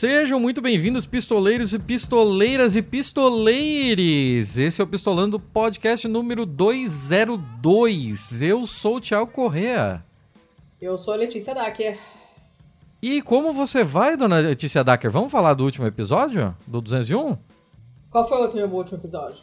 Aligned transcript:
Sejam 0.00 0.40
muito 0.40 0.62
bem-vindos, 0.62 1.04
pistoleiros 1.04 1.74
e 1.74 1.78
pistoleiras 1.78 2.74
e 2.74 2.80
pistoleires! 2.80 4.56
Esse 4.56 4.80
é 4.80 4.84
o 4.84 4.86
Pistolando 4.86 5.38
Podcast 5.38 6.08
número 6.08 6.46
202. 6.46 8.40
Eu 8.40 8.66
sou 8.66 8.96
o 8.96 9.00
Thiago 9.02 9.30
Correa. 9.30 10.02
Eu 10.80 10.96
sou 10.96 11.12
a 11.12 11.18
Letícia 11.18 11.54
Dacker. 11.54 11.98
E 13.02 13.20
como 13.20 13.52
você 13.52 13.84
vai, 13.84 14.16
dona 14.16 14.38
Letícia 14.38 14.82
Dacker? 14.82 15.10
Vamos 15.10 15.30
falar 15.30 15.52
do 15.52 15.64
último 15.64 15.86
episódio? 15.86 16.56
Do 16.66 16.80
201? 16.80 17.36
Qual 18.10 18.26
foi 18.26 18.38
o 18.38 18.44
último, 18.72 18.96
episódio? 18.96 19.42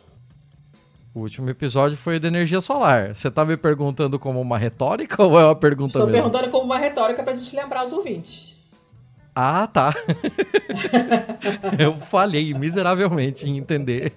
O 1.14 1.20
último 1.20 1.52
episódio 1.52 1.96
foi 1.96 2.20
da 2.20 2.30
energia 2.30 2.62
solar. 2.62 3.14
Você 3.14 3.30
tá 3.30 3.46
me 3.46 3.58
perguntando 3.58 4.18
como 4.18 4.42
uma 4.42 4.58
retórica 4.58 5.22
ou 5.24 5.40
é 5.40 5.46
uma 5.46 5.56
pergunta 5.56 6.00
Estou 6.00 6.08
mesmo? 6.08 6.32
perguntando 6.32 6.50
como 6.50 6.64
uma 6.66 6.80
retórica 6.80 7.22
pra 7.22 7.36
gente 7.36 7.56
lembrar 7.56 7.86
os 7.86 7.92
ouvintes. 7.92 8.47
Ah, 9.40 9.68
tá. 9.68 9.94
Eu 11.78 11.95
falhei 11.95 12.55
miseravelmente 12.55 13.48
em 13.48 13.59
entender. 13.59 14.12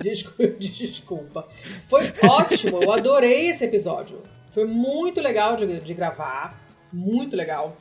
Desculpa, 0.00 0.46
desculpa. 0.60 1.48
Foi 1.88 2.12
ótimo, 2.22 2.80
eu 2.80 2.92
adorei 2.92 3.48
esse 3.48 3.64
episódio. 3.64 4.22
Foi 4.52 4.64
muito 4.64 5.20
legal 5.20 5.56
de, 5.56 5.80
de 5.80 5.92
gravar, 5.92 6.56
muito 6.92 7.34
legal. 7.34 7.76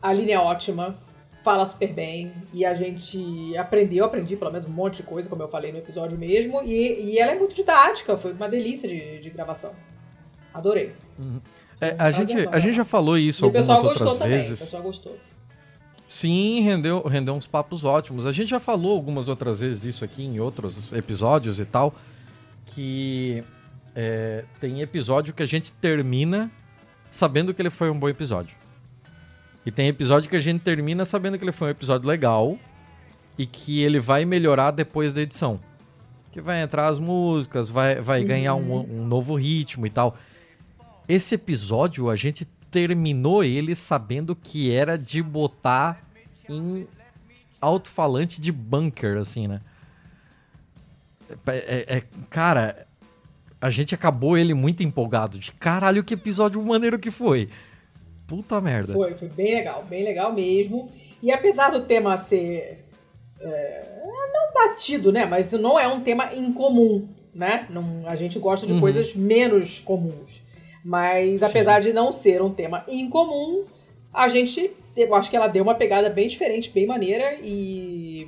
A 0.00 0.10
Aline 0.10 0.30
é 0.30 0.38
ótima, 0.38 0.96
fala 1.42 1.66
super 1.66 1.92
bem 1.92 2.32
e 2.54 2.64
a 2.64 2.72
gente 2.74 3.56
aprendeu, 3.56 4.04
aprendi 4.04 4.36
pelo 4.36 4.52
menos 4.52 4.66
um 4.66 4.72
monte 4.72 4.98
de 4.98 5.02
coisa, 5.02 5.28
como 5.28 5.42
eu 5.42 5.48
falei 5.48 5.72
no 5.72 5.78
episódio 5.78 6.16
mesmo. 6.16 6.62
E, 6.62 7.10
e 7.12 7.18
ela 7.18 7.32
é 7.32 7.38
muito 7.38 7.56
didática, 7.56 8.16
foi 8.16 8.32
uma 8.34 8.48
delícia 8.48 8.88
de, 8.88 9.18
de 9.18 9.30
gravação. 9.30 9.72
Adorei. 10.54 10.92
É, 11.80 11.94
a, 11.98 12.10
gente, 12.10 12.34
a 12.50 12.58
gente 12.58 12.74
já 12.74 12.84
falou 12.84 13.16
isso 13.16 13.44
E 13.44 13.48
o 13.48 13.52
pessoal 13.52 13.76
algumas 13.76 13.94
gostou 13.94 14.08
outras 14.08 14.18
também, 14.18 14.38
o 14.38 14.42
vezes. 14.42 14.58
pessoal 14.60 14.82
gostou. 14.82 15.18
Sim, 16.08 16.60
rendeu, 16.62 17.02
rendeu 17.06 17.34
uns 17.34 17.46
papos 17.46 17.84
ótimos. 17.84 18.26
A 18.26 18.32
gente 18.32 18.48
já 18.48 18.58
falou 18.58 18.92
algumas 18.92 19.28
outras 19.28 19.60
vezes 19.60 19.84
isso 19.84 20.04
aqui 20.04 20.24
em 20.24 20.40
outros 20.40 20.92
episódios 20.92 21.60
e 21.60 21.64
tal. 21.64 21.94
Que 22.66 23.44
é, 23.94 24.44
tem 24.60 24.80
episódio 24.80 25.34
que 25.34 25.42
a 25.42 25.46
gente 25.46 25.72
termina 25.72 26.50
sabendo 27.10 27.52
que 27.52 27.60
ele 27.60 27.70
foi 27.70 27.90
um 27.90 27.98
bom 27.98 28.08
episódio. 28.08 28.56
E 29.66 29.70
tem 29.70 29.88
episódio 29.88 30.30
que 30.30 30.36
a 30.36 30.40
gente 30.40 30.62
termina 30.62 31.04
sabendo 31.04 31.36
que 31.36 31.44
ele 31.44 31.52
foi 31.52 31.68
um 31.68 31.70
episódio 31.72 32.08
legal 32.08 32.58
e 33.36 33.44
que 33.44 33.82
ele 33.82 34.00
vai 34.00 34.24
melhorar 34.24 34.70
depois 34.70 35.12
da 35.12 35.20
edição. 35.20 35.60
Que 36.32 36.40
vai 36.40 36.62
entrar 36.62 36.88
as 36.88 36.98
músicas, 36.98 37.68
vai, 37.68 37.96
vai 37.96 38.24
ganhar 38.24 38.54
um, 38.54 38.80
um 38.80 39.06
novo 39.06 39.34
ritmo 39.34 39.86
e 39.86 39.90
tal. 39.90 40.16
Esse 41.08 41.34
episódio 41.36 42.10
a 42.10 42.16
gente 42.16 42.44
terminou 42.70 43.42
ele 43.42 43.74
sabendo 43.74 44.36
que 44.36 44.70
era 44.72 44.98
de 44.98 45.22
botar 45.22 46.02
em 46.48 46.86
alto-falante 47.60 48.40
de 48.40 48.52
bunker, 48.52 49.16
assim, 49.16 49.46
né? 49.48 49.60
É, 51.46 51.56
é- 51.56 51.96
é- 51.98 52.02
cara, 52.30 52.86
a 53.60 53.70
gente 53.70 53.94
acabou 53.94 54.36
ele 54.36 54.54
muito 54.54 54.82
empolgado. 54.82 55.38
De 55.38 55.52
caralho, 55.52 56.04
que 56.04 56.14
episódio 56.14 56.62
maneiro 56.62 56.98
que 56.98 57.10
foi. 57.10 57.48
Puta 58.26 58.60
merda. 58.60 58.92
Foi, 58.92 59.14
foi 59.14 59.28
bem 59.28 59.54
legal, 59.54 59.84
bem 59.88 60.04
legal 60.04 60.32
mesmo. 60.32 60.90
E 61.22 61.32
apesar 61.32 61.70
do 61.70 61.80
tema 61.82 62.16
ser. 62.18 62.84
é, 63.40 63.84
não 64.32 64.52
batido, 64.52 65.10
né? 65.12 65.24
Mas 65.24 65.52
não 65.52 65.78
é 65.78 65.86
um 65.88 66.00
tema 66.00 66.34
incomum, 66.34 67.08
né? 67.34 67.66
Não, 67.70 68.02
a 68.06 68.14
gente 68.16 68.38
gosta 68.38 68.66
de 68.66 68.72
Uhum. 68.74 68.80
coisas 68.80 69.14
menos 69.14 69.80
comuns. 69.80 70.42
Mas 70.84 71.40
Sim. 71.40 71.46
apesar 71.46 71.80
de 71.80 71.92
não 71.92 72.12
ser 72.12 72.42
um 72.42 72.50
tema 72.50 72.84
incomum, 72.88 73.64
a 74.12 74.28
gente. 74.28 74.70
Eu 74.96 75.14
acho 75.14 75.30
que 75.30 75.36
ela 75.36 75.46
deu 75.46 75.62
uma 75.62 75.74
pegada 75.74 76.10
bem 76.10 76.26
diferente, 76.26 76.70
bem 76.70 76.86
maneira 76.86 77.36
e. 77.42 78.26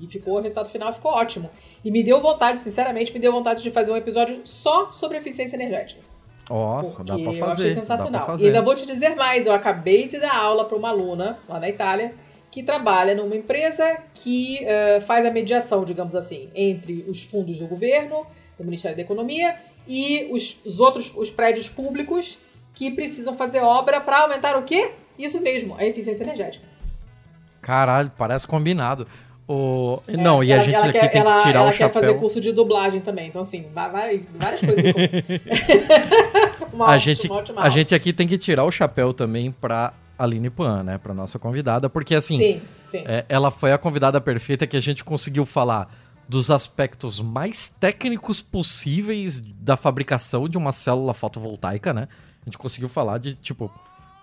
e 0.00 0.06
ficou, 0.08 0.34
o 0.34 0.40
resultado 0.40 0.68
final 0.70 0.92
ficou 0.92 1.12
ótimo. 1.12 1.50
E 1.84 1.90
me 1.90 2.02
deu 2.02 2.20
vontade, 2.20 2.58
sinceramente, 2.58 3.12
me 3.12 3.18
deu 3.18 3.32
vontade 3.32 3.62
de 3.62 3.70
fazer 3.70 3.92
um 3.92 3.96
episódio 3.96 4.40
só 4.44 4.90
sobre 4.90 5.18
eficiência 5.18 5.56
energética. 5.56 6.00
Ó, 6.48 6.82
Porque 6.82 7.02
dá 7.04 7.14
pra 7.14 7.22
eu 7.22 7.30
achei 7.30 7.40
fazer. 7.40 7.74
Sensacional. 7.74 8.22
E 8.22 8.26
fazer. 8.26 8.46
ainda 8.46 8.62
vou 8.62 8.74
te 8.74 8.86
dizer 8.86 9.14
mais, 9.14 9.46
eu 9.46 9.52
acabei 9.52 10.06
de 10.06 10.18
dar 10.18 10.34
aula 10.34 10.64
para 10.64 10.76
uma 10.76 10.90
aluna 10.90 11.38
lá 11.48 11.60
na 11.60 11.68
Itália 11.68 12.12
que 12.50 12.62
trabalha 12.62 13.14
numa 13.16 13.34
empresa 13.34 13.98
que 14.14 14.64
eh, 14.64 15.00
faz 15.00 15.26
a 15.26 15.30
mediação, 15.30 15.84
digamos 15.84 16.14
assim, 16.14 16.48
entre 16.54 17.04
os 17.08 17.24
fundos 17.24 17.58
do 17.58 17.66
governo, 17.66 18.24
do 18.56 18.64
Ministério 18.64 18.96
da 18.96 19.02
Economia 19.02 19.56
e 19.86 20.28
os, 20.30 20.58
os 20.64 20.80
outros 20.80 21.12
os 21.16 21.30
prédios 21.30 21.68
públicos 21.68 22.38
que 22.74 22.90
precisam 22.90 23.34
fazer 23.34 23.60
obra 23.60 24.00
para 24.00 24.20
aumentar 24.22 24.56
o 24.56 24.62
quê? 24.62 24.90
Isso 25.18 25.40
mesmo, 25.40 25.76
a 25.78 25.84
eficiência 25.84 26.24
energética. 26.24 26.66
Caralho, 27.62 28.10
parece 28.16 28.46
combinado. 28.46 29.06
O... 29.46 30.00
Não, 30.08 30.42
e 30.42 30.50
a 30.52 30.56
É, 30.56 30.58
Ela- 30.58 30.64
gente 30.64 30.74
ela 30.74 30.84
aqui 30.86 30.98
quer, 30.98 31.08
tem 31.10 31.20
ela, 31.20 31.36
que 31.36 31.42
tirar 31.42 31.60
ela 31.60 31.68
o 31.68 31.72
quer 31.72 31.76
chapéu. 31.78 32.00
fazer 32.02 32.14
curso 32.18 32.40
de 32.40 32.50
dublagem 32.50 33.00
também, 33.02 33.28
então 33.28 33.42
assim, 33.42 33.66
vai- 33.74 34.22
várias 34.38 34.60
coisas. 34.60 34.84
Uma 36.72 36.86
a 36.86 36.88
ótima- 36.94 36.98
gente, 36.98 37.26
uma 37.28 37.36
ótima 37.36 37.62
a 37.62 37.68
gente 37.68 37.94
aqui 37.94 38.12
tem 38.12 38.26
que 38.26 38.38
tirar 38.38 38.64
o 38.64 38.70
chapéu 38.70 39.12
também 39.12 39.52
pra 39.52 39.92
Aline 40.18 40.50
Pan, 40.50 40.82
né? 40.82 40.98
Pra 40.98 41.12
nossa 41.14 41.38
convidada, 41.38 41.88
porque 41.90 42.14
assim, 42.14 42.36
Sim, 42.38 42.62
sim. 42.82 43.04
é, 43.06 43.24
ela 43.28 43.50
foi 43.50 43.72
a 43.72 43.78
convidada 43.78 44.20
perfeita 44.20 44.66
que 44.66 44.76
a 44.76 44.80
gente 44.80 45.04
conseguiu 45.04 45.44
falar 45.46 45.88
dos 46.28 46.50
aspectos 46.50 47.20
mais 47.20 47.68
técnicos 47.68 48.40
possíveis 48.40 49.40
da 49.40 49.76
fabricação 49.76 50.48
de 50.48 50.56
uma 50.56 50.72
célula 50.72 51.12
fotovoltaica, 51.12 51.92
né? 51.92 52.08
A 52.42 52.44
gente 52.46 52.58
conseguiu 52.58 52.88
falar 52.88 53.18
de, 53.18 53.34
tipo, 53.34 53.70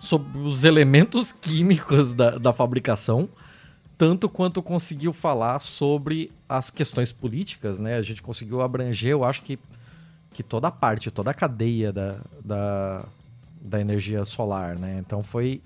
sobre 0.00 0.38
os 0.38 0.64
elementos 0.64 1.30
químicos 1.32 2.14
da, 2.14 2.38
da 2.38 2.52
fabricação, 2.52 3.28
tanto 3.96 4.28
quanto 4.28 4.62
conseguiu 4.62 5.12
falar 5.12 5.60
sobre 5.60 6.32
as 6.48 6.70
questões 6.70 7.12
políticas, 7.12 7.78
né? 7.78 7.96
A 7.96 8.02
gente 8.02 8.20
conseguiu 8.20 8.60
abranger, 8.60 9.12
eu 9.12 9.24
acho 9.24 9.42
que, 9.42 9.58
que 10.32 10.42
toda 10.42 10.68
a 10.68 10.72
parte, 10.72 11.10
toda 11.10 11.30
a 11.30 11.34
cadeia 11.34 11.92
da, 11.92 12.18
da, 12.44 13.04
da 13.60 13.80
energia 13.80 14.24
solar, 14.24 14.76
né? 14.76 14.98
Então 14.98 15.22
foi. 15.22 15.62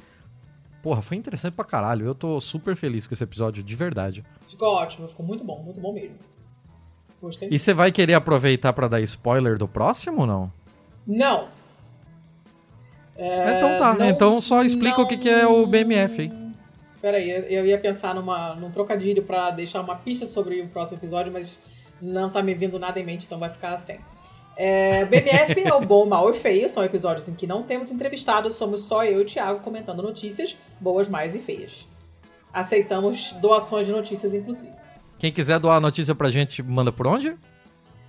Porra, 0.87 1.03
foi 1.03 1.17
interessante 1.17 1.53
pra 1.55 1.65
caralho. 1.65 2.07
Eu 2.07 2.15
tô 2.15 2.41
super 2.41 2.77
feliz 2.77 3.09
com 3.09 3.13
esse 3.13 3.25
episódio, 3.25 3.61
de 3.61 3.75
verdade. 3.75 4.25
Ficou 4.47 4.69
ótimo, 4.69 5.09
ficou 5.09 5.27
muito 5.27 5.43
bom, 5.43 5.61
muito 5.61 5.81
bom 5.81 5.93
mesmo. 5.93 6.15
Gostei. 7.21 7.49
E 7.51 7.59
você 7.59 7.75
vai 7.75 7.91
querer 7.91 8.15
aproveitar 8.15 8.73
pra 8.73 8.87
dar 8.87 9.01
spoiler 9.01 9.59
do 9.59 9.67
próximo 9.67 10.21
ou 10.21 10.27
não? 10.29 10.53
Não. 11.05 11.49
então 13.19 13.77
tá, 13.79 13.95
não- 13.95 14.07
então 14.07 14.41
só 14.41 14.63
explica 14.63 15.01
o 15.03 15.09
que, 15.09 15.17
que 15.17 15.29
é 15.29 15.45
o 15.45 15.67
BMF 15.67 16.21
aí. 16.21 16.33
Peraí, 17.03 17.31
eu- 17.53 17.67
ia 17.67 17.79
pensar 17.81 18.15
numa, 18.15 18.55
num 18.55 18.71
trocadilho 18.71 19.25
pra 19.25 19.51
deixar 19.51 19.81
uma 19.81 19.97
pista 19.97 20.25
sobre 20.25 20.61
o 20.61 20.69
próximo 20.69 20.99
episódio, 21.01 21.33
mas 21.33 21.59
não 22.01 22.31
tá 22.31 22.41
me 22.45 22.55
vindo 22.55 22.79
nada 22.79 23.01
em 23.01 23.05
mente, 23.05 23.27
então 23.27 23.41
vai 23.41 23.51
ficar 23.51 23.75
assim. 23.75 23.97
É, 24.57 25.05
BMF 25.05 25.61
é 25.65 25.75
o 25.75 25.81
Bom, 25.81 26.07
Mal 26.07 26.31
e 26.31 26.35
Feio, 26.35 26.69
são 26.69 26.83
episódios 26.83 27.29
em 27.29 27.35
que 27.35 27.47
não 27.47 27.63
temos 27.63 27.91
entrevistados, 27.91 28.57
somos 28.57 28.83
só 28.83 29.05
eu 29.05 29.21
e 29.21 29.23
o 29.23 29.27
Thiago 29.27 29.61
comentando 29.61 30.03
notícias, 30.03 30.57
boas, 30.81 31.09
mais 31.09 31.35
e 31.35 31.39
feias. 31.39 31.87
Aceitamos 32.53 33.33
doações 33.33 33.85
de 33.85 33.93
notícias, 33.93 34.33
inclusive. 34.33 34.73
Quem 35.19 35.31
quiser 35.31 35.59
doar 35.59 35.77
a 35.77 35.81
notícia 35.81 36.15
pra 36.15 36.31
gente, 36.31 36.63
manda 36.63 36.91
por 36.91 37.07
onde? 37.07 37.37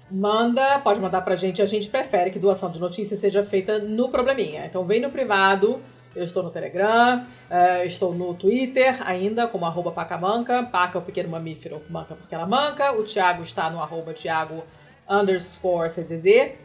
Manda, 0.09 0.79
pode 0.79 1.01
mandar 1.01 1.21
pra 1.21 1.35
gente. 1.35 1.61
A 1.61 1.65
gente 1.65 1.89
prefere 1.89 2.31
que 2.31 2.39
doação 2.39 2.71
de 2.71 2.79
notícias 2.79 3.19
seja 3.19 3.43
feita 3.43 3.77
no 3.77 4.07
Probleminha. 4.07 4.65
Então 4.65 4.85
vem 4.85 5.01
no 5.01 5.09
privado. 5.09 5.81
Eu 6.15 6.23
estou 6.23 6.41
no 6.41 6.49
Telegram, 6.49 7.23
eh, 7.47 7.85
estou 7.85 8.11
no 8.11 8.33
Twitter 8.33 8.97
ainda, 9.05 9.45
como 9.45 9.65
arroba 9.65 9.91
pacamanca. 9.91 10.63
Paca 10.63 10.97
é 10.97 11.01
o 11.01 11.03
pequeno 11.03 11.29
mamífero, 11.29 11.79
manca 11.89 12.15
porque 12.15 12.33
ela 12.33 12.47
manca. 12.47 12.91
O 12.93 13.03
Thiago 13.03 13.43
está 13.43 13.69
no 13.69 13.79
arroba 13.79 14.13
Thiago 14.13 14.63
underscore 15.09 15.89
CZZ. 15.89 16.57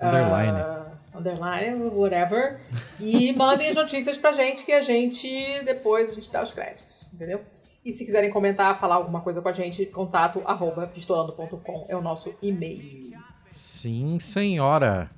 Underline. 0.00 0.58
Ah, 0.58 0.92
underline, 1.14 1.84
whatever. 1.94 2.60
E 3.00 3.32
mandem 3.36 3.70
as 3.70 3.74
notícias 3.74 4.16
pra 4.16 4.32
gente 4.32 4.64
que 4.64 4.72
a 4.72 4.80
gente, 4.80 5.28
depois, 5.64 6.10
a 6.10 6.14
gente 6.14 6.30
dá 6.30 6.42
os 6.42 6.52
créditos, 6.52 7.12
entendeu? 7.12 7.40
E 7.84 7.92
se 7.92 8.04
quiserem 8.04 8.30
comentar, 8.30 8.78
falar 8.78 8.96
alguma 8.96 9.20
coisa 9.20 9.40
com 9.40 9.48
a 9.48 9.52
gente, 9.52 9.86
contato 9.86 10.42
arroba 10.44 10.86
pistolando.com 10.86 11.86
é 11.88 11.96
o 11.96 12.02
nosso 12.02 12.34
e-mail. 12.42 13.18
Sim, 13.50 14.18
senhora. 14.18 15.10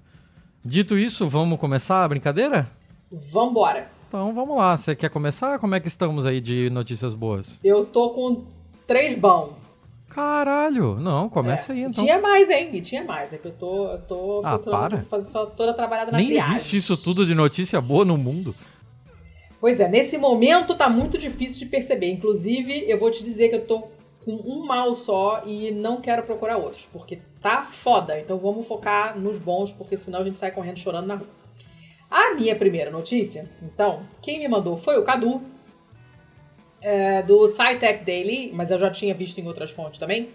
Dito 0.64 0.96
isso, 0.96 1.28
vamos 1.28 1.58
começar 1.58 2.04
a 2.04 2.08
brincadeira? 2.08 2.70
Vambora! 3.10 3.90
Então 4.06 4.34
vamos 4.34 4.56
lá. 4.56 4.76
Você 4.76 4.94
quer 4.94 5.08
começar? 5.08 5.58
Como 5.58 5.74
é 5.74 5.80
que 5.80 5.88
estamos 5.88 6.26
aí 6.26 6.40
de 6.40 6.68
notícias 6.70 7.14
boas? 7.14 7.60
Eu 7.64 7.86
tô 7.86 8.10
com 8.10 8.44
três 8.86 9.18
bom. 9.18 9.56
Caralho! 10.10 10.96
Não, 11.00 11.28
começa 11.28 11.72
É, 11.72 11.76
aí 11.76 11.82
então. 11.84 12.04
Tinha 12.04 12.18
mais, 12.20 12.50
hein? 12.50 12.68
E 12.72 12.80
tinha 12.80 13.02
mais. 13.04 13.32
É 13.32 13.38
que 13.38 13.46
eu 13.46 13.52
tô. 13.52 13.86
Eu 13.92 13.98
tô 14.02 14.42
Ah, 14.44 14.58
tô- 14.58 14.70
para. 14.70 14.98
tô 14.98 15.06
fazendo 15.06 15.30
só 15.30 15.46
toda 15.46 15.72
trabalhada 15.72 16.10
na 16.12 16.18
Nem 16.18 16.26
triagem. 16.28 16.54
existe 16.56 16.76
isso 16.76 16.96
tudo 16.96 17.24
de 17.24 17.34
notícia 17.34 17.80
boa 17.80 18.04
no 18.04 18.18
mundo. 18.18 18.54
Pois 19.60 19.78
é, 19.78 19.88
nesse 19.88 20.18
momento 20.18 20.74
tá 20.74 20.88
muito 20.88 21.16
difícil 21.16 21.60
de 21.60 21.66
perceber. 21.66 22.10
Inclusive, 22.10 22.84
eu 22.90 22.98
vou 22.98 23.10
te 23.10 23.22
dizer 23.22 23.48
que 23.50 23.54
eu 23.56 23.64
tô 23.66 23.80
com 24.24 24.32
um 24.32 24.66
mal 24.66 24.94
só 24.96 25.42
e 25.46 25.70
não 25.70 26.00
quero 26.00 26.22
procurar 26.24 26.56
outros, 26.56 26.86
porque 26.92 27.18
tá 27.40 27.62
foda. 27.62 28.18
Então 28.18 28.36
vamos 28.38 28.66
focar 28.66 29.18
nos 29.18 29.38
bons, 29.38 29.70
porque 29.72 29.96
senão 29.96 30.20
a 30.20 30.24
gente 30.24 30.36
sai 30.38 30.50
correndo 30.50 30.78
chorando 30.78 31.06
na 31.06 31.14
rua. 31.16 31.28
A 32.10 32.34
minha 32.34 32.56
primeira 32.56 32.90
notícia, 32.90 33.48
então, 33.62 34.00
quem 34.20 34.38
me 34.40 34.48
mandou 34.48 34.76
foi 34.76 34.98
o 34.98 35.04
Cadu. 35.04 35.40
É, 36.80 37.22
do 37.22 37.46
SciTech 37.46 38.04
Daily, 38.04 38.50
mas 38.52 38.70
eu 38.70 38.78
já 38.78 38.90
tinha 38.90 39.14
visto 39.14 39.38
em 39.38 39.46
outras 39.46 39.70
fontes 39.70 39.98
também. 39.98 40.30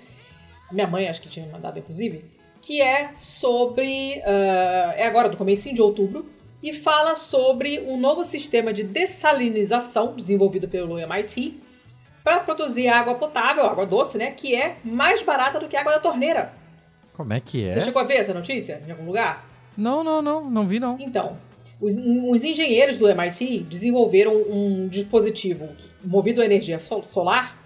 Minha 0.72 0.88
mãe 0.88 1.08
acho 1.08 1.22
que 1.22 1.30
tinha 1.30 1.48
mandado, 1.48 1.80
inclusive. 1.80 2.26
Que 2.62 2.82
é 2.82 3.12
sobre. 3.16 4.22
Uh, 4.26 4.92
é 4.96 5.06
agora 5.06 5.30
do 5.30 5.38
começo 5.38 5.74
de 5.74 5.82
outubro. 5.82 6.28
E 6.64 6.74
fala 6.74 7.16
sobre 7.16 7.80
um 7.82 7.96
novo 7.96 8.26
sistema 8.26 8.74
de 8.74 8.84
dessalinização 8.84 10.16
desenvolvido 10.16 10.68
pelo 10.68 10.98
MIT 10.98 11.60
para 12.24 12.40
produzir 12.40 12.88
água 12.88 13.14
potável, 13.14 13.66
água 13.66 13.86
doce, 13.86 14.18
né? 14.18 14.32
Que 14.32 14.56
é 14.56 14.78
mais 14.84 15.22
barata 15.22 15.60
do 15.60 15.68
que 15.68 15.78
a 15.78 15.82
água 15.82 15.94
da 15.94 16.00
torneira. 16.00 16.52
Como 17.14 17.32
é 17.34 17.40
que 17.40 17.66
é? 17.66 17.70
Você 17.70 17.82
chegou 17.82 18.02
a 18.02 18.06
ver 18.06 18.16
essa 18.16 18.34
notícia 18.34 18.82
em 18.88 18.90
algum 18.90 19.06
lugar? 19.06 19.48
Não, 19.78 20.04
não, 20.04 20.24
não, 20.24 20.50
não 20.50 20.66
vi 20.66 20.80
não. 20.80 20.98
Então, 21.00 21.38
os, 21.82 21.96
os 21.98 22.44
engenheiros 22.44 22.98
do 22.98 23.08
MIT 23.10 23.60
desenvolveram 23.70 24.34
um 24.34 24.88
dispositivo 24.88 25.70
movido 26.04 26.42
a 26.42 26.46
energia 26.46 26.80
solar 26.80 27.58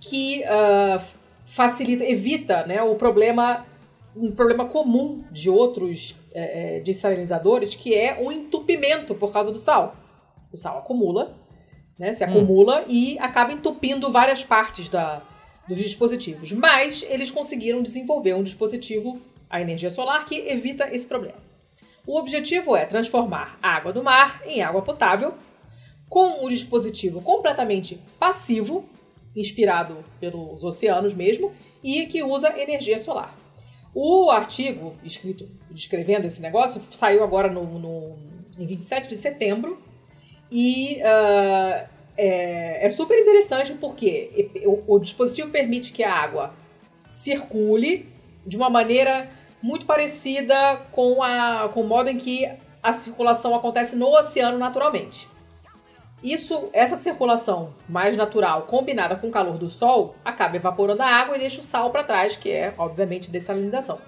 que 0.00 0.42
uh, 0.42 1.00
facilita, 1.46 2.04
evita 2.04 2.66
né, 2.66 2.82
o 2.82 2.94
problema, 2.94 3.66
um 4.16 4.32
problema 4.32 4.64
comum 4.64 5.24
de 5.30 5.50
outros 5.50 6.16
é, 6.32 6.76
é, 6.76 6.80
desalinizadores, 6.80 7.74
que 7.74 7.94
é 7.94 8.18
o 8.20 8.32
entupimento 8.32 9.14
por 9.14 9.32
causa 9.32 9.52
do 9.52 9.58
sal. 9.58 9.96
O 10.52 10.56
sal 10.56 10.78
acumula, 10.78 11.36
né, 11.98 12.12
se 12.12 12.24
acumula 12.24 12.82
hum. 12.82 12.84
e 12.88 13.18
acaba 13.18 13.52
entupindo 13.52 14.10
várias 14.10 14.42
partes 14.42 14.88
da, 14.88 15.22
dos 15.68 15.76
dispositivos. 15.76 16.50
Mas 16.52 17.04
eles 17.08 17.30
conseguiram 17.30 17.82
desenvolver 17.82 18.34
um 18.34 18.42
dispositivo, 18.42 19.20
a 19.48 19.60
energia 19.60 19.90
solar, 19.90 20.24
que 20.24 20.36
evita 20.36 20.88
esse 20.94 21.06
problema. 21.06 21.49
O 22.10 22.18
objetivo 22.18 22.74
é 22.74 22.84
transformar 22.84 23.56
a 23.62 23.76
água 23.76 23.92
do 23.92 24.02
mar 24.02 24.42
em 24.44 24.62
água 24.62 24.82
potável 24.82 25.34
com 26.08 26.44
o 26.44 26.48
dispositivo 26.48 27.22
completamente 27.22 28.00
passivo, 28.18 28.84
inspirado 29.36 30.04
pelos 30.18 30.64
oceanos 30.64 31.14
mesmo, 31.14 31.52
e 31.84 32.06
que 32.06 32.20
usa 32.24 32.52
energia 32.60 32.98
solar. 32.98 33.32
O 33.94 34.28
artigo 34.28 34.96
escrito 35.04 35.48
descrevendo 35.70 36.26
esse 36.26 36.42
negócio 36.42 36.82
saiu 36.90 37.22
agora 37.22 37.48
no, 37.48 37.78
no 37.78 38.18
em 38.58 38.66
27 38.66 39.08
de 39.08 39.16
setembro 39.16 39.80
e 40.50 40.96
uh, 40.96 41.86
é, 42.16 42.86
é, 42.86 42.90
super 42.90 43.16
interessante 43.16 43.74
porque 43.74 44.50
o, 44.64 44.96
o 44.96 44.98
dispositivo 44.98 45.48
permite 45.48 45.92
que 45.92 46.02
a 46.02 46.12
água 46.12 46.52
circule 47.08 48.08
de 48.44 48.56
uma 48.56 48.68
maneira 48.68 49.30
muito 49.62 49.86
parecida 49.86 50.80
com, 50.90 51.22
a, 51.22 51.68
com 51.72 51.82
o 51.82 51.86
modo 51.86 52.08
em 52.08 52.16
que 52.16 52.50
a 52.82 52.92
circulação 52.92 53.54
acontece 53.54 53.94
no 53.96 54.06
oceano 54.08 54.58
naturalmente. 54.58 55.28
Isso, 56.22 56.68
essa 56.72 56.96
circulação 56.96 57.72
mais 57.88 58.16
natural, 58.16 58.62
combinada 58.62 59.16
com 59.16 59.28
o 59.28 59.30
calor 59.30 59.56
do 59.56 59.70
sol, 59.70 60.14
acaba 60.22 60.56
evaporando 60.56 61.02
a 61.02 61.06
água 61.06 61.36
e 61.36 61.40
deixa 61.40 61.60
o 61.60 61.64
sal 61.64 61.90
para 61.90 62.04
trás, 62.04 62.36
que 62.36 62.50
é, 62.50 62.74
obviamente, 62.76 63.30
dessalinização. 63.30 63.98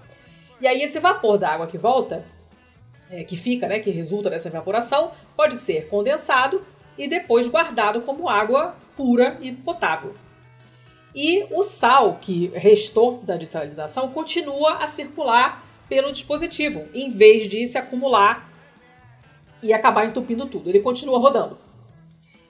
E 0.60 0.66
aí 0.66 0.82
esse 0.82 1.00
vapor 1.00 1.38
da 1.38 1.49
água 1.49 1.66
que 1.66 1.78
volta, 1.78 2.25
é, 3.10 3.25
que 3.25 3.37
fica, 3.37 3.66
né, 3.66 3.78
que 3.78 3.90
resulta 3.90 4.28
dessa 4.28 4.48
evaporação, 4.48 5.12
pode 5.34 5.56
ser 5.56 5.88
condensado 5.88 6.64
e 6.98 7.08
depois 7.08 7.48
guardado 7.48 8.02
como 8.02 8.28
água 8.28 8.76
pura 8.94 9.38
e 9.40 9.50
potável. 9.50 10.14
E 11.14 11.46
o 11.50 11.62
sal 11.62 12.18
que 12.20 12.50
restou 12.54 13.20
da 13.22 13.36
dessalinização 13.36 14.08
continua 14.08 14.78
a 14.78 14.88
circular 14.88 15.64
pelo 15.88 16.12
dispositivo, 16.12 16.86
em 16.94 17.10
vez 17.10 17.48
de 17.50 17.66
se 17.68 17.76
acumular 17.76 18.50
e 19.62 19.72
acabar 19.72 20.06
entupindo 20.06 20.46
tudo. 20.46 20.70
Ele 20.70 20.80
continua 20.80 21.18
rodando. 21.18 21.58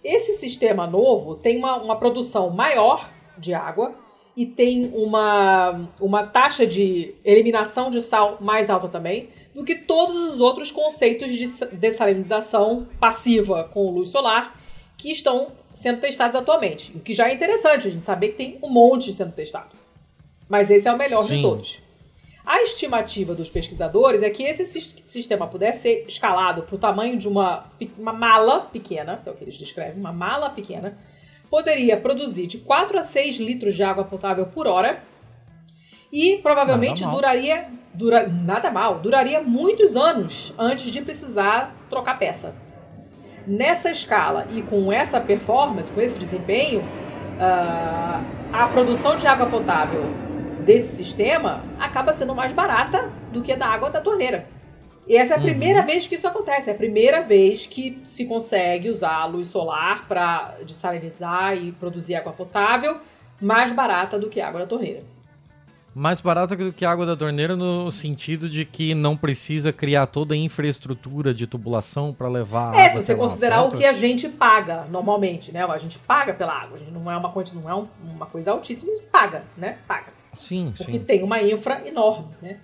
Esse 0.03 0.35
sistema 0.35 0.87
novo 0.87 1.35
tem 1.35 1.59
uma, 1.59 1.77
uma 1.77 1.97
produção 1.97 2.51
maior 2.51 3.09
de 3.37 3.53
água 3.55 3.95
e 4.37 4.47
tem 4.47 4.91
uma, 4.95 5.89
uma 6.01 6.27
taxa 6.27 6.67
de 6.67 7.15
eliminação 7.25 7.91
de 7.91 8.01
sal 8.01 8.39
mais 8.41 8.71
alta 8.71 8.89
também 8.89 9.29
do 9.55 9.65
que 9.65 9.75
todos 9.75 10.33
os 10.33 10.41
outros 10.41 10.71
conceitos 10.71 11.31
de 11.31 11.47
dessalinização 11.77 12.89
passiva 12.99 13.65
com 13.65 13.91
luz 13.91 14.09
solar 14.09 14.59
que 14.97 15.13
estão 15.13 15.53
sendo 15.73 16.01
testados 16.01 16.39
atualmente. 16.39 16.93
O 16.95 17.01
que 17.01 17.15
já 17.15 17.29
é 17.29 17.35
interessante 17.35 17.87
a 17.87 17.91
gente 17.91 18.05
saber 18.05 18.29
que 18.29 18.35
tem 18.35 18.59
um 18.63 18.69
monte 18.69 19.13
sendo 19.13 19.33
testado. 19.33 19.71
Mas 20.49 20.71
esse 20.71 20.89
é 20.89 20.93
o 20.93 20.99
melhor 20.99 21.27
Sim. 21.27 21.37
de 21.37 21.43
todos. 21.43 21.83
A 22.45 22.61
estimativa 22.63 23.35
dos 23.35 23.49
pesquisadores 23.49 24.23
é 24.23 24.29
que 24.29 24.43
esse 24.43 24.67
sistema 25.07 25.47
pudesse 25.47 25.83
ser 25.83 26.05
escalado 26.09 26.63
para 26.63 26.75
o 26.75 26.79
tamanho 26.79 27.17
de 27.17 27.29
uma, 27.29 27.67
uma 27.97 28.13
mala 28.13 28.63
pequena, 28.63 29.23
é 29.25 29.31
o 29.31 29.35
que 29.35 29.45
eles 29.45 29.57
descrevem, 29.57 30.01
uma 30.01 30.13
mala 30.13 30.51
pequena, 30.51 30.99
poderia 31.49 31.97
produzir 31.97 32.49
de 32.49 32.59
4 32.59 32.99
a 32.99 33.03
6 33.03 33.37
litros 33.37 33.77
de 33.77 33.83
água 33.83 34.05
potável 34.05 34.47
por 34.47 34.67
hora 34.67 35.03
e 36.13 36.39
provavelmente 36.43 37.03
nada 37.03 37.15
duraria 37.15 37.67
dura, 37.95 38.27
nada 38.27 38.71
mal, 38.71 38.99
duraria 38.99 39.41
muitos 39.41 39.97
anos 39.97 40.53
antes 40.59 40.91
de 40.91 41.01
precisar 41.01 41.77
trocar 41.89 42.19
peça. 42.19 42.55
Nessa 43.47 43.91
escala 43.91 44.47
e 44.51 44.63
com 44.63 44.93
essa 44.93 45.21
performance, 45.21 45.93
com 45.93 46.01
esse 46.01 46.19
desempenho, 46.19 46.81
uh, 46.81 48.25
a 48.53 48.69
produção 48.69 49.17
de 49.17 49.27
água 49.27 49.47
potável 49.47 50.05
desse 50.61 50.97
sistema 50.97 51.63
acaba 51.81 52.13
sendo 52.13 52.35
mais 52.35 52.53
barata 52.53 53.11
do 53.33 53.43
que 53.43 53.53
a 53.53 53.57
da 53.57 53.67
água 53.67 53.91
da 53.91 54.01
torneira. 54.01 54.47
E 55.07 55.17
essa 55.17 55.35
é 55.35 55.37
a 55.37 55.39
uhum. 55.41 55.47
primeira 55.47 55.83
vez 55.83 56.07
que 56.07 56.15
isso 56.15 56.29
acontece, 56.29 56.71
é 56.71 56.73
a 56.73 56.77
primeira 56.77 57.23
vez 57.23 57.67
que 57.67 58.01
se 58.05 58.25
consegue 58.27 58.89
usar 58.89 59.17
a 59.17 59.25
luz 59.25 59.49
solar 59.49 60.07
para 60.07 60.55
desalinizar 60.65 61.57
e 61.57 61.73
produzir 61.73 62.15
água 62.15 62.33
potável 62.33 62.99
mais 63.41 63.73
barata 63.73 64.19
do 64.19 64.29
que 64.31 64.41
a 64.41 64.47
água 64.47 64.61
da 64.61 64.67
torneira. 64.67 65.03
Mais 65.95 66.23
barata 66.23 66.57
do 66.57 66.73
que 66.73 66.85
a 66.85 66.91
água 66.91 67.05
da 67.05 67.15
torneira 67.15 67.55
no 67.55 67.91
sentido 67.91 68.49
de 68.49 68.65
que 68.65 68.95
não 68.95 69.15
precisa 69.15 69.73
criar 69.73 70.07
toda 70.07 70.33
a 70.33 70.37
infraestrutura 70.37 71.35
de 71.35 71.47
tubulação 71.47 72.15
para 72.15 72.29
levar 72.29 72.75
É, 72.75 72.89
se 72.89 73.03
você 73.03 73.15
considerar 73.15 73.63
o 73.63 73.71
que 73.71 73.85
a 73.85 73.93
gente 73.93 74.27
paga 74.29 74.87
normalmente, 74.91 75.53
né? 75.53 75.63
A 75.65 75.79
gente 75.79 75.99
paga 75.99 76.33
pela 76.33 76.55
água, 76.55 76.79
não 76.91 77.11
é 77.11 77.17
uma 77.17 77.31
coisa, 77.31 77.55
não 77.55 77.69
é 77.69 77.87
uma 78.03 78.27
coisa 78.27 78.53
altíssima, 78.53 78.91
a 78.91 78.95
gente 78.95 79.07
paga, 79.09 79.45
né? 79.57 79.79
Paga-se. 79.87 80.31
Sim, 80.37 80.73
Porque 80.77 80.93
sim. 80.93 81.05
tem 81.05 81.23
uma 81.23 81.43
infra 81.43 81.87
enorme, 81.87 82.29
né? 82.41 82.57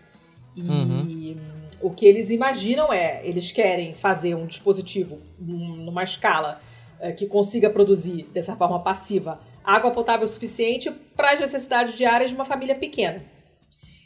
E 0.56 0.62
uhum. 0.62 1.36
o 1.82 1.90
que 1.90 2.06
eles 2.06 2.30
imaginam 2.30 2.90
é, 2.90 3.20
eles 3.24 3.52
querem 3.52 3.94
fazer 3.94 4.34
um 4.34 4.46
dispositivo 4.46 5.18
numa 5.38 6.02
escala 6.02 6.60
é, 6.98 7.12
que 7.12 7.26
consiga 7.26 7.68
produzir 7.68 8.28
dessa 8.32 8.56
forma 8.56 8.80
passiva 8.80 9.38
água 9.68 9.90
potável 9.90 10.26
suficiente 10.26 10.90
para 11.14 11.32
as 11.32 11.40
necessidades 11.40 11.94
diárias 11.94 12.30
de 12.30 12.34
uma 12.34 12.46
família 12.46 12.74
pequena. 12.74 13.22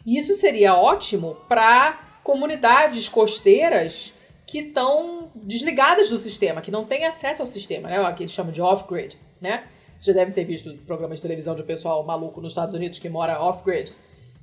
Isso 0.05 0.35
seria 0.35 0.75
ótimo 0.75 1.37
para 1.49 2.19
comunidades 2.25 3.09
costeiras 3.09 4.13
que 4.45 4.59
estão 4.59 5.31
desligadas 5.37 6.11
do 6.11 6.19
sistema, 6.19 6.61
que 6.61 6.73
não 6.73 6.85
têm 6.85 7.05
acesso 7.05 7.43
ao 7.43 7.49
sistema, 7.49 7.89
né? 7.89 8.01
O 8.01 8.15
que 8.15 8.25
eles 8.25 8.33
chamam 8.33 8.51
de 8.51 8.61
off-grid, 8.61 9.17
né? 9.41 9.63
Vocês 9.97 10.17
já 10.17 10.21
devem 10.21 10.35
ter 10.35 10.45
visto 10.45 10.75
programas 10.85 11.19
de 11.19 11.23
televisão 11.23 11.55
de 11.55 11.63
pessoal 11.63 12.05
maluco 12.05 12.41
nos 12.41 12.51
Estados 12.51 12.75
Unidos 12.75 12.99
que 12.99 13.09
mora 13.09 13.41
off-grid, 13.41 13.93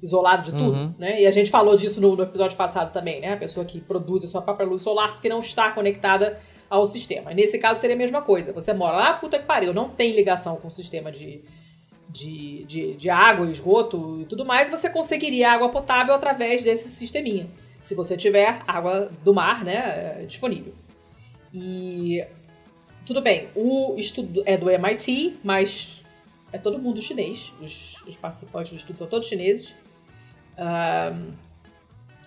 isolado 0.02 0.44
de 0.44 0.52
tudo, 0.52 0.72
uhum. 0.72 0.94
né? 0.98 1.22
E 1.22 1.28
a 1.28 1.32
gente 1.32 1.52
falou 1.52 1.76
disso 1.76 2.00
no, 2.00 2.16
no, 2.16 2.24
episódio 2.24 2.56
passado 2.56 2.94
também, 2.94 3.20
né? 3.20 3.34
A 3.34 3.38
pessoa 3.38 3.66
que 3.66 3.82
produz 3.82 4.24
a 4.24 4.30
sua 4.30 4.42
própria 4.42 4.66
luz 4.66 4.84
solar 4.84 5.12
porque 5.12 5.28
não 5.28 5.42
está 5.42 5.70
conectada 5.72 6.40
ao 6.70 6.86
sistema. 6.86 7.34
Nesse 7.34 7.58
caso 7.58 7.80
seria 7.80 7.96
a 7.96 8.00
mesma 8.00 8.22
coisa. 8.22 8.54
Você 8.54 8.74
mora 8.74 8.98
lá, 8.98 9.14
puta 9.14 9.40
que 9.40 9.46
pariu, 9.46 9.74
não 9.74 9.90
tem 9.90 10.16
ligação 10.16 10.56
com 10.58 10.68
o 10.68 10.72
sistema 10.72 11.12
de, 11.12 11.42
de, 12.10 12.64
de, 12.66 12.94
de 12.94 13.10
água, 13.10 13.50
esgoto 13.50 14.20
e 14.22 14.26
tudo 14.26 14.46
mais, 14.46 14.70
você 14.70 14.90
conseguiria 14.90 15.52
água 15.52 15.70
potável 15.70 16.14
através 16.14 16.64
desse 16.64 16.90
sisteminha. 16.90 17.48
Se 17.80 17.96
você 17.96 18.16
tiver 18.16 18.62
água 18.68 19.10
do 19.24 19.34
mar, 19.34 19.64
né, 19.64 20.26
disponível. 20.28 20.74
E 21.54 22.24
tudo 23.06 23.22
bem, 23.22 23.48
o 23.56 23.96
estudo 23.98 24.44
é 24.46 24.58
do 24.58 24.70
MIT, 24.70 25.38
mas 25.44 26.02
é 26.52 26.58
todo 26.58 26.78
mundo 26.78 27.02
chinês. 27.02 27.54
Os, 27.62 28.02
os 28.06 28.16
participantes 28.16 28.72
do 28.72 28.78
estudo 28.78 28.98
são 28.98 29.08
todos 29.08 29.28
chineses. 29.28 29.76
Um, 30.58 31.49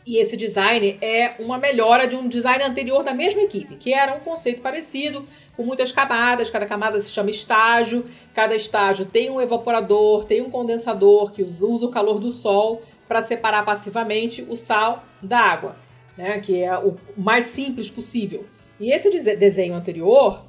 e 0.06 0.18
esse 0.18 0.36
design 0.36 0.98
é 1.00 1.34
uma 1.38 1.58
melhora 1.58 2.06
de 2.06 2.16
um 2.16 2.28
design 2.28 2.62
anterior 2.64 3.02
da 3.02 3.14
mesma 3.14 3.42
equipe, 3.42 3.76
que 3.76 3.94
era 3.94 4.14
um 4.14 4.20
conceito 4.20 4.60
parecido, 4.60 5.24
com 5.56 5.62
muitas 5.64 5.92
camadas, 5.92 6.50
cada 6.50 6.66
camada 6.66 7.00
se 7.00 7.10
chama 7.10 7.30
estágio, 7.30 8.04
cada 8.34 8.54
estágio 8.54 9.04
tem 9.04 9.30
um 9.30 9.40
evaporador, 9.40 10.24
tem 10.24 10.40
um 10.40 10.50
condensador 10.50 11.30
que 11.30 11.42
usa 11.42 11.86
o 11.86 11.90
calor 11.90 12.18
do 12.18 12.32
sol 12.32 12.82
para 13.06 13.22
separar 13.22 13.64
passivamente 13.64 14.44
o 14.48 14.56
sal 14.56 15.04
da 15.22 15.38
água, 15.38 15.76
né, 16.16 16.40
que 16.40 16.62
é 16.62 16.76
o 16.78 16.96
mais 17.16 17.44
simples 17.46 17.90
possível. 17.90 18.46
E 18.80 18.90
esse 18.90 19.10
desenho 19.36 19.74
anterior, 19.74 20.42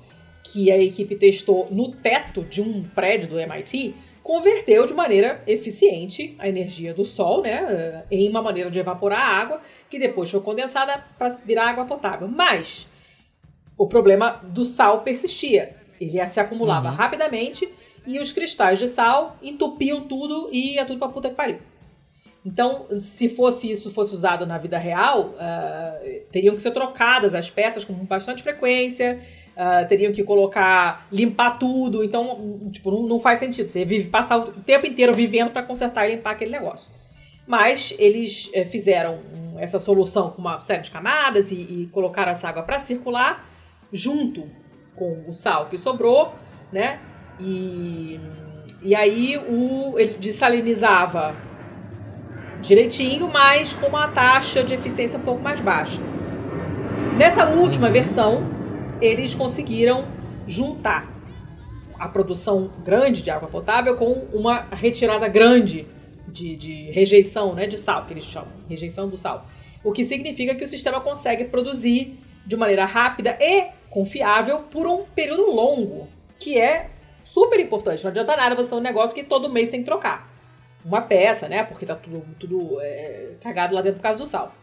que 0.43 0.71
a 0.71 0.77
equipe 0.77 1.15
testou 1.15 1.67
no 1.69 1.91
teto 1.91 2.41
de 2.43 2.61
um 2.61 2.83
prédio 2.83 3.29
do 3.29 3.39
MIT, 3.39 3.93
converteu 4.23 4.87
de 4.87 4.93
maneira 4.93 5.43
eficiente 5.45 6.33
a 6.39 6.47
energia 6.47 6.93
do 6.93 7.03
sol, 7.03 7.41
né, 7.41 8.03
em 8.09 8.29
uma 8.29 8.41
maneira 8.41 8.71
de 8.71 8.79
evaporar 8.79 9.19
a 9.19 9.37
água, 9.37 9.61
que 9.89 9.99
depois 9.99 10.31
foi 10.31 10.39
condensada 10.39 11.03
para 11.17 11.29
virar 11.45 11.69
água 11.69 11.85
potável. 11.85 12.27
Mas 12.27 12.87
o 13.77 13.85
problema 13.85 14.41
do 14.43 14.63
sal 14.63 15.01
persistia. 15.01 15.75
Ele 15.99 16.25
se 16.27 16.39
acumulava 16.39 16.89
uhum. 16.89 16.95
rapidamente 16.95 17.69
e 18.05 18.17
os 18.19 18.31
cristais 18.31 18.79
de 18.79 18.87
sal 18.87 19.37
entupiam 19.41 20.01
tudo 20.01 20.49
e 20.51 20.75
ia 20.75 20.85
tudo 20.85 20.99
pra 20.99 21.09
puta 21.09 21.29
que 21.29 21.35
pariu. 21.35 21.59
Então, 22.45 22.87
se 22.99 23.29
fosse 23.29 23.71
isso 23.71 23.89
fosse 23.89 24.13
usado 24.13 24.45
na 24.45 24.57
vida 24.57 24.77
real, 24.77 25.29
uh, 25.29 26.25
teriam 26.29 26.55
que 26.55 26.61
ser 26.61 26.71
trocadas 26.71 27.33
as 27.33 27.49
peças 27.49 27.85
com 27.85 27.93
bastante 27.93 28.43
frequência, 28.43 29.21
uh, 29.57 29.87
teriam 29.87 30.11
que 30.11 30.23
colocar, 30.23 31.07
limpar 31.11 31.57
tudo. 31.57 32.03
Então, 32.03 32.59
tipo, 32.71 32.91
não, 32.91 33.03
não 33.03 33.19
faz 33.19 33.39
sentido. 33.39 33.67
Você 33.67 33.85
vive, 33.85 34.09
passar 34.09 34.37
o 34.37 34.51
tempo 34.51 34.85
inteiro 34.85 35.13
vivendo 35.13 35.51
para 35.51 35.63
consertar 35.63 36.07
e 36.07 36.15
limpar 36.15 36.31
aquele 36.31 36.51
negócio. 36.51 36.89
Mas 37.45 37.93
eles 37.99 38.49
é, 38.53 38.63
fizeram 38.63 39.19
essa 39.57 39.79
solução 39.79 40.31
com 40.31 40.41
uma 40.41 40.59
série 40.59 40.81
de 40.81 40.91
camadas 40.91 41.51
e, 41.51 41.55
e 41.55 41.89
colocaram 41.91 42.31
essa 42.31 42.47
água 42.47 42.63
para 42.63 42.79
circular 42.79 43.45
junto 43.91 44.43
com 44.95 45.25
o 45.27 45.33
sal 45.33 45.65
que 45.65 45.77
sobrou, 45.77 46.33
né? 46.71 46.99
E, 47.39 48.19
e 48.81 48.95
aí 48.95 49.37
o, 49.37 49.97
ele 49.97 50.15
desalinizava 50.15 51.35
direitinho, 52.61 53.27
mas 53.27 53.73
com 53.73 53.87
uma 53.87 54.07
taxa 54.07 54.63
de 54.63 54.73
eficiência 54.73 55.19
um 55.19 55.21
pouco 55.21 55.41
mais 55.41 55.59
baixa. 55.61 55.99
Nessa 57.17 57.45
última 57.45 57.87
uhum. 57.87 57.93
versão, 57.93 58.62
eles 59.01 59.35
conseguiram 59.35 60.05
juntar 60.47 61.11
a 61.97 62.07
produção 62.07 62.69
grande 62.83 63.21
de 63.21 63.29
água 63.29 63.47
potável 63.47 63.95
com 63.95 64.27
uma 64.33 64.67
retirada 64.71 65.27
grande 65.27 65.87
de, 66.27 66.55
de 66.55 66.91
rejeição 66.91 67.53
né, 67.53 67.67
de 67.67 67.77
sal, 67.77 68.05
que 68.05 68.13
eles 68.13 68.23
chamam, 68.23 68.49
rejeição 68.69 69.07
do 69.07 69.17
sal. 69.17 69.47
O 69.83 69.91
que 69.91 70.03
significa 70.03 70.55
que 70.55 70.63
o 70.63 70.67
sistema 70.67 70.99
consegue 70.99 71.45
produzir 71.45 72.17
de 72.45 72.55
maneira 72.57 72.85
rápida 72.85 73.37
e 73.39 73.67
confiável 73.89 74.59
por 74.59 74.87
um 74.87 75.03
período 75.03 75.51
longo, 75.51 76.07
que 76.39 76.59
é 76.59 76.89
super 77.23 77.59
importante. 77.59 78.03
Não 78.03 78.11
adianta 78.11 78.35
nada 78.35 78.55
você 78.55 78.71
ter 78.71 78.75
um 78.75 78.81
negócio 78.81 79.15
que 79.15 79.23
todo 79.23 79.49
mês 79.49 79.69
tem 79.69 79.79
que 79.81 79.85
trocar 79.85 80.33
uma 80.83 81.01
peça, 81.01 81.47
né? 81.47 81.63
Porque 81.63 81.85
tá 81.85 81.95
tudo, 81.95 82.25
tudo 82.39 82.81
é, 82.81 83.31
cagado 83.41 83.73
lá 83.73 83.81
dentro 83.81 83.97
por 83.97 84.03
causa 84.03 84.19
do 84.19 84.27
sal. 84.27 84.53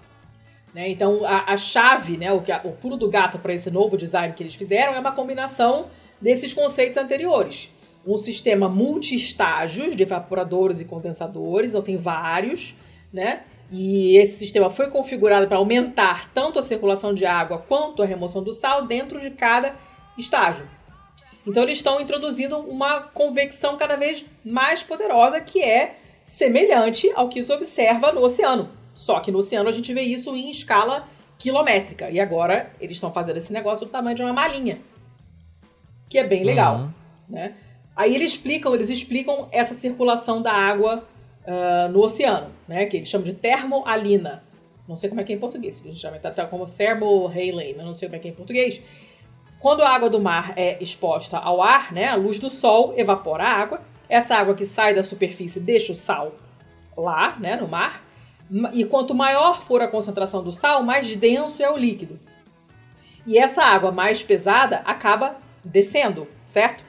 Né? 0.74 0.88
Então 0.88 1.24
a, 1.24 1.52
a, 1.52 1.56
chave, 1.56 2.16
né, 2.16 2.32
o, 2.32 2.40
que 2.40 2.52
o 2.64 2.72
pulo 2.72 2.96
do 2.96 3.08
gato 3.08 3.38
para 3.38 3.52
esse 3.52 3.70
novo 3.70 3.96
design 3.96 4.32
que 4.34 4.42
eles 4.42 4.54
fizeram 4.54 4.94
é 4.94 5.00
uma 5.00 5.12
combinação 5.12 5.86
desses 6.20 6.54
conceitos 6.54 6.96
anteriores. 6.96 7.70
Um 8.06 8.16
sistema 8.16 8.68
multi-estágios 8.68 9.96
de 9.96 10.02
evaporadores 10.02 10.80
e 10.80 10.84
condensadores, 10.84 11.70
então 11.70 11.82
tem 11.82 11.96
vários, 11.96 12.74
né? 13.12 13.42
E 13.70 14.16
esse 14.16 14.38
sistema 14.38 14.70
foi 14.70 14.88
configurado 14.90 15.46
para 15.46 15.58
aumentar 15.58 16.30
tanto 16.32 16.58
a 16.58 16.62
circulação 16.62 17.14
de 17.14 17.24
água 17.24 17.58
quanto 17.68 18.02
a 18.02 18.06
remoção 18.06 18.42
do 18.42 18.52
sal 18.52 18.86
dentro 18.86 19.20
de 19.20 19.30
cada 19.30 19.76
estágio. 20.18 20.68
Então 21.46 21.62
eles 21.62 21.78
estão 21.78 22.00
introduzindo 22.00 22.58
uma 22.58 23.00
convecção 23.00 23.76
cada 23.76 23.96
vez 23.96 24.24
mais 24.44 24.82
poderosa 24.82 25.40
que 25.40 25.62
é 25.62 25.96
semelhante 26.24 27.10
ao 27.14 27.28
que 27.28 27.42
se 27.42 27.52
observa 27.52 28.12
no 28.12 28.22
oceano. 28.22 28.79
Só 28.94 29.20
que 29.20 29.30
no 29.30 29.38
oceano 29.38 29.68
a 29.68 29.72
gente 29.72 29.92
vê 29.92 30.02
isso 30.02 30.34
em 30.34 30.50
escala 30.50 31.08
quilométrica. 31.38 32.10
E 32.10 32.20
agora 32.20 32.70
eles 32.80 32.96
estão 32.96 33.12
fazendo 33.12 33.36
esse 33.36 33.52
negócio 33.52 33.86
do 33.86 33.92
tamanho 33.92 34.16
de 34.16 34.22
uma 34.22 34.32
malinha. 34.32 34.78
Que 36.08 36.18
é 36.18 36.24
bem 36.26 36.44
legal. 36.44 36.76
Uhum. 36.76 36.90
Né? 37.28 37.54
Aí 37.96 38.14
eles 38.14 38.32
explicam, 38.32 38.74
eles 38.74 38.90
explicam 38.90 39.48
essa 39.52 39.74
circulação 39.74 40.42
da 40.42 40.52
água 40.52 41.04
uh, 41.44 41.90
no 41.90 42.00
oceano, 42.00 42.48
né? 42.66 42.86
Que 42.86 42.96
eles 42.96 43.08
chamam 43.08 43.26
de 43.26 43.34
termoalina. 43.34 44.42
Não 44.88 44.96
sei 44.96 45.08
como 45.08 45.20
é 45.20 45.24
que 45.24 45.32
é 45.32 45.36
em 45.36 45.38
português. 45.38 45.80
A 45.84 45.88
gente 45.88 46.00
chama 46.00 46.18
tá, 46.18 46.30
tá 46.30 46.46
como 46.46 46.66
thermohaline, 46.66 47.74
não 47.74 47.94
sei 47.94 48.08
como 48.08 48.16
é 48.16 48.18
que 48.18 48.28
é 48.28 48.30
em 48.30 48.34
português. 48.34 48.82
Quando 49.60 49.82
a 49.82 49.88
água 49.88 50.10
do 50.10 50.20
mar 50.20 50.54
é 50.56 50.82
exposta 50.82 51.36
ao 51.36 51.62
ar, 51.62 51.92
né, 51.92 52.08
a 52.08 52.14
luz 52.16 52.38
do 52.38 52.50
sol 52.50 52.94
evapora 52.96 53.44
a 53.44 53.52
água 53.52 53.80
essa 54.10 54.34
água 54.34 54.56
que 54.56 54.66
sai 54.66 54.92
da 54.92 55.04
superfície 55.04 55.60
deixa 55.60 55.92
o 55.92 55.96
sal 55.96 56.34
lá, 56.96 57.36
né, 57.38 57.54
no 57.54 57.68
mar. 57.68 58.04
E 58.72 58.84
quanto 58.84 59.14
maior 59.14 59.62
for 59.62 59.80
a 59.80 59.88
concentração 59.88 60.42
do 60.42 60.52
sal, 60.52 60.82
mais 60.82 61.14
denso 61.16 61.62
é 61.62 61.70
o 61.70 61.76
líquido. 61.76 62.18
E 63.26 63.38
essa 63.38 63.62
água 63.62 63.92
mais 63.92 64.22
pesada 64.22 64.82
acaba 64.84 65.36
descendo, 65.64 66.26
certo? 66.44 66.82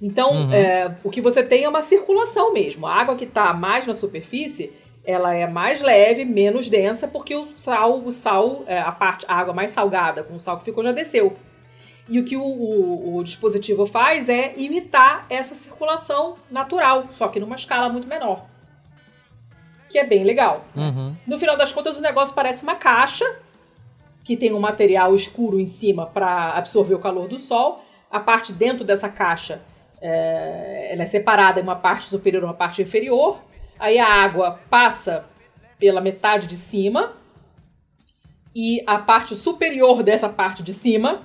Então, 0.00 0.32
uhum. 0.32 0.52
é, 0.52 0.96
o 1.04 1.10
que 1.10 1.20
você 1.20 1.42
tem 1.42 1.64
é 1.64 1.68
uma 1.68 1.82
circulação 1.82 2.52
mesmo. 2.52 2.86
A 2.86 2.94
água 2.94 3.16
que 3.16 3.24
está 3.24 3.52
mais 3.52 3.86
na 3.86 3.94
superfície, 3.94 4.72
ela 5.04 5.34
é 5.34 5.46
mais 5.46 5.80
leve, 5.80 6.24
menos 6.24 6.68
densa, 6.68 7.06
porque 7.06 7.34
o 7.34 7.48
sal, 7.56 8.00
o 8.00 8.10
sal, 8.10 8.64
é, 8.66 8.78
a 8.78 8.90
parte, 8.90 9.24
a 9.28 9.36
água 9.36 9.52
mais 9.52 9.70
salgada 9.70 10.24
com 10.24 10.34
o 10.34 10.40
sal 10.40 10.58
que 10.58 10.64
ficou 10.64 10.82
já 10.82 10.92
desceu. 10.92 11.36
E 12.08 12.18
o 12.18 12.24
que 12.24 12.36
o, 12.36 12.42
o, 12.42 13.16
o, 13.16 13.24
dispositivo 13.24 13.86
faz 13.86 14.28
é 14.28 14.54
imitar 14.56 15.24
essa 15.30 15.54
circulação 15.54 16.36
natural, 16.50 17.06
só 17.10 17.28
que 17.28 17.38
numa 17.38 17.54
escala 17.54 17.88
muito 17.88 18.08
menor. 18.08 18.44
Que 19.92 19.98
é 19.98 20.04
bem 20.04 20.24
legal. 20.24 20.64
Uhum. 20.74 21.14
No 21.26 21.38
final 21.38 21.54
das 21.54 21.70
contas, 21.70 21.98
o 21.98 22.00
negócio 22.00 22.34
parece 22.34 22.62
uma 22.62 22.74
caixa 22.74 23.24
que 24.24 24.36
tem 24.36 24.52
um 24.54 24.58
material 24.58 25.14
escuro 25.14 25.60
em 25.60 25.66
cima 25.66 26.06
para 26.06 26.54
absorver 26.56 26.94
o 26.94 26.98
calor 26.98 27.28
do 27.28 27.38
sol. 27.38 27.84
A 28.10 28.18
parte 28.18 28.52
dentro 28.52 28.84
dessa 28.84 29.10
caixa 29.10 29.60
é, 30.00 30.88
ela 30.92 31.02
é 31.02 31.06
separada 31.06 31.60
em 31.60 31.62
uma 31.62 31.76
parte 31.76 32.06
superior 32.06 32.42
e 32.42 32.46
uma 32.46 32.54
parte 32.54 32.80
inferior. 32.80 33.38
Aí 33.78 33.98
a 33.98 34.06
água 34.08 34.58
passa 34.70 35.26
pela 35.78 36.00
metade 36.00 36.46
de 36.46 36.56
cima 36.56 37.12
e 38.54 38.82
a 38.86 38.98
parte 38.98 39.36
superior 39.36 40.02
dessa 40.02 40.28
parte 40.28 40.62
de 40.62 40.72
cima 40.72 41.22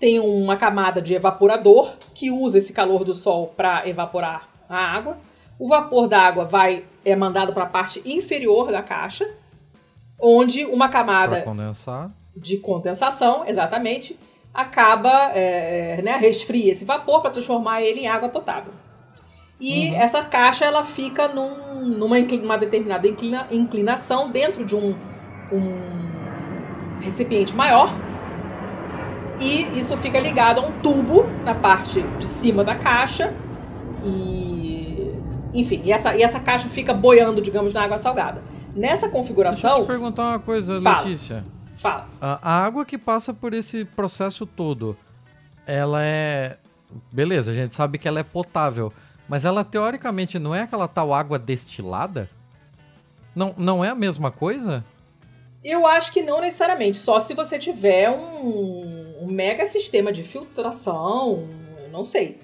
tem 0.00 0.18
uma 0.18 0.56
camada 0.56 1.00
de 1.02 1.14
evaporador 1.14 1.94
que 2.14 2.30
usa 2.30 2.58
esse 2.58 2.72
calor 2.72 3.04
do 3.04 3.14
sol 3.14 3.52
para 3.56 3.86
evaporar 3.88 4.48
a 4.68 4.76
água. 4.76 5.18
O 5.60 5.68
vapor 5.68 6.08
da 6.08 6.18
água 6.22 6.46
vai 6.46 6.84
é 7.04 7.14
mandado 7.14 7.52
para 7.52 7.64
a 7.64 7.66
parte 7.66 8.00
inferior 8.06 8.72
da 8.72 8.82
caixa, 8.82 9.30
onde 10.18 10.64
uma 10.64 10.88
camada 10.88 11.42
condensar. 11.42 12.10
de 12.34 12.56
condensação, 12.56 13.44
exatamente, 13.46 14.18
acaba 14.54 15.30
é, 15.34 15.96
é 15.98 16.02
né, 16.02 16.16
resfria 16.16 16.72
esse 16.72 16.86
vapor 16.86 17.20
para 17.20 17.30
transformar 17.30 17.82
ele 17.82 18.00
em 18.00 18.08
água 18.08 18.30
potável. 18.30 18.72
E 19.60 19.90
uhum. 19.90 19.96
essa 19.96 20.24
caixa 20.24 20.64
ela 20.64 20.82
fica 20.82 21.28
num, 21.28 21.84
numa 21.84 22.16
uma 22.16 22.56
determinada 22.56 23.06
inclina, 23.06 23.46
inclinação 23.50 24.30
dentro 24.30 24.64
de 24.64 24.74
um, 24.74 24.96
um 25.52 27.00
recipiente 27.02 27.54
maior 27.54 27.94
e 29.38 29.78
isso 29.78 29.96
fica 29.98 30.18
ligado 30.18 30.60
a 30.60 30.62
um 30.62 30.72
tubo 30.80 31.26
na 31.44 31.54
parte 31.54 32.02
de 32.18 32.26
cima 32.26 32.64
da 32.64 32.74
caixa 32.74 33.34
e 34.02 34.49
enfim, 35.52 35.82
e 35.84 35.92
essa, 35.92 36.14
e 36.14 36.22
essa 36.22 36.40
caixa 36.40 36.68
fica 36.68 36.94
boiando, 36.94 37.40
digamos, 37.40 37.72
na 37.72 37.82
água 37.82 37.98
salgada. 37.98 38.42
Nessa 38.74 39.08
configuração. 39.08 39.70
Deixa 39.70 39.82
eu 39.82 39.84
te 39.84 39.88
perguntar 39.88 40.28
uma 40.28 40.38
coisa, 40.38 40.80
fala, 40.80 41.02
Letícia. 41.02 41.44
Fala. 41.76 42.08
A, 42.20 42.50
a 42.50 42.64
água 42.64 42.84
que 42.84 42.96
passa 42.96 43.34
por 43.34 43.52
esse 43.52 43.84
processo 43.84 44.46
todo, 44.46 44.96
ela 45.66 46.02
é. 46.02 46.56
Beleza, 47.10 47.50
a 47.50 47.54
gente 47.54 47.74
sabe 47.74 47.98
que 47.98 48.06
ela 48.06 48.20
é 48.20 48.24
potável. 48.24 48.92
Mas 49.28 49.44
ela 49.44 49.64
teoricamente 49.64 50.38
não 50.40 50.52
é 50.52 50.62
aquela 50.62 50.88
tal 50.88 51.14
água 51.14 51.38
destilada? 51.38 52.28
Não, 53.34 53.54
não 53.56 53.84
é 53.84 53.88
a 53.88 53.94
mesma 53.94 54.30
coisa? 54.30 54.84
Eu 55.62 55.86
acho 55.86 56.12
que 56.12 56.20
não 56.20 56.40
necessariamente. 56.40 56.98
Só 56.98 57.20
se 57.20 57.32
você 57.32 57.58
tiver 57.58 58.10
um, 58.10 59.22
um 59.22 59.26
mega 59.26 59.64
sistema 59.66 60.12
de 60.12 60.22
filtração. 60.24 61.46
Não 61.92 62.04
sei. 62.04 62.40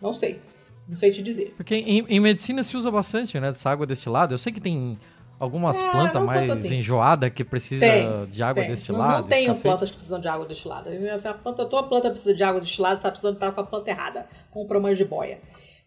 Não 0.00 0.12
sei. 0.12 0.40
Não 0.88 0.96
sei 0.96 1.10
te 1.10 1.22
dizer. 1.22 1.54
Porque 1.56 1.74
em, 1.74 2.04
em 2.08 2.20
medicina 2.20 2.62
se 2.62 2.76
usa 2.76 2.90
bastante, 2.90 3.38
né? 3.38 3.48
Dessa 3.48 3.70
água 3.70 3.86
destilada. 3.86 4.34
Eu 4.34 4.38
sei 4.38 4.52
que 4.52 4.60
tem 4.60 4.98
algumas 5.38 5.80
é, 5.80 5.90
plantas 5.90 6.22
mais 6.22 6.50
assim. 6.50 6.76
enjoadas 6.76 7.32
que 7.32 7.44
precisam 7.44 8.26
de 8.26 8.42
água 8.42 8.62
tem. 8.62 8.70
destilada. 8.70 9.12
Não, 9.12 9.18
não 9.20 9.28
tenho 9.28 9.56
plantas 9.56 9.90
que 9.90 9.96
precisam 9.96 10.20
de 10.20 10.28
água 10.28 10.46
destilada. 10.46 11.18
Se 11.18 11.28
a 11.28 11.34
planta, 11.34 11.64
tua 11.66 11.82
planta 11.84 12.10
precisa 12.10 12.34
de 12.34 12.44
água 12.44 12.60
destilada, 12.60 12.96
você 12.96 13.02
tá 13.02 13.10
precisando 13.10 13.34
estar 13.34 13.52
com 13.52 13.60
a 13.60 13.64
planta 13.64 13.90
errada. 13.90 14.26
Compra 14.50 14.78
uma 14.78 14.94
de 14.94 15.04
boia. 15.04 15.38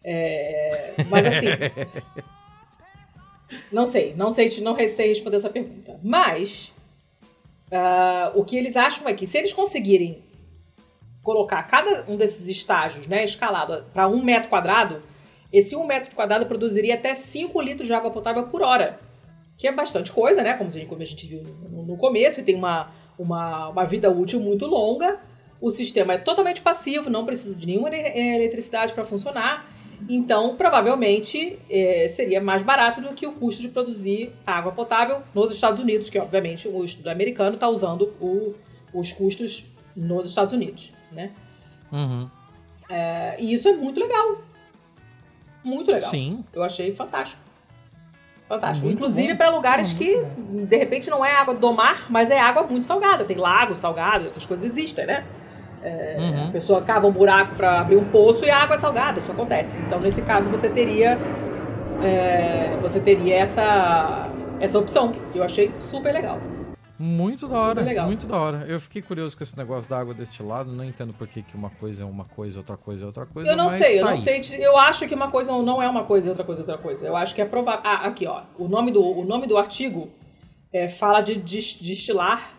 É, 0.04 0.94
mas 1.08 1.26
assim. 1.26 1.46
Não 3.70 3.86
sei, 3.86 4.14
não 4.16 4.30
sei, 4.30 4.60
não 4.60 4.76
sei 4.76 5.08
responder 5.08 5.36
essa 5.36 5.48
pergunta. 5.48 5.98
Mas 6.02 6.72
uh, 7.70 8.38
o 8.38 8.44
que 8.44 8.56
eles 8.56 8.76
acham 8.76 9.08
é 9.08 9.14
que 9.14 9.26
se 9.26 9.38
eles 9.38 9.52
conseguirem 9.52 10.22
colocar 11.26 11.60
cada 11.64 12.04
um 12.08 12.16
desses 12.16 12.48
estágios, 12.48 13.08
né, 13.08 13.24
escalado 13.24 13.84
para 13.92 14.06
um 14.06 14.22
metro 14.22 14.48
quadrado, 14.48 15.02
esse 15.52 15.74
um 15.74 15.84
metro 15.84 16.14
quadrado 16.14 16.46
produziria 16.46 16.94
até 16.94 17.16
5 17.16 17.60
litros 17.60 17.88
de 17.88 17.92
água 17.92 18.12
potável 18.12 18.44
por 18.44 18.62
hora. 18.62 19.00
Que 19.58 19.66
é 19.66 19.72
bastante 19.72 20.12
coisa, 20.12 20.40
né? 20.42 20.54
Como 20.54 20.68
a 20.68 20.72
gente, 20.72 20.86
como 20.86 21.02
a 21.02 21.04
gente 21.04 21.26
viu 21.26 21.42
no, 21.68 21.96
começo, 21.96 22.38
e 22.38 22.42
tem 22.44 22.54
uma, 22.54 22.92
uma, 23.18 23.70
uma 23.70 23.84
vida 23.84 24.08
útil 24.08 24.38
muito 24.38 24.66
longa. 24.66 25.18
O 25.60 25.70
sistema 25.70 26.12
é 26.12 26.18
totalmente 26.18 26.60
passivo, 26.60 27.10
não 27.10 27.24
precisa 27.24 27.56
de 27.56 27.66
nenhuma 27.66 27.88
eletricidade 27.88 28.92
para 28.92 29.04
funcionar. 29.04 29.66
Então, 30.08 30.56
provavelmente, 30.56 31.58
é, 31.68 32.06
seria 32.06 32.40
mais 32.40 32.62
barato 32.62 33.00
do 33.00 33.14
que 33.14 33.26
o 33.26 33.32
custo 33.32 33.62
de 33.62 33.68
produzir 33.68 34.30
água 34.46 34.70
potável 34.70 35.22
nos 35.34 35.54
Estados 35.54 35.80
Unidos, 35.80 36.08
que, 36.10 36.18
obviamente, 36.18 36.68
o 36.68 36.84
estudo 36.84 37.08
americano 37.08 37.54
está 37.54 37.68
usando 37.68 38.12
o, 38.20 38.54
os 38.92 39.10
custos 39.12 39.64
nos 39.96 40.28
Estados 40.28 40.52
Unidos, 40.52 40.92
né? 41.12 41.30
Uhum. 41.92 42.28
É, 42.88 43.36
e 43.38 43.54
isso 43.54 43.68
é 43.68 43.72
muito 43.72 44.00
legal. 44.00 44.38
Muito 45.64 45.90
legal. 45.90 46.10
Sim. 46.10 46.44
Eu 46.52 46.62
achei 46.62 46.94
fantástico. 46.94 47.42
Fantástico. 48.48 48.86
Muito 48.86 48.98
Inclusive 48.98 49.32
bom. 49.32 49.36
para 49.36 49.50
lugares 49.50 49.92
que, 49.92 50.24
de 50.38 50.76
repente, 50.76 51.10
não 51.10 51.24
é 51.24 51.32
água 51.34 51.54
do 51.54 51.72
mar, 51.72 52.06
mas 52.08 52.30
é 52.30 52.38
água 52.38 52.62
muito 52.62 52.86
salgada. 52.86 53.24
Tem 53.24 53.36
lagos 53.36 53.78
salgados, 53.78 54.26
essas 54.28 54.46
coisas 54.46 54.64
existem, 54.66 55.06
né? 55.06 55.24
É, 55.82 56.16
Uhum. 56.18 56.48
A 56.48 56.52
pessoa 56.52 56.82
cava 56.82 57.06
um 57.06 57.12
buraco 57.12 57.54
para 57.54 57.80
abrir 57.80 57.96
um 57.96 58.04
poço 58.04 58.44
e 58.44 58.50
a 58.50 58.56
água 58.62 58.76
é 58.76 58.78
salgada, 58.78 59.20
isso 59.20 59.30
acontece. 59.30 59.76
Então, 59.86 60.00
nesse 60.00 60.22
caso, 60.22 60.50
você 60.50 60.68
teria 60.68 61.18
é, 62.02 62.76
você 62.80 63.00
teria 63.00 63.36
essa, 63.36 64.28
essa 64.60 64.78
opção. 64.78 65.12
Eu 65.34 65.42
achei 65.42 65.72
super 65.80 66.12
legal. 66.12 66.38
Muito 66.98 67.46
da 67.46 67.54
Super 67.54 67.68
hora, 67.68 67.82
legal. 67.82 68.06
muito 68.06 68.26
da 68.26 68.36
hora. 68.38 68.64
Eu 68.66 68.80
fiquei 68.80 69.02
curioso 69.02 69.36
com 69.36 69.42
esse 69.44 69.56
negócio 69.56 69.88
da 69.90 69.98
água 69.98 70.14
destilada, 70.14 70.70
não 70.72 70.82
entendo 70.84 71.12
por 71.12 71.28
que, 71.28 71.42
que 71.42 71.54
uma 71.54 71.68
coisa 71.68 72.02
é 72.02 72.06
uma 72.06 72.24
coisa, 72.24 72.58
outra 72.58 72.76
coisa 72.76 73.04
é 73.04 73.06
outra 73.06 73.26
coisa. 73.26 73.50
Eu 73.50 73.56
não 73.56 73.68
sei, 73.70 73.96
eu 73.98 74.00
tá 74.00 74.06
não 74.06 74.16
aí. 74.16 74.22
sei. 74.22 74.40
de- 74.40 74.60
Eu 74.62 74.78
acho 74.78 75.06
que 75.06 75.14
uma 75.14 75.30
coisa 75.30 75.52
não 75.52 75.82
é 75.82 75.88
uma 75.88 76.04
coisa 76.04 76.30
outra 76.30 76.44
coisa 76.44 76.62
é 76.62 76.64
outra 76.64 76.78
coisa. 76.78 77.06
Eu 77.06 77.14
acho 77.14 77.34
que 77.34 77.42
é 77.42 77.44
provável. 77.44 77.82
Ah, 77.84 78.06
aqui, 78.06 78.26
ó. 78.26 78.42
O 78.58 78.66
nome 78.66 78.90
do, 78.90 79.02
o 79.04 79.24
nome 79.24 79.46
do 79.46 79.58
artigo 79.58 80.10
é, 80.72 80.88
fala 80.88 81.20
de 81.20 81.34
destilar 81.36 82.52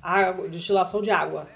água, 0.00 0.48
destilação 0.48 1.02
de 1.02 1.10
água. 1.10 1.48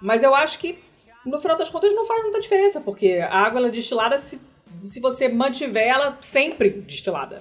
Mas 0.00 0.22
eu 0.22 0.34
acho 0.34 0.58
que, 0.58 0.78
no 1.24 1.40
final 1.40 1.56
das 1.56 1.70
contas, 1.70 1.94
não 1.94 2.04
faz 2.06 2.22
muita 2.22 2.40
diferença, 2.40 2.80
porque 2.80 3.24
a 3.26 3.38
água 3.38 3.66
é 3.66 3.70
destilada 3.70 4.18
se, 4.18 4.38
se 4.82 5.00
você 5.00 5.28
mantiver 5.28 5.86
ela 5.88 6.18
sempre 6.20 6.68
destilada. 6.70 7.40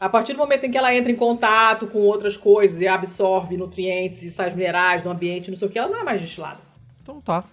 A 0.00 0.08
partir 0.08 0.32
do 0.32 0.38
momento 0.38 0.64
em 0.64 0.70
que 0.70 0.78
ela 0.78 0.94
entra 0.94 1.10
em 1.10 1.16
contato 1.16 1.88
com 1.88 1.98
outras 1.98 2.36
coisas 2.36 2.80
e 2.80 2.86
absorve 2.86 3.56
nutrientes 3.56 4.22
e 4.22 4.30
sais 4.30 4.54
minerais 4.54 5.02
do 5.02 5.10
ambiente, 5.10 5.50
não 5.50 5.58
sei 5.58 5.66
o 5.66 5.70
que, 5.70 5.78
ela 5.78 5.88
não 5.88 5.98
é 5.98 6.04
mais 6.04 6.20
destilada. 6.20 6.60
Então 7.02 7.20
tá. 7.20 7.44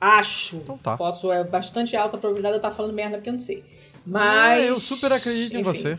Acho. 0.00 0.56
Então 0.56 0.78
tá. 0.78 0.96
Posso, 0.96 1.30
é 1.30 1.44
bastante 1.44 1.94
alta 1.94 2.16
a 2.16 2.20
probabilidade 2.20 2.54
de 2.54 2.56
eu 2.56 2.68
estar 2.68 2.74
falando 2.74 2.94
merda 2.94 3.18
porque 3.18 3.28
eu 3.28 3.34
não 3.34 3.40
sei. 3.40 3.62
Mas. 4.06 4.24
Ah, 4.24 4.58
eu 4.60 4.80
super 4.80 5.12
acredito 5.12 5.56
em 5.56 5.60
enfim, 5.60 5.62
você. 5.62 5.98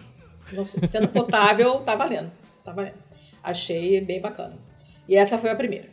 não 0.54 0.66
sei, 0.66 0.88
Sendo 0.88 1.08
potável, 1.08 1.82
tá 1.82 1.96
valendo. 1.96 2.32
Tá 2.64 2.72
valendo. 2.72 2.96
Achei 3.44 4.02
bem 4.02 4.20
bacana. 4.20 4.56
E 5.08 5.16
essa 5.16 5.38
foi 5.38 5.52
a 5.52 5.56
primeira. 5.56 5.88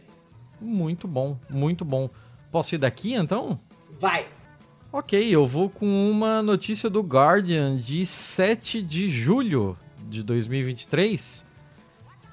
Muito 0.59 1.07
bom, 1.07 1.37
muito 1.51 1.85
bom. 1.85 2.09
Posso 2.51 2.75
ir 2.75 2.79
daqui 2.79 3.15
então? 3.15 3.61
Vai. 3.91 4.27
Ok, 4.91 5.29
eu 5.29 5.45
vou 5.45 5.69
com 5.69 6.11
uma 6.11 6.43
notícia 6.43 6.89
do 6.89 7.03
Guardian 7.03 7.77
de 7.77 8.07
7 8.07 8.81
de 8.81 9.07
julho 9.07 9.77
de 10.09 10.23
2023. 10.23 11.45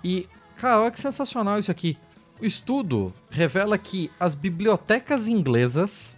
E, 0.04 0.28
cara, 0.58 0.82
olha 0.82 0.92
que 0.92 1.00
sensacional 1.00 1.60
isso 1.60 1.72
aqui. 1.72 1.98
O 2.42 2.46
estudo 2.46 3.14
revela 3.30 3.78
que 3.78 4.12
as 4.20 4.36
bibliotecas 4.36 5.28
inglesas 5.28 6.18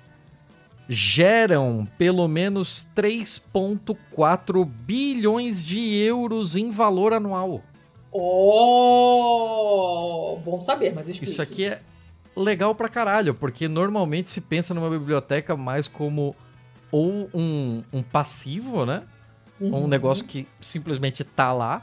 geram 0.90 1.88
pelo 1.98 2.28
menos 2.28 2.88
3,4 2.96 4.66
bilhões 4.66 5.66
de 5.66 5.80
euros 5.96 6.56
em 6.56 6.72
valor 6.72 7.14
anual. 7.14 7.62
Oh! 8.12 9.18
Bom 10.44 10.62
saber, 10.62 10.94
mas 10.94 11.10
explique. 11.10 11.32
Isso 11.32 11.42
aqui 11.42 11.66
é 11.66 11.82
legal 12.36 12.74
pra 12.74 12.88
caralho, 12.88 13.34
porque 13.34 13.68
normalmente 13.68 14.30
se 14.30 14.40
pensa 14.40 14.74
numa 14.74 14.90
biblioteca 14.90 15.58
mais 15.58 15.88
como 15.88 16.36
ou 16.92 17.30
um, 17.34 17.84
um 17.92 18.02
passivo, 18.02 18.86
né? 18.86 19.04
Ou 19.60 19.68
um 19.74 19.82
Uhum. 19.82 19.88
negócio 19.88 20.26
que 20.26 20.48
simplesmente 20.62 21.24
tá 21.24 21.52
lá, 21.52 21.82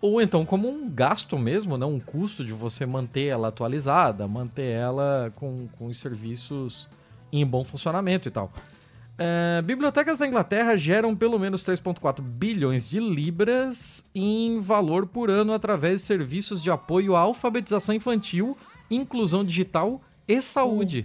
ou 0.00 0.20
então 0.20 0.44
como 0.46 0.68
um 0.68 0.88
gasto 0.88 1.36
mesmo, 1.38 1.76
né? 1.76 1.84
Um 1.84 1.98
custo 1.98 2.44
de 2.44 2.52
você 2.52 2.86
manter 2.86 3.26
ela 3.26 3.48
atualizada, 3.48 4.26
manter 4.28 4.72
ela 4.72 5.32
com, 5.36 5.68
com 5.78 5.86
os 5.86 5.98
serviços 5.98 6.86
em 7.32 7.44
bom 7.44 7.64
funcionamento 7.64 8.28
e 8.28 8.30
tal. 8.30 8.52
É, 9.20 9.60
bibliotecas 9.62 10.20
da 10.20 10.28
Inglaterra 10.28 10.76
geram 10.76 11.16
pelo 11.16 11.40
menos 11.40 11.64
3,4 11.64 12.20
bilhões 12.22 12.88
de 12.88 13.00
libras 13.00 14.08
em 14.14 14.60
valor 14.60 15.06
por 15.06 15.28
ano 15.28 15.52
através 15.52 16.02
de 16.02 16.06
serviços 16.06 16.62
de 16.62 16.70
apoio 16.70 17.16
à 17.16 17.20
alfabetização 17.20 17.96
infantil, 17.96 18.56
inclusão 18.88 19.44
digital 19.44 20.00
e 20.28 20.40
saúde. 20.40 21.04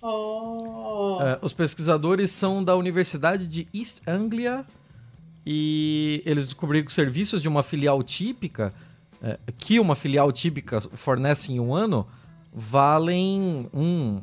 Oh. 0.00 1.18
É, 1.20 1.38
os 1.42 1.52
pesquisadores 1.52 2.30
são 2.30 2.64
da 2.64 2.74
Universidade 2.76 3.46
de 3.46 3.68
East 3.74 4.00
Anglia 4.06 4.64
e 5.50 6.22
eles 6.26 6.44
descobriram 6.44 6.84
que 6.84 6.90
os 6.90 6.94
serviços 6.94 7.40
de 7.40 7.48
uma 7.48 7.62
filial 7.62 8.02
típica, 8.02 8.70
é, 9.22 9.38
que 9.56 9.80
uma 9.80 9.94
filial 9.94 10.30
típica 10.30 10.78
fornece 10.78 11.50
em 11.50 11.58
um 11.58 11.74
ano, 11.74 12.06
valem 12.52 13.66
um. 13.72 14.20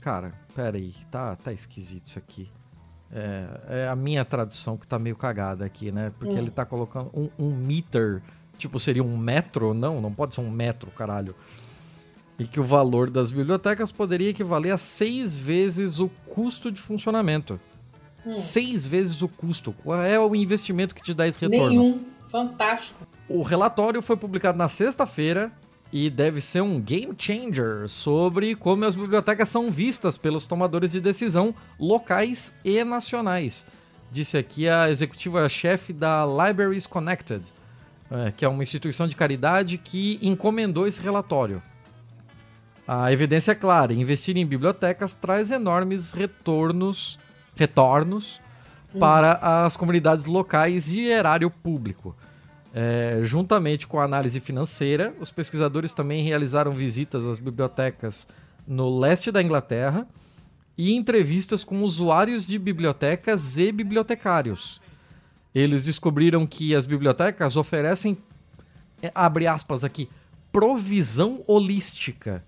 Cara, 0.00 0.32
pera 0.54 0.78
aí, 0.78 0.94
tá, 1.10 1.36
tá 1.36 1.52
esquisito 1.52 2.06
isso 2.06 2.18
aqui. 2.18 2.48
É, 3.12 3.82
é 3.82 3.88
a 3.88 3.94
minha 3.94 4.24
tradução 4.24 4.78
que 4.78 4.86
tá 4.86 4.98
meio 4.98 5.16
cagada 5.16 5.66
aqui, 5.66 5.92
né? 5.92 6.10
Porque 6.18 6.32
Hum. 6.32 6.38
ele 6.38 6.50
tá 6.50 6.64
colocando 6.64 7.10
um, 7.12 7.28
um 7.38 7.54
meter, 7.54 8.22
tipo, 8.56 8.80
seria 8.80 9.04
um 9.04 9.18
metro? 9.18 9.74
Não, 9.74 10.00
não 10.00 10.14
pode 10.14 10.34
ser 10.34 10.40
um 10.40 10.50
metro, 10.50 10.90
caralho 10.90 11.34
e 12.36 12.46
que 12.46 12.58
o 12.58 12.64
valor 12.64 13.10
das 13.10 13.30
bibliotecas 13.30 13.92
poderia 13.92 14.30
equivaler 14.30 14.72
a 14.72 14.76
seis 14.76 15.36
vezes 15.36 16.00
o 16.00 16.08
custo 16.26 16.72
de 16.72 16.80
funcionamento. 16.80 17.60
Hum. 18.26 18.36
Seis 18.36 18.86
vezes 18.86 19.20
o 19.22 19.28
custo. 19.28 19.72
Qual 19.84 20.02
é 20.02 20.18
o 20.18 20.34
investimento 20.34 20.94
que 20.94 21.02
te 21.02 21.12
dá 21.12 21.26
esse 21.26 21.40
retorno? 21.40 21.68
Nenhum. 21.68 22.00
Fantástico. 22.30 23.06
O 23.28 23.42
relatório 23.42 24.02
foi 24.02 24.16
publicado 24.16 24.58
na 24.58 24.68
sexta-feira 24.68 25.52
e 25.92 26.10
deve 26.10 26.40
ser 26.40 26.60
um 26.60 26.80
game 26.80 27.14
changer 27.16 27.88
sobre 27.88 28.56
como 28.56 28.84
as 28.84 28.94
bibliotecas 28.94 29.48
são 29.48 29.70
vistas 29.70 30.18
pelos 30.18 30.46
tomadores 30.46 30.92
de 30.92 31.00
decisão 31.00 31.54
locais 31.78 32.54
e 32.64 32.82
nacionais. 32.82 33.66
Disse 34.10 34.36
aqui 34.36 34.68
a 34.68 34.90
executiva-chefe 34.90 35.92
da 35.92 36.24
Libraries 36.24 36.86
Connected, 36.86 37.52
eh, 38.10 38.32
que 38.36 38.44
é 38.44 38.48
uma 38.48 38.62
instituição 38.62 39.06
de 39.06 39.14
caridade 39.14 39.78
que 39.78 40.18
encomendou 40.20 40.86
esse 40.86 41.00
relatório. 41.00 41.62
A 42.86 43.12
evidência 43.12 43.52
é 43.52 43.54
clara: 43.54 43.92
investir 43.92 44.36
em 44.36 44.44
bibliotecas 44.44 45.14
traz 45.14 45.50
enormes 45.50 46.12
retornos, 46.12 47.18
retornos 47.56 48.40
para 48.98 49.64
as 49.64 49.76
comunidades 49.76 50.24
locais 50.24 50.92
e 50.92 51.00
erário 51.06 51.50
público. 51.50 52.14
É, 52.72 53.20
juntamente 53.22 53.86
com 53.86 54.00
a 54.00 54.04
análise 54.04 54.40
financeira, 54.40 55.14
os 55.20 55.30
pesquisadores 55.30 55.92
também 55.92 56.24
realizaram 56.24 56.72
visitas 56.72 57.26
às 57.26 57.38
bibliotecas 57.38 58.26
no 58.66 58.98
leste 58.98 59.30
da 59.30 59.42
Inglaterra 59.42 60.06
e 60.76 60.92
entrevistas 60.92 61.62
com 61.62 61.82
usuários 61.82 62.46
de 62.46 62.58
bibliotecas 62.58 63.56
e 63.58 63.70
bibliotecários. 63.70 64.80
Eles 65.54 65.84
descobriram 65.84 66.46
que 66.46 66.74
as 66.74 66.84
bibliotecas 66.84 67.56
oferecem, 67.56 68.18
é, 69.00 69.12
abre 69.14 69.46
aspas 69.46 69.84
aqui, 69.84 70.08
provisão 70.50 71.42
holística 71.46 72.42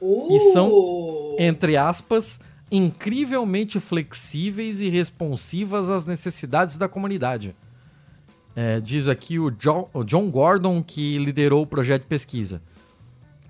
Uh. 0.00 0.28
E 0.30 0.40
são- 0.52 1.36
entre 1.38 1.76
aspas, 1.76 2.40
incrivelmente 2.70 3.78
flexíveis 3.78 4.80
e 4.80 4.88
responsivas 4.88 5.90
às 5.90 6.06
necessidades 6.06 6.76
da 6.76 6.88
comunidade. 6.88 7.54
É, 8.54 8.80
diz 8.80 9.06
aqui 9.06 9.38
o 9.38 9.50
John, 9.50 9.88
o 9.92 10.02
John 10.02 10.30
Gordon, 10.30 10.82
que 10.82 11.18
liderou 11.18 11.62
o 11.62 11.66
projeto 11.66 12.02
de 12.02 12.08
pesquisa. 12.08 12.62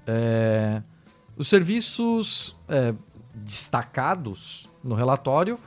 É, 0.06 0.82
os 1.36 1.48
serviços 1.48 2.56
é, 2.68 2.92
destacados 3.34 4.68
no 4.82 4.94
relatório 4.94 5.58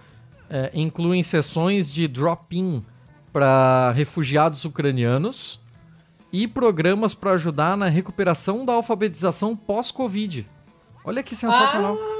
é, 0.50 0.72
incluem 0.74 1.24
sessões 1.24 1.92
de 1.92 2.08
drop-in 2.08 2.84
para 3.32 3.92
refugiados 3.92 4.66
ucranianos 4.66 5.60
e 6.34 6.48
programas 6.48 7.14
para 7.14 7.32
ajudar 7.32 7.78
na 7.78 7.88
recuperação 7.88 8.66
da 8.66 8.74
alfabetização 8.74 9.56
pós-Covid. 9.56 10.46
Olha 11.04 11.24
que 11.24 11.36
sensacional. 11.36 11.98
Ah, 12.00 12.19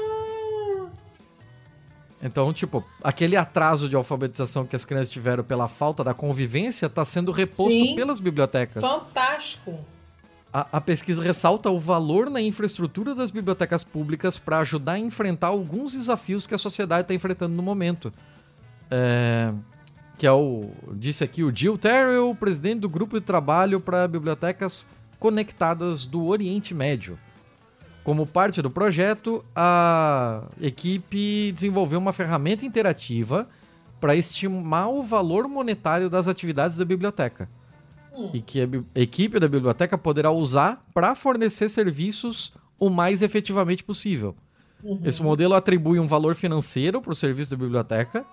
Então, 2.22 2.52
tipo, 2.52 2.84
aquele 3.02 3.34
atraso 3.36 3.88
de 3.88 3.96
alfabetização 3.96 4.66
que 4.66 4.76
as 4.76 4.84
crianças 4.84 5.08
tiveram 5.08 5.42
pela 5.42 5.68
falta 5.68 6.04
da 6.04 6.12
convivência 6.12 6.86
está 6.86 7.04
sendo 7.04 7.32
reposto 7.32 7.72
Sim. 7.72 7.94
pelas 7.94 8.18
bibliotecas. 8.18 8.82
fantástico. 8.82 9.78
A, 10.52 10.66
a 10.72 10.80
pesquisa 10.80 11.22
ressalta 11.22 11.70
o 11.70 11.78
valor 11.78 12.28
na 12.28 12.40
infraestrutura 12.40 13.14
das 13.14 13.30
bibliotecas 13.30 13.82
públicas 13.82 14.36
para 14.36 14.58
ajudar 14.58 14.92
a 14.92 14.98
enfrentar 14.98 15.46
alguns 15.46 15.92
desafios 15.92 16.46
que 16.46 16.54
a 16.54 16.58
sociedade 16.58 17.02
está 17.02 17.14
enfrentando 17.14 17.54
no 17.54 17.62
momento. 17.62 18.12
É, 18.90 19.52
que 20.18 20.26
é 20.26 20.32
o. 20.32 20.70
Disse 20.92 21.24
aqui 21.24 21.42
o 21.42 21.54
Jill 21.54 21.78
Terrell, 21.78 22.36
presidente 22.38 22.80
do 22.80 22.88
grupo 22.88 23.18
de 23.18 23.24
trabalho 23.24 23.80
para 23.80 24.06
bibliotecas 24.06 24.86
conectadas 25.18 26.04
do 26.04 26.26
Oriente 26.26 26.74
Médio. 26.74 27.18
Como 28.02 28.26
parte 28.26 28.62
do 28.62 28.70
projeto, 28.70 29.44
a 29.54 30.42
equipe 30.60 31.52
desenvolveu 31.52 31.98
uma 31.98 32.12
ferramenta 32.12 32.64
interativa 32.64 33.46
para 34.00 34.16
estimar 34.16 34.88
o 34.88 35.02
valor 35.02 35.46
monetário 35.46 36.08
das 36.08 36.26
atividades 36.26 36.76
da 36.76 36.84
biblioteca 36.84 37.48
e 38.32 38.40
que 38.40 38.60
a 38.60 39.00
equipe 39.00 39.38
da 39.38 39.48
biblioteca 39.48 39.96
poderá 39.96 40.30
usar 40.30 40.84
para 40.92 41.14
fornecer 41.14 41.68
serviços 41.68 42.52
o 42.78 42.90
mais 42.90 43.22
efetivamente 43.22 43.84
possível. 43.84 44.34
Uhum. 44.82 45.00
Esse 45.04 45.22
modelo 45.22 45.54
atribui 45.54 45.98
um 45.98 46.06
valor 46.06 46.34
financeiro 46.34 47.00
para 47.00 47.12
o 47.12 47.14
serviço 47.14 47.50
da 47.50 47.56
biblioteca, 47.56 48.24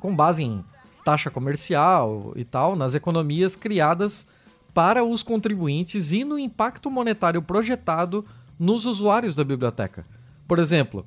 com 0.00 0.14
base 0.14 0.42
em 0.42 0.64
taxa 1.04 1.30
comercial 1.30 2.32
e 2.36 2.44
tal, 2.44 2.76
nas 2.76 2.94
economias 2.94 3.56
criadas 3.56 4.28
para 4.74 5.02
os 5.02 5.22
contribuintes 5.22 6.12
e 6.12 6.24
no 6.24 6.38
impacto 6.38 6.90
monetário 6.90 7.42
projetado 7.42 8.24
nos 8.60 8.84
usuários 8.84 9.34
da 9.34 9.42
biblioteca. 9.42 10.04
Por 10.46 10.58
exemplo, 10.58 11.06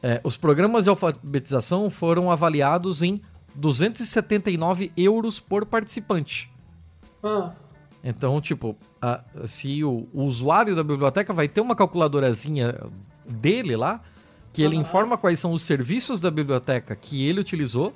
é, 0.00 0.20
os 0.22 0.36
programas 0.36 0.84
de 0.84 0.90
alfabetização 0.90 1.90
foram 1.90 2.30
avaliados 2.30 3.02
em 3.02 3.20
279 3.56 4.92
euros 4.96 5.40
por 5.40 5.66
participante. 5.66 6.48
Ah. 7.22 7.50
Então, 8.02 8.40
tipo, 8.40 8.76
a, 9.02 9.20
se 9.44 9.82
o, 9.82 10.06
o, 10.12 10.22
usuário 10.22 10.76
da 10.76 10.84
biblioteca 10.84 11.32
vai 11.32 11.48
ter 11.48 11.60
uma 11.60 11.74
calculadorazinha 11.74 12.78
dele 13.26 13.74
lá, 13.74 14.00
que 14.52 14.62
ele 14.62 14.76
informa 14.76 15.18
quais 15.18 15.40
são 15.40 15.52
os 15.52 15.62
serviços 15.62 16.20
da 16.20 16.30
biblioteca 16.30 16.94
que 16.94 17.26
ele 17.26 17.40
utilizou, 17.40 17.92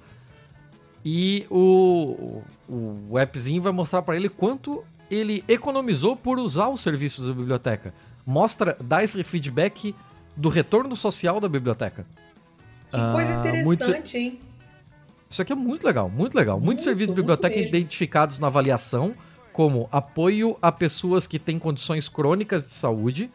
e 1.04 1.46
o, 1.50 2.42
o, 2.68 3.06
o 3.10 3.18
appzinho 3.18 3.62
vai 3.62 3.70
mostrar 3.70 4.02
para 4.02 4.16
ele 4.16 4.28
quanto 4.28 4.82
ele 5.08 5.44
economizou 5.46 6.16
por 6.16 6.40
usar 6.40 6.68
os 6.68 6.80
serviços 6.80 7.28
da 7.28 7.34
biblioteca. 7.34 7.94
Mostra, 8.28 8.76
dá 8.78 9.02
esse 9.02 9.24
feedback 9.24 9.94
do 10.36 10.50
retorno 10.50 10.94
social 10.94 11.40
da 11.40 11.48
biblioteca. 11.48 12.04
Que 12.90 13.12
coisa 13.12 13.34
ah, 13.34 13.38
interessante, 13.40 13.64
muito... 13.64 14.16
hein? 14.16 14.38
Isso 15.30 15.40
aqui 15.40 15.50
é 15.50 15.56
muito 15.56 15.86
legal, 15.86 16.10
muito 16.10 16.34
legal. 16.34 16.60
Muitos 16.60 16.84
muito, 16.84 16.84
serviços 16.84 17.14
de 17.14 17.22
biblioteca 17.22 17.58
identificados 17.58 18.38
na 18.38 18.48
avaliação 18.48 19.14
como 19.50 19.88
apoio 19.90 20.58
a 20.60 20.70
pessoas 20.70 21.26
que 21.26 21.38
têm 21.38 21.58
condições 21.58 22.06
crônicas 22.06 22.64
de 22.64 22.74
saúde, 22.74 23.30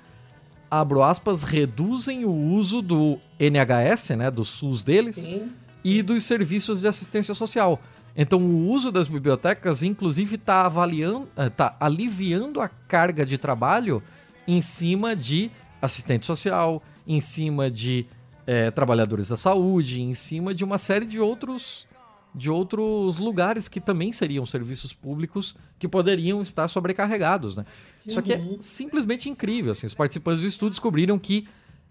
abro 0.69 1.01
aspas, 1.01 1.41
reduzem 1.41 2.23
o 2.23 2.31
uso 2.31 2.79
do 2.79 3.17
NHS, 3.39 4.11
né, 4.11 4.29
do 4.29 4.45
SUS 4.45 4.83
deles, 4.83 5.15
sim, 5.15 5.23
sim. 5.23 5.51
e 5.83 6.03
dos 6.03 6.23
serviços 6.23 6.81
de 6.81 6.87
assistência 6.87 7.33
social. 7.33 7.79
Então, 8.15 8.39
o 8.39 8.69
uso 8.69 8.91
das 8.91 9.07
bibliotecas, 9.07 9.81
inclusive, 9.81 10.35
está 10.35 10.67
avaliando, 10.67 11.27
está 11.35 11.69
eh, 11.73 11.75
aliviando 11.79 12.61
a 12.61 12.69
carga 12.69 13.25
de 13.25 13.39
trabalho 13.39 14.03
em 14.47 14.61
cima 14.61 15.15
de 15.15 15.51
assistente 15.81 16.25
social, 16.25 16.81
em 17.07 17.19
cima 17.19 17.69
de 17.69 18.05
é, 18.45 18.71
trabalhadores 18.71 19.29
da 19.29 19.37
saúde, 19.37 20.01
em 20.01 20.13
cima 20.13 20.53
de 20.53 20.63
uma 20.63 20.77
série 20.77 21.05
de 21.05 21.19
outros 21.19 21.87
de 22.35 22.49
outros 22.49 23.19
lugares 23.19 23.67
que 23.67 23.79
também 23.79 24.11
seriam 24.11 24.43
serviços 24.43 24.91
públicos 24.91 25.55
que 25.77 25.87
poderiam 25.87 26.41
estar 26.41 26.67
sobrecarregados, 26.67 27.55
né? 27.55 27.63
Uhum. 27.63 28.01
Isso 28.07 28.19
aqui 28.19 28.33
é 28.33 28.41
simplesmente 28.59 29.29
incrível. 29.29 29.71
Assim, 29.71 29.85
os 29.85 29.93
participantes 29.93 30.41
do 30.41 30.47
estudo 30.47 30.71
descobriram 30.71 31.19
que 31.19 31.47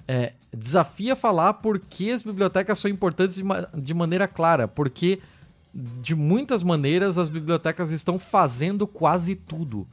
é, 0.08 0.32
desafia 0.52 1.14
falar 1.14 1.54
por 1.54 1.78
que 1.78 2.10
as 2.10 2.22
bibliotecas 2.22 2.78
são 2.78 2.90
importantes 2.90 3.36
de, 3.36 3.44
ma 3.44 3.68
de 3.72 3.94
maneira 3.94 4.26
clara, 4.26 4.66
porque 4.66 5.20
de 5.72 6.14
muitas 6.14 6.62
maneiras 6.62 7.18
as 7.18 7.28
bibliotecas 7.28 7.92
estão 7.92 8.18
fazendo 8.18 8.86
quase 8.86 9.36
tudo. 9.36 9.86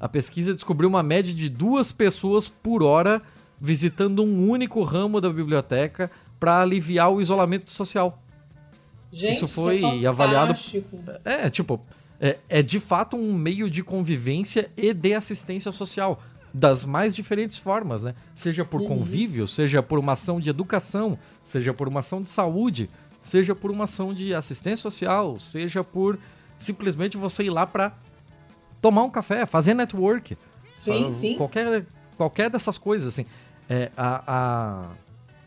A 0.00 0.08
pesquisa 0.08 0.54
descobriu 0.54 0.88
uma 0.88 1.02
média 1.02 1.32
de 1.32 1.48
duas 1.48 1.92
pessoas 1.92 2.48
por 2.48 2.82
hora 2.82 3.20
visitando 3.60 4.24
um 4.24 4.48
único 4.48 4.82
ramo 4.82 5.20
da 5.20 5.28
biblioteca 5.28 6.10
para 6.38 6.62
aliviar 6.62 7.12
o 7.12 7.20
isolamento 7.20 7.70
social. 7.70 8.18
Gente, 9.12 9.34
isso 9.34 9.46
foi 9.46 9.76
isso 9.76 9.86
é 9.86 10.06
avaliado. 10.06 10.54
É, 11.24 11.50
tipo, 11.50 11.78
é, 12.18 12.38
é 12.48 12.62
de 12.62 12.80
fato 12.80 13.16
um 13.16 13.34
meio 13.34 13.68
de 13.68 13.82
convivência 13.82 14.70
e 14.76 14.94
de 14.94 15.12
assistência 15.12 15.70
social 15.70 16.22
das 16.52 16.84
mais 16.84 17.14
diferentes 17.14 17.58
formas, 17.58 18.02
né? 18.04 18.14
Seja 18.34 18.64
por 18.64 18.80
uhum. 18.80 18.88
convívio, 18.88 19.46
seja 19.46 19.82
por 19.82 19.98
uma 19.98 20.12
ação 20.12 20.40
de 20.40 20.48
educação, 20.48 21.18
seja 21.44 21.74
por 21.74 21.86
uma 21.86 22.00
ação 22.00 22.22
de 22.22 22.30
saúde, 22.30 22.88
seja 23.20 23.54
por 23.54 23.70
uma 23.70 23.84
ação 23.84 24.14
de 24.14 24.34
assistência 24.34 24.82
social, 24.82 25.38
seja 25.38 25.84
por 25.84 26.18
simplesmente 26.58 27.16
você 27.16 27.44
ir 27.44 27.50
lá 27.50 27.66
para 27.66 27.92
tomar 28.80 29.02
um 29.02 29.10
café, 29.10 29.46
fazer 29.46 29.74
network. 29.74 30.36
Sim, 30.74 31.12
sim. 31.12 31.36
Qualquer, 31.36 31.84
qualquer 32.16 32.50
dessas 32.50 32.78
coisas, 32.78 33.08
assim. 33.08 33.26
É, 33.68 33.90
a, 33.96 34.22
a 34.26 34.86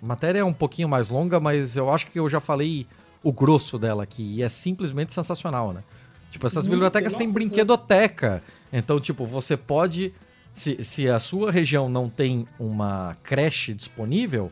matéria 0.02 0.40
é 0.40 0.44
um 0.44 0.54
pouquinho 0.54 0.88
mais 0.88 1.10
longa, 1.10 1.40
mas 1.40 1.76
eu 1.76 1.92
acho 1.92 2.08
que 2.08 2.20
eu 2.20 2.30
já 2.30 2.40
falei 2.40 2.88
o 3.24 3.32
grosso 3.32 3.78
dela 3.80 4.04
aqui. 4.04 4.24
E 4.36 4.44
é 4.44 4.50
simplesmente 4.50 5.14
sensacional, 5.14 5.74
né? 5.74 5.84
Tipo, 6.32 6.48
essas 6.48 6.66
bibliotecas 6.66 7.14
têm 7.14 7.32
brinquedoteca. 7.32 8.42
Então, 8.72 9.00
tipo, 9.00 9.26
você 9.26 9.56
pode. 9.56 10.14
Se, 10.54 10.84
se 10.84 11.10
a 11.10 11.20
sua 11.20 11.52
região 11.52 11.90
não 11.90 12.10
tem 12.10 12.48
uma 12.60 13.18
creche 13.24 13.74
disponível, 13.74 14.52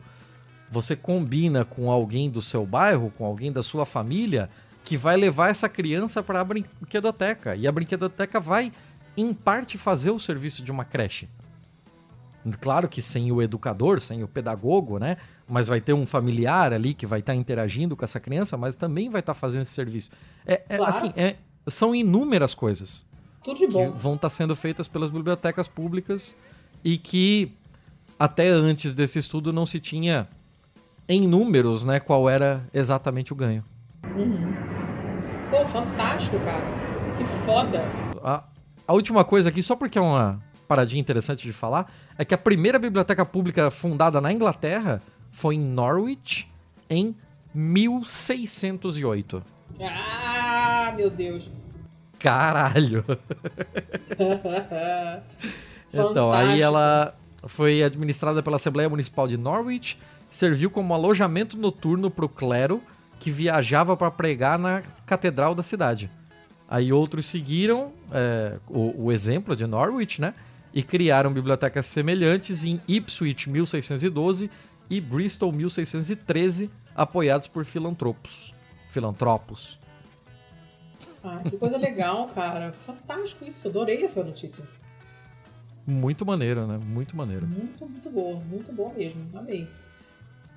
você 0.70 0.96
combina 0.96 1.64
com 1.64 1.90
alguém 1.90 2.30
do 2.30 2.40
seu 2.40 2.64
bairro, 2.64 3.12
com 3.16 3.24
alguém 3.24 3.52
da 3.52 3.62
sua 3.62 3.84
família, 3.84 4.48
que 4.84 4.96
vai 4.96 5.16
levar 5.16 5.48
essa 5.48 5.68
criança 5.68 6.22
para 6.22 6.40
a 6.40 6.44
brinquedoteca. 6.44 7.54
E 7.54 7.66
a 7.66 7.72
brinquedoteca 7.72 8.40
vai, 8.40 8.72
em 9.16 9.32
parte, 9.32 9.78
fazer 9.78 10.10
o 10.10 10.18
serviço 10.18 10.62
de 10.62 10.70
uma 10.70 10.84
creche. 10.84 11.28
Claro 12.60 12.88
que 12.88 13.00
sem 13.00 13.30
o 13.30 13.40
educador, 13.40 14.00
sem 14.00 14.24
o 14.24 14.28
pedagogo, 14.28 14.98
né? 14.98 15.16
Mas 15.48 15.68
vai 15.68 15.80
ter 15.80 15.92
um 15.92 16.04
familiar 16.04 16.72
ali 16.72 16.92
que 16.92 17.06
vai 17.06 17.20
estar 17.20 17.32
tá 17.32 17.36
interagindo 17.36 17.96
com 17.96 18.04
essa 18.04 18.18
criança, 18.18 18.56
mas 18.56 18.76
também 18.76 19.08
vai 19.08 19.20
estar 19.20 19.34
tá 19.34 19.38
fazendo 19.38 19.62
esse 19.62 19.72
serviço. 19.72 20.10
É, 20.44 20.62
é 20.68 20.76
claro. 20.76 20.84
assim, 20.84 21.12
é, 21.16 21.36
são 21.68 21.94
inúmeras 21.94 22.52
coisas 22.52 23.06
que 23.44 23.66
vão 23.66 24.14
estar 24.14 24.18
tá 24.18 24.30
sendo 24.30 24.56
feitas 24.56 24.88
pelas 24.88 25.10
bibliotecas 25.10 25.68
públicas 25.68 26.36
e 26.82 26.98
que 26.98 27.52
até 28.18 28.48
antes 28.48 28.94
desse 28.94 29.18
estudo 29.18 29.52
não 29.52 29.66
se 29.66 29.78
tinha 29.78 30.26
em 31.08 31.26
números, 31.26 31.84
né, 31.84 32.00
qual 32.00 32.28
era 32.28 32.62
exatamente 32.72 33.32
o 33.32 33.36
ganho. 33.36 33.64
Uhum. 34.16 34.54
Pô, 35.50 35.66
fantástico, 35.66 36.38
cara. 36.40 36.64
Que 37.16 37.24
foda. 37.44 37.84
A, 38.22 38.44
a 38.86 38.92
última 38.92 39.24
coisa 39.24 39.48
aqui, 39.48 39.62
só 39.62 39.74
porque 39.76 39.98
é 39.98 40.02
uma 40.02 40.38
paradinha 40.66 41.00
interessante 41.00 41.42
de 41.42 41.52
falar, 41.52 41.92
é 42.16 42.24
que 42.24 42.34
a 42.34 42.38
primeira 42.38 42.78
biblioteca 42.78 43.26
pública 43.26 43.70
fundada 43.70 44.20
na 44.20 44.32
Inglaterra 44.32 45.02
foi 45.30 45.56
em 45.56 45.60
Norwich 45.60 46.48
em 46.88 47.14
1608. 47.54 49.42
Ah, 49.80 50.94
meu 50.96 51.10
Deus. 51.10 51.50
Caralho. 52.18 53.04
então, 55.92 56.32
aí 56.32 56.62
ela 56.62 57.12
foi 57.46 57.82
administrada 57.82 58.42
pela 58.42 58.56
Assembleia 58.56 58.88
Municipal 58.88 59.26
de 59.26 59.36
Norwich, 59.36 59.98
serviu 60.30 60.70
como 60.70 60.94
alojamento 60.94 61.56
noturno 61.56 62.10
para 62.10 62.24
o 62.24 62.28
clero 62.28 62.80
que 63.22 63.30
viajava 63.30 63.96
para 63.96 64.10
pregar 64.10 64.58
na 64.58 64.82
catedral 65.06 65.54
da 65.54 65.62
cidade. 65.62 66.10
Aí 66.68 66.92
outros 66.92 67.26
seguiram 67.26 67.88
é, 68.10 68.58
o, 68.68 69.04
o 69.04 69.12
exemplo 69.12 69.54
de 69.54 69.64
Norwich, 69.64 70.20
né? 70.20 70.34
e 70.74 70.82
criaram 70.82 71.32
bibliotecas 71.32 71.86
semelhantes 71.86 72.64
em 72.64 72.80
Ipswich 72.88 73.48
1612 73.48 74.50
e 74.90 75.00
Bristol 75.00 75.52
1613, 75.52 76.68
apoiados 76.94 77.46
por 77.46 77.64
filantropos. 77.64 78.52
Filantropos. 78.90 79.78
Ah, 81.22 81.40
que 81.48 81.56
coisa 81.56 81.76
legal, 81.76 82.28
cara. 82.28 82.72
Fantástico 82.72 83.44
isso. 83.44 83.68
Adorei 83.68 84.02
essa 84.02 84.24
notícia. 84.24 84.64
Muito 85.86 86.26
maneiro, 86.26 86.66
né? 86.66 86.80
Muito 86.84 87.16
maneiro. 87.16 87.46
Muito, 87.46 87.86
muito 87.86 88.10
boa. 88.10 88.40
Muito 88.40 88.72
boa 88.72 88.92
mesmo. 88.92 89.22
Amei. 89.38 89.68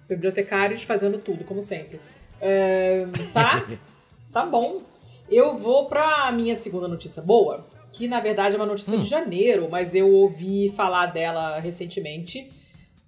Bibliotecários 0.08 0.84
fazendo 0.84 1.18
tudo, 1.20 1.44
como 1.44 1.62
sempre. 1.62 2.00
É, 2.48 3.08
tá? 3.34 3.66
tá 4.32 4.46
bom. 4.46 4.82
Eu 5.28 5.58
vou 5.58 5.88
pra 5.88 6.32
minha 6.32 6.56
segunda 6.56 6.88
notícia 6.88 7.22
boa 7.22 7.66
que 7.92 8.08
na 8.08 8.20
verdade 8.20 8.56
é 8.56 8.58
uma 8.60 8.66
notícia 8.66 8.98
hum. 8.98 9.02
de 9.02 9.08
janeiro, 9.08 9.70
mas 9.70 9.96
eu 9.96 10.12
ouvi 10.12 10.70
falar 10.76 11.08
dela 11.08 11.60
recentemente 11.60 12.52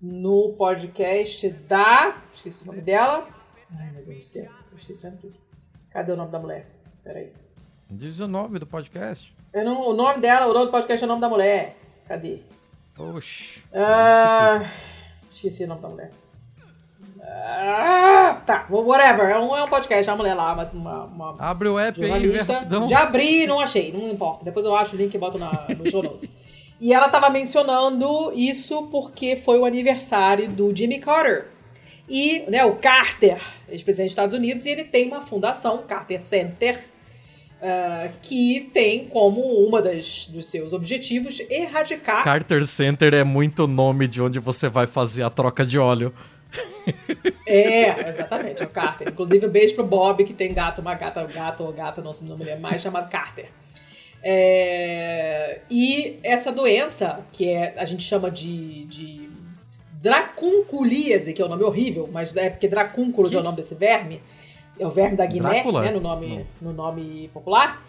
no 0.02 0.54
podcast 0.58 1.50
da. 1.50 2.22
Esqueci 2.34 2.64
o 2.64 2.68
nome 2.68 2.82
dela. 2.82 3.28
Ai, 3.78 3.92
meu 3.92 4.06
Deus 4.06 4.20
do 4.20 4.26
céu, 4.26 4.52
tô 4.70 4.76
esquecendo 4.76 5.18
tudo. 5.18 5.36
Cadê 5.92 6.14
o 6.14 6.16
nome 6.16 6.32
da 6.32 6.40
mulher? 6.40 6.68
Peraí. 7.04 7.32
Diz 7.90 8.20
o 8.20 8.28
nome 8.28 8.60
do 8.60 8.66
podcast. 8.66 9.34
Eu 9.54 9.66
não, 9.66 9.90
o 9.90 9.94
nome 9.94 10.22
dela, 10.22 10.48
o 10.48 10.54
nome 10.54 10.68
do 10.68 10.72
podcast 10.72 11.04
é 11.04 11.06
o 11.06 11.10
nome 11.10 11.22
da 11.22 11.30
mulher. 11.30 11.78
Cadê? 12.08 12.40
Oxi. 12.98 13.62
Ah, 13.74 14.72
esqueci 15.30 15.66
o 15.66 15.68
nome 15.68 15.82
da 15.82 15.90
mulher. 15.90 16.12
Ah, 17.30 18.42
tá, 18.46 18.66
whatever. 18.70 19.30
É 19.30 19.38
um, 19.38 19.56
é 19.56 19.64
um 19.64 19.68
podcast, 19.68 20.10
é 20.10 20.12
uma 20.12 20.18
mulher 20.18 20.34
lá, 20.34 20.56
mas 20.56 20.74
uma. 20.74 21.06
uma 21.06 21.36
Abre 21.40 21.68
o 21.68 21.78
app 21.78 22.04
aí, 22.04 22.28
vê 22.28 22.40
Já 22.88 23.04
abri, 23.04 23.46
não 23.46 23.60
achei, 23.60 23.92
não 23.92 24.10
importa. 24.10 24.46
Depois 24.46 24.66
eu 24.66 24.76
acho 24.76 24.96
o 24.96 24.98
link 24.98 25.14
e 25.14 25.18
boto 25.18 25.38
na, 25.38 25.68
no 25.70 25.90
show 25.90 26.02
notes. 26.02 26.32
e 26.80 26.94
ela 26.94 27.10
tava 27.10 27.30
mencionando 27.30 28.32
isso 28.34 28.84
porque 28.92 29.36
foi 29.36 29.60
o 29.60 29.66
aniversário 29.66 30.48
do 30.50 30.76
Jimmy 30.76 31.00
Carter. 31.00 31.48
E, 32.10 32.44
né, 32.48 32.64
o 32.64 32.76
Carter, 32.76 33.42
ex-presidente 33.68 34.08
dos 34.08 34.12
Estados 34.14 34.34
Unidos, 34.34 34.66
e 34.66 34.70
ele 34.70 34.86
tem 34.86 35.08
uma 35.08 35.22
fundação, 35.22 35.80
Carter 35.86 36.22
Center, 36.22 36.80
uh, 37.58 38.10
que 38.22 38.70
tem 38.74 39.06
como 39.06 39.42
uma 39.42 39.82
das, 39.82 40.28
dos 40.28 40.46
seus 40.46 40.72
objetivos 40.72 41.42
erradicar. 41.50 42.24
Carter 42.24 42.66
Center 42.66 43.14
é 43.14 43.26
muito 43.26 43.68
nome 43.68 44.08
de 44.08 44.22
onde 44.22 44.40
você 44.40 44.70
vai 44.70 44.88
fazer 44.88 45.24
a 45.24 45.30
troca 45.30 45.66
de 45.66 45.78
óleo. 45.78 46.14
É, 47.46 48.10
exatamente, 48.10 48.62
é 48.62 48.66
o 48.66 48.70
Carter. 48.70 49.08
Inclusive, 49.10 49.46
um 49.46 49.50
beijo 49.50 49.76
pro 49.76 49.86
Bob, 49.86 50.24
que 50.24 50.34
tem 50.34 50.54
gato, 50.54 50.82
uma 50.82 50.96
gata, 50.96 51.24
um 51.24 51.28
gato 51.28 51.64
ou 51.64 51.72
gata, 51.72 52.02
não, 52.02 52.12
não 52.24 52.38
me 52.38 52.44
lembro 52.44 52.62
mais, 52.62 52.82
chamado 52.82 53.10
Carter. 53.10 53.48
É, 54.22 55.62
e 55.70 56.20
essa 56.24 56.52
doença, 56.52 57.22
que 57.32 57.50
é, 57.50 57.74
a 57.78 57.86
gente 57.86 58.04
chama 58.04 58.30
de, 58.30 58.86
de 58.86 59.30
dracunculíase, 60.02 61.34
que 61.34 61.42
é 61.42 61.46
o 61.46 61.48
um 61.48 61.52
nome 61.52 61.64
horrível, 61.64 62.10
mas 62.12 62.36
é 62.36 62.50
porque 62.50 62.68
dracúnculos 62.68 63.34
é 63.34 63.38
o 63.38 63.44
nome 63.44 63.58
desse 63.58 63.76
verme, 63.76 64.22
é 64.80 64.86
o 64.86 64.92
verme 64.92 65.16
da 65.16 65.26
Guiné, 65.26 65.64
né, 65.64 65.92
no, 65.92 66.02
nome, 66.02 66.46
no 66.62 66.74
nome 66.74 67.30
popular. 67.34 67.82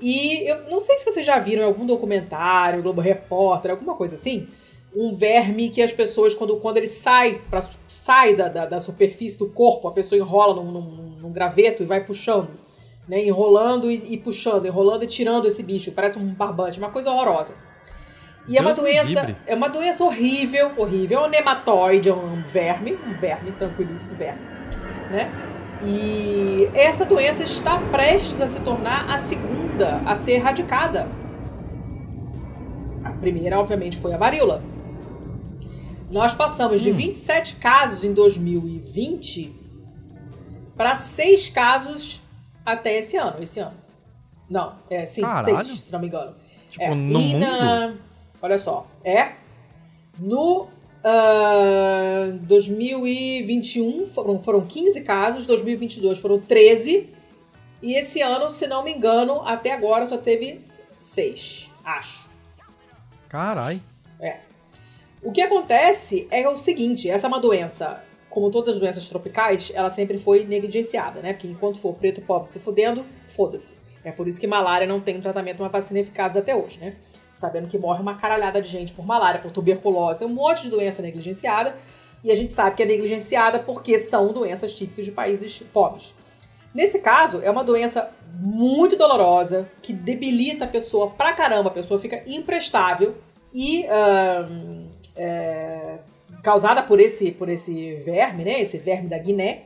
E 0.00 0.48
eu 0.48 0.68
não 0.68 0.80
sei 0.80 0.96
se 0.96 1.04
vocês 1.04 1.24
já 1.24 1.38
viram 1.38 1.62
em 1.62 1.66
algum 1.66 1.86
documentário, 1.86 2.82
Globo 2.82 3.00
Repórter, 3.00 3.70
alguma 3.70 3.94
coisa 3.94 4.16
assim, 4.16 4.48
um 4.94 5.14
verme 5.14 5.70
que 5.70 5.82
as 5.82 5.92
pessoas, 5.92 6.34
quando, 6.34 6.56
quando 6.56 6.76
ele 6.76 6.86
sai, 6.86 7.40
pra, 7.48 7.62
sai 7.86 8.34
da, 8.34 8.48
da, 8.48 8.66
da 8.66 8.80
superfície 8.80 9.38
do 9.38 9.48
corpo, 9.48 9.88
a 9.88 9.92
pessoa 9.92 10.18
enrola 10.18 10.62
num, 10.62 10.70
num, 10.70 11.16
num 11.20 11.32
graveto 11.32 11.82
e 11.82 11.86
vai 11.86 12.04
puxando. 12.04 12.50
Né, 13.08 13.24
enrolando 13.24 13.90
e, 13.90 14.14
e, 14.14 14.16
puxando, 14.16 14.64
enrolando 14.64 15.02
e 15.02 15.08
tirando 15.08 15.46
esse 15.48 15.60
bicho. 15.62 15.90
Parece 15.90 16.18
um 16.18 16.26
barbante, 16.32 16.78
uma 16.78 16.90
coisa 16.90 17.10
horrorosa. 17.10 17.54
E 18.46 18.52
Deus 18.52 18.58
é 18.58 18.60
uma 18.62 18.74
doença, 18.74 19.36
é 19.44 19.54
uma 19.54 19.68
doença 19.68 20.04
horrível, 20.04 20.72
horrível. 20.76 21.20
É 21.20 21.26
um 21.26 21.28
nematóide, 21.28 22.08
é 22.08 22.14
um 22.14 22.42
verme, 22.42 22.94
um 22.94 23.14
verme, 23.14 23.50
tranquilíssimo 23.52 24.16
verme, 24.16 24.40
né? 25.10 25.30
E 25.84 26.70
essa 26.74 27.04
doença 27.04 27.42
está 27.42 27.78
prestes 27.90 28.40
a 28.40 28.46
se 28.46 28.60
tornar 28.60 29.10
a 29.10 29.18
segunda 29.18 30.00
a 30.06 30.14
ser 30.14 30.34
erradicada. 30.34 31.08
A 33.02 33.10
primeira, 33.10 33.58
obviamente, 33.58 33.96
foi 33.96 34.14
a 34.14 34.16
varíola. 34.16 34.62
Nós 36.12 36.34
passamos 36.34 36.82
de 36.82 36.92
27 36.92 37.54
hum. 37.54 37.58
casos 37.58 38.04
em 38.04 38.12
2020 38.12 39.50
para 40.76 40.94
6 40.94 41.48
casos 41.48 42.20
até 42.66 42.98
esse 42.98 43.16
ano. 43.16 43.42
Esse 43.42 43.60
ano. 43.60 43.72
Não, 44.50 44.74
é 44.90 45.06
sim, 45.06 45.22
6, 45.44 45.80
se 45.80 45.90
não 45.90 46.00
me 46.00 46.08
engano. 46.08 46.36
Tipo, 46.68 46.84
é, 46.84 46.94
no 46.94 47.18
mundo? 47.18 47.38
Na, 47.38 47.94
olha 48.42 48.58
só, 48.58 48.86
é 49.02 49.32
no 50.18 50.64
uh, 50.64 52.38
2021 52.42 54.06
foram, 54.08 54.38
foram 54.38 54.66
15 54.66 55.00
casos, 55.00 55.46
2022 55.46 56.18
foram 56.18 56.38
13 56.38 57.08
e 57.82 57.94
esse 57.94 58.20
ano, 58.20 58.50
se 58.50 58.66
não 58.66 58.84
me 58.84 58.92
engano, 58.92 59.40
até 59.46 59.72
agora 59.72 60.06
só 60.06 60.18
teve 60.18 60.60
6, 61.00 61.70
acho. 61.82 62.28
Carai. 63.30 63.80
É. 64.20 64.51
O 65.22 65.30
que 65.30 65.40
acontece 65.40 66.26
é 66.30 66.46
o 66.48 66.56
seguinte: 66.56 67.08
essa 67.08 67.26
é 67.26 67.28
uma 67.28 67.38
doença, 67.40 68.02
como 68.28 68.50
todas 68.50 68.74
as 68.74 68.80
doenças 68.80 69.08
tropicais, 69.08 69.70
ela 69.72 69.88
sempre 69.88 70.18
foi 70.18 70.44
negligenciada, 70.44 71.20
né? 71.22 71.32
Porque 71.32 71.46
enquanto 71.46 71.78
for 71.78 71.94
preto 71.94 72.20
pobre 72.20 72.48
se 72.48 72.58
fudendo, 72.58 73.04
foda-se. 73.28 73.74
É 74.04 74.10
por 74.10 74.26
isso 74.26 74.40
que 74.40 74.48
malária 74.48 74.86
não 74.86 75.00
tem 75.00 75.16
um 75.16 75.20
tratamento, 75.20 75.60
uma 75.60 75.68
vacina 75.68 76.00
eficaz 76.00 76.36
até 76.36 76.56
hoje, 76.56 76.80
né? 76.80 76.94
Sabendo 77.36 77.68
que 77.68 77.78
morre 77.78 78.02
uma 78.02 78.16
caralhada 78.16 78.60
de 78.60 78.68
gente 78.68 78.92
por 78.92 79.06
malária, 79.06 79.40
por 79.40 79.52
tuberculose, 79.52 80.24
um 80.24 80.28
monte 80.28 80.62
de 80.62 80.70
doença 80.70 81.00
negligenciada. 81.00 81.76
E 82.24 82.30
a 82.30 82.34
gente 82.34 82.52
sabe 82.52 82.76
que 82.76 82.82
é 82.82 82.86
negligenciada 82.86 83.60
porque 83.60 83.98
são 83.98 84.32
doenças 84.32 84.74
típicas 84.74 85.04
de 85.04 85.12
países 85.12 85.60
pobres. 85.72 86.12
Nesse 86.74 87.00
caso, 87.00 87.40
é 87.42 87.50
uma 87.50 87.64
doença 87.64 88.10
muito 88.34 88.96
dolorosa, 88.96 89.68
que 89.82 89.92
debilita 89.92 90.64
a 90.64 90.68
pessoa 90.68 91.10
pra 91.10 91.32
caramba, 91.32 91.68
a 91.68 91.72
pessoa 91.72 92.00
fica 92.00 92.24
imprestável 92.26 93.14
e. 93.54 93.86
Uh, 93.86 94.91
é, 95.16 95.98
causada 96.42 96.82
por 96.82 97.00
esse, 97.00 97.30
por 97.30 97.48
esse 97.48 97.94
verme, 97.96 98.44
né? 98.44 98.60
Esse 98.60 98.78
verme 98.78 99.08
da 99.08 99.18
Guiné. 99.18 99.64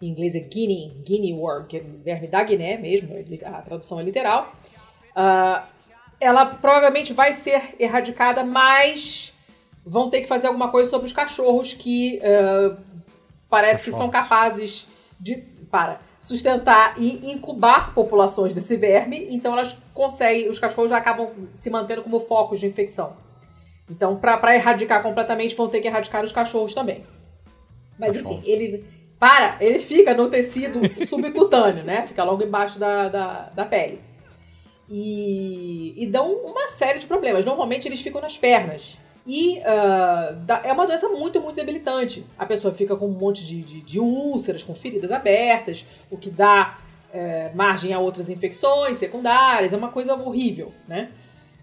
Em 0.00 0.08
inglês 0.08 0.34
é 0.34 0.40
Guinea, 0.40 0.92
Guinea 1.04 1.34
worm, 1.34 1.66
que 1.66 1.78
é 1.78 1.80
verme 1.80 2.26
da 2.26 2.42
Guiné 2.42 2.76
mesmo, 2.76 3.10
a 3.44 3.62
tradução 3.62 3.98
é 3.98 4.02
literal. 4.02 4.54
Uh, 5.16 5.62
ela 6.20 6.46
provavelmente 6.46 7.12
vai 7.12 7.32
ser 7.32 7.74
erradicada, 7.78 8.44
mas 8.44 9.32
vão 9.86 10.10
ter 10.10 10.20
que 10.20 10.26
fazer 10.26 10.48
alguma 10.48 10.70
coisa 10.70 10.90
sobre 10.90 11.06
os 11.06 11.12
cachorros 11.12 11.72
que 11.72 12.18
uh, 12.18 12.76
parece 13.48 13.82
cachorros. 13.82 13.84
que 13.84 13.92
são 13.92 14.10
capazes 14.10 14.86
de 15.18 15.36
para 15.70 16.00
sustentar 16.20 16.94
e 16.96 17.32
incubar 17.32 17.92
populações 17.92 18.54
desse 18.54 18.76
verme, 18.76 19.26
então 19.28 19.52
elas 19.52 19.76
conseguem, 19.92 20.48
os 20.48 20.58
cachorros 20.58 20.88
já 20.88 20.96
acabam 20.96 21.28
se 21.52 21.68
mantendo 21.68 22.02
como 22.02 22.20
focos 22.20 22.60
de 22.60 22.66
infecção. 22.66 23.16
Então, 23.90 24.16
para 24.16 24.54
erradicar 24.54 25.02
completamente, 25.02 25.54
vão 25.54 25.68
ter 25.68 25.80
que 25.80 25.88
erradicar 25.88 26.24
os 26.24 26.32
cachorros 26.32 26.74
também. 26.74 27.04
Mas 27.98 28.16
enfim, 28.16 28.42
ele 28.44 28.84
para, 29.18 29.56
ele 29.60 29.78
fica 29.78 30.14
no 30.14 30.28
tecido 30.28 30.80
subcutâneo, 31.06 31.84
né? 31.84 32.06
Fica 32.06 32.24
logo 32.24 32.42
embaixo 32.42 32.78
da, 32.78 33.08
da, 33.08 33.50
da 33.54 33.64
pele. 33.64 34.00
E, 34.88 35.94
e, 35.96 36.06
dão 36.06 36.30
uma 36.30 36.68
série 36.68 36.98
de 36.98 37.06
problemas. 37.06 37.44
Normalmente 37.44 37.88
eles 37.88 38.00
ficam 38.00 38.20
nas 38.20 38.36
pernas. 38.36 38.98
E 39.26 39.60
uh, 39.60 40.36
dá, 40.40 40.60
é 40.62 40.72
uma 40.72 40.86
doença 40.86 41.08
muito, 41.08 41.40
muito 41.40 41.56
debilitante. 41.56 42.26
A 42.38 42.44
pessoa 42.44 42.74
fica 42.74 42.94
com 42.94 43.06
um 43.06 43.12
monte 43.12 43.46
de, 43.46 43.62
de, 43.62 43.80
de 43.80 43.98
úlceras, 43.98 44.62
com 44.62 44.74
feridas 44.74 45.10
abertas, 45.10 45.86
o 46.10 46.18
que 46.18 46.28
dá 46.28 46.76
é, 47.10 47.50
margem 47.54 47.94
a 47.94 47.98
outras 47.98 48.28
infecções 48.28 48.98
secundárias. 48.98 49.72
É 49.72 49.76
uma 49.76 49.88
coisa 49.88 50.14
horrível, 50.14 50.74
né? 50.86 51.10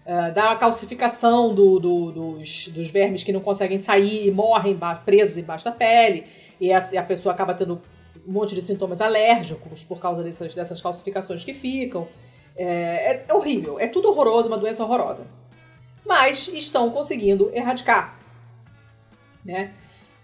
Uh, 0.04 0.34
dá 0.34 0.46
uma 0.46 0.56
calcificação 0.56 1.54
do, 1.54 1.78
do, 1.78 2.10
dos, 2.10 2.68
dos 2.68 2.90
vermes 2.90 3.22
que 3.22 3.32
não 3.32 3.40
conseguem 3.40 3.78
sair 3.78 4.26
e 4.26 4.30
morrem 4.32 4.76
presos 5.04 5.36
embaixo 5.36 5.64
da 5.64 5.70
pele. 5.70 6.26
E 6.60 6.72
a, 6.72 6.78
a, 6.78 7.02
pessoa 7.02 7.32
acaba 7.32 7.54
tendo 7.54 7.80
um 8.26 8.32
monte 8.32 8.54
de 8.54 8.62
sintomas 8.62 9.00
alérgicos 9.00 9.84
por 9.84 10.00
causa 10.00 10.22
dessas, 10.22 10.54
dessas 10.54 10.80
calcificações 10.80 11.44
que 11.44 11.54
ficam. 11.54 12.08
É, 12.56 12.64
é, 12.64 13.24
é 13.28 13.34
horrível, 13.34 13.78
é 13.78 13.86
tudo 13.86 14.08
horroroso, 14.08 14.48
uma 14.48 14.58
doença 14.58 14.82
horrorosa. 14.82 15.24
Mas 16.04 16.48
estão 16.48 16.90
conseguindo 16.90 17.50
erradicar. 17.54 18.18
Né? 19.44 19.72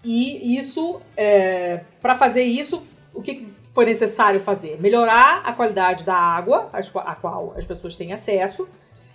E 0.03 0.57
isso, 0.57 1.01
é, 1.15 1.81
para 2.01 2.15
fazer 2.15 2.43
isso, 2.43 2.83
o 3.13 3.21
que 3.21 3.47
foi 3.71 3.85
necessário 3.85 4.41
fazer? 4.41 4.79
Melhorar 4.81 5.41
a 5.45 5.53
qualidade 5.53 6.03
da 6.03 6.15
água 6.15 6.69
a 6.73 7.15
qual 7.15 7.53
as 7.55 7.65
pessoas 7.65 7.95
têm 7.95 8.11
acesso 8.11 8.67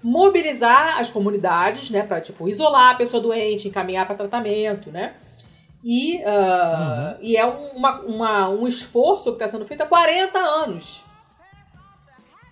mobilizar 0.04 1.00
as 1.00 1.10
comunidades, 1.10 1.88
né, 1.88 2.02
para 2.02 2.20
tipo 2.20 2.46
isolar 2.46 2.90
a 2.90 2.94
pessoa 2.94 3.22
doente, 3.22 3.68
encaminhar 3.68 4.04
para 4.04 4.14
tratamento, 4.14 4.90
né? 4.90 5.14
E, 5.82 6.18
uh, 6.18 6.20
uhum. 6.20 7.16
e 7.22 7.36
é 7.38 7.44
uma, 7.46 8.00
uma, 8.02 8.48
um 8.50 8.68
esforço 8.68 9.30
que 9.30 9.36
está 9.36 9.48
sendo 9.48 9.64
feito 9.64 9.82
há 9.82 9.86
40 9.86 10.38
anos. 10.38 11.02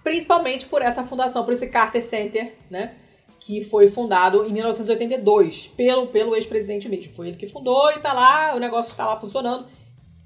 Principalmente 0.03 0.65
por 0.67 0.81
essa 0.81 1.05
fundação, 1.05 1.45
por 1.45 1.53
esse 1.53 1.67
Carter 1.69 2.03
Center, 2.03 2.55
né? 2.71 2.95
Que 3.39 3.63
foi 3.63 3.89
fundado 3.89 4.47
em 4.47 4.53
1982 4.53 5.67
pelo, 5.77 6.07
pelo 6.07 6.35
ex-presidente 6.35 6.89
mesmo. 6.89 7.13
Foi 7.13 7.29
ele 7.29 7.37
que 7.37 7.47
fundou 7.47 7.91
e 7.91 7.99
tá 7.99 8.15
lá, 8.15 8.55
o 8.55 8.59
negócio 8.59 8.91
está 8.91 9.07
lá 9.07 9.21
funcionando. 9.21 9.67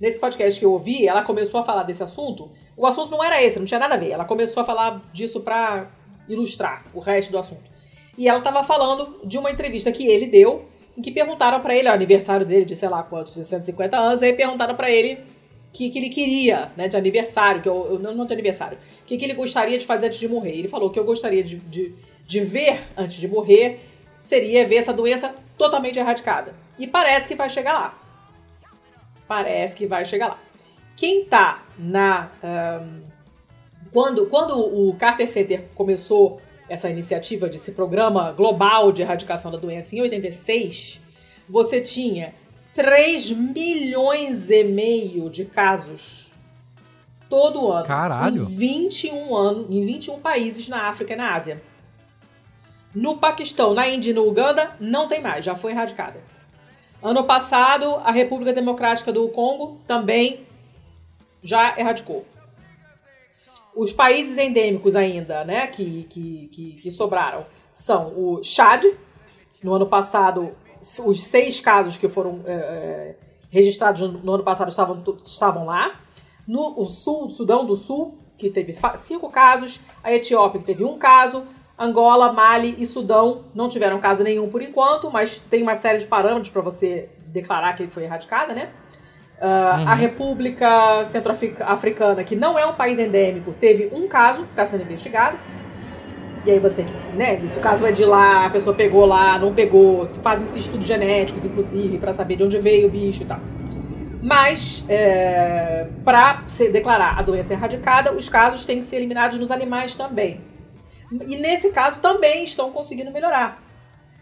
Nesse 0.01 0.21
podcast 0.21 0.61
que 0.61 0.67
eu 0.67 0.73
ouvi, 0.73 1.09
ela 1.09 1.23
começou 1.23 1.59
a 1.59 1.65
falar 1.65 1.83
desse 1.83 2.03
assunto. 2.03 2.53
O 2.77 2.87
assunto 2.87 3.11
não 3.11 3.25
era 3.25 3.43
esse, 3.43 3.59
não 3.59 3.67
tinha 3.67 3.81
nada 3.81 3.95
a 3.95 3.99
ver. 3.99 4.11
Ela 4.11 4.25
começou 4.25 4.63
a 4.63 4.67
falar 4.67 5.01
disso 5.13 5.41
para 5.41 5.91
ilustrar 6.29 6.85
o 6.95 7.01
resto 7.01 7.31
do 7.31 7.39
assunto. 7.39 7.71
E 8.17 8.29
ela 8.29 8.39
estava 8.39 8.65
falando 8.65 9.21
de 9.25 9.37
uma 9.37 9.51
entrevista 9.51 9.93
que 9.93 10.07
ele 10.07 10.27
deu, 10.27 10.65
em 10.97 11.03
que 11.03 11.11
perguntaram 11.11 11.61
para 11.61 11.75
ele, 11.77 11.89
o 11.89 11.93
aniversário 11.93 12.47
dele 12.47 12.65
de 12.65 12.75
sei 12.75 12.89
lá 12.89 13.03
quantos, 13.03 13.35
150 13.35 13.97
anos, 13.97 14.23
aí 14.23 14.33
perguntaram 14.33 14.75
para 14.75 14.91
ele 14.91 15.15
o 15.15 15.73
que, 15.73 15.91
que 15.91 15.99
ele 15.99 16.09
queria, 16.09 16.73
né, 16.77 16.89
de 16.89 16.97
aniversário, 16.97 17.61
que 17.61 17.69
eu, 17.69 17.87
eu 17.91 17.99
não, 17.99 18.15
não 18.15 18.27
tenho 18.27 18.41
aniversário, 18.41 18.79
o 19.03 19.05
que, 19.05 19.19
que 19.19 19.25
ele 19.25 19.35
gostaria 19.35 19.79
de 19.79 19.85
fazer 19.85 20.07
antes 20.07 20.19
de 20.19 20.27
morrer. 20.27 20.53
Ele 20.53 20.69
falou 20.69 20.89
que 20.91 20.99
eu 20.99 21.05
gostaria 21.05 21.45
de, 21.45 21.57
de, 21.57 21.95
de 22.27 22.41
ver 22.41 22.81
antes 22.97 23.19
de 23.19 23.29
morrer 23.29 23.81
seria 24.19 24.67
ver 24.67 24.77
essa 24.77 24.93
doença 24.93 25.35
totalmente 25.57 25.99
erradicada. 25.99 26.55
E 26.79 26.87
parece 26.87 27.29
que 27.29 27.35
vai 27.35 27.49
chegar 27.49 27.73
lá. 27.73 27.99
Parece 29.27 29.77
que 29.77 29.87
vai 29.87 30.05
chegar 30.05 30.29
lá. 30.29 30.39
Quem 30.97 31.25
tá 31.25 31.63
na. 31.79 32.31
Um, 32.43 33.16
quando, 33.97 34.27
quando 34.27 34.59
o 34.59 34.95
Carter 34.95 35.27
Center 35.27 35.65
começou 35.75 36.39
essa 36.69 36.91
iniciativa 36.91 37.49
desse 37.49 37.73
programa 37.73 38.31
global 38.31 38.93
de 38.93 39.01
erradicação 39.01 39.51
da 39.51 39.57
doença 39.57 39.97
em 39.97 40.03
86, 40.03 41.01
você 41.49 41.81
tinha 41.81 42.35
3 42.75 43.31
milhões 43.31 44.51
e 44.51 44.65
meio 44.65 45.31
de 45.31 45.47
casos 45.47 46.31
todo 47.31 47.73
ano. 47.73 47.87
Caralho. 47.87 48.43
Em 48.43 48.55
21 48.55 49.35
anos, 49.35 49.67
em 49.71 49.87
21 49.87 50.21
países 50.21 50.69
na 50.69 50.91
África 50.91 51.15
e 51.15 51.17
na 51.17 51.35
Ásia. 51.35 51.63
No 52.95 53.17
Paquistão, 53.17 53.73
na 53.73 53.89
Índia 53.89 54.11
e 54.11 54.13
no 54.13 54.29
Uganda, 54.29 54.77
não 54.79 55.09
tem 55.09 55.23
mais, 55.23 55.43
já 55.43 55.55
foi 55.55 55.73
erradicada. 55.73 56.21
Ano 57.03 57.25
passado, 57.25 57.95
a 58.05 58.13
República 58.13 58.53
Democrática 58.53 59.11
do 59.11 59.27
Congo 59.31 59.81
também 59.87 60.41
já 61.43 61.79
erradicou. 61.79 62.27
Os 63.77 63.93
países 63.93 64.39
endêmicos 64.39 64.97
ainda, 64.97 65.45
né, 65.45 65.67
que, 65.67 66.05
que, 66.05 66.49
que, 66.49 66.73
que 66.83 66.91
sobraram 66.91 67.45
são 67.75 68.09
o 68.17 68.43
Chad, 68.43 68.85
no 69.63 69.75
ano 69.75 69.87
passado, 69.87 70.53
os 71.05 71.21
seis 71.21 71.61
casos 71.61 71.99
que 71.99 72.09
foram 72.09 72.41
é, 72.47 73.15
registrados 73.51 74.03
no 74.03 74.33
ano 74.33 74.45
passado 74.45 74.69
estavam, 74.69 75.03
estavam 75.23 75.67
lá. 75.67 76.01
No 76.47 76.81
o 76.81 76.87
sul, 76.87 77.29
Sudão 77.31 77.65
do 77.65 77.77
Sul, 77.77 78.17
que 78.39 78.51
teve 78.51 78.77
cinco 78.97 79.29
casos. 79.31 79.81
A 80.03 80.13
Etiópia, 80.13 80.63
teve 80.65 80.85
um 80.85 80.99
caso. 80.99 81.45
Angola, 81.79 82.33
Mali 82.33 82.75
e 82.79 82.87
Sudão 82.87 83.45
não 83.55 83.69
tiveram 83.69 83.99
caso 84.01 84.23
nenhum 84.23 84.49
por 84.49 84.63
enquanto, 84.63 85.11
mas 85.11 85.39
tem 85.39 85.63
uma 85.63 85.75
série 85.75 85.99
de 85.99 86.07
parâmetros 86.07 86.49
para 86.49 86.63
você 86.63 87.11
declarar 87.27 87.75
que 87.75 87.83
ele 87.83 87.93
foi 87.93 88.05
erradicada, 88.05 88.55
né? 88.55 88.73
Uh, 89.41 89.45
uhum. 89.45 89.89
A 89.89 89.95
República 89.95 91.05
Centro-Africana, 91.07 92.25
que 92.25 92.35
não 92.35 92.59
é 92.59 92.65
um 92.65 92.73
país 92.73 92.99
endêmico, 92.99 93.53
teve 93.53 93.91
um 93.93 94.09
caso 94.09 94.45
que 94.45 94.51
está 94.51 94.67
sendo 94.67 94.83
investigado. 94.83 95.37
E 96.47 96.51
aí 96.51 96.59
você 96.59 96.77
tem 96.77 96.87
que, 96.87 97.17
né? 97.17 97.45
Se 97.47 97.59
o 97.59 97.61
caso 97.61 97.85
é 97.85 97.93
de 97.93 98.05
lá, 98.05 98.47
a 98.47 98.51
pessoa 98.51 98.75
pegou 98.75 99.05
lá, 99.05 99.39
não 99.39 99.53
pegou, 99.53 100.09
fazem 100.23 100.47
esses 100.47 100.65
estudos 100.65 100.87
genéticos, 100.87 101.45
inclusive, 101.45 101.99
para 101.99 102.13
saber 102.13 102.37
de 102.37 102.45
onde 102.45 102.59
veio 102.59 102.87
o 102.87 102.91
bicho 102.91 103.25
e 103.25 103.27
tal. 103.27 103.41
Mas, 104.23 104.85
é, 104.89 105.89
para 106.05 106.45
declarar 106.73 107.19
a 107.19 107.23
doença 107.23 107.53
erradicada, 107.53 108.13
os 108.13 108.29
casos 108.29 108.65
têm 108.65 108.79
que 108.79 108.85
ser 108.85 108.97
eliminados 108.97 109.39
nos 109.39 109.51
animais 109.51 109.95
também. 109.95 110.41
E 111.13 111.37
nesse 111.37 111.71
caso 111.71 112.01
também 112.01 112.45
estão 112.45 112.71
conseguindo 112.71 113.11
melhorar. 113.11 113.61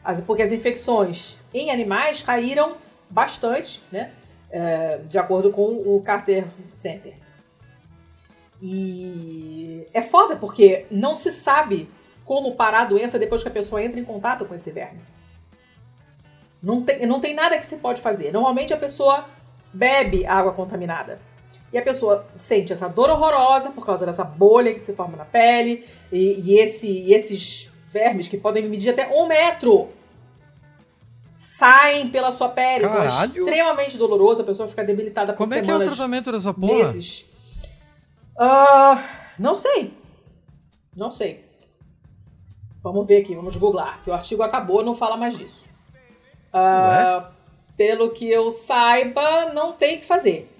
As, 0.05 0.21
porque 0.21 0.43
as 0.43 0.53
infecções 0.53 1.39
em 1.53 1.71
animais 1.71 2.23
caíram 2.23 2.73
bastante, 3.09 3.83
né? 3.91 4.11
É, 4.57 5.01
de 5.09 5.19
acordo 5.19 5.51
com 5.51 5.65
o 5.65 6.01
Carter 6.01 6.47
Center. 6.77 7.13
E 8.63 9.85
é 9.93 10.01
foda 10.01 10.37
porque 10.37 10.87
não 10.93 11.17
se 11.17 11.33
sabe 11.33 11.91
como 12.25 12.55
parar 12.55 12.83
a 12.83 12.85
doença 12.85 13.19
depois 13.19 13.43
que 13.43 13.49
a 13.49 13.51
pessoa 13.51 13.83
entra 13.83 13.99
em 13.99 14.05
contato 14.05 14.45
com 14.45 14.55
esse 14.55 14.71
verme. 14.71 15.01
Não 16.63 16.85
tem, 16.85 17.05
não 17.05 17.21
tem 17.21 17.35
nada 17.35 17.59
que 17.59 17.67
se 17.67 17.79
pode 17.79 18.01
fazer. 18.01 18.33
Normalmente 18.33 18.73
a 18.73 18.77
pessoa 18.77 19.27
bebe 19.73 20.25
água 20.25 20.53
contaminada. 20.53 21.19
E 21.73 21.77
a 21.77 21.83
pessoa 21.83 22.25
sente 22.37 22.73
essa 22.73 22.87
dor 22.87 23.11
horrorosa 23.11 23.71
por 23.71 23.85
causa 23.85 24.07
dessa 24.07 24.23
bolha 24.23 24.73
que 24.73 24.79
se 24.79 24.93
forma 24.93 25.17
na 25.17 25.25
pele. 25.25 25.85
E, 26.13 26.41
e, 26.41 26.61
esse, 26.61 26.87
e 26.87 27.13
esses 27.13 27.69
vermes 27.93 28.29
que 28.29 28.37
podem 28.37 28.69
medir 28.69 28.91
até 28.91 29.13
um 29.13 29.27
metro 29.27 29.89
saem 31.37 32.09
pela 32.09 32.33
sua 32.33 32.49
pele. 32.49 32.85
Então 32.85 33.03
é 33.03 33.27
extremamente 33.27 33.97
doloroso. 33.99 34.43
A 34.43 34.45
pessoa 34.45 34.69
fica 34.69 34.85
debilitada 34.85 35.33
por 35.33 35.39
Como 35.39 35.49
semanas. 35.49 35.67
Como 35.67 35.83
é 35.83 35.85
que 35.85 35.89
é 35.89 35.93
o 35.93 35.95
tratamento 35.95 36.33
dessa 36.33 36.55
porra? 36.55 36.93
Meses. 36.93 37.27
Uh, 38.37 39.01
não 39.39 39.55
sei. 39.55 39.93
Não 40.97 41.11
sei. 41.11 41.45
Vamos 42.83 43.07
ver 43.07 43.23
aqui, 43.23 43.35
vamos 43.35 43.57
googlar. 43.57 44.03
Que 44.03 44.11
o 44.11 44.13
artigo 44.13 44.43
acabou, 44.43 44.85
não 44.85 44.95
fala 44.95 45.17
mais 45.17 45.37
disso. 45.37 45.65
Uh, 46.53 47.27
pelo 47.77 48.11
que 48.11 48.29
eu 48.31 48.51
saiba, 48.51 49.53
não 49.53 49.73
tem 49.73 49.97
o 49.97 50.01
que 50.01 50.07
fazer. 50.07 50.51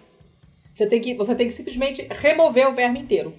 Você 0.73 0.87
tem 0.87 1.01
que, 1.01 1.15
você 1.15 1.35
tem 1.35 1.47
que 1.47 1.53
simplesmente 1.53 2.07
remover 2.11 2.69
o 2.69 2.73
verme 2.73 2.99
inteiro. 2.99 3.33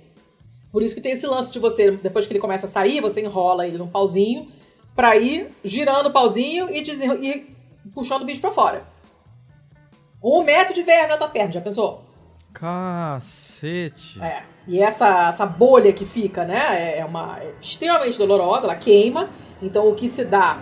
Por 0.72 0.84
isso 0.84 0.96
que 0.96 1.02
tem 1.02 1.14
esse 1.14 1.26
lance 1.26 1.52
de 1.52 1.60
você, 1.60 1.92
depois 1.92 2.28
que 2.28 2.34
ele 2.34 2.40
começa 2.40 2.66
a 2.66 2.70
sair, 2.70 3.02
você 3.02 3.22
enrola 3.22 3.68
ele 3.68 3.78
num 3.78 3.88
pauzinho 3.88 4.52
pra 4.96 5.16
ir 5.18 5.50
girando 5.64 6.08
o 6.08 6.14
pauzinho 6.14 6.70
e, 6.70 6.80
e 6.80 7.56
puxando 7.94 8.22
o 8.22 8.26
bicho 8.26 8.42
pra 8.42 8.52
fora. 8.52 8.84
Um 10.24 10.44
metro 10.44 10.74
de 10.74 10.82
verme 10.82 11.10
na 11.10 11.18
tua 11.18 11.28
perna, 11.28 11.52
já 11.52 11.62
pensou? 11.62 12.04
Cacete. 12.54 14.22
É. 14.24 14.44
E 14.68 14.80
essa, 14.80 15.28
essa 15.28 15.46
bolha 15.46 15.92
que 15.92 16.06
fica, 16.06 16.46
né, 16.46 16.62
é, 16.72 17.00
é 17.00 17.06
uma 17.06 17.38
é 17.40 17.54
extremamente 17.62 18.18
dolorosa, 18.18 18.66
ela 18.66 18.76
queima. 18.76 19.30
Então 19.62 19.88
o 19.88 19.94
que 19.94 20.08
se 20.08 20.24
dá 20.26 20.60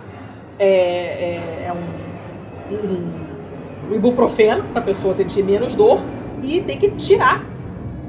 é, 0.58 0.66
é, 0.66 1.64
é 1.66 1.72
um, 1.72 2.74
um, 2.74 3.90
um 3.90 3.94
ibuprofeno 3.94 4.64
pra 4.72 4.82
pessoa 4.82 5.14
sentir 5.14 5.42
menos 5.42 5.74
dor 5.74 6.00
e 6.42 6.60
tem 6.60 6.78
que 6.78 6.90
tirar 6.90 7.44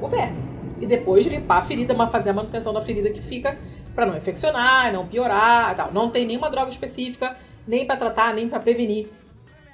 o 0.01 0.07
verme. 0.07 0.43
E 0.81 0.85
depois 0.85 1.25
limpar 1.25 1.59
a 1.59 1.61
ferida, 1.61 1.95
fazer 2.07 2.31
a 2.31 2.33
manutenção 2.33 2.73
da 2.73 2.81
ferida 2.81 3.09
que 3.09 3.21
fica 3.21 3.57
para 3.95 4.05
não 4.05 4.17
infeccionar, 4.17 4.91
não 4.91 5.07
piorar, 5.07 5.75
tal. 5.75 5.93
Não 5.93 6.09
tem 6.09 6.25
nenhuma 6.25 6.49
droga 6.49 6.69
específica, 6.69 7.35
nem 7.65 7.85
para 7.85 7.95
tratar, 7.95 8.33
nem 8.33 8.47
para 8.49 8.59
prevenir 8.59 9.07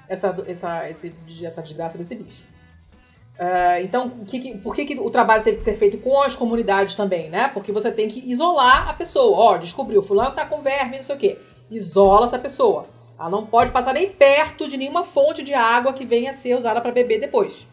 essa, 0.08 0.36
essa, 0.48 0.90
esse, 0.90 1.14
essa 1.44 1.62
desgraça 1.62 1.98
desse 1.98 2.16
bicho. 2.16 2.46
Uh, 3.40 3.82
então, 3.82 4.10
que, 4.28 4.58
por 4.60 4.76
que, 4.76 4.86
que, 4.86 5.00
o 5.00 5.10
trabalho 5.10 5.44
teve 5.44 5.58
que 5.58 5.64
ser 5.64 5.76
feito 5.76 5.98
com 5.98 6.22
as 6.22 6.36
comunidades 6.36 6.96
também, 6.96 7.28
né? 7.30 7.50
Porque 7.52 7.72
você 7.72 7.92
tem 7.92 8.08
que 8.08 8.20
isolar 8.30 8.88
a 8.88 8.94
pessoa. 8.94 9.36
Ó, 9.36 9.56
oh, 9.56 9.58
descobriu, 9.58 10.04
fulano 10.04 10.36
tá 10.36 10.46
com 10.46 10.62
verme, 10.62 10.98
não 10.98 11.04
sei 11.04 11.16
o 11.16 11.18
quê. 11.18 11.40
Isola 11.70 12.28
essa 12.28 12.38
pessoa. 12.38 12.86
Ela 13.18 13.30
não 13.30 13.46
pode 13.46 13.72
passar 13.72 13.94
nem 13.94 14.12
perto 14.12 14.68
de 14.68 14.78
nenhuma 14.78 15.04
fonte 15.04 15.44
de 15.44 15.54
água 15.54 15.94
que 15.94 16.06
venha 16.06 16.32
a 16.32 16.34
ser 16.34 16.56
usada 16.56 16.82
para 16.82 16.92
beber 16.92 17.20
depois. 17.20 17.66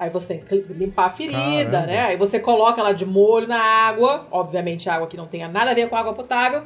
Aí 0.00 0.08
você 0.08 0.38
tem 0.38 0.40
que 0.40 0.72
limpar 0.72 1.08
a 1.08 1.10
ferida, 1.10 1.36
Caramba. 1.36 1.86
né? 1.86 2.00
Aí 2.06 2.16
você 2.16 2.40
coloca 2.40 2.80
ela 2.80 2.94
de 2.94 3.04
molho 3.04 3.46
na 3.46 3.62
água, 3.62 4.26
obviamente 4.30 4.88
água 4.88 5.06
que 5.06 5.14
não 5.14 5.26
tenha 5.26 5.46
nada 5.46 5.72
a 5.72 5.74
ver 5.74 5.90
com 5.90 5.94
água 5.94 6.14
potável, 6.14 6.62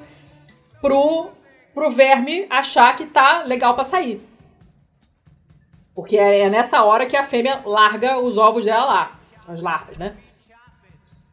pro, 0.80 1.30
pro 1.74 1.90
verme 1.90 2.46
achar 2.48 2.96
que 2.96 3.06
tá 3.06 3.42
legal 3.42 3.74
para 3.74 3.82
sair. 3.82 4.24
Porque 5.92 6.16
é, 6.16 6.42
é 6.42 6.48
nessa 6.48 6.84
hora 6.84 7.06
que 7.06 7.16
a 7.16 7.24
fêmea 7.24 7.60
larga 7.66 8.20
os 8.20 8.38
ovos 8.38 8.66
dela 8.66 8.84
lá, 8.84 9.18
as 9.48 9.60
larvas, 9.60 9.98
né? 9.98 10.14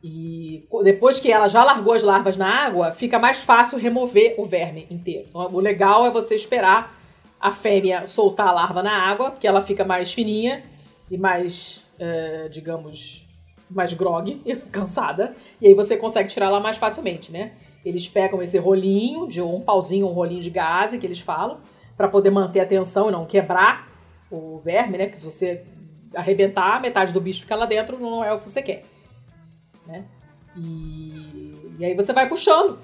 E 0.03 0.67
depois 0.83 1.19
que 1.19 1.31
ela 1.31 1.47
já 1.47 1.63
largou 1.63 1.93
as 1.93 2.01
larvas 2.01 2.35
na 2.35 2.49
água, 2.65 2.91
fica 2.91 3.19
mais 3.19 3.43
fácil 3.43 3.77
remover 3.77 4.33
o 4.39 4.45
verme 4.45 4.87
inteiro. 4.89 5.27
Então, 5.29 5.53
o 5.53 5.59
legal 5.59 6.03
é 6.07 6.09
você 6.09 6.33
esperar 6.33 6.99
a 7.39 7.51
fêmea 7.51 8.07
soltar 8.07 8.47
a 8.47 8.51
larva 8.51 8.81
na 8.81 9.07
água, 9.07 9.35
que 9.39 9.47
ela 9.47 9.61
fica 9.61 9.85
mais 9.85 10.11
fininha 10.11 10.63
e 11.11 11.15
mais 11.15 11.80
é, 12.01 12.49
digamos, 12.49 13.27
mais 13.69 13.93
grog, 13.93 14.41
cansada, 14.71 15.35
e 15.61 15.67
aí 15.67 15.73
você 15.75 15.95
consegue 15.95 16.29
tirar 16.29 16.47
ela 16.47 16.59
mais 16.59 16.77
facilmente, 16.77 17.31
né? 17.31 17.53
Eles 17.85 18.07
pegam 18.07 18.41
esse 18.41 18.57
rolinho, 18.57 19.27
de 19.27 19.41
um 19.41 19.61
pauzinho, 19.61 20.07
um 20.07 20.11
rolinho 20.11 20.41
de 20.41 20.49
gás, 20.49 20.93
que 20.97 21.05
eles 21.05 21.19
falam, 21.19 21.59
para 21.95 22.07
poder 22.07 22.31
manter 22.31 22.59
a 22.59 22.65
tensão 22.65 23.09
e 23.09 23.11
não 23.11 23.25
quebrar 23.25 23.87
o 24.29 24.57
verme, 24.57 24.97
né? 24.97 25.07
Que 25.07 25.17
se 25.17 25.25
você 25.25 25.63
arrebentar, 26.15 26.81
metade 26.81 27.13
do 27.13 27.21
bicho 27.21 27.41
fica 27.41 27.55
lá 27.55 27.65
dentro, 27.65 27.99
não 27.99 28.23
é 28.23 28.33
o 28.33 28.39
que 28.39 28.49
você 28.49 28.61
quer. 28.61 28.83
Né? 29.85 30.05
E, 30.55 31.75
e 31.79 31.85
aí 31.85 31.95
você 31.95 32.13
vai 32.13 32.27
puxando. 32.27 32.77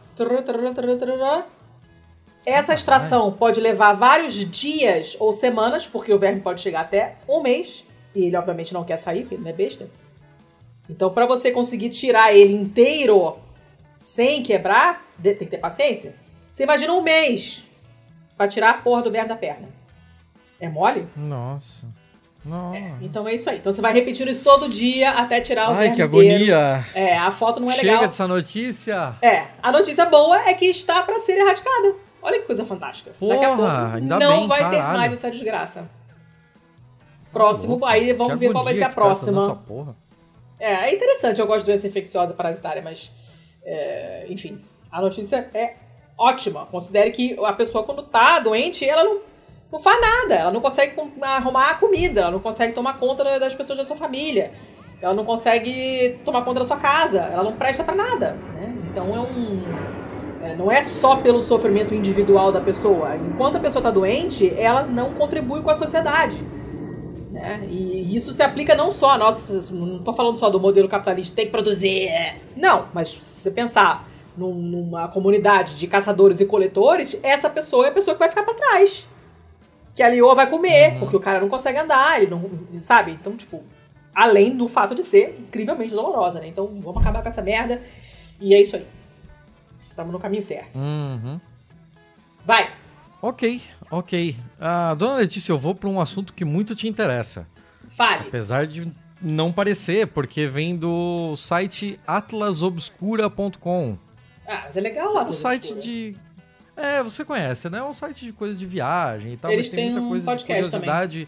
Essa 2.45 2.73
extração 2.73 3.31
pode 3.31 3.59
levar 3.59 3.93
vários 3.93 4.33
dias 4.33 5.17
ou 5.19 5.33
semanas, 5.33 5.85
porque 5.85 6.13
o 6.13 6.17
verme 6.17 6.39
pode 6.39 6.61
chegar 6.61 6.81
até 6.81 7.17
um 7.27 7.41
mês. 7.41 7.85
E 8.17 8.25
ele, 8.25 8.35
obviamente, 8.35 8.73
não 8.73 8.83
quer 8.83 8.97
sair, 8.97 9.21
porque 9.21 9.35
ele 9.35 9.43
não 9.43 9.51
é 9.51 9.53
besta. 9.53 9.87
Então, 10.89 11.11
para 11.11 11.27
você 11.27 11.51
conseguir 11.51 11.89
tirar 11.89 12.33
ele 12.33 12.55
inteiro 12.55 13.37
sem 13.95 14.41
quebrar, 14.41 15.05
tem 15.21 15.35
que 15.35 15.45
ter 15.45 15.59
paciência. 15.59 16.15
Você 16.51 16.63
imagina 16.63 16.93
um 16.93 17.03
mês 17.03 17.63
para 18.35 18.47
tirar 18.47 18.71
a 18.71 18.73
porra 18.73 19.03
do 19.03 19.11
verme 19.11 19.29
da 19.29 19.35
perna. 19.35 19.69
É 20.59 20.67
mole? 20.67 21.07
Nossa. 21.15 21.85
Nossa. 22.43 22.77
É, 22.77 22.93
então 23.01 23.27
é 23.27 23.35
isso 23.35 23.47
aí. 23.51 23.57
Então 23.57 23.71
você 23.71 23.81
vai 23.81 23.93
repetindo 23.93 24.29
isso 24.29 24.43
todo 24.43 24.67
dia 24.67 25.11
até 25.11 25.39
tirar 25.41 25.69
o 25.69 25.73
Ai, 25.73 25.93
que 25.93 26.01
agonia. 26.01 26.83
É, 26.95 27.15
a 27.15 27.29
foto 27.29 27.59
não 27.59 27.69
é 27.69 27.73
Chega 27.73 27.83
legal. 27.83 27.99
Chega 27.99 28.07
dessa 28.07 28.27
notícia. 28.27 29.15
É, 29.21 29.45
a 29.61 29.71
notícia 29.71 30.05
boa 30.07 30.39
é 30.49 30.53
que 30.55 30.65
está 30.65 31.03
para 31.03 31.19
ser 31.19 31.37
erradicada. 31.37 31.93
Olha 32.21 32.39
que 32.39 32.47
coisa 32.47 32.65
fantástica. 32.65 33.11
Porra, 33.19 33.35
Daqui 33.35 33.45
a 33.45 33.55
pouco 33.55 33.99
não 34.01 34.39
bem, 34.39 34.47
vai 34.47 34.59
caralho. 34.61 34.91
ter 34.91 34.97
mais 34.97 35.13
essa 35.13 35.29
desgraça. 35.29 35.96
Próximo, 37.37 37.85
aí 37.85 38.13
vamos 38.13 38.39
ver 38.39 38.51
qual 38.51 38.63
vai 38.63 38.73
ser 38.73 38.83
a 38.83 38.89
tá 38.89 38.95
próxima. 38.95 39.47
Tá 39.47 39.93
é, 40.59 40.73
é 40.89 40.95
interessante, 40.95 41.39
eu 41.39 41.47
gosto 41.47 41.61
de 41.61 41.71
doença 41.71 41.87
infecciosa 41.87 42.33
parasitária, 42.33 42.81
mas. 42.83 43.11
É, 43.63 44.25
enfim, 44.29 44.61
a 44.91 45.01
notícia 45.01 45.49
é 45.53 45.73
ótima. 46.17 46.65
Considere 46.65 47.11
que 47.11 47.37
a 47.43 47.53
pessoa, 47.53 47.83
quando 47.83 48.03
tá 48.03 48.39
doente, 48.39 48.87
ela 48.87 49.03
não, 49.03 49.19
não 49.71 49.79
faz 49.79 49.99
nada. 50.01 50.35
Ela 50.35 50.51
não 50.51 50.61
consegue 50.61 50.93
arrumar 51.21 51.71
a 51.71 51.75
comida, 51.75 52.21
ela 52.21 52.31
não 52.31 52.39
consegue 52.39 52.73
tomar 52.73 52.97
conta 52.97 53.39
das 53.39 53.53
pessoas 53.53 53.77
da 53.79 53.85
sua 53.85 53.95
família, 53.95 54.51
ela 55.01 55.13
não 55.13 55.25
consegue 55.25 56.19
tomar 56.25 56.43
conta 56.43 56.61
da 56.61 56.65
sua 56.65 56.77
casa, 56.77 57.19
ela 57.19 57.43
não 57.43 57.53
presta 57.53 57.83
para 57.83 57.95
nada. 57.95 58.31
Né? 58.55 58.73
Então 58.91 59.15
é 59.15 59.19
um. 59.19 59.61
É, 60.41 60.55
não 60.55 60.71
é 60.71 60.81
só 60.81 61.17
pelo 61.17 61.41
sofrimento 61.41 61.93
individual 61.93 62.51
da 62.51 62.61
pessoa. 62.61 63.15
Enquanto 63.15 63.57
a 63.57 63.59
pessoa 63.59 63.81
está 63.81 63.91
doente, 63.91 64.53
ela 64.57 64.83
não 64.83 65.13
contribui 65.13 65.61
com 65.61 65.69
a 65.69 65.75
sociedade. 65.75 66.37
Né? 67.37 67.67
E 67.69 68.15
isso 68.15 68.33
se 68.33 68.41
aplica 68.41 68.73
não 68.75 68.91
só 68.91 69.11
a 69.11 69.17
nós, 69.17 69.69
não 69.69 69.97
estou 69.97 70.13
falando 70.13 70.37
só 70.37 70.49
do 70.49 70.59
modelo 70.59 70.89
capitalista, 70.89 71.35
tem 71.35 71.45
que 71.45 71.51
produzir. 71.51 72.09
Não, 72.55 72.87
mas 72.93 73.09
se 73.09 73.19
você 73.19 73.51
pensar 73.51 74.07
num, 74.35 74.53
numa 74.53 75.07
comunidade 75.07 75.75
de 75.75 75.87
caçadores 75.87 76.39
e 76.39 76.45
coletores, 76.45 77.19
essa 77.21 77.49
pessoa 77.49 77.85
é 77.85 77.89
a 77.89 77.93
pessoa 77.93 78.15
que 78.15 78.19
vai 78.19 78.29
ficar 78.29 78.43
para 78.43 78.55
trás. 78.55 79.07
Que 79.95 80.03
a 80.03 80.07
leoa 80.07 80.35
vai 80.35 80.49
comer, 80.49 80.93
uhum. 80.93 80.99
porque 80.99 81.15
o 81.15 81.19
cara 81.19 81.39
não 81.39 81.47
consegue 81.47 81.77
andar, 81.77 82.21
ele 82.21 82.29
não. 82.29 82.49
Sabe? 82.79 83.11
Então, 83.11 83.35
tipo, 83.35 83.63
além 84.13 84.55
do 84.55 84.67
fato 84.67 84.95
de 84.95 85.03
ser 85.03 85.37
incrivelmente 85.39 85.93
dolorosa, 85.93 86.39
né? 86.39 86.47
Então 86.47 86.67
vamos 86.81 87.01
acabar 87.01 87.21
com 87.21 87.29
essa 87.29 87.41
merda. 87.41 87.81
E 88.39 88.53
é 88.53 88.61
isso 88.61 88.75
aí. 88.75 88.85
Estamos 89.81 90.11
no 90.11 90.19
caminho 90.19 90.41
certo. 90.41 90.77
Uhum. 90.77 91.39
Vai! 92.45 92.69
Ok, 93.21 93.61
ok. 93.89 94.35
Uh, 94.59 94.95
dona 94.95 95.15
Letícia, 95.17 95.51
eu 95.51 95.57
vou 95.57 95.75
para 95.75 95.89
um 95.89 95.99
assunto 95.99 96.33
que 96.33 96.45
muito 96.45 96.75
te 96.75 96.87
interessa. 96.87 97.47
Fale. 97.89 98.27
Apesar 98.27 98.67
de 98.67 98.91
não 99.21 99.51
parecer, 99.51 100.07
porque 100.07 100.47
vem 100.47 100.75
do 100.75 101.35
site 101.35 101.99
atlasobscura.com. 102.05 103.97
Ah, 104.47 104.61
mas 104.63 104.77
é 104.77 104.81
legal 104.81 105.13
lá. 105.13 105.23
O 105.23 105.33
site 105.33 105.73
de. 105.75 106.15
É, 106.75 107.01
você 107.01 107.25
conhece, 107.25 107.69
né? 107.69 107.79
É 107.79 107.83
um 107.83 107.93
site 107.93 108.25
de 108.25 108.31
coisas 108.31 108.59
de 108.59 108.65
viagem 108.65 109.33
e 109.33 109.37
tal, 109.37 109.51
Eles 109.51 109.65
mas 109.67 109.75
tem 109.75 109.85
muita 109.85 110.01
um 110.01 110.09
coisa 110.09 110.35
de 110.35 110.45
curiosidade. 110.45 111.27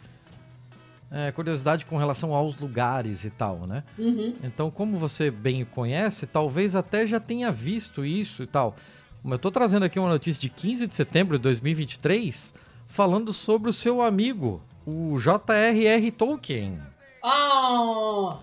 É, 1.11 1.31
curiosidade 1.31 1.87
com 1.87 1.97
relação 1.97 2.35
aos 2.35 2.55
lugares 2.55 3.25
e 3.25 3.31
tal, 3.31 3.65
né? 3.65 3.83
Uhum. 3.97 4.35
Então, 4.43 4.69
como 4.69 4.95
você 4.99 5.31
bem 5.31 5.65
conhece, 5.65 6.27
talvez 6.27 6.75
até 6.75 7.07
já 7.07 7.19
tenha 7.19 7.51
visto 7.51 8.05
isso 8.05 8.43
e 8.43 8.47
tal. 8.47 8.75
Eu 9.23 9.39
tô 9.39 9.51
trazendo 9.51 9.83
aqui 9.83 9.99
uma 9.99 10.09
notícia 10.09 10.41
de 10.41 10.49
15 10.49 10.87
de 10.87 10.95
setembro 10.95 11.37
de 11.37 11.43
2023, 11.43 12.53
falando 12.87 13.33
sobre 13.33 13.69
o 13.69 13.73
seu 13.73 14.01
amigo, 14.01 14.61
o 14.85 15.19
J.R.R. 15.19 16.11
Tolkien. 16.11 16.79
Ah! 17.23 18.37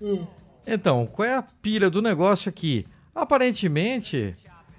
Hum. 0.00 0.26
Então, 0.66 1.06
qual 1.06 1.28
é 1.28 1.34
a 1.34 1.42
pira 1.42 1.90
do 1.90 2.00
negócio 2.00 2.48
aqui? 2.48 2.86
Aparentemente, 3.14 4.34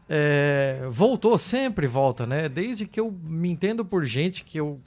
é, 0.07 0.87
voltou, 0.89 1.37
sempre 1.37 1.85
volta, 1.85 2.25
né? 2.25 2.49
Desde 2.49 2.85
que 2.85 2.99
eu 2.99 3.11
me 3.11 3.49
entendo 3.49 3.85
por 3.85 4.05
gente 4.05 4.43
que 4.43 4.59
eu, 4.59 4.79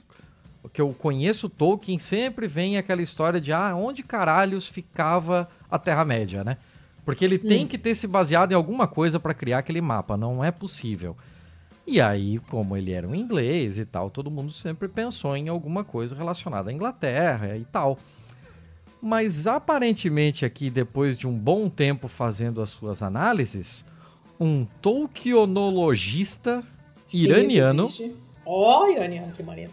que 0.71 0.81
eu 0.81 0.93
conheço 0.93 1.49
Tolkien, 1.49 1.97
sempre 1.97 2.47
vem 2.47 2.77
aquela 2.77 3.01
história 3.01 3.39
de 3.39 3.53
ah, 3.53 3.73
onde 3.75 4.03
caralhos 4.03 4.67
ficava 4.67 5.49
a 5.71 5.79
Terra-média, 5.79 6.43
né? 6.43 6.57
Porque 7.05 7.25
ele 7.25 7.37
tem 7.37 7.67
que 7.67 7.77
ter 7.77 7.93
se 7.95 8.07
baseado 8.07 8.51
em 8.53 8.55
alguma 8.55 8.87
coisa 8.87 9.19
para 9.19 9.33
criar 9.33 9.57
aquele 9.59 9.81
mapa, 9.81 10.15
não 10.15 10.43
é 10.43 10.51
possível. 10.51 11.17
E 11.85 11.99
aí, 11.99 12.39
como 12.49 12.77
ele 12.77 12.93
era 12.93 13.05
um 13.05 13.13
inglês 13.13 13.77
e 13.77 13.85
tal, 13.85 14.09
todo 14.09 14.31
mundo 14.31 14.51
sempre 14.53 14.87
pensou 14.87 15.35
em 15.35 15.49
alguma 15.49 15.83
coisa 15.83 16.15
relacionada 16.15 16.69
à 16.69 16.73
Inglaterra 16.73 17.57
e 17.57 17.65
tal. 17.65 17.99
Mas 19.01 19.47
aparentemente 19.47 20.45
aqui, 20.45 20.69
depois 20.69 21.17
de 21.17 21.27
um 21.27 21.37
bom 21.37 21.67
tempo 21.69 22.07
fazendo 22.07 22.61
as 22.61 22.69
suas 22.69 23.01
análises, 23.01 23.85
um 24.39 24.65
tolkienologista 24.81 26.63
Sim, 27.09 27.17
iraniano. 27.17 27.89
Ó, 28.45 28.87
iraniano, 28.87 29.33
que 29.33 29.43
maneiro. 29.43 29.71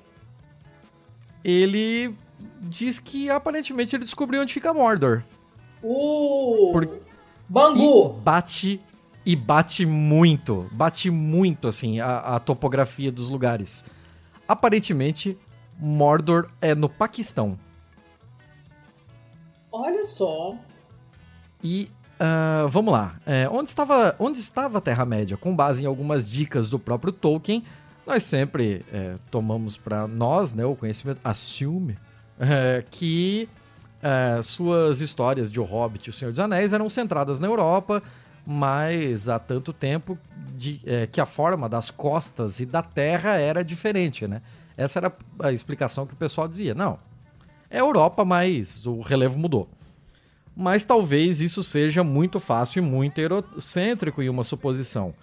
ele 1.44 2.12
diz 2.62 2.98
que 2.98 3.30
aparentemente 3.30 3.94
ele 3.94 4.04
descobriu 4.04 4.42
onde 4.42 4.52
fica 4.52 4.74
Mordor. 4.74 5.22
Uh! 5.82 6.70
Por- 6.72 7.00
Bangu! 7.50 8.16
E 8.16 8.20
bate 8.22 8.80
e 9.26 9.36
bate 9.36 9.84
muito, 9.84 10.66
bate 10.72 11.10
muito 11.10 11.68
assim 11.68 12.00
a, 12.00 12.36
a 12.36 12.40
topografia 12.40 13.12
dos 13.12 13.28
lugares. 13.28 13.84
Aparentemente, 14.48 15.36
Mordor 15.78 16.48
é 16.60 16.74
no 16.74 16.88
Paquistão. 16.88 17.58
Olha 19.70 20.02
só. 20.04 20.56
E 21.62 21.90
ah, 22.20 22.66
vamos 22.68 22.92
lá. 22.92 23.16
É, 23.26 23.48
onde, 23.50 23.70
estava, 23.70 24.14
onde 24.18 24.38
estava 24.38 24.76
a 24.76 24.80
Terra-média? 24.80 25.38
Com 25.38 25.56
base 25.56 25.82
em 25.82 25.86
algumas 25.86 26.28
dicas 26.28 26.68
do 26.68 26.78
próprio 26.78 27.12
Tolkien, 27.12 27.64
nós 28.06 28.24
sempre 28.24 28.84
é, 28.92 29.14
tomamos 29.30 29.78
para 29.78 30.06
nós 30.06 30.52
né, 30.52 30.64
o 30.64 30.76
conhecimento, 30.76 31.18
assume, 31.24 31.96
é, 32.38 32.84
que 32.90 33.48
é, 34.02 34.40
suas 34.42 35.00
histórias 35.00 35.50
de 35.50 35.60
O 35.60 35.64
Hobbit 35.64 36.06
e 36.06 36.10
O 36.10 36.12
Senhor 36.12 36.30
dos 36.30 36.40
Anéis 36.40 36.72
eram 36.72 36.88
centradas 36.88 37.40
na 37.40 37.46
Europa, 37.46 38.02
mas 38.46 39.28
há 39.28 39.38
tanto 39.38 39.72
tempo 39.72 40.18
de- 40.56 40.80
é, 40.86 41.06
que 41.06 41.20
a 41.20 41.26
forma 41.26 41.68
das 41.68 41.90
costas 41.90 42.60
e 42.60 42.66
da 42.66 42.82
terra 42.82 43.36
era 43.36 43.62
diferente, 43.62 44.26
né? 44.26 44.42
Essa 44.76 44.98
era 44.98 45.12
a 45.38 45.52
explicação 45.52 46.06
que 46.06 46.14
o 46.14 46.16
pessoal 46.16 46.48
dizia. 46.48 46.74
Não, 46.74 46.98
é 47.68 47.80
Europa, 47.80 48.24
mas 48.24 48.86
o 48.86 49.00
relevo 49.00 49.38
mudou. 49.38 49.68
Mas 50.56 50.84
talvez 50.84 51.40
isso 51.40 51.62
seja 51.62 52.02
muito 52.02 52.40
fácil 52.40 52.80
e 52.80 52.82
muito 52.82 53.18
eurocêntrico 53.20 54.22
em 54.22 54.28
uma 54.28 54.42
suposição. 54.42 55.14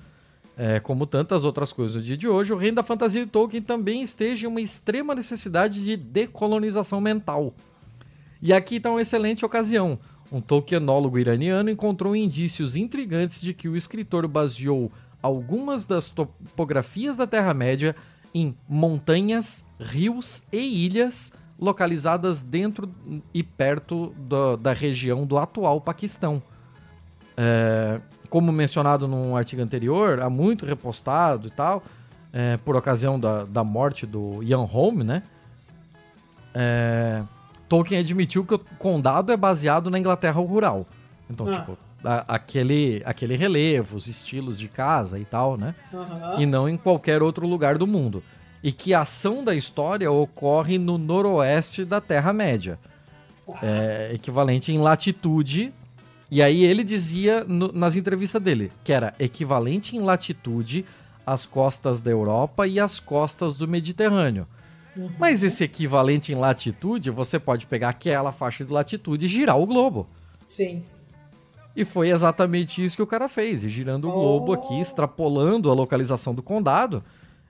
É, 0.57 0.79
como 0.79 1.05
tantas 1.05 1.45
outras 1.45 1.71
coisas 1.71 1.95
do 1.95 2.01
dia 2.01 2.17
de 2.17 2.27
hoje, 2.27 2.51
o 2.51 2.57
reino 2.57 2.77
da 2.77 2.83
fantasia 2.83 3.23
de 3.23 3.29
Tolkien 3.29 3.61
também 3.61 4.01
esteja 4.01 4.47
em 4.47 4.49
uma 4.49 4.61
extrema 4.61 5.13
necessidade 5.13 5.83
de 5.83 5.95
decolonização 5.95 6.99
mental. 6.99 7.53
E 8.41 8.53
aqui 8.53 8.75
está 8.75 8.89
uma 8.89 9.01
excelente 9.01 9.45
ocasião. 9.45 9.99
Um 10.31 10.41
Tolkienólogo 10.41 11.17
iraniano 11.17 11.69
encontrou 11.69 12.15
indícios 12.15 12.75
intrigantes 12.75 13.41
de 13.41 13.53
que 13.53 13.69
o 13.69 13.75
escritor 13.75 14.27
baseou 14.27 14.91
algumas 15.21 15.85
das 15.85 16.09
topografias 16.09 17.17
da 17.17 17.25
Terra-média 17.25 17.95
em 18.33 18.55
montanhas, 18.67 19.65
rios 19.79 20.43
e 20.51 20.85
ilhas 20.85 21.33
localizadas 21.59 22.41
dentro 22.41 22.89
e 23.33 23.41
perto 23.41 24.13
da- 24.17 24.55
da 24.57 24.73
região 24.73 25.25
do 25.25 25.37
atual 25.37 25.81
Paquistão. 25.81 26.41
É, 27.35 27.99
como 28.29 28.51
mencionado 28.51 29.07
num 29.07 29.35
artigo 29.35 29.61
anterior, 29.61 30.19
há 30.19 30.29
muito 30.29 30.65
repostado 30.65 31.47
e 31.47 31.51
tal, 31.51 31.83
é, 32.31 32.57
por 32.57 32.75
ocasião 32.75 33.19
da, 33.19 33.43
da 33.45 33.63
morte 33.63 34.05
do 34.05 34.43
Ian 34.43 34.65
Holm, 34.65 35.03
né? 35.03 35.23
É, 36.53 37.23
Tolkien 37.69 37.99
admitiu 37.99 38.45
que 38.45 38.53
o 38.55 38.59
condado 38.59 39.31
é 39.31 39.37
baseado 39.37 39.89
na 39.89 39.99
Inglaterra 39.99 40.39
rural. 40.41 40.85
Então, 41.29 41.47
Ah. 41.49 41.51
tipo, 41.51 41.77
a- 42.03 42.23
aquele, 42.27 43.01
aquele 43.05 43.35
relevo, 43.35 43.97
os 43.97 44.07
estilos 44.07 44.57
de 44.57 44.67
casa 44.67 45.19
e 45.19 45.25
tal, 45.25 45.57
né? 45.57 45.75
Aham. 45.93 46.35
E 46.39 46.45
não 46.45 46.69
em 46.69 46.77
qualquer 46.77 47.21
outro 47.21 47.45
lugar 47.47 47.77
do 47.77 47.85
mundo. 47.87 48.23
E 48.63 48.71
que 48.71 48.93
a 48.93 49.01
ação 49.01 49.43
da 49.43 49.53
história 49.53 50.11
ocorre 50.11 50.77
no 50.77 50.97
noroeste 50.97 51.83
da 51.85 51.99
Terra-média. 52.01 52.79
É, 53.61 54.11
equivalente 54.13 54.71
em 54.71 54.77
latitude. 54.79 55.73
E 56.29 56.41
aí 56.41 56.63
ele 56.65 56.83
dizia 56.83 57.43
no- 57.45 57.71
nas 57.71 57.95
entrevistas 57.95 58.41
dele 58.41 58.71
que 58.83 58.91
era 58.91 59.13
equivalente 59.19 59.95
em 59.95 60.01
latitude 60.01 60.85
às 61.25 61.45
costas 61.45 62.01
da 62.01 62.11
Europa 62.11 62.67
e 62.67 62.79
às 62.79 62.99
costas 62.99 63.57
do 63.57 63.67
Mediterrâneo. 63.67 64.45
Mas 65.19 65.43
esse 65.43 65.63
equivalente 65.63 66.31
em 66.31 66.35
latitude, 66.35 67.09
você 67.09 67.39
pode 67.39 67.65
pegar 67.65 67.89
aquela 67.89 68.31
faixa 68.31 68.65
de 68.65 68.71
latitude 68.71 69.25
e 69.25 69.29
girar 69.29 69.57
o 69.57 69.65
globo. 69.65 70.07
Sim. 70.47 70.83
E 71.75 71.85
foi 71.85 72.09
exatamente 72.09 72.83
isso 72.83 72.95
que 72.95 73.03
o 73.03 73.07
cara 73.07 73.27
fez, 73.29 73.63
e 73.63 73.69
girando 73.69 74.09
o 74.09 74.11
globo 74.11 74.51
Oh. 74.51 74.55
aqui, 74.55 74.79
extrapolando 74.79 75.69
a 75.69 75.73
localização 75.73 76.33
do 76.33 76.41
condado 76.41 77.03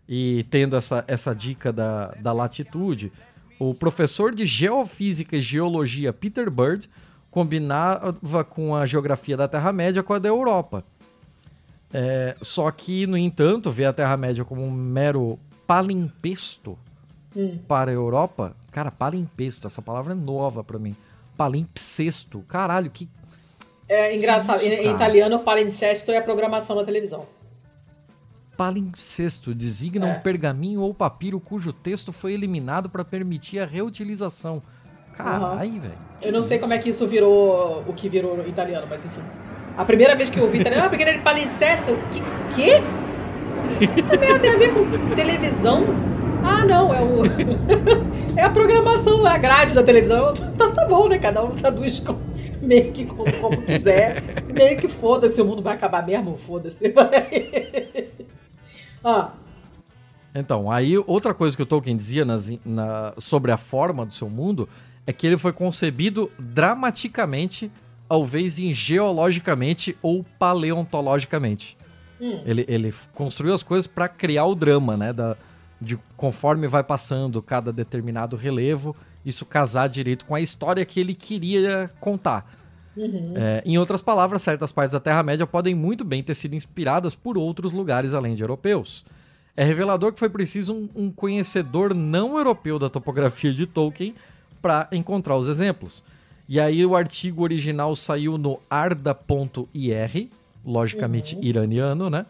e 0.08 0.46
tendo 0.50 0.76
essa, 0.76 1.04
essa 1.08 1.34
dica 1.34 1.72
da, 1.72 2.08
da 2.20 2.34
latitude. 2.34 3.12
O 3.60 3.74
professor 3.74 4.36
de 4.36 4.46
Geofísica 4.46 5.38
e 5.38 5.42
Geologia 5.42 6.12
Peter 6.12 6.52
Bird 6.52 6.90
combinava 7.32 8.44
com 8.44 8.76
a 8.76 8.86
geografia 8.86 9.38
da 9.38 9.48
Terra-média 9.48 10.04
com 10.04 10.14
a 10.14 10.20
da 10.20 10.28
Europa. 10.28 10.84
É, 11.94 12.36
só 12.42 12.70
que, 12.70 13.08
no 13.08 13.18
entanto, 13.18 13.72
ver 13.72 13.86
a 13.86 13.94
Terra-média 13.94 14.44
como 14.44 14.62
um 14.62 14.72
mero 14.72 15.40
palimpesto 15.66 16.78
Hum. 17.38 17.60
para 17.68 17.92
a 17.92 17.94
Europa, 17.94 18.56
cara, 18.72 18.90
palimpesto, 18.90 19.68
essa 19.68 19.80
palavra 19.82 20.14
é 20.14 20.16
nova 20.16 20.64
pra 20.64 20.80
mim. 20.80 20.96
Palimpsesto, 21.38 22.40
caralho, 22.48 22.90
que 22.90 23.08
É 23.88 24.16
engraçado. 24.16 24.60
Que 24.60 24.66
isso, 24.66 24.82
em, 24.82 24.88
em 24.88 24.92
italiano, 24.96 25.40
palincesto 25.40 26.12
é 26.12 26.18
a 26.18 26.22
programação 26.24 26.76
da 26.76 26.84
televisão. 26.84 27.26
Palimpsesto 28.58 29.54
designa 29.54 30.08
É. 30.10 30.18
um 30.18 30.20
pergaminho 30.20 30.82
ou 30.82 30.94
papiro 30.94 31.40
cujo 31.40 31.72
texto 31.72 32.12
foi 32.12 32.34
eliminado 32.34 32.90
para 32.90 33.06
permitir 33.06 33.60
a 33.60 33.66
reutilização. 33.66 34.62
Caralho, 35.16 35.80
velho. 35.80 35.94
Eu 36.22 36.32
não 36.34 36.42
sei 36.44 36.58
como 36.60 36.74
é 36.74 36.80
que 36.80 36.90
isso 36.90 37.08
virou 37.08 37.84
o 37.88 37.94
que 37.94 38.10
virou 38.10 38.36
no 38.36 38.48
italiano, 38.48 38.88
mas 38.90 39.06
enfim. 39.06 39.22
A 39.78 39.86
primeira 39.86 40.16
vez 40.16 40.30
que 40.30 40.40
eu 40.40 40.44
ouvi 40.46 40.60
italiano, 40.60 40.86
ah, 40.86 40.90
porque 40.90 41.06
palincesto. 41.20 41.92
eu, 41.92 41.98
Que? 42.56 42.82
Que 43.78 44.00
essa 44.00 44.18
merda 44.18 44.40
tem 44.40 44.54
a 44.54 44.58
ver 44.58 44.74
com 44.74 45.16
televisão? 45.16 45.86
Ah, 46.44 46.66
não, 46.66 46.94
é 46.94 47.02
o. 47.02 47.26
é 48.38 48.44
a 48.44 48.50
programação, 48.50 49.26
a 49.26 49.38
grade 49.38 49.74
da 49.74 49.84
televisão. 49.84 50.34
Tá, 50.58 50.72
tá 50.72 50.86
bom, 50.86 51.08
né? 51.10 51.18
Cada 51.20 51.44
um 51.44 51.56
traduz 51.56 52.00
com- 52.00 52.18
meio 52.62 52.92
que 52.92 53.06
como, 53.06 53.32
como 53.40 53.62
quiser. 53.62 54.22
Meio 54.54 54.78
que 54.80 54.88
foda-se, 54.88 55.42
o 55.42 55.46
mundo 55.46 55.62
vai 55.62 55.76
acabar 55.76 56.06
mesmo, 56.06 56.38
foda-se. 56.38 56.94
ah, 59.04 59.32
Então, 60.36 60.70
aí 60.72 60.98
outra 60.98 61.34
coisa 61.34 61.56
que 61.56 61.64
o 61.64 61.66
Tolkien 61.66 61.98
dizia 61.98 62.24
nas- 62.24 62.52
na- 62.66 63.14
sobre 63.18 63.52
a 63.52 63.58
forma 63.58 64.06
do 64.06 64.14
seu 64.14 64.30
mundo 64.30 64.70
é 65.06 65.14
que 65.14 65.26
ele 65.26 65.38
foi 65.38 65.52
concebido 65.54 66.30
dramaticamente, 66.38 67.72
talvez 68.08 68.60
em 68.60 68.72
geologicamente 68.74 69.98
ou 70.02 70.24
paleontologicamente. 70.38 71.76
hum, 72.22 72.42
Ele, 72.46 72.66
ele 72.68 72.94
construiu 73.16 73.54
as 73.54 73.64
coisas 73.64 73.88
para 73.88 74.08
criar 74.10 74.46
o 74.46 74.54
drama, 74.56 74.96
né? 74.98 75.14
Da, 75.14 75.36
de 75.80 75.98
conforme 76.16 76.68
vai 76.68 76.84
passando 76.84 77.42
cada 77.42 77.72
determinado 77.72 78.36
relevo, 78.36 78.96
isso 79.26 79.46
casar 79.46 79.88
direito 79.88 80.26
com 80.26 80.34
a 80.34 80.42
história 80.42 80.86
que 80.86 81.00
ele 81.00 81.14
queria 81.14 81.90
contar. 82.00 82.58
É, 83.36 83.62
em 83.64 83.78
outras 83.78 84.02
palavras, 84.02 84.42
certas 84.42 84.72
partes 84.72 84.94
da 84.94 85.00
Terra-média 85.00 85.46
podem 85.46 85.76
muito 85.76 86.04
bem 86.04 86.24
ter 86.24 86.34
sido 86.34 86.56
inspiradas 86.56 87.14
por 87.14 87.38
outros 87.38 87.72
lugares 87.72 88.14
além 88.14 88.36
de 88.36 88.42
europeus. 88.42 89.06
É 89.56 89.64
revelador 89.64 90.14
que 90.14 90.20
foi 90.20 90.30
preciso 90.30 90.74
um, 90.74 90.90
um 90.96 91.12
conhecedor 91.12 91.94
não 91.94 92.38
europeu 92.38 92.80
da 92.80 92.90
topografia 92.90 93.54
de 93.54 93.66
Tolkien 93.68 94.16
para 94.62 94.88
encontrar 94.92 95.36
os 95.36 95.48
exemplos. 95.48 96.04
E 96.50 96.60
aí 96.60 96.86
o 96.86 96.96
artigo 96.96 97.44
original 97.44 97.96
saiu 97.96 98.38
no 98.38 98.60
arda.ir, 98.70 100.30
logicamente 100.66 101.36
uhum. 101.36 101.44
iraniano, 101.44 102.10
né? 102.10 102.26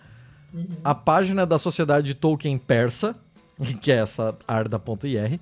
Uhum. 0.53 0.65
A 0.83 0.95
página 0.95 1.45
da 1.45 1.57
Sociedade 1.57 2.13
Tolkien 2.13 2.57
Persa, 2.57 3.15
que 3.81 3.91
é 3.91 3.97
essa 3.97 4.35
arda.ir. 4.47 5.39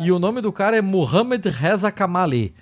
E 0.00 0.12
o 0.12 0.18
nome 0.18 0.40
do 0.40 0.52
cara 0.52 0.76
é 0.76 0.82
Muhammad 0.82 1.44
Reza 1.46 1.90
Kamali, 1.90 2.54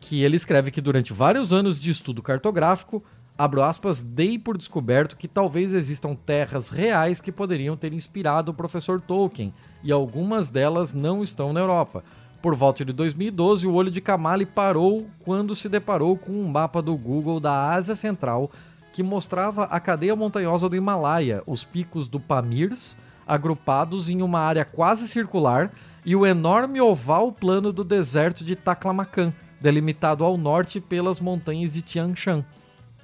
que 0.00 0.22
ele 0.22 0.36
escreve 0.36 0.70
que 0.70 0.80
durante 0.80 1.12
vários 1.12 1.52
anos 1.52 1.80
de 1.80 1.90
estudo 1.90 2.22
cartográfico, 2.22 3.02
abro 3.36 3.62
aspas, 3.62 4.00
dei 4.00 4.38
por 4.38 4.56
descoberto 4.56 5.16
que 5.16 5.28
talvez 5.28 5.72
existam 5.72 6.14
terras 6.14 6.68
reais 6.68 7.20
que 7.20 7.32
poderiam 7.32 7.76
ter 7.76 7.92
inspirado 7.92 8.50
o 8.50 8.54
professor 8.54 9.00
Tolkien, 9.00 9.52
e 9.82 9.90
algumas 9.90 10.48
delas 10.48 10.92
não 10.92 11.22
estão 11.22 11.52
na 11.52 11.60
Europa. 11.60 12.04
Por 12.40 12.56
volta 12.56 12.84
de 12.84 12.92
2012, 12.92 13.68
o 13.68 13.74
olho 13.74 13.90
de 13.90 14.00
Kamali 14.00 14.44
parou 14.44 15.06
quando 15.24 15.54
se 15.54 15.68
deparou 15.68 16.16
com 16.16 16.32
um 16.32 16.48
mapa 16.48 16.82
do 16.82 16.96
Google 16.96 17.38
da 17.38 17.70
Ásia 17.70 17.94
Central 17.94 18.50
que 18.92 19.02
mostrava 19.02 19.64
a 19.64 19.80
cadeia 19.80 20.14
montanhosa 20.14 20.68
do 20.68 20.76
Himalaia, 20.76 21.42
os 21.46 21.64
picos 21.64 22.06
do 22.08 22.20
Pamirs, 22.20 22.96
agrupados 23.26 24.10
em 24.10 24.22
uma 24.22 24.40
área 24.40 24.64
quase 24.64 25.08
circular, 25.08 25.70
e 26.04 26.16
o 26.16 26.26
enorme 26.26 26.80
oval 26.80 27.30
plano 27.30 27.72
do 27.72 27.84
deserto 27.84 28.44
de 28.44 28.56
Taklamakan, 28.56 29.32
delimitado 29.60 30.24
ao 30.24 30.36
norte 30.36 30.80
pelas 30.80 31.20
montanhas 31.20 31.74
de 31.74 31.82
Tian 31.82 32.14
Shan. 32.14 32.44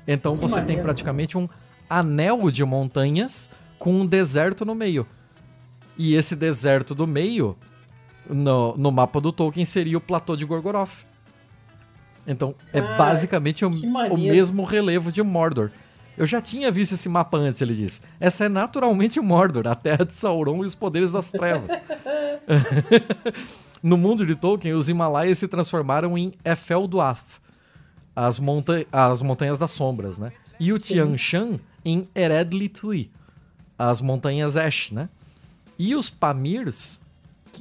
Então 0.06 0.34
você 0.34 0.56
Maneiro. 0.56 0.74
tem 0.74 0.82
praticamente 0.82 1.38
um 1.38 1.48
anel 1.88 2.50
de 2.50 2.64
montanhas 2.64 3.50
com 3.78 4.00
um 4.00 4.06
deserto 4.06 4.64
no 4.64 4.74
meio. 4.74 5.06
E 5.96 6.14
esse 6.14 6.34
deserto 6.34 6.94
do 6.94 7.06
meio, 7.06 7.56
no, 8.28 8.76
no 8.76 8.90
mapa 8.90 9.20
do 9.20 9.32
Tolkien, 9.32 9.64
seria 9.64 9.98
o 9.98 10.00
platô 10.00 10.36
de 10.36 10.44
Gorgoroth. 10.44 11.04
Então, 12.26 12.54
é 12.72 12.80
basicamente 12.80 13.64
o, 13.64 13.70
o, 13.70 14.18
mesmo 14.18 14.62
relevo 14.64 15.10
de 15.10 15.22
Mordor. 15.22 15.70
Eu 16.18 16.26
já 16.26 16.40
tinha 16.40 16.68
visto 16.68 16.94
esse 16.94 17.08
mapa 17.08 17.38
antes, 17.38 17.62
ele 17.62 17.74
diz. 17.74 18.02
Essa 18.18 18.46
é 18.46 18.48
naturalmente 18.48 19.20
Mordor, 19.20 19.68
a 19.68 19.74
terra 19.76 20.04
de 20.04 20.12
Sauron 20.12 20.64
e 20.64 20.66
os 20.66 20.74
poderes 20.74 21.12
das 21.12 21.30
trevas. 21.30 21.70
no 23.80 23.96
mundo 23.96 24.26
de 24.26 24.34
Tolkien, 24.34 24.74
os 24.74 24.88
Himalaias 24.88 25.38
se 25.38 25.46
transformaram 25.46 26.18
em 26.18 26.32
Efelduath, 26.44 27.40
as, 28.16 28.40
monta 28.40 28.84
as 28.90 29.22
Montanhas 29.22 29.60
das 29.60 29.70
Sombras, 29.70 30.18
né? 30.18 30.32
E 30.58 30.72
o 30.72 30.78
Tian 30.80 31.16
Shan 31.16 31.60
em 31.84 32.08
Eredli 32.16 32.68
Tui, 32.68 33.12
as 33.78 34.00
Montanhas 34.00 34.56
Ash, 34.56 34.90
né? 34.90 35.08
E 35.78 35.94
os 35.94 36.10
Pamirs, 36.10 37.00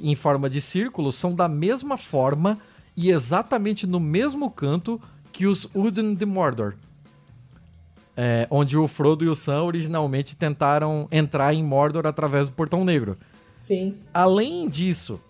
em 0.02 0.16
forma 0.16 0.50
de 0.50 0.60
círculo, 0.60 1.12
são 1.12 1.32
da 1.32 1.46
mesma 1.46 1.96
forma 1.96 2.58
e 2.96 3.10
exatamente 3.12 3.86
no 3.86 4.00
mesmo 4.00 4.50
canto 4.50 5.00
que 5.32 5.46
os 5.46 5.70
Uden 5.72 6.12
de 6.14 6.26
Mordor. 6.26 6.74
É, 8.20 8.48
onde 8.50 8.76
o 8.76 8.88
Frodo 8.88 9.24
e 9.24 9.28
o 9.28 9.34
Sam 9.34 9.62
originalmente 9.62 10.34
tentaram 10.34 11.06
entrar 11.12 11.54
em 11.54 11.62
Mordor 11.62 12.04
através 12.04 12.48
do 12.48 12.54
Portão 12.56 12.84
Negro. 12.84 13.16
Sim. 13.56 13.94
Além 14.12 14.68
disso, 14.68 15.20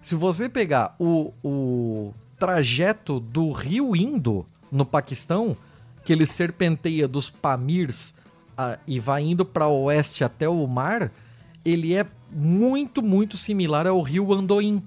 se 0.00 0.14
você 0.14 0.48
pegar 0.48 0.94
o, 0.96 1.32
o 1.42 2.14
trajeto 2.38 3.18
do 3.18 3.50
rio 3.50 3.96
Indo 3.96 4.46
no 4.70 4.86
Paquistão, 4.86 5.56
que 6.04 6.12
ele 6.12 6.24
serpenteia 6.24 7.08
dos 7.08 7.28
Pamirs 7.28 8.14
a, 8.56 8.78
e 8.86 9.00
vai 9.00 9.22
indo 9.22 9.44
para 9.44 9.66
oeste 9.66 10.22
até 10.22 10.48
o 10.48 10.64
mar, 10.68 11.10
ele 11.64 11.94
é 11.94 12.06
muito, 12.30 13.02
muito 13.02 13.36
similar 13.36 13.86
ao 13.86 14.00
rio 14.00 14.32
Andoim. 14.32 14.80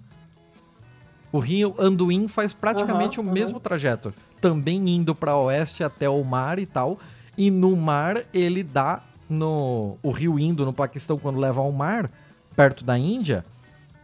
O 1.31 1.39
rio 1.39 1.75
Anduin 1.77 2.27
faz 2.27 2.53
praticamente 2.53 3.19
uhum, 3.19 3.25
o 3.25 3.27
uhum. 3.27 3.33
mesmo 3.33 3.59
trajeto, 3.59 4.13
também 4.39 4.89
indo 4.89 5.13
para 5.13 5.35
oeste 5.35 5.83
até 5.83 6.07
o 6.07 6.23
mar 6.23 6.57
e 6.57 6.65
tal. 6.65 6.99
E 7.37 7.49
no 7.49 7.75
mar 7.75 8.23
ele 8.33 8.63
dá 8.63 9.01
no 9.29 9.97
o 10.03 10.11
rio 10.11 10.39
Indo 10.39 10.65
no 10.65 10.73
Paquistão 10.73 11.17
quando 11.17 11.39
leva 11.39 11.61
ao 11.61 11.71
mar, 11.71 12.09
perto 12.55 12.83
da 12.83 12.97
Índia, 12.97 13.43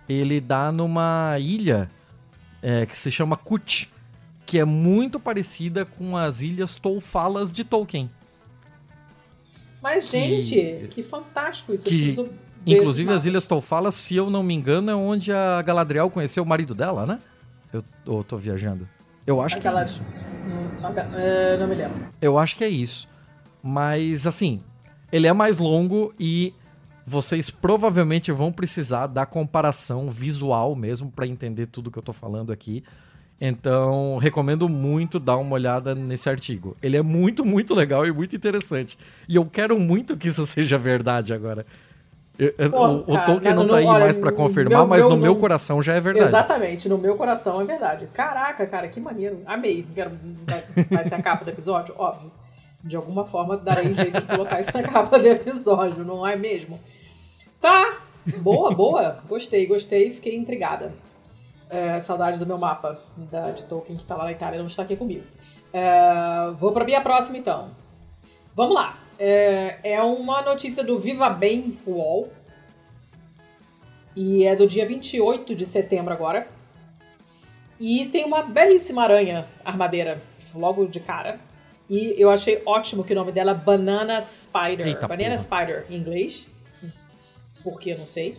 ele 0.08 0.42
dá 0.42 0.72
numa 0.72 1.38
ilha 1.40 1.90
é, 2.62 2.86
que 2.86 2.98
se 2.98 3.12
chama 3.12 3.38
Kut, 3.38 3.90
que 4.46 4.58
é 4.58 4.66
muito 4.66 5.20
parecida 5.20 5.86
com 5.86 6.18
as 6.18 6.42
ilhas 6.42 6.76
Tolfalas 6.76 7.52
de 7.52 7.64
Tolkien. 7.64 8.10
Mas, 9.82 10.10
gente, 10.10 10.56
que, 10.56 10.88
que 10.88 11.04
fantástico 11.04 11.74
isso. 11.74 11.86
Que, 11.86 12.16
Inclusive, 12.66 13.12
as 13.12 13.26
Ilhas 13.26 13.48
Tolfalas, 13.48 13.96
se 13.96 14.16
eu 14.16 14.30
não 14.30 14.44
me 14.44 14.54
engano, 14.54 14.92
é 14.92 14.96
onde 14.96 15.32
a 15.32 15.62
Galadriel 15.62 16.10
conheceu 16.10 16.44
o 16.44 16.46
marido 16.46 16.76
dela, 16.76 17.06
né? 17.06 17.20
Eu, 17.72 17.84
eu 18.06 18.24
tô 18.24 18.38
viajando. 18.38 18.88
Eu 19.26 19.42
acho 19.42 19.56
a 19.56 19.60
que 19.60 19.64
Galad... 19.64 19.88
é 19.88 19.92
isso. 19.92 20.02
Não, 20.82 21.20
é, 21.20 21.58
não 21.58 21.68
me 21.68 21.76
lembro. 21.76 22.08
Eu 22.22 22.38
acho 22.38 22.56
que 22.56 22.64
é 22.64 22.70
isso. 22.70 23.08
Mas, 23.62 24.26
assim, 24.26 24.62
ele 25.12 25.28
é 25.28 25.34
mais 25.34 25.60
longo 25.60 26.14
e 26.20 26.54
vocês 27.06 27.50
provavelmente 27.50 28.32
vão 28.32 28.52
precisar 28.52 29.08
da 29.08 29.26
comparação 29.26 30.12
visual 30.12 30.76
mesmo 30.76 31.12
para 31.12 31.26
entender 31.26 31.66
tudo 31.66 31.90
que 31.90 31.98
eu 31.98 32.04
tô 32.04 32.14
falando 32.14 32.54
aqui. 32.54 32.84
Então, 33.42 34.18
recomendo 34.18 34.68
muito 34.68 35.18
dar 35.18 35.38
uma 35.38 35.54
olhada 35.54 35.96
nesse 35.96 36.30
artigo. 36.30 36.76
Ele 36.84 36.98
é 36.98 37.02
muito, 37.02 37.46
muito 37.46 37.74
legal 37.74 38.06
e 38.06 38.12
muito 38.12 38.36
interessante. 38.36 38.98
E 39.28 39.36
eu 39.36 39.46
quero 39.46 39.80
muito 39.80 40.18
que 40.18 40.28
isso 40.28 40.46
seja 40.48 40.78
verdade 40.78 41.34
agora. 41.34 41.66
Pô, 42.72 42.88
o, 42.88 43.00
o, 43.00 43.26
Tolkien 43.26 43.54
não, 43.54 43.64
não 43.64 43.70
tá 43.70 43.78
aí 43.78 43.86
olha, 43.86 44.06
mais 44.06 44.16
para 44.16 44.32
confirmar, 44.32 44.80
meu, 44.80 44.88
mas 44.88 45.02
meu, 45.02 45.10
no 45.10 45.18
meu 45.18 45.36
coração 45.36 45.82
já 45.82 45.94
é 45.94 46.00
verdade. 46.00 46.28
Exatamente, 46.28 46.88
no 46.88 46.98
meu 46.98 47.18
coração 47.18 47.60
é 47.60 47.66
verdade. 47.66 48.08
Caraca, 48.14 48.66
cara, 48.66 48.88
que 48.88 49.00
maneiro. 49.00 49.42
Amei. 49.46 49.86
Quero, 49.94 50.12
vai 50.90 51.04
ser 51.04 51.16
a 51.16 51.22
capa 51.22 51.44
do 51.44 51.52
episódio? 51.52 51.94
Óbvio. 51.98 52.32
De 52.84 52.96
alguma 52.96 53.26
forma 53.26 53.58
darei 53.58 53.94
jeito 53.94 54.22
de 54.22 54.28
colocar 54.28 54.60
isso 54.60 54.72
na 54.74 54.84
capa 54.88 55.20
do 55.20 55.28
episódio, 55.28 56.04
não 56.06 56.26
é 56.26 56.36
mesmo? 56.36 56.80
Tá! 57.60 58.04
Boa, 58.38 58.72
boa. 58.72 59.22
Gostei, 59.28 59.66
gostei. 59.66 60.12
Fiquei 60.12 60.36
intrigada. 60.36 60.94
É, 61.70 62.00
saudade 62.00 62.40
do 62.40 62.46
meu 62.46 62.58
mapa 62.58 63.00
da, 63.16 63.52
de 63.52 63.64
Tolkien 63.64 63.98
que 63.98 64.06
tá 64.06 64.16
lá 64.16 64.24
na 64.24 64.32
Itália, 64.32 64.60
não 64.60 64.68
está 64.68 64.84
aqui 64.84 64.96
comigo. 64.96 65.24
É, 65.72 66.50
vou 66.56 66.72
pra 66.72 66.86
minha 66.86 67.02
próxima 67.02 67.38
então. 67.38 67.70
Vamos 68.56 68.74
lá. 68.74 68.98
É, 69.20 69.78
é 69.84 70.02
uma 70.02 70.42
notícia 70.42 70.84
do 70.84 70.98
Viva 70.98 71.30
Bem 71.30 71.78
UOL. 71.86 72.28
E 74.16 74.46
é 74.46 74.56
do 74.56 74.68
dia 74.68 74.86
28 74.86 75.54
de 75.56 75.66
setembro 75.66 76.14
agora. 76.14 76.48
E 77.80 78.06
tem 78.08 78.26
uma 78.26 78.42
belíssima 78.42 79.04
aranha 79.04 79.48
armadeira, 79.64 80.22
logo 80.54 80.86
de 80.88 81.00
cara. 81.00 81.40
E 81.90 82.14
eu 82.18 82.30
achei 82.30 82.62
ótimo 82.66 83.04
que 83.04 83.14
o 83.14 83.16
nome 83.16 83.32
dela 83.32 83.52
é 83.52 83.56
Banana 83.56 84.22
Spider. 84.22 84.88
Eita 84.88 85.08
Banana 85.08 85.38
porra. 85.38 85.38
Spider 85.40 85.86
em 85.90 85.98
inglês. 85.98 86.46
Porque 87.64 87.92
eu 87.92 87.98
não 87.98 88.06
sei. 88.06 88.38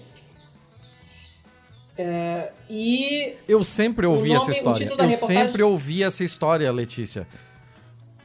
É, 1.99 2.53
e. 2.69 3.35
Eu 3.49 3.65
sempre 3.65 4.07
ouvi 4.07 4.29
nome, 4.29 4.37
essa 4.37 4.51
história. 4.53 4.85
Eu 4.85 4.91
reportagem... 4.91 5.17
sempre 5.17 5.63
ouvi 5.63 6.03
essa 6.03 6.23
história, 6.23 6.73
Letícia. 6.73 7.27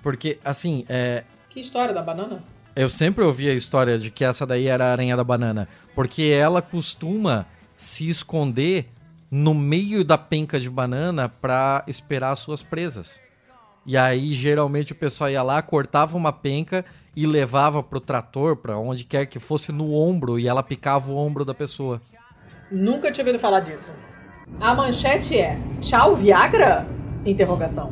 Porque, 0.04 0.38
assim, 0.46 0.86
é, 0.88 1.24
que 1.50 1.60
história 1.60 1.94
da 1.94 2.02
banana? 2.02 2.44
Eu 2.76 2.90
sempre 2.90 3.24
ouvi 3.24 3.50
a 3.50 3.54
história 3.54 3.98
de 3.98 4.12
que 4.12 4.26
essa 4.26 4.46
daí 4.46 4.68
era 4.68 4.86
a 4.86 4.92
aranha 4.92 5.16
da 5.16 5.24
banana. 5.24 5.68
Porque 5.96 6.24
ela 6.24 6.62
costuma 6.62 7.48
se 7.78 8.10
esconder 8.10 8.90
no 9.32 9.54
meio 9.54 10.04
da 10.04 10.18
penca 10.18 10.60
de 10.60 10.70
banana 10.70 11.30
para 11.30 11.84
esperar 11.88 12.36
suas 12.36 12.62
presas. 12.62 13.22
E 13.86 13.96
aí, 13.96 14.34
geralmente, 14.34 14.94
o 14.94 14.96
pessoal 14.96 15.30
ia 15.30 15.44
lá, 15.44 15.62
cortava 15.62 16.18
uma 16.18 16.34
penca 16.34 16.84
e 17.16 17.28
levava 17.28 17.84
pro 17.84 18.00
trator, 18.00 18.56
para 18.56 18.78
onde 18.78 19.04
quer 19.04 19.28
que 19.28 19.40
fosse, 19.40 19.72
no 19.72 19.94
ombro, 19.94 20.40
e 20.40 20.48
ela 20.48 20.64
picava 20.64 21.12
o 21.12 21.16
ombro 21.16 21.46
da 21.46 21.54
pessoa. 21.54 22.02
Nunca 22.72 23.12
tinha 23.12 23.24
ouvido 23.24 23.40
falar 23.40 23.60
disso. 23.60 23.92
A 24.60 24.74
manchete 24.74 25.38
é: 25.38 25.60
Tchau, 25.82 26.16
Viagra? 26.16 26.88
Interrogação. 27.26 27.92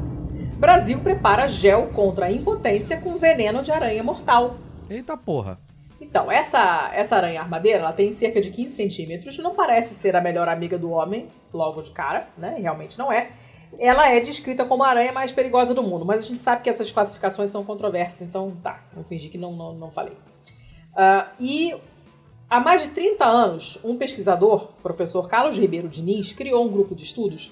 Brasil 0.58 1.00
prepara 1.00 1.48
gel 1.48 1.88
contra 1.88 2.26
a 2.26 2.32
impotência 2.32 2.98
com 2.98 3.18
veneno 3.18 3.62
de 3.62 3.72
aranha 3.72 4.04
mortal. 4.04 4.58
Eita 4.90 5.16
porra. 5.16 5.60
Então, 6.00 6.32
essa, 6.32 6.92
essa 6.94 7.16
aranha 7.16 7.42
armadeira, 7.42 7.80
ela 7.80 7.94
tem 7.94 8.12
cerca 8.12 8.42
de 8.42 8.50
15 8.50 8.76
centímetros, 8.76 9.38
não 9.38 9.56
parece 9.56 9.94
ser 9.94 10.16
a 10.16 10.22
melhor 10.22 10.48
amiga 10.48 10.78
do 10.78 10.92
homem, 10.92 11.28
logo 11.54 11.82
de 11.82 11.92
cara, 11.92 12.28
né? 12.38 12.58
Realmente 12.60 12.98
não 12.98 13.12
é. 13.12 13.30
Ela 13.80 14.10
é 14.10 14.20
descrita 14.20 14.66
como 14.66 14.84
a 14.84 14.90
aranha 14.90 15.12
mais 15.12 15.32
perigosa 15.32 15.74
do 15.74 15.84
mundo, 15.84 16.06
mas 16.06 16.24
a 16.24 16.28
gente 16.28 16.42
sabe 16.42 16.62
que 16.62 16.70
essas 16.70 16.92
classificações 16.92 17.50
são 17.50 17.64
controversas, 17.64 18.22
então 18.22 18.52
tá, 18.62 18.80
vou 18.94 19.04
fingir 19.04 19.32
que 19.32 19.38
não, 19.38 19.54
não, 19.54 19.74
não 19.74 19.92
falei. 19.92 20.14
Uh, 20.14 21.26
e 21.40 21.76
há 22.50 22.60
mais 22.60 22.84
de 22.84 22.90
30 22.90 23.26
anos, 23.26 23.80
um 23.84 23.98
pesquisador, 23.98 24.68
professor 24.82 25.28
Carlos 25.28 25.58
Ribeiro 25.58 25.88
Diniz, 25.88 26.34
criou 26.34 26.66
um 26.66 26.70
grupo 26.70 26.94
de 26.96 27.04
estudos 27.04 27.52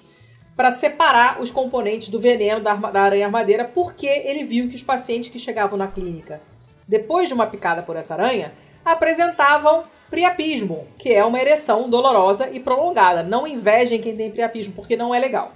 para 0.56 0.72
separar 0.72 1.42
os 1.42 1.50
componentes 1.50 2.10
do 2.10 2.20
veneno 2.20 2.62
da, 2.62 2.76
da 2.76 3.02
aranha 3.02 3.26
armadeira, 3.26 3.66
porque 3.66 4.06
ele 4.06 4.44
viu 4.44 4.70
que 4.70 4.76
os 4.76 4.84
pacientes 4.84 5.30
que 5.30 5.40
chegavam 5.40 5.78
na 5.78 5.88
clínica 5.88 6.42
depois 6.88 7.30
de 7.30 7.34
uma 7.34 7.48
picada 7.48 7.82
por 7.82 7.96
essa 7.96 8.14
aranha 8.14 8.52
apresentavam 8.84 9.86
priapismo, 10.10 10.86
que 11.00 11.14
é 11.14 11.24
uma 11.24 11.40
ereção 11.40 11.90
dolorosa 11.90 12.50
e 12.52 12.60
prolongada. 12.60 13.24
Não 13.24 13.48
invejem 13.48 14.02
quem 14.02 14.18
tem 14.18 14.30
priapismo, 14.30 14.74
porque 14.74 14.98
não 14.98 15.16
é 15.16 15.20
legal. 15.20 15.54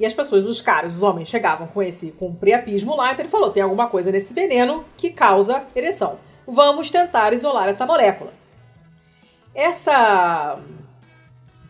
E 0.00 0.06
as 0.06 0.14
pessoas, 0.14 0.46
os 0.46 0.62
caras, 0.62 0.96
os 0.96 1.02
homens, 1.02 1.28
chegavam 1.28 1.66
com 1.66 1.82
esse 1.82 2.10
com 2.12 2.34
priapismo 2.34 2.96
lá, 2.96 3.12
então 3.12 3.20
ele 3.20 3.28
falou: 3.28 3.50
tem 3.50 3.62
alguma 3.62 3.86
coisa 3.86 4.10
nesse 4.10 4.32
veneno 4.32 4.82
que 4.96 5.10
causa 5.10 5.62
ereção. 5.76 6.18
Vamos 6.46 6.90
tentar 6.90 7.34
isolar 7.34 7.68
essa 7.68 7.84
molécula. 7.84 8.32
Essa 9.54 10.58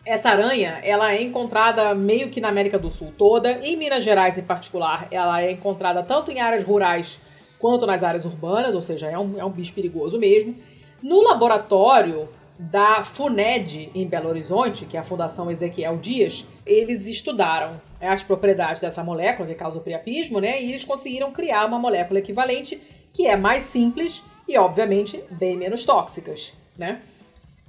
essa 0.05 0.29
aranha, 0.29 0.79
ela 0.81 1.13
é 1.13 1.21
encontrada 1.21 1.93
meio 1.93 2.29
que 2.29 2.39
na 2.39 2.47
América 2.47 2.79
do 2.79 2.89
Sul 2.89 3.13
toda, 3.15 3.51
em 3.63 3.75
Minas 3.75 4.03
Gerais 4.03 4.37
em 4.37 4.41
particular, 4.41 5.07
ela 5.11 5.41
é 5.41 5.51
encontrada 5.51 6.01
tanto 6.01 6.31
em 6.31 6.39
áreas 6.39 6.63
rurais 6.63 7.19
quanto 7.59 7.85
nas 7.85 8.01
áreas 8.01 8.23
urbanas, 8.23 8.73
ou 8.73 8.81
seja, 8.81 9.07
é 9.07 9.19
um, 9.19 9.37
é 9.37 9.43
um 9.43 9.51
bicho 9.51 9.73
perigoso 9.73 10.17
mesmo. 10.17 10.55
No 11.03 11.21
laboratório 11.21 12.29
da 12.57 13.03
FUNED 13.03 13.91
em 13.93 14.07
Belo 14.07 14.29
Horizonte, 14.29 14.85
que 14.85 14.95
é 14.95 15.01
a 15.01 15.03
Fundação 15.03 15.51
Ezequiel 15.51 15.97
Dias, 15.97 16.47
eles 16.65 17.07
estudaram 17.07 17.79
as 18.07 18.23
propriedades 18.23 18.81
dessa 18.81 19.03
molécula 19.03 19.47
que 19.47 19.55
causa 19.55 19.77
o 19.77 19.81
priapismo, 19.81 20.39
né? 20.39 20.61
E 20.61 20.71
eles 20.71 20.83
conseguiram 20.83 21.31
criar 21.31 21.65
uma 21.65 21.79
molécula 21.79 22.19
equivalente 22.19 22.81
que 23.13 23.27
é 23.27 23.35
mais 23.35 23.63
simples 23.63 24.23
e, 24.47 24.57
obviamente, 24.57 25.23
bem 25.29 25.55
menos 25.55 25.85
tóxicas, 25.85 26.53
né? 26.77 27.01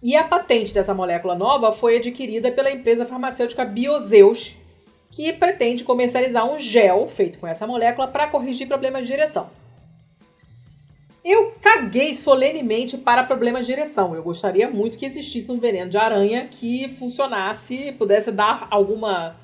E 0.02 0.16
a 0.16 0.24
patente 0.24 0.74
dessa 0.74 0.92
molécula 0.92 1.34
nova 1.34 1.72
foi 1.72 1.96
adquirida 1.96 2.50
pela 2.50 2.70
empresa 2.70 3.06
farmacêutica 3.06 3.64
Biozeus, 3.64 4.56
que 5.12 5.32
pretende 5.32 5.84
comercializar 5.84 6.44
um 6.44 6.58
gel 6.58 7.06
feito 7.06 7.38
com 7.38 7.46
essa 7.46 7.66
molécula 7.66 8.08
para 8.08 8.26
corrigir 8.26 8.66
problemas 8.66 9.06
de 9.06 9.12
ereção. 9.12 9.48
Eu 11.24 11.52
caguei 11.60 12.14
solenemente 12.14 12.98
para 12.98 13.22
problemas 13.22 13.64
de 13.64 13.72
ereção. 13.72 14.12
Eu 14.14 14.24
gostaria 14.24 14.68
muito 14.68 14.98
que 14.98 15.06
existisse 15.06 15.52
um 15.52 15.60
veneno 15.60 15.88
de 15.88 15.96
aranha 15.96 16.48
que 16.50 16.88
funcionasse, 16.98 17.92
pudesse 17.92 18.32
dar 18.32 18.66
alguma. 18.70 19.36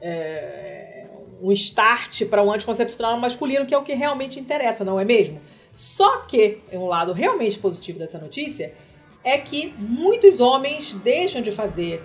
É, 0.00 1.06
um 1.42 1.52
start 1.52 2.24
para 2.26 2.42
um 2.42 2.52
anticoncepcional 2.52 3.18
masculino, 3.18 3.66
que 3.66 3.74
é 3.74 3.78
o 3.78 3.82
que 3.82 3.94
realmente 3.94 4.40
interessa, 4.40 4.84
não 4.84 4.98
é 4.98 5.04
mesmo? 5.04 5.40
Só 5.70 6.18
que 6.18 6.58
um 6.72 6.86
lado 6.86 7.12
realmente 7.12 7.58
positivo 7.58 7.98
dessa 7.98 8.18
notícia 8.18 8.72
é 9.22 9.36
que 9.38 9.74
muitos 9.78 10.40
homens 10.40 10.94
deixam 10.94 11.42
de 11.42 11.52
fazer 11.52 12.02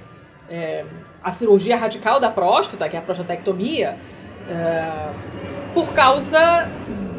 é, 0.49 0.83
a 1.23 1.31
cirurgia 1.31 1.77
radical 1.77 2.19
da 2.19 2.29
próstata, 2.29 2.89
que 2.89 2.95
é 2.95 2.99
a 2.99 3.01
prostatectomia, 3.01 3.97
é, 4.49 5.13
por 5.73 5.93
causa 5.93 6.69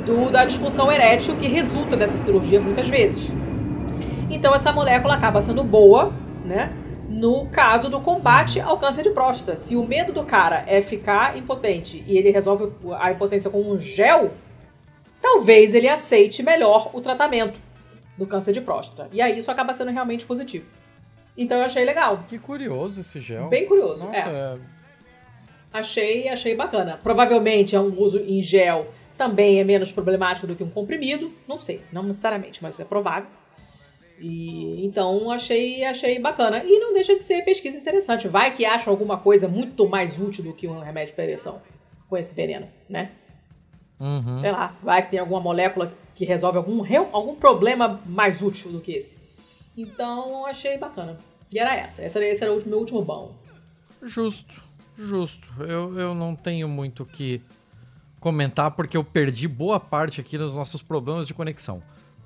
do, 0.05 0.31
da 0.31 0.45
disfunção 0.45 0.91
erétil 0.91 1.37
que 1.37 1.49
resulta 1.49 1.97
dessa 1.97 2.17
cirurgia 2.17 2.61
muitas 2.61 2.89
vezes. 2.89 3.33
Então 4.29 4.55
essa 4.55 4.73
molécula 4.73 5.15
acaba 5.15 5.41
sendo 5.41 5.63
boa, 5.63 6.13
né? 6.45 6.73
No 7.23 7.47
caso 7.47 7.89
do 7.89 8.01
combate 8.01 8.61
ao 8.61 8.77
câncer 8.77 9.05
de 9.05 9.11
próstata. 9.11 9.55
Se 9.55 9.77
o 9.77 9.87
medo 9.87 10.13
do 10.13 10.25
cara 10.25 10.65
é 10.67 10.83
ficar 10.83 11.39
impotente 11.39 12.03
e 12.05 12.19
ele 12.19 12.33
resolve 12.33 12.73
a 12.99 13.13
impotência 13.13 13.49
com 13.49 13.63
um 13.63 13.81
gel, 13.81 14.33
talvez 15.21 15.73
ele 15.73 15.89
aceite 15.89 16.43
melhor 16.43 16.91
o 16.93 17.01
tratamento 17.01 17.61
do 18.19 18.27
câncer 18.27 18.53
de 18.53 18.61
próstata. 18.61 19.09
E 19.13 19.23
aí 19.23 19.39
isso 19.39 19.53
acaba 19.53 19.73
sendo 19.73 19.93
realmente 19.93 20.27
positivo. 20.27 20.67
Então 21.37 21.59
eu 21.59 21.65
achei 21.65 21.85
legal. 21.85 22.25
Que 22.27 22.41
curioso 22.41 23.03
esse 23.03 23.21
gel. 23.21 23.47
Bem 23.49 23.67
curioso, 23.67 24.03
Nossa, 24.03 24.17
é. 24.17 24.29
é. 24.29 24.59
Achei, 25.73 26.29
achei 26.29 26.57
bacana. 26.57 26.99
Provavelmente 27.05 27.77
é 27.77 27.81
um 27.81 27.97
uso 28.01 28.19
em 28.19 28.41
gel 28.41 28.93
também 29.17 29.61
é 29.61 29.65
menos 29.65 29.93
problemático 29.93 30.49
do 30.49 30.57
que 30.57 30.65
um 30.65 30.71
comprimido. 30.71 31.33
Não 31.47 31.57
sei, 31.57 31.83
não 31.93 32.03
necessariamente, 32.03 32.61
mas 32.61 32.81
é 32.81 32.85
provável. 32.85 33.29
E 34.23 34.87
então 34.87 35.33
achei, 35.33 35.85
achei 35.85 36.19
bacana. 36.21 36.63
E 36.65 36.79
não 36.79 36.95
deixa 36.95 37.15
de 37.15 37.21
ser 37.21 37.43
pesquisa 37.45 37.77
interessante. 37.77 38.29
Vai 38.29 38.55
que 38.55 38.65
acham 38.65 38.93
alguma 38.93 39.19
coisa 39.19 39.49
muito 39.49 39.89
mais 39.89 40.21
útil 40.21 40.45
do 40.45 40.53
que 40.53 40.69
um 40.69 40.79
remédio 40.79 41.15
para 41.15 41.25
ereção 41.25 41.61
com 42.09 42.17
esse 42.17 42.33
veneno, 42.35 42.69
né? 42.89 43.11
Uhum. 43.99 44.39
Sei 44.39 44.51
lá, 44.51 44.77
vai 44.83 45.03
que 45.03 45.11
tem 45.11 45.19
alguma 45.19 45.41
molécula 45.41 45.93
que 46.15 46.25
resolve 46.25 46.59
algum, 46.59 46.85
algum 47.13 47.35
problema 47.35 48.01
mais 48.07 48.43
útil 48.43 48.71
do 48.71 48.81
que 48.81 48.93
esse. 48.93 49.19
Então 49.77 50.47
achei 50.47 50.79
bacana. 50.79 51.19
E 51.53 51.59
era 51.59 51.75
essa. 51.75 52.05
Esse 52.05 52.17
era, 52.17 52.27
esse 52.27 52.45
era 52.45 52.53
o 52.53 52.69
meu 52.69 52.79
último 52.79 53.03
bom. 53.03 53.35
Justo, 54.03 54.55
justo. 54.97 55.49
Eu, 55.61 55.99
eu 55.99 56.15
não 56.15 56.37
tenho 56.37 56.69
muito 56.69 57.03
o 57.03 57.07
que 57.07 57.41
comentar 58.21 58.71
porque 58.71 58.97
eu 58.97 59.03
perdi 59.03 59.49
boa 59.49 59.81
parte 59.81 60.21
aqui 60.21 60.39
dos 60.39 60.55
nossos 60.55 60.81
problemas 60.81 61.27
de 61.27 61.35
conexão. 61.35 61.83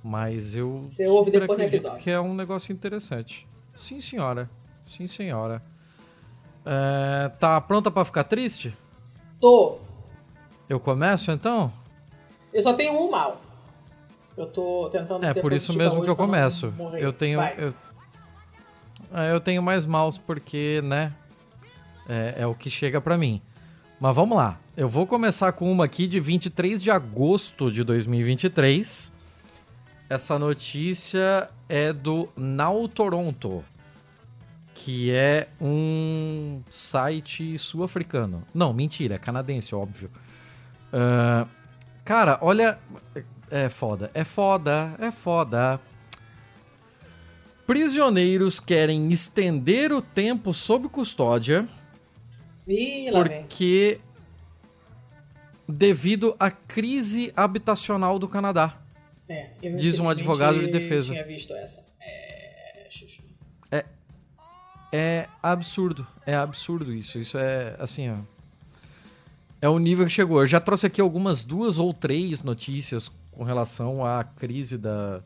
Mas 0.06 0.54
eu. 0.54 0.86
Você 0.88 1.08
ouve 1.08 1.32
depois 1.32 1.50
acredito 1.50 1.82
episódio. 1.82 1.98
Que 2.04 2.12
é 2.12 2.20
um 2.20 2.32
negócio 2.32 2.72
interessante. 2.72 3.44
Sim, 3.74 4.00
senhora. 4.00 4.48
Sim, 4.86 5.08
senhora. 5.08 5.60
É, 6.64 7.28
tá 7.40 7.60
pronta 7.60 7.90
pra 7.90 8.04
ficar 8.04 8.22
triste? 8.22 8.72
Tô. 9.40 9.78
Eu 10.68 10.78
começo 10.78 11.32
então? 11.32 11.72
Eu 12.54 12.62
só 12.62 12.72
tenho 12.74 12.92
um 12.92 13.10
mal. 13.10 13.40
Eu 14.36 14.46
tô 14.46 14.88
tentando 14.92 15.26
É 15.26 15.34
por 15.34 15.52
isso 15.52 15.72
mesmo 15.72 16.04
que 16.04 16.08
eu 16.08 16.14
começo. 16.14 16.72
Eu 17.00 17.12
tenho. 17.12 17.40
Eu, 17.40 17.74
É, 19.12 19.32
eu 19.32 19.40
tenho 19.40 19.60
mais 19.60 19.84
mouse 19.84 20.20
porque, 20.20 20.80
né? 20.84 21.12
É, 22.08 22.42
é 22.42 22.46
o 22.46 22.54
que 22.54 22.70
chega 22.70 23.00
pra 23.00 23.18
mim. 23.18 23.42
Mas 23.98 24.14
vamos 24.14 24.38
lá. 24.38 24.56
Eu 24.76 24.86
vou 24.86 25.04
começar 25.04 25.50
com 25.50 25.70
uma 25.70 25.84
aqui 25.84 26.06
de 26.06 26.20
23 26.20 26.80
de 26.80 26.92
agosto 26.92 27.72
de 27.72 27.82
2023. 27.82 29.15
Essa 30.08 30.38
notícia 30.38 31.50
é 31.68 31.92
do 31.92 32.28
Now 32.36 32.88
Toronto, 32.88 33.64
que 34.74 35.10
é 35.10 35.48
um 35.60 36.62
site 36.70 37.58
sul-africano. 37.58 38.44
Não, 38.54 38.72
mentira, 38.72 39.16
é 39.16 39.18
canadense, 39.18 39.74
óbvio. 39.74 40.10
Ah, 40.92 41.46
cara, 42.04 42.38
olha. 42.40 42.78
É 43.50 43.68
foda, 43.68 44.10
é 44.12 44.24
foda, 44.24 44.94
é 44.98 45.10
foda. 45.10 45.80
Prisioneiros 47.66 48.60
querem 48.60 49.12
estender 49.12 49.92
o 49.92 50.00
tempo 50.00 50.52
sob 50.52 50.88
custódia 50.88 51.68
Ih, 52.66 53.10
porque 53.12 54.00
devido 55.68 56.36
à 56.38 56.50
crise 56.50 57.32
habitacional 57.36 58.18
do 58.18 58.28
Canadá. 58.28 58.85
É, 59.28 59.50
diz 59.76 59.98
um 59.98 60.08
advogado 60.08 60.60
de 60.60 60.68
defesa. 60.70 61.12
tinha 61.12 61.24
visto 61.26 61.52
essa. 61.54 61.84
É, 62.00 62.86
chuchu. 62.90 63.22
É 64.92 65.28
absurdo, 65.42 66.06
é 66.24 66.34
absurdo 66.36 66.94
isso. 66.94 67.18
Isso 67.18 67.36
é 67.36 67.74
assim, 67.78 68.08
ó. 68.10 68.16
É 69.60 69.68
o 69.68 69.78
nível 69.78 70.06
que 70.06 70.12
chegou. 70.12 70.40
Eu 70.40 70.46
já 70.46 70.60
trouxe 70.60 70.86
aqui 70.86 71.00
algumas 71.00 71.42
duas 71.42 71.78
ou 71.78 71.92
três 71.92 72.42
notícias 72.42 73.10
com 73.32 73.42
relação 73.42 74.04
à 74.04 74.22
crise 74.22 74.78
da 74.78 75.20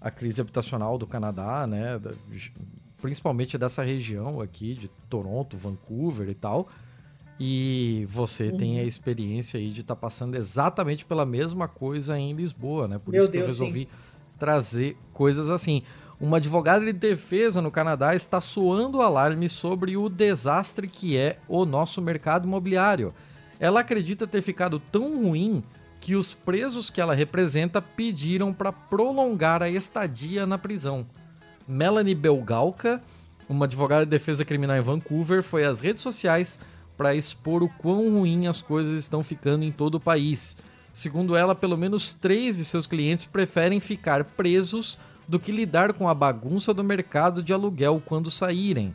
a 0.00 0.10
crise 0.10 0.40
habitacional 0.40 0.96
do 0.96 1.06
Canadá, 1.06 1.66
né? 1.66 1.98
Da- 1.98 2.12
principalmente 3.00 3.56
dessa 3.58 3.82
região 3.82 4.40
aqui 4.40 4.74
de 4.74 4.88
Toronto, 5.08 5.56
Vancouver 5.56 6.28
e 6.28 6.34
tal. 6.34 6.68
E 7.42 8.06
você 8.10 8.50
tem 8.52 8.74
Uhum. 8.76 8.80
a 8.80 8.84
experiência 8.84 9.58
aí 9.58 9.70
de 9.70 9.80
estar 9.80 9.96
passando 9.96 10.34
exatamente 10.36 11.06
pela 11.06 11.24
mesma 11.24 11.66
coisa 11.66 12.18
em 12.18 12.34
Lisboa, 12.34 12.86
né? 12.86 12.98
Por 13.02 13.12
Meu 13.12 13.22
isso 13.22 13.30
que 13.30 13.38
eu 13.38 13.46
Deus, 13.46 13.56
sim. 13.56 13.64
resolvi 13.64 13.88
trazer 14.38 14.94
coisas 15.14 15.50
assim. 15.50 15.82
Uma 16.20 16.36
advogada 16.36 16.84
de 16.84 16.92
defesa 16.92 17.62
no 17.62 17.70
Canadá 17.70 18.14
está 18.14 18.42
soando 18.42 19.00
alarme 19.00 19.48
sobre 19.48 19.96
o 19.96 20.10
desastre 20.10 20.86
que 20.86 21.16
é 21.16 21.38
o 21.48 21.64
nosso 21.64 22.02
mercado 22.02 22.46
imobiliário. 22.46 23.10
Ela 23.58 23.80
acredita 23.80 24.26
ter 24.26 24.42
ficado 24.42 24.78
tão 24.78 25.24
ruim 25.24 25.62
que 25.98 26.14
os 26.16 26.34
presos 26.34 26.90
que 26.90 27.00
ela 27.00 27.14
representa 27.14 27.80
pediram 27.80 28.52
para 28.52 28.70
prolongar 28.70 29.62
a 29.62 29.70
estadia 29.70 30.44
na 30.46 30.58
prisão. 30.58 31.06
Melanie 31.66 32.14
Belgalka, 32.14 33.00
uma 33.48 33.64
advogada 33.64 34.04
de 34.04 34.10
defesa 34.10 34.44
criminal 34.44 34.76
em 34.76 34.82
Vancouver, 34.82 35.42
foi 35.42 35.64
às 35.64 35.80
redes 35.80 36.02
sociais 36.02 36.58
para 37.00 37.14
expor 37.14 37.62
o 37.62 37.68
quão 37.78 38.12
ruim 38.12 38.46
as 38.46 38.60
coisas 38.60 39.00
estão 39.00 39.22
ficando 39.22 39.64
em 39.64 39.72
todo 39.72 39.94
o 39.94 40.00
país. 40.00 40.54
Segundo 40.92 41.34
ela, 41.34 41.54
pelo 41.54 41.74
menos 41.74 42.12
três 42.12 42.58
de 42.58 42.64
seus 42.66 42.86
clientes 42.86 43.24
preferem 43.24 43.80
ficar 43.80 44.22
presos 44.22 44.98
do 45.26 45.40
que 45.40 45.50
lidar 45.50 45.94
com 45.94 46.10
a 46.10 46.12
bagunça 46.12 46.74
do 46.74 46.84
mercado 46.84 47.42
de 47.42 47.54
aluguel 47.54 48.02
quando 48.04 48.30
saírem. 48.30 48.94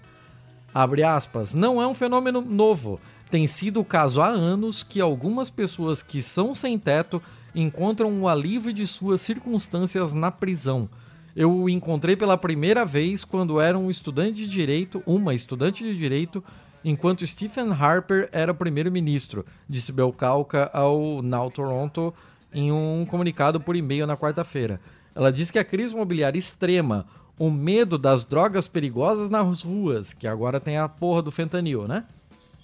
Abre 0.71 1.01
aspas, 1.01 1.55
não 1.55 1.81
é 1.81 1.87
um 1.87 1.95
fenômeno 1.95 2.41
novo. 2.41 2.99
Tem 3.31 3.47
sido 3.47 3.79
o 3.79 3.85
caso 3.85 4.21
há 4.21 4.27
anos 4.27 4.83
que 4.83 5.01
algumas 5.01 5.49
pessoas 5.49 6.03
que 6.03 6.21
são 6.21 6.53
sem 6.53 6.77
teto 6.77 7.19
encontram 7.55 8.11
um 8.11 8.27
alívio 8.27 8.71
de 8.71 8.85
suas 8.85 9.19
circunstâncias 9.19 10.13
na 10.13 10.29
prisão. 10.29 10.87
Eu 11.35 11.51
o 11.51 11.67
encontrei 11.67 12.15
pela 12.15 12.37
primeira 12.37 12.85
vez 12.85 13.25
quando 13.25 13.59
era 13.59 13.75
um 13.75 13.89
estudante 13.89 14.41
de 14.41 14.47
direito, 14.47 15.01
uma 15.07 15.33
estudante 15.33 15.83
de 15.83 15.97
direito, 15.97 16.43
enquanto 16.85 17.25
Stephen 17.25 17.71
Harper 17.71 18.29
era 18.31 18.53
primeiro-ministro, 18.53 19.43
disse 19.67 19.91
Belcalca 19.91 20.69
ao 20.71 21.23
Now 21.23 21.49
Toronto 21.49 22.13
em 22.53 22.71
um 22.71 23.05
comunicado 23.09 23.59
por 23.59 23.75
e-mail 23.75 24.05
na 24.05 24.15
quarta-feira. 24.15 24.79
Ela 25.15 25.31
disse 25.31 25.51
que 25.51 25.57
a 25.57 25.65
crise 25.65 25.95
imobiliária 25.95 26.37
extrema, 26.37 27.07
o 27.39 27.49
medo 27.49 27.97
das 27.97 28.23
drogas 28.23 28.67
perigosas 28.67 29.31
nas 29.31 29.63
ruas, 29.63 30.13
que 30.13 30.27
agora 30.27 30.59
tem 30.59 30.77
a 30.77 30.87
porra 30.87 31.23
do 31.23 31.31
fentanil, 31.31 31.87
né? 31.87 32.05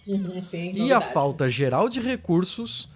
Uhum, 0.08 0.40
sim, 0.42 0.72
e 0.74 0.94
a 0.94 1.02
falta 1.02 1.50
geral 1.50 1.90
de 1.90 2.00
recursos 2.00 2.90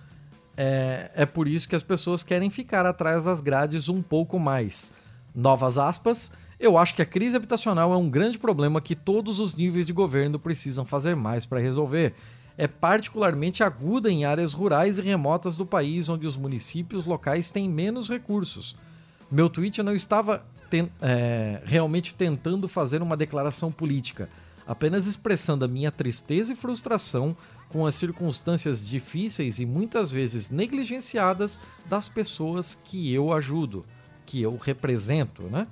é, 0.57 1.11
é 1.15 1.25
por 1.25 1.47
isso 1.47 1.67
que 1.67 1.75
as 1.75 1.83
pessoas 1.83 2.23
querem 2.23 2.49
ficar 2.49 2.85
atrás 2.85 3.25
das 3.25 3.41
grades 3.41 3.89
um 3.89 4.01
pouco 4.01 4.39
mais. 4.39 4.91
Novas 5.33 5.77
aspas. 5.77 6.31
Eu 6.59 6.77
acho 6.77 6.95
que 6.95 7.01
a 7.01 7.05
crise 7.05 7.35
habitacional 7.35 7.93
é 7.93 7.97
um 7.97 8.09
grande 8.09 8.37
problema 8.37 8.81
que 8.81 8.95
todos 8.95 9.39
os 9.39 9.55
níveis 9.55 9.85
de 9.85 9.93
governo 9.93 10.39
precisam 10.39 10.85
fazer 10.85 11.15
mais 11.15 11.45
para 11.45 11.59
resolver. 11.59 12.13
É 12.57 12.67
particularmente 12.67 13.63
aguda 13.63 14.09
em 14.09 14.23
áreas 14.23 14.53
rurais 14.53 14.97
e 14.97 15.01
remotas 15.01 15.57
do 15.57 15.65
país, 15.65 16.07
onde 16.07 16.25
os 16.25 16.37
municípios 16.37 17.05
locais 17.05 17.51
têm 17.51 17.67
menos 17.67 18.09
recursos. 18.09 18.75
Meu 19.29 19.49
tweet 19.49 19.83
não 19.83 19.93
estava 19.93 20.45
ten 20.69 20.89
é, 21.01 21.61
realmente 21.65 22.15
tentando 22.15 22.67
fazer 22.67 23.01
uma 23.01 23.17
declaração 23.17 23.71
política, 23.71 24.29
apenas 24.65 25.05
expressando 25.05 25.65
a 25.65 25.67
minha 25.67 25.91
tristeza 25.91 26.53
e 26.53 26.55
frustração 26.55 27.35
com 27.67 27.85
as 27.85 27.95
circunstâncias 27.95 28.87
difíceis 28.87 29.59
e 29.59 29.65
muitas 29.65 30.09
vezes 30.09 30.49
negligenciadas 30.49 31.59
das 31.87 32.07
pessoas 32.07 32.73
que 32.73 33.13
eu 33.13 33.33
ajudo, 33.33 33.85
que 34.25 34.41
eu 34.41 34.55
represento, 34.55 35.43
né? 35.43 35.67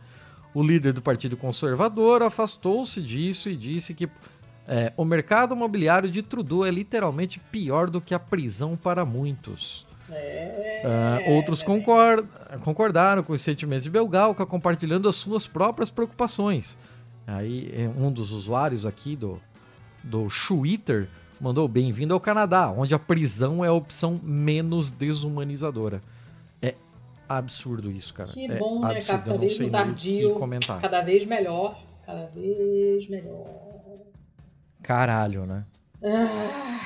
O 0.54 0.62
líder 0.62 0.94
do 0.94 1.02
Partido 1.02 1.36
Conservador 1.36 2.22
afastou-se 2.22 3.02
disso 3.02 3.50
e 3.50 3.56
disse 3.56 3.94
que 3.94 4.08
é, 4.68 4.94
o 4.96 5.04
mercado 5.04 5.54
imobiliário 5.54 6.10
de 6.10 6.22
Trudeau 6.22 6.66
é 6.66 6.72
literalmente 6.72 7.40
pior 7.40 7.90
do 7.90 8.00
que 8.00 8.14
a 8.14 8.20
prisão 8.20 8.78
para 8.78 9.04
muitos. 9.04 9.86
É... 10.10 10.84
Uh, 11.26 11.32
outros 11.32 11.64
concord 11.64 12.28
concordaram 12.64 13.24
com 13.24 13.34
os 13.34 13.42
sentimentos 13.42 13.84
de 13.84 13.90
Belgalca, 13.90 14.46
compartilhando 14.46 15.10
as 15.10 15.16
suas 15.16 15.48
próprias 15.48 15.90
preocupações. 15.90 16.78
Aí 17.26 17.74
é, 17.74 17.90
um 17.98 18.12
dos 18.12 18.32
usuários 18.32 18.86
aqui 18.86 19.16
do, 19.16 19.40
do 20.04 20.28
Twitter 20.48 21.08
mandou 21.40 21.68
bem-vindo 21.68 22.14
ao 22.14 22.20
Canadá, 22.20 22.70
onde 22.70 22.94
a 22.94 23.00
prisão 23.00 23.64
é 23.64 23.70
a 23.70 23.74
opção 23.74 24.20
menos 24.22 24.92
desumanizadora. 24.92 26.02
É 27.36 27.38
absurdo 27.40 27.92
isso, 27.92 28.14
cara. 28.14 28.30
Que 28.30 28.46
é 28.46 28.58
bom, 28.58 28.80
né? 28.80 28.98
absurdo. 28.98 29.18
Capitalismo 29.24 29.70
tardio, 29.72 30.34
comentar. 30.36 30.82
cada 30.82 31.02
vez 31.02 31.26
melhor, 31.26 31.82
cada 32.06 32.26
vez 32.28 33.10
melhor. 33.10 33.48
Caralho, 34.82 35.46
né? 35.46 35.66
Ah. 36.04 36.80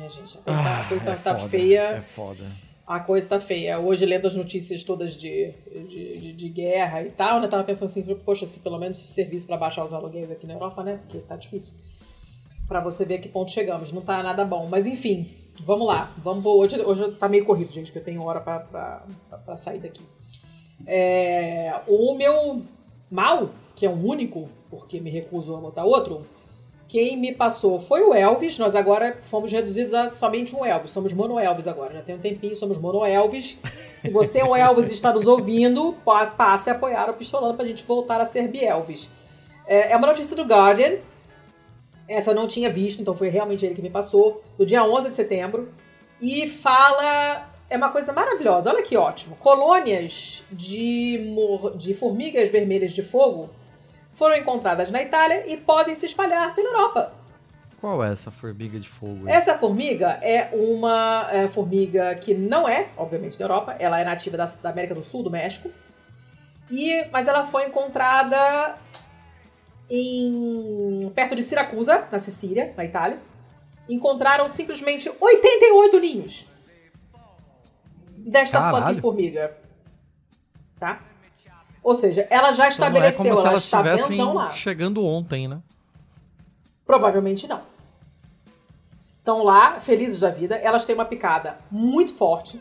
É, 0.00 0.08
gente, 0.08 0.38
a 0.38 0.42
coisa, 0.42 0.42
tá- 0.42 0.52
Ah, 0.52 0.80
a 0.80 0.84
coisa 0.88 1.10
é 1.10 1.14
tá 1.16 1.34
foda, 1.36 1.48
feia. 1.48 1.80
É 1.90 2.00
foda. 2.00 2.44
A 2.86 3.00
coisa 3.00 3.28
tá 3.28 3.40
feia. 3.40 3.78
Hoje, 3.78 4.06
lendo 4.06 4.26
as 4.26 4.34
notícias 4.34 4.84
todas 4.84 5.14
de, 5.16 5.52
de, 5.88 6.12
de, 6.14 6.32
de 6.32 6.48
guerra 6.48 7.02
e 7.02 7.10
tal, 7.10 7.40
né? 7.40 7.48
Tava 7.48 7.64
pensando 7.64 7.88
assim, 7.90 8.02
poxa, 8.24 8.46
se 8.46 8.60
pelo 8.60 8.78
menos 8.78 8.96
serviço 8.98 9.46
para 9.46 9.56
baixar 9.56 9.84
os 9.84 9.92
aluguéis 9.92 10.30
aqui 10.30 10.46
na 10.46 10.54
Europa, 10.54 10.82
né? 10.84 10.98
Porque 11.02 11.18
tá 11.18 11.36
difícil. 11.36 11.74
Pra 12.66 12.80
você 12.80 13.04
ver 13.04 13.14
a 13.16 13.18
que 13.18 13.28
ponto 13.28 13.50
chegamos. 13.50 13.92
Não 13.92 14.00
tá 14.02 14.22
nada 14.22 14.44
bom. 14.44 14.68
Mas 14.68 14.86
enfim, 14.86 15.30
vamos 15.60 15.86
lá. 15.86 16.12
Vamos 16.18 16.44
hoje, 16.46 16.80
hoje 16.80 17.12
tá 17.12 17.28
meio 17.28 17.44
corrido, 17.44 17.72
gente, 17.72 17.92
que 17.92 17.98
eu 17.98 18.04
tenho 18.04 18.22
hora 18.22 18.40
pra 18.40 19.56
sair 19.56 19.78
daqui. 19.80 20.02
É, 20.86 21.74
o 21.86 22.14
meu 22.14 22.62
mal, 23.10 23.50
que 23.74 23.84
é 23.86 23.88
o 23.88 23.92
único, 24.06 24.48
porque 24.70 25.00
me 25.00 25.10
recuso 25.10 25.54
a 25.56 25.60
botar 25.60 25.84
outro, 25.84 26.24
quem 26.86 27.16
me 27.16 27.34
passou 27.34 27.78
foi 27.78 28.02
o 28.02 28.14
Elvis. 28.14 28.58
Nós 28.58 28.74
agora 28.74 29.18
fomos 29.24 29.52
reduzidos 29.52 29.92
a 29.92 30.08
somente 30.08 30.54
um 30.56 30.64
Elvis. 30.64 30.90
Somos 30.90 31.12
mono 31.12 31.38
Elvis 31.38 31.66
agora. 31.66 31.92
Já 31.94 32.02
tem 32.02 32.14
um 32.14 32.18
tempinho, 32.20 32.56
somos 32.56 32.78
mono 32.78 33.04
Elvis. 33.04 33.58
Se 33.98 34.10
você 34.10 34.40
é 34.40 34.44
um 34.44 34.56
Elvis 34.56 34.90
e 34.90 34.94
está 34.94 35.12
nos 35.12 35.26
ouvindo, 35.26 35.94
pa- 36.04 36.28
passe 36.28 36.70
a 36.70 36.72
apoiar 36.72 37.10
o 37.10 37.14
Pistolando 37.14 37.54
pra 37.54 37.66
gente 37.66 37.84
voltar 37.84 38.20
a 38.20 38.24
ser 38.26 38.48
Bielvis. 38.48 39.10
É, 39.66 39.92
é 39.92 39.96
uma 39.96 40.06
notícia 40.06 40.34
do 40.34 40.44
Guardian. 40.44 40.96
Essa 42.08 42.30
eu 42.30 42.34
não 42.34 42.46
tinha 42.48 42.70
visto, 42.72 43.00
então 43.02 43.14
foi 43.14 43.28
realmente 43.28 43.64
ele 43.66 43.74
que 43.74 43.82
me 43.82 43.90
passou. 43.90 44.42
Do 44.56 44.64
dia 44.64 44.82
11 44.82 45.10
de 45.10 45.14
setembro. 45.14 45.68
E 46.20 46.48
fala... 46.48 47.50
É 47.70 47.76
uma 47.76 47.90
coisa 47.90 48.14
maravilhosa. 48.14 48.70
Olha 48.70 48.82
que 48.82 48.96
ótimo. 48.96 49.36
Colônias 49.36 50.42
de, 50.50 51.30
mor- 51.34 51.76
de 51.76 51.92
formigas 51.92 52.48
vermelhas 52.48 52.92
de 52.94 53.02
fogo 53.02 53.50
foram 54.10 54.36
encontradas 54.36 54.90
na 54.90 55.02
Itália 55.02 55.44
e 55.46 55.54
podem 55.58 55.94
se 55.94 56.06
espalhar 56.06 56.54
pela 56.54 56.66
Europa. 56.66 57.12
Qual 57.78 58.02
é 58.02 58.10
essa 58.10 58.30
formiga 58.30 58.80
de 58.80 58.88
fogo? 58.88 59.28
aí? 59.28 59.34
Essa 59.34 59.58
formiga 59.58 60.18
é 60.22 60.48
uma 60.54 61.28
é, 61.30 61.46
formiga 61.46 62.14
que 62.14 62.32
não 62.32 62.66
é, 62.66 62.88
obviamente, 62.96 63.38
da 63.38 63.44
Europa, 63.44 63.76
ela 63.78 64.00
é 64.00 64.04
nativa 64.04 64.38
da, 64.38 64.46
da 64.46 64.70
América 64.70 64.94
do 64.94 65.04
Sul, 65.04 65.22
do 65.22 65.30
México. 65.30 65.70
E, 66.70 67.04
mas 67.12 67.28
ela 67.28 67.44
foi 67.44 67.66
encontrada 67.66 68.76
em 69.90 71.10
perto 71.14 71.34
de 71.34 71.42
Siracusa, 71.42 72.06
na 72.10 72.18
Sicília, 72.18 72.72
na 72.76 72.84
Itália. 72.84 73.18
Encontraram 73.88 74.48
simplesmente 74.48 75.10
88 75.20 75.98
ninhos 76.00 76.46
desta 78.18 78.58
Caralho. 78.58 78.86
fucking 78.86 79.00
formiga. 79.00 79.56
Tá? 80.78 81.00
Ou 81.82 81.94
seja, 81.94 82.26
ela 82.30 82.52
já 82.52 82.68
Então 82.68 82.90
não 82.90 83.02
é 83.02 83.08
estabeleceu, 83.08 83.24
como 83.24 83.36
se 83.36 83.40
ela 83.40 83.50
elas 83.50 83.64
está 83.64 83.82
benzão 83.82 84.34
lá. 84.34 84.50
chegando 84.50 85.04
ontem, 85.04 85.48
né? 85.48 85.60
Provavelmente 86.84 87.46
não. 87.48 87.62
Estão 89.18 89.42
lá, 89.42 89.80
felizes 89.80 90.20
da 90.20 90.30
vida. 90.30 90.56
Elas 90.56 90.84
têm 90.84 90.94
uma 90.94 91.04
picada 91.04 91.58
muito 91.70 92.14
forte. 92.14 92.60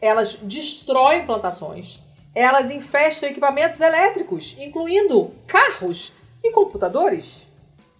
Elas 0.00 0.34
destroem 0.34 1.26
plantações. 1.26 2.00
Elas 2.34 2.70
infestam 2.70 3.28
equipamentos 3.28 3.80
elétricos, 3.80 4.56
incluindo 4.58 5.32
carros 5.46 6.12
e 6.42 6.50
computadores. 6.52 7.48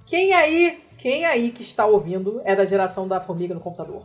Quem 0.06 0.32
aí, 0.32 0.82
quem 0.98 1.24
aí 1.24 1.50
que 1.50 1.62
está 1.62 1.86
ouvindo 1.86 2.40
é 2.44 2.54
da 2.54 2.64
geração 2.64 3.06
da 3.06 3.20
formiga 3.20 3.54
no 3.54 3.60
computador? 3.60 4.02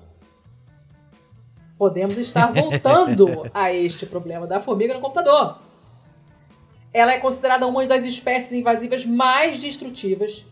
Podemos 1.78 2.18
estar 2.18 2.52
voltando 2.52 3.50
a 3.54 3.72
este 3.72 4.06
problema 4.06 4.48
da 4.48 4.60
formiga 4.60 4.94
no 4.94 5.00
computador. 5.00 5.60
Ela 6.94 7.14
é 7.14 7.20
considerada 7.20 7.68
uma 7.68 7.86
das 7.86 8.06
espécies 8.06 8.52
invasivas 8.52 9.06
mais 9.06 9.60
destrutivas 9.60 10.46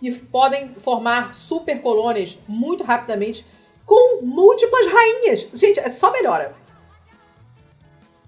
e 0.00 0.12
podem 0.12 0.68
formar 0.74 1.34
supercolônias 1.34 2.38
muito 2.46 2.84
rapidamente 2.84 3.44
com 3.84 4.22
múltiplas 4.22 4.86
rainhas. 4.86 5.48
Gente, 5.52 5.80
é 5.80 5.88
só 5.88 6.12
melhora. 6.12 6.54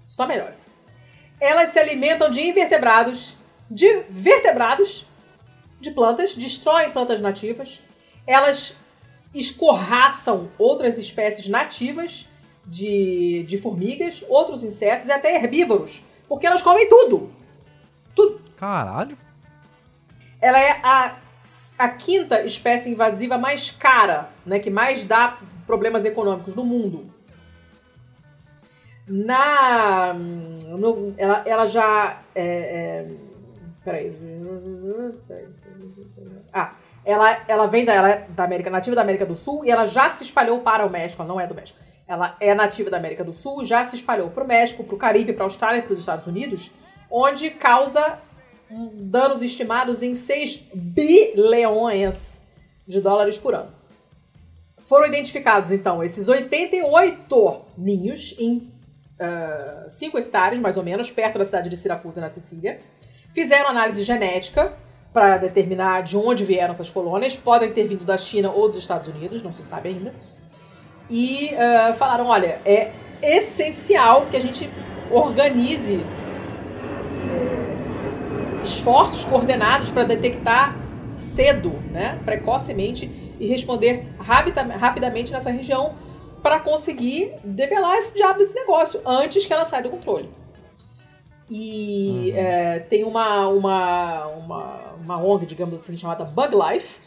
Só 0.05 0.27
melhora. 0.27 0.57
Elas 1.39 1.69
se 1.69 1.79
alimentam 1.79 2.29
de 2.29 2.41
invertebrados, 2.41 3.37
de 3.73 4.03
vertebrados, 4.09 5.05
de 5.81 5.91
plantas, 5.91 6.35
destroem 6.35 6.91
plantas 6.91 7.19
nativas. 7.21 7.81
Elas 8.27 8.75
escorraçam 9.33 10.49
outras 10.59 10.97
espécies 10.99 11.47
nativas 11.47 12.27
de, 12.65 13.43
de 13.47 13.57
formigas, 13.57 14.23
outros 14.29 14.63
insetos 14.63 15.07
e 15.07 15.11
até 15.11 15.35
herbívoros, 15.35 16.03
porque 16.29 16.45
elas 16.45 16.61
comem 16.61 16.87
tudo. 16.87 17.29
Tudo. 18.15 18.39
Caralho. 18.57 19.17
Ela 20.39 20.59
é 20.59 20.79
a, 20.83 21.15
a 21.79 21.89
quinta 21.89 22.43
espécie 22.43 22.89
invasiva 22.89 23.37
mais 23.37 23.71
cara, 23.71 24.29
né, 24.45 24.59
que 24.59 24.69
mais 24.69 25.03
dá 25.03 25.37
problemas 25.65 26.05
econômicos 26.05 26.55
no 26.55 26.63
mundo. 26.63 27.11
Na. 29.07 30.13
no- 30.13 31.13
ela, 31.17 31.43
ela 31.45 31.65
já. 31.65 32.21
É, 32.33 32.45
é, 32.45 33.32
peraí. 33.83 34.15
Ah, 36.53 36.75
ela, 37.05 37.43
ela 37.47 37.67
vem 37.67 37.85
da, 37.85 37.93
ela 37.93 38.09
é 38.09 38.27
da 38.29 38.43
América 38.43 38.69
nativa 38.69 38.95
da 38.95 39.01
América 39.01 39.25
do 39.25 39.35
Sul 39.35 39.65
e 39.65 39.71
ela 39.71 39.85
já 39.85 40.09
se 40.09 40.23
espalhou 40.23 40.61
para 40.61 40.85
o 40.85 40.89
México. 40.89 41.21
Ela 41.21 41.29
não 41.29 41.39
é 41.39 41.47
do 41.47 41.55
México. 41.55 41.79
Ela 42.07 42.35
é 42.39 42.53
nativa 42.53 42.89
da 42.89 42.97
América 42.97 43.23
do 43.23 43.33
Sul, 43.33 43.63
já 43.63 43.85
se 43.85 43.95
espalhou 43.95 44.29
para 44.29 44.43
o 44.43 44.47
México, 44.47 44.83
para 44.83 44.95
o 44.95 44.97
Caribe, 44.97 45.33
para 45.33 45.43
a 45.43 45.47
Austrália 45.47 45.81
para 45.81 45.93
os 45.93 45.99
Estados 45.99 46.27
Unidos, 46.27 46.69
onde 47.09 47.49
causa 47.49 48.19
danos 48.93 49.41
estimados 49.41 50.03
em 50.03 50.15
6 50.15 50.63
bilhões 50.73 52.41
de 52.87 52.99
dólares 52.99 53.37
por 53.37 53.55
ano. 53.55 53.71
Foram 54.77 55.07
identificados, 55.07 55.71
então, 55.71 56.03
esses 56.03 56.27
88 56.27 57.61
ninhos 57.77 58.35
em 58.37 58.69
5 59.87 60.17
hectares, 60.17 60.59
mais 60.59 60.75
ou 60.75 60.83
menos, 60.83 61.09
perto 61.09 61.39
da 61.39 61.45
cidade 61.45 61.69
de 61.69 61.77
Siracusa, 61.77 62.19
na 62.19 62.29
Sicília. 62.29 62.81
Fizeram 63.33 63.69
análise 63.69 64.03
genética 64.03 64.73
para 65.11 65.37
determinar 65.37 66.03
de 66.03 66.15
onde 66.15 66.43
vieram 66.43 66.71
essas 66.71 66.89
colônias. 66.89 67.35
Podem 67.35 67.71
ter 67.71 67.87
vindo 67.87 68.05
da 68.05 68.17
China 68.17 68.51
ou 68.51 68.67
dos 68.67 68.77
Estados 68.77 69.07
Unidos, 69.07 69.41
não 69.41 69.51
se 69.51 69.63
sabe 69.63 69.89
ainda. 69.89 70.13
E 71.09 71.53
ah, 71.55 71.93
falaram: 71.95 72.27
olha, 72.27 72.59
é 72.65 72.91
essencial 73.21 74.27
que 74.29 74.37
a 74.37 74.39
gente 74.39 74.69
organize 75.09 75.95
eh, 77.29 78.63
esforços 78.63 79.23
coordenados 79.25 79.91
para 79.91 80.03
detectar 80.03 80.75
cedo, 81.13 81.71
né, 81.91 82.19
precocemente, 82.25 83.05
e 83.39 83.47
responder 83.47 84.07
rapida- 84.19 84.63
rapidamente 84.63 85.31
nessa 85.31 85.51
região 85.51 85.93
para 86.41 86.59
conseguir 86.59 87.33
debelar 87.43 87.95
esse 87.95 88.15
diabo 88.15 88.39
desse 88.39 88.55
negócio 88.55 88.99
antes 89.05 89.45
que 89.45 89.53
ela 89.53 89.65
saia 89.65 89.83
do 89.83 89.89
controle. 89.89 90.29
E 91.49 92.31
uhum. 92.31 92.37
é, 92.37 92.79
tem 92.79 93.03
uma, 93.03 93.47
uma, 93.47 94.25
uma, 94.27 94.93
uma 95.03 95.23
ONG, 95.23 95.45
digamos 95.45 95.81
assim, 95.81 95.95
chamada 95.97 96.23
Bug 96.23 96.55
Life, 96.55 96.99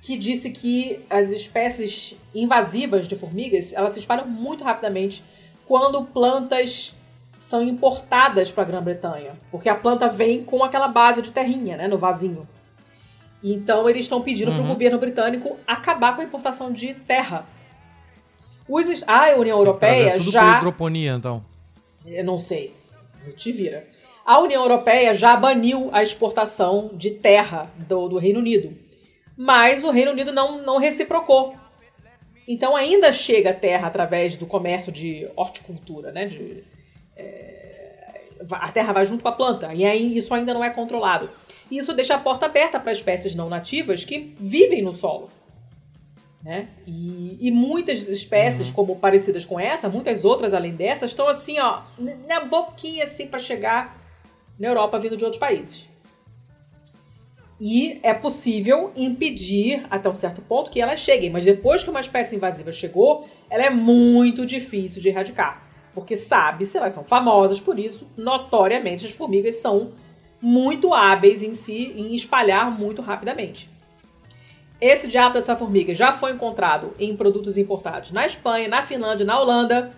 que 0.00 0.16
disse 0.16 0.50
que 0.50 1.04
as 1.08 1.30
espécies 1.30 2.16
invasivas 2.34 3.06
de 3.08 3.16
formigas 3.16 3.72
elas 3.72 3.94
se 3.94 4.00
espalham 4.00 4.26
muito 4.26 4.64
rapidamente 4.64 5.24
quando 5.66 6.02
plantas 6.04 6.94
são 7.38 7.62
importadas 7.62 8.50
para 8.50 8.64
a 8.64 8.66
Grã-Bretanha, 8.66 9.32
porque 9.50 9.68
a 9.68 9.74
planta 9.74 10.08
vem 10.08 10.42
com 10.42 10.64
aquela 10.64 10.88
base 10.88 11.22
de 11.22 11.30
terrinha, 11.30 11.76
né, 11.76 11.86
no 11.86 11.96
vasinho. 11.96 12.48
Então 13.42 13.88
eles 13.88 14.02
estão 14.02 14.20
pedindo 14.20 14.50
uhum. 14.50 14.56
para 14.56 14.64
o 14.64 14.68
governo 14.68 14.98
britânico 14.98 15.56
acabar 15.66 16.16
com 16.16 16.22
a 16.22 16.24
importação 16.24 16.72
de 16.72 16.94
terra. 16.94 17.46
Os, 18.68 19.04
a 19.06 19.34
União 19.36 19.56
Europeia 19.56 20.18
tudo 20.18 20.30
já. 20.30 20.58
hidroponia, 20.58 21.14
então. 21.14 21.42
Eu 22.04 22.24
não 22.24 22.38
sei. 22.38 22.74
Te 23.36 23.52
vira. 23.52 23.86
A 24.24 24.38
União 24.40 24.62
Europeia 24.62 25.14
já 25.14 25.34
baniu 25.36 25.88
a 25.92 26.02
exportação 26.02 26.90
de 26.94 27.12
terra 27.12 27.70
do, 27.76 28.08
do 28.08 28.18
Reino 28.18 28.40
Unido. 28.40 28.76
Mas 29.36 29.82
o 29.84 29.90
Reino 29.90 30.10
Unido 30.10 30.32
não, 30.32 30.60
não 30.62 30.78
reciprocou. 30.78 31.54
Então 32.46 32.76
ainda 32.76 33.12
chega 33.12 33.52
terra 33.52 33.88
através 33.88 34.36
do 34.36 34.46
comércio 34.46 34.90
de 34.90 35.28
horticultura, 35.36 36.12
né? 36.12 36.26
De, 36.26 36.64
é, 37.16 38.22
a 38.50 38.72
terra 38.72 38.92
vai 38.92 39.06
junto 39.06 39.22
com 39.22 39.28
a 39.28 39.32
planta. 39.32 39.72
E 39.74 39.84
aí 39.84 40.16
isso 40.16 40.32
ainda 40.34 40.54
não 40.54 40.64
é 40.64 40.70
controlado. 40.70 41.30
Isso 41.70 41.94
deixa 41.94 42.14
a 42.14 42.18
porta 42.18 42.46
aberta 42.46 42.80
para 42.80 42.92
espécies 42.92 43.34
não 43.34 43.48
nativas 43.48 44.04
que 44.04 44.34
vivem 44.40 44.82
no 44.82 44.94
solo. 44.94 45.30
Né? 46.42 46.68
E, 46.86 47.36
e 47.40 47.50
muitas 47.50 48.08
espécies, 48.08 48.68
uhum. 48.68 48.74
como 48.74 48.96
parecidas 48.96 49.44
com 49.44 49.58
essa, 49.58 49.88
muitas 49.88 50.24
outras 50.24 50.54
além 50.54 50.74
dessas, 50.74 51.10
estão 51.10 51.28
assim, 51.28 51.58
ó, 51.58 51.82
na 52.26 52.40
boquinha 52.44 53.04
assim 53.04 53.26
para 53.26 53.40
chegar 53.40 53.98
na 54.58 54.68
Europa 54.68 54.98
vindo 54.98 55.16
de 55.16 55.24
outros 55.24 55.40
países. 55.40 55.88
E 57.60 57.98
é 58.04 58.14
possível 58.14 58.92
impedir 58.96 59.84
até 59.90 60.08
um 60.08 60.14
certo 60.14 60.40
ponto 60.42 60.70
que 60.70 60.80
elas 60.80 61.00
cheguem, 61.00 61.28
mas 61.28 61.44
depois 61.44 61.82
que 61.82 61.90
uma 61.90 62.00
espécie 62.00 62.36
invasiva 62.36 62.70
chegou, 62.70 63.26
ela 63.50 63.64
é 63.64 63.70
muito 63.70 64.46
difícil 64.46 65.02
de 65.02 65.08
erradicar. 65.08 65.64
Porque 65.92 66.14
sabe-se, 66.14 66.78
elas 66.78 66.92
são 66.92 67.02
famosas 67.02 67.60
por 67.60 67.76
isso, 67.76 68.08
notoriamente 68.16 69.04
as 69.04 69.10
formigas 69.10 69.56
são 69.56 69.92
muito 70.40 70.94
hábeis 70.94 71.42
em 71.42 71.52
si 71.52 71.92
em 71.96 72.14
espalhar 72.14 72.70
muito 72.78 73.02
rapidamente. 73.02 73.68
Esse 74.80 75.08
diabo 75.08 75.34
dessa 75.34 75.56
formiga 75.56 75.92
já 75.92 76.12
foi 76.12 76.32
encontrado 76.32 76.94
em 76.98 77.16
produtos 77.16 77.58
importados 77.58 78.12
na 78.12 78.24
Espanha, 78.24 78.68
na 78.68 78.82
Finlândia, 78.82 79.26
na 79.26 79.40
Holanda, 79.40 79.90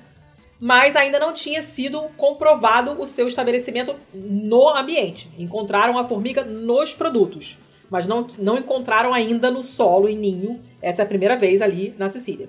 mas 0.59 0.97
ainda 0.97 1.19
não 1.19 1.35
tinha 1.35 1.63
sido 1.63 2.01
comprovado 2.17 3.01
o 3.01 3.07
seu 3.07 3.29
estabelecimento 3.29 3.95
no 4.15 4.69
ambiente. 4.71 5.31
Encontraram 5.39 5.99
a 5.99 6.05
formiga 6.05 6.45
nos 6.45 6.95
produtos, 6.95 7.59
mas 7.91 8.07
não, 8.07 8.27
não 8.39 8.57
encontraram 8.57 9.13
ainda 9.13 9.51
no 9.51 9.63
solo, 9.63 10.09
em 10.09 10.17
ninho. 10.17 10.61
Essa 10.81 11.03
é 11.03 11.05
a 11.05 11.09
primeira 11.09 11.37
vez 11.37 11.61
ali 11.61 11.95
na 11.99 12.09
Sicília. 12.09 12.49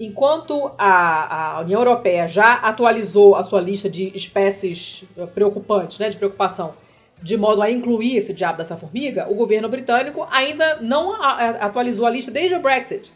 Enquanto 0.00 0.72
a, 0.78 1.56
a 1.56 1.60
União 1.60 1.80
Europeia 1.80 2.26
já 2.26 2.54
atualizou 2.54 3.36
a 3.36 3.44
sua 3.44 3.60
lista 3.60 3.88
de 3.88 4.10
espécies 4.16 5.04
eh, 5.16 5.26
preocupantes, 5.26 5.98
né, 5.98 6.08
de 6.08 6.16
preocupação, 6.16 6.72
de 7.22 7.36
modo 7.36 7.62
a 7.62 7.70
incluir 7.70 8.16
esse 8.16 8.32
diabo 8.32 8.58
dessa 8.58 8.76
formiga, 8.76 9.30
o 9.30 9.34
governo 9.34 9.68
britânico 9.68 10.26
ainda 10.30 10.76
não 10.80 11.14
atualizou 11.22 12.06
a 12.06 12.10
lista 12.10 12.30
desde 12.30 12.54
o 12.54 12.60
Brexit. 12.60 13.12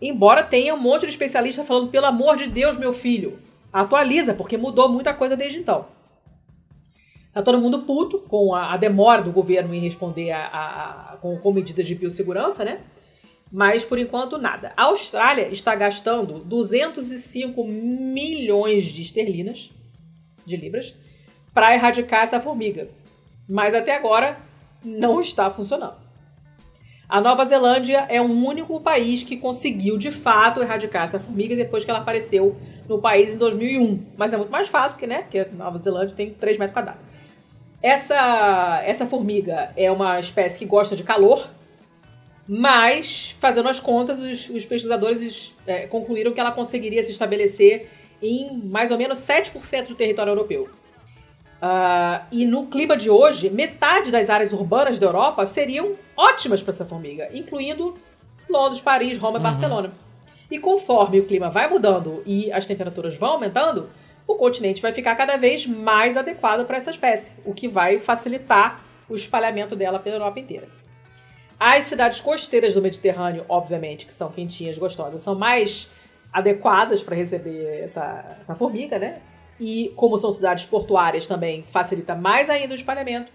Embora 0.00 0.42
tenha 0.42 0.74
um 0.74 0.80
monte 0.80 1.02
de 1.02 1.08
especialistas 1.08 1.66
falando, 1.66 1.90
pelo 1.90 2.06
amor 2.06 2.36
de 2.36 2.48
Deus, 2.48 2.76
meu 2.76 2.92
filho, 2.92 3.38
atualiza, 3.72 4.34
porque 4.34 4.56
mudou 4.56 4.88
muita 4.88 5.14
coisa 5.14 5.36
desde 5.36 5.58
então. 5.58 5.86
Tá 7.32 7.42
todo 7.42 7.58
mundo 7.58 7.80
puto 7.80 8.18
com 8.20 8.54
a, 8.54 8.74
a 8.74 8.76
demora 8.76 9.22
do 9.22 9.32
governo 9.32 9.74
em 9.74 9.80
responder 9.80 10.30
a, 10.32 10.46
a, 10.46 11.16
com, 11.20 11.38
com 11.38 11.52
medidas 11.52 11.86
de 11.86 11.94
biossegurança, 11.94 12.64
né? 12.64 12.80
mas 13.54 13.84
por 13.84 14.00
enquanto 14.00 14.36
nada. 14.36 14.72
A 14.76 14.84
Austrália 14.84 15.46
está 15.48 15.76
gastando 15.76 16.40
205 16.40 17.64
milhões 17.64 18.82
de 18.82 19.00
esterlinas, 19.00 19.70
de 20.44 20.56
libras, 20.56 20.92
para 21.52 21.72
erradicar 21.72 22.24
essa 22.24 22.40
formiga. 22.40 22.88
Mas 23.48 23.74
até 23.74 23.94
agora 23.94 24.38
não 24.84 25.20
está 25.20 25.50
funcionando. 25.50 26.04
A 27.08 27.20
Nova 27.20 27.44
Zelândia 27.44 28.06
é 28.08 28.20
o 28.20 28.24
único 28.24 28.80
país 28.80 29.22
que 29.22 29.36
conseguiu 29.36 29.98
de 29.98 30.10
fato 30.10 30.62
erradicar 30.62 31.04
essa 31.04 31.20
formiga 31.20 31.54
depois 31.54 31.84
que 31.84 31.90
ela 31.90 32.00
apareceu 32.00 32.56
no 32.88 33.00
país 33.00 33.34
em 33.34 33.36
2001. 33.36 34.04
Mas 34.16 34.32
é 34.32 34.36
muito 34.36 34.50
mais 34.50 34.68
fácil, 34.68 34.92
porque, 34.92 35.06
né? 35.06 35.22
Porque 35.22 35.38
a 35.38 35.46
Nova 35.52 35.78
Zelândia 35.78 36.16
tem 36.16 36.30
3 36.30 36.58
metros 36.58 36.74
quadrados. 36.74 37.02
Essa, 37.82 38.82
essa 38.86 39.06
formiga 39.06 39.70
é 39.76 39.90
uma 39.90 40.18
espécie 40.18 40.58
que 40.58 40.64
gosta 40.64 40.96
de 40.96 41.02
calor, 41.02 41.50
mas, 42.48 43.36
fazendo 43.38 43.68
as 43.68 43.78
contas, 43.78 44.18
os, 44.18 44.48
os 44.48 44.64
pesquisadores 44.64 45.54
é, 45.66 45.86
concluíram 45.86 46.32
que 46.32 46.40
ela 46.40 46.52
conseguiria 46.52 47.02
se 47.02 47.12
estabelecer 47.12 47.90
em 48.22 48.56
mais 48.64 48.90
ou 48.90 48.96
menos 48.96 49.18
7% 49.18 49.88
do 49.88 49.94
território 49.94 50.30
europeu. 50.30 50.68
Uh, 51.64 52.22
e 52.30 52.44
no 52.44 52.66
clima 52.66 52.94
de 52.94 53.08
hoje, 53.08 53.48
metade 53.48 54.10
das 54.10 54.28
áreas 54.28 54.52
urbanas 54.52 54.98
da 54.98 55.06
Europa 55.06 55.46
seriam 55.46 55.94
ótimas 56.14 56.60
para 56.60 56.74
essa 56.74 56.84
formiga, 56.84 57.30
incluindo 57.32 57.96
Londres, 58.50 58.82
Paris, 58.82 59.16
Roma 59.16 59.36
e 59.36 59.38
uhum. 59.38 59.44
Barcelona. 59.44 59.92
E 60.50 60.58
conforme 60.58 61.20
o 61.20 61.24
clima 61.24 61.48
vai 61.48 61.66
mudando 61.66 62.22
e 62.26 62.52
as 62.52 62.66
temperaturas 62.66 63.16
vão 63.16 63.30
aumentando, 63.30 63.88
o 64.26 64.34
continente 64.34 64.82
vai 64.82 64.92
ficar 64.92 65.16
cada 65.16 65.38
vez 65.38 65.64
mais 65.64 66.18
adequado 66.18 66.66
para 66.66 66.76
essa 66.76 66.90
espécie, 66.90 67.34
o 67.46 67.54
que 67.54 67.66
vai 67.66 67.98
facilitar 67.98 68.82
o 69.08 69.14
espalhamento 69.14 69.74
dela 69.74 69.98
pela 69.98 70.16
Europa 70.16 70.40
inteira. 70.40 70.68
As 71.58 71.84
cidades 71.84 72.20
costeiras 72.20 72.74
do 72.74 72.82
Mediterrâneo, 72.82 73.46
obviamente, 73.48 74.04
que 74.04 74.12
são 74.12 74.30
quentinhas, 74.30 74.76
gostosas, 74.76 75.22
são 75.22 75.34
mais 75.34 75.88
adequadas 76.30 77.02
para 77.02 77.16
receber 77.16 77.80
essa, 77.80 78.36
essa 78.38 78.54
formiga, 78.54 78.98
né? 78.98 79.20
E 79.66 79.90
como 79.96 80.18
são 80.18 80.30
cidades 80.30 80.66
portuárias 80.66 81.26
também, 81.26 81.62
facilita 81.62 82.14
mais 82.14 82.50
ainda 82.50 82.72
o 82.72 82.76
espalhamento. 82.76 83.32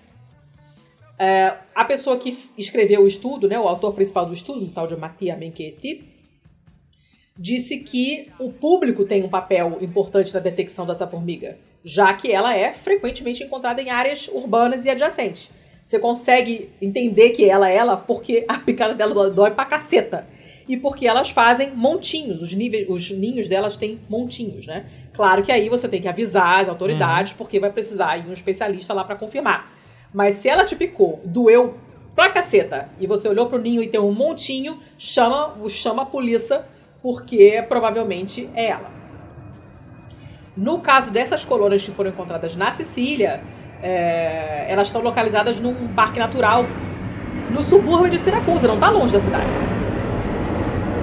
É, 1.17 1.55
a 1.73 1.83
pessoa 1.83 2.19
que 2.19 2.37
escreveu 2.55 3.01
o 3.01 3.07
estudo, 3.07 3.47
né, 3.47 3.59
o 3.59 3.67
autor 3.67 3.95
principal 3.95 4.27
do 4.27 4.33
estudo, 4.33 4.65
o 4.65 4.69
tal 4.69 4.85
de 4.85 4.95
Mattia 4.95 5.35
Menchetti, 5.35 6.07
disse 7.35 7.79
que 7.79 8.31
o 8.39 8.53
público 8.53 9.05
tem 9.05 9.23
um 9.23 9.27
papel 9.27 9.79
importante 9.81 10.31
na 10.31 10.39
detecção 10.39 10.85
dessa 10.85 11.07
formiga, 11.07 11.57
já 11.83 12.13
que 12.13 12.31
ela 12.31 12.55
é 12.55 12.73
frequentemente 12.73 13.43
encontrada 13.43 13.81
em 13.81 13.89
áreas 13.89 14.27
urbanas 14.27 14.85
e 14.85 14.89
adjacentes. 14.91 15.49
Você 15.83 15.97
consegue 15.97 16.69
entender 16.79 17.31
que 17.31 17.49
ela 17.49 17.71
é 17.71 17.75
ela 17.75 17.97
porque 17.97 18.45
a 18.47 18.59
picada 18.59 18.93
dela 18.93 19.31
dói 19.31 19.49
pra 19.49 19.65
caceta. 19.65 20.27
E 20.67 20.77
porque 20.77 21.07
elas 21.07 21.31
fazem 21.31 21.71
montinhos, 21.71 22.43
os, 22.43 22.53
níveis, 22.53 22.87
os 22.87 23.09
ninhos 23.09 23.49
delas 23.49 23.75
têm 23.75 23.99
montinhos, 24.07 24.67
né? 24.67 24.85
Claro 25.19 25.43
que 25.43 25.51
aí 25.51 25.67
você 25.67 25.85
tem 25.89 25.99
que 25.99 26.07
avisar 26.07 26.61
as 26.61 26.69
autoridades, 26.69 27.33
uhum. 27.33 27.39
porque 27.39 27.59
vai 27.59 27.69
precisar 27.69 28.15
ir 28.15 28.25
um 28.25 28.31
especialista 28.31 28.93
lá 28.93 29.03
para 29.03 29.17
confirmar. 29.17 29.69
Mas 30.13 30.35
se 30.35 30.47
ela 30.47 30.63
te 30.63 30.77
picou, 30.77 31.19
doeu 31.25 31.75
pra 32.15 32.29
caceta, 32.29 32.87
e 32.97 33.05
você 33.05 33.27
olhou 33.27 33.47
pro 33.47 33.59
ninho 33.59 33.83
e 33.83 33.87
tem 33.89 33.99
um 33.99 34.13
montinho, 34.13 34.79
chama, 34.97 35.53
chama 35.67 36.03
a 36.03 36.05
polícia, 36.05 36.61
porque 37.03 37.61
provavelmente 37.67 38.49
é 38.55 38.67
ela. 38.67 38.89
No 40.55 40.79
caso 40.79 41.11
dessas 41.11 41.43
colônias 41.43 41.83
que 41.83 41.91
foram 41.91 42.11
encontradas 42.11 42.55
na 42.55 42.71
Sicília, 42.71 43.41
é, 43.83 44.67
elas 44.69 44.87
estão 44.87 45.01
localizadas 45.01 45.59
num 45.59 45.89
parque 45.89 46.17
natural 46.17 46.65
no 47.51 47.61
subúrbio 47.61 48.09
de 48.09 48.19
Siracusa, 48.19 48.69
não 48.69 48.75
está 48.75 48.89
longe 48.89 49.11
da 49.11 49.19
cidade. 49.19 49.51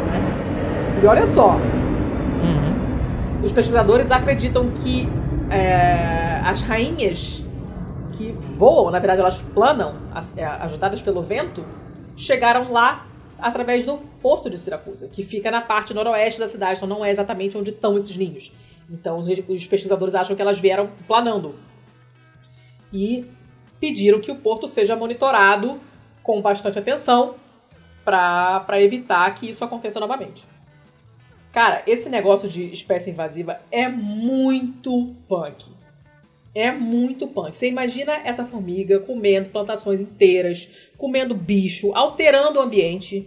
Né? 0.06 1.00
E 1.02 1.06
olha 1.06 1.26
só. 1.26 1.60
Os 3.46 3.52
pesquisadores 3.52 4.10
acreditam 4.10 4.70
que 4.82 5.08
é, 5.50 6.40
as 6.44 6.62
rainhas 6.62 7.44
que 8.12 8.32
voam, 8.32 8.90
na 8.90 8.98
verdade 8.98 9.20
elas 9.20 9.40
planam, 9.40 9.94
é, 10.36 10.44
ajudadas 10.44 11.00
pelo 11.00 11.22
vento, 11.22 11.64
chegaram 12.16 12.72
lá 12.72 13.06
através 13.38 13.86
do 13.86 13.98
porto 14.20 14.50
de 14.50 14.58
Siracusa, 14.58 15.08
que 15.08 15.22
fica 15.22 15.50
na 15.50 15.60
parte 15.60 15.94
noroeste 15.94 16.40
da 16.40 16.48
cidade, 16.48 16.78
então 16.78 16.88
não 16.88 17.04
é 17.04 17.10
exatamente 17.10 17.56
onde 17.56 17.70
estão 17.70 17.96
esses 17.96 18.16
ninhos. 18.16 18.52
Então 18.90 19.18
os, 19.18 19.28
os 19.28 19.66
pesquisadores 19.66 20.14
acham 20.14 20.34
que 20.34 20.42
elas 20.42 20.58
vieram 20.58 20.90
planando 21.06 21.54
e 22.92 23.30
pediram 23.78 24.20
que 24.20 24.30
o 24.32 24.36
porto 24.36 24.66
seja 24.66 24.96
monitorado 24.96 25.78
com 26.22 26.40
bastante 26.40 26.78
atenção 26.78 27.36
para 28.04 28.82
evitar 28.82 29.32
que 29.34 29.50
isso 29.50 29.64
aconteça 29.64 30.00
novamente. 30.00 30.55
Cara, 31.56 31.82
esse 31.86 32.10
negócio 32.10 32.50
de 32.50 32.70
espécie 32.70 33.08
invasiva 33.08 33.58
é 33.70 33.88
muito 33.88 35.14
punk. 35.26 35.70
É 36.54 36.70
muito 36.70 37.26
punk. 37.26 37.56
Você 37.56 37.66
imagina 37.66 38.12
essa 38.12 38.44
formiga 38.44 39.00
comendo 39.00 39.48
plantações 39.48 40.02
inteiras, 40.02 40.68
comendo 40.98 41.34
bicho, 41.34 41.94
alterando 41.94 42.58
o 42.58 42.62
ambiente. 42.62 43.26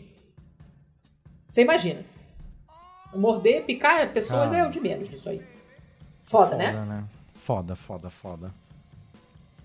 Você 1.47 1.63
imagina. 1.63 2.05
Morder, 3.15 3.63
picar 3.65 4.07
pessoas 4.13 4.53
ah. 4.53 4.57
é 4.57 4.63
o 4.63 4.69
de 4.69 4.80
menos 4.80 5.09
disso 5.09 5.27
aí. 5.27 5.41
Foda, 6.21 6.51
Foda 6.51 6.57
né? 6.57 6.86
né? 6.86 7.03
Foda, 7.43 7.75
foda, 7.75 8.11
foda. 8.11 8.51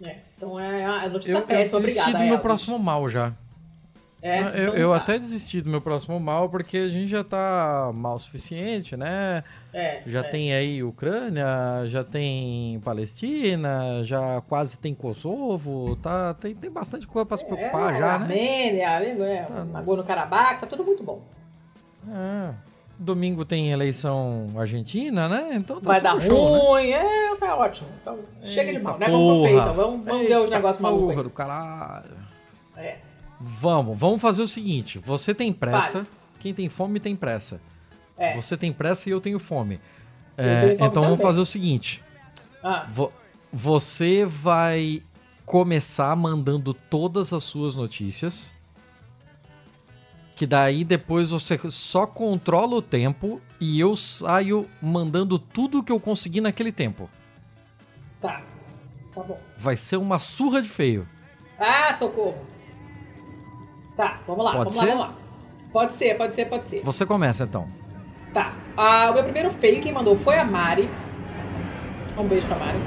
É, 0.09 0.17
então 0.39 0.59
é 0.59 0.87
a 0.87 1.07
notícia 1.11 1.33
Eu, 1.33 1.41
eu 1.41 1.47
péssima, 1.47 1.81
desisti 1.83 2.01
obrigada. 2.01 2.25
do 2.25 2.31
meu 2.31 2.39
próximo 2.39 2.79
mal 2.79 3.11
já. 3.11 3.35
É, 4.27 4.41
eu 4.41 4.45
então 4.49 4.75
eu 4.75 4.91
tá. 4.93 4.97
até 4.97 5.19
desisti 5.19 5.61
do 5.61 5.69
meu 5.69 5.83
próximo 5.83 6.19
mal 6.19 6.49
porque 6.49 6.79
a 6.79 6.89
gente 6.89 7.09
já 7.09 7.23
tá 7.23 7.91
mal 7.93 8.15
o 8.15 8.19
suficiente, 8.19 8.97
né? 8.97 9.45
É, 9.71 10.01
Já 10.07 10.21
é. 10.21 10.23
tem 10.23 10.55
aí 10.55 10.83
Ucrânia, 10.83 11.45
já 11.85 12.03
tem 12.03 12.81
Palestina, 12.83 14.03
já 14.03 14.41
quase 14.49 14.79
tem 14.79 14.95
Kosovo, 14.95 15.95
tá? 15.97 16.33
Tem, 16.33 16.55
tem 16.55 16.71
bastante 16.71 17.07
coisa 17.07 17.27
pra 17.27 17.37
se 17.37 17.45
preocupar 17.45 17.95
é, 17.95 17.99
já, 17.99 18.19
né? 18.19 18.25
Armênia, 18.25 18.87
é, 19.27 19.47
Nagorno-Karabakh, 19.71 20.61
tá 20.61 20.67
tudo 20.69 20.83
muito 20.85 21.05
bom. 21.05 21.21
É. 22.09 22.55
Domingo 22.99 23.45
tem 23.45 23.73
eleição 23.73 24.49
argentina, 24.57 25.29
né? 25.29 25.51
Então 25.53 25.83
tá 25.83 25.87
Vai 25.87 26.01
dar 26.01 26.19
show, 26.19 26.53
né? 26.53 26.59
ruim, 26.59 26.91
é, 26.93 27.37
tá 27.37 27.57
ótimo. 27.57 27.91
Então, 28.01 28.19
chega 28.43 28.73
de 28.73 28.79
mal, 28.79 28.99
né? 28.99 29.07
Vamos 29.07 29.35
pro 29.35 29.45
feio, 29.45 29.61
então. 29.61 29.75
Vamos, 29.75 30.07
vamos 30.07 30.27
ver 30.27 30.37
os 30.37 30.45
Eita 30.45 30.57
negócios 30.57 30.81
malucos 30.83 31.07
porra 31.09 31.19
aí. 31.19 31.25
do 31.25 31.31
caralho. 31.31 32.17
É. 32.79 33.04
Vamos, 33.41 33.99
vamos 33.99 34.21
fazer 34.23 34.43
o 34.43 34.49
seguinte. 34.49 34.99
Você 35.01 35.35
tem 35.35 35.53
pressa, 35.53 36.05
Fale. 36.05 36.07
quem 36.41 36.55
tem 36.55 36.69
fome 36.69 37.01
tem 37.01 37.15
pressa. 37.17 37.61
É. 38.17 38.35
Você 38.41 38.57
tem 38.57 38.73
pressa 38.73 39.09
e 39.09 39.13
eu 39.13 39.21
tenho 39.21 39.39
fome. 39.39 39.81
Eu 40.37 40.45
É, 40.45 40.61
tenho 40.67 40.79
fome 40.79 40.91
então 40.91 41.03
vamos 41.03 41.19
também. 41.19 41.27
fazer 41.33 41.41
o 41.41 41.47
seguinte. 41.47 42.03
Ah, 42.63 42.87
Vo- 42.89 43.13
você 43.53 44.25
vai 44.25 45.03
começar 45.45 46.15
mandando 46.17 46.73
todas 46.73 47.33
as 47.33 47.45
suas 47.45 47.75
notícias. 47.77 48.55
Que 50.37 50.47
daí 50.47 50.83
depois 50.85 51.31
você 51.31 51.59
só 51.71 52.07
controla 52.07 52.75
o 52.77 52.83
tempo 52.83 53.41
e 53.61 53.79
eu 53.79 53.95
saio 53.95 54.69
mandando 54.83 55.39
tudo 55.39 55.83
que 55.83 55.93
eu 55.93 56.01
conseguir 56.01 56.41
naquele 56.41 56.73
tempo. 56.73 57.09
tá. 58.21 58.43
Tá 59.15 59.23
bom. 59.23 59.39
Vai 59.57 59.77
ser 59.77 59.97
uma 59.97 60.19
surra 60.19 60.61
de 60.61 60.69
feio. 60.69 61.07
Ah, 61.57 61.95
socorro. 61.97 62.45
Tá, 63.97 64.21
vamos 64.27 64.45
lá, 64.45 64.53
Pode 64.57 64.75
vamos 64.75 64.75
ser? 64.75 64.95
lá, 64.95 65.07
vamos 65.07 65.07
lá. 65.07 65.15
Pode 65.73 65.93
ser, 65.93 66.17
pode 66.17 66.35
ser, 66.35 66.45
pode 66.47 66.67
ser. 66.69 66.83
Você 66.85 67.05
começa 67.07 67.45
então. 67.45 67.67
Tá. 68.33 68.55
Ah, 68.77 69.11
o 69.11 69.15
meu 69.15 69.25
primeiro 69.25 69.51
feio, 69.51 69.81
quem 69.81 69.93
mandou 69.93 70.17
foi 70.17 70.39
a 70.39 70.45
Mari. 70.45 70.89
Um 72.19 72.25
beijo 72.29 72.47
pra 72.47 72.57
Mari. 72.59 72.79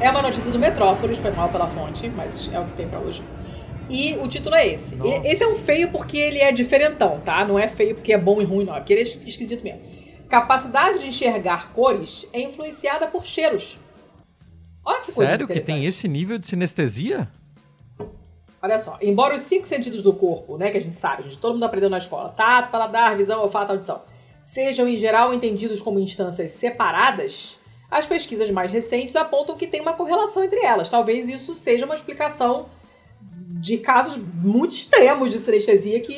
É 0.00 0.10
uma 0.10 0.22
notícia 0.22 0.50
do 0.50 0.58
Metrópolis, 0.58 1.18
foi 1.18 1.30
mal 1.30 1.48
pela 1.48 1.68
fonte, 1.68 2.08
mas 2.08 2.52
é 2.52 2.58
o 2.58 2.64
que 2.64 2.72
tem 2.72 2.88
pra 2.88 2.98
hoje. 2.98 3.22
E 3.88 4.14
o 4.16 4.28
título 4.28 4.54
é 4.54 4.66
esse. 4.66 4.96
Nossa. 4.96 5.20
Esse 5.26 5.42
é 5.44 5.48
um 5.48 5.56
feio 5.58 5.90
porque 5.90 6.16
ele 6.16 6.38
é 6.38 6.50
diferentão, 6.52 7.20
tá? 7.20 7.44
Não 7.44 7.58
é 7.58 7.68
feio 7.68 7.94
porque 7.94 8.12
é 8.12 8.18
bom 8.18 8.40
e 8.40 8.44
ruim, 8.44 8.64
não. 8.64 8.74
É 8.74 8.78
porque 8.80 8.92
ele 8.94 9.00
é 9.00 9.04
es- 9.04 9.20
esquisito 9.26 9.62
mesmo. 9.62 9.80
Capacidade 10.28 10.98
de 10.98 11.08
enxergar 11.08 11.72
cores 11.72 12.26
é 12.32 12.40
influenciada 12.42 13.06
por 13.06 13.24
cheiros. 13.24 13.78
Olha 14.84 14.98
que 14.98 15.12
coisa 15.12 15.30
Sério 15.30 15.46
que 15.46 15.60
tem 15.60 15.84
esse 15.84 16.08
nível 16.08 16.38
de 16.38 16.46
sinestesia? 16.46 17.28
Olha 18.62 18.78
só, 18.78 18.96
embora 19.02 19.34
os 19.34 19.42
cinco 19.42 19.66
sentidos 19.66 20.02
do 20.02 20.12
corpo, 20.12 20.56
né, 20.56 20.70
que 20.70 20.78
a 20.78 20.80
gente 20.80 20.94
sabe, 20.94 21.22
a 21.22 21.24
gente, 21.24 21.38
todo 21.38 21.54
mundo 21.54 21.64
aprendeu 21.64 21.90
na 21.90 21.98
escola, 21.98 22.28
tato, 22.28 22.70
paladar, 22.70 23.16
visão, 23.16 23.42
olfato, 23.42 23.72
audição, 23.72 24.02
sejam 24.40 24.88
em 24.88 24.96
geral 24.96 25.34
entendidos 25.34 25.80
como 25.80 25.98
instâncias 25.98 26.52
separadas, 26.52 27.58
as 27.90 28.06
pesquisas 28.06 28.50
mais 28.52 28.70
recentes 28.70 29.16
apontam 29.16 29.56
que 29.56 29.66
tem 29.66 29.80
uma 29.80 29.92
correlação 29.92 30.44
entre 30.44 30.60
elas. 30.64 30.88
Talvez 30.88 31.28
isso 31.28 31.54
seja 31.54 31.84
uma 31.84 31.94
explicação 31.94 32.66
de 33.20 33.78
casos 33.78 34.16
muito 34.16 34.72
extremos 34.72 35.30
de 35.30 35.38
sinestesia 35.38 36.00
que 36.00 36.14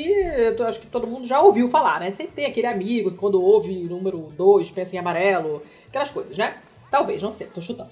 eu 0.57 0.67
acho 0.67 0.81
que 0.81 0.87
todo 0.87 1.07
mundo 1.07 1.27
já 1.27 1.41
ouviu 1.41 1.69
falar, 1.69 1.99
né? 1.99 2.11
Sempre 2.11 2.35
tem 2.35 2.47
aquele 2.47 2.67
amigo 2.67 3.11
que 3.11 3.17
quando 3.17 3.43
ouve 3.43 3.75
número 3.85 4.19
2 4.37 4.71
pensa 4.71 4.95
em 4.95 4.99
amarelo, 4.99 5.63
aquelas 5.89 6.11
coisas, 6.11 6.39
né? 6.39 6.57
Talvez, 6.91 7.21
não 7.21 7.33
sei, 7.33 7.49
tô 7.49 7.61
chutando. 7.61 7.91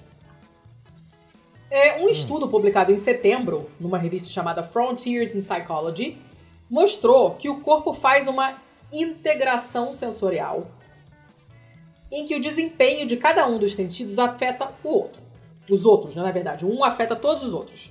É, 1.73 1.99
um 1.99 2.07
estudo 2.07 2.47
publicado 2.47 2.91
em 2.91 2.99
setembro, 2.99 3.67
numa 3.79 3.97
revista 3.97 4.29
chamada 4.29 4.61
Frontiers 4.61 5.33
in 5.33 5.39
Psychology, 5.39 6.19
mostrou 6.69 7.31
que 7.31 7.49
o 7.49 7.61
corpo 7.61 7.95
faz 7.95 8.27
uma 8.27 8.61
integração 8.91 9.91
sensorial 9.91 10.67
em 12.11 12.27
que 12.27 12.35
o 12.35 12.39
desempenho 12.39 13.07
de 13.07 13.17
cada 13.17 13.47
um 13.47 13.57
dos 13.57 13.73
sentidos 13.73 14.19
afeta 14.19 14.69
o 14.83 14.87
outro. 14.87 15.19
Os 15.67 15.83
outros, 15.83 16.15
né, 16.15 16.21
na 16.21 16.31
verdade. 16.31 16.63
Um 16.63 16.83
afeta 16.83 17.15
todos 17.15 17.43
os 17.43 17.55
outros. 17.55 17.89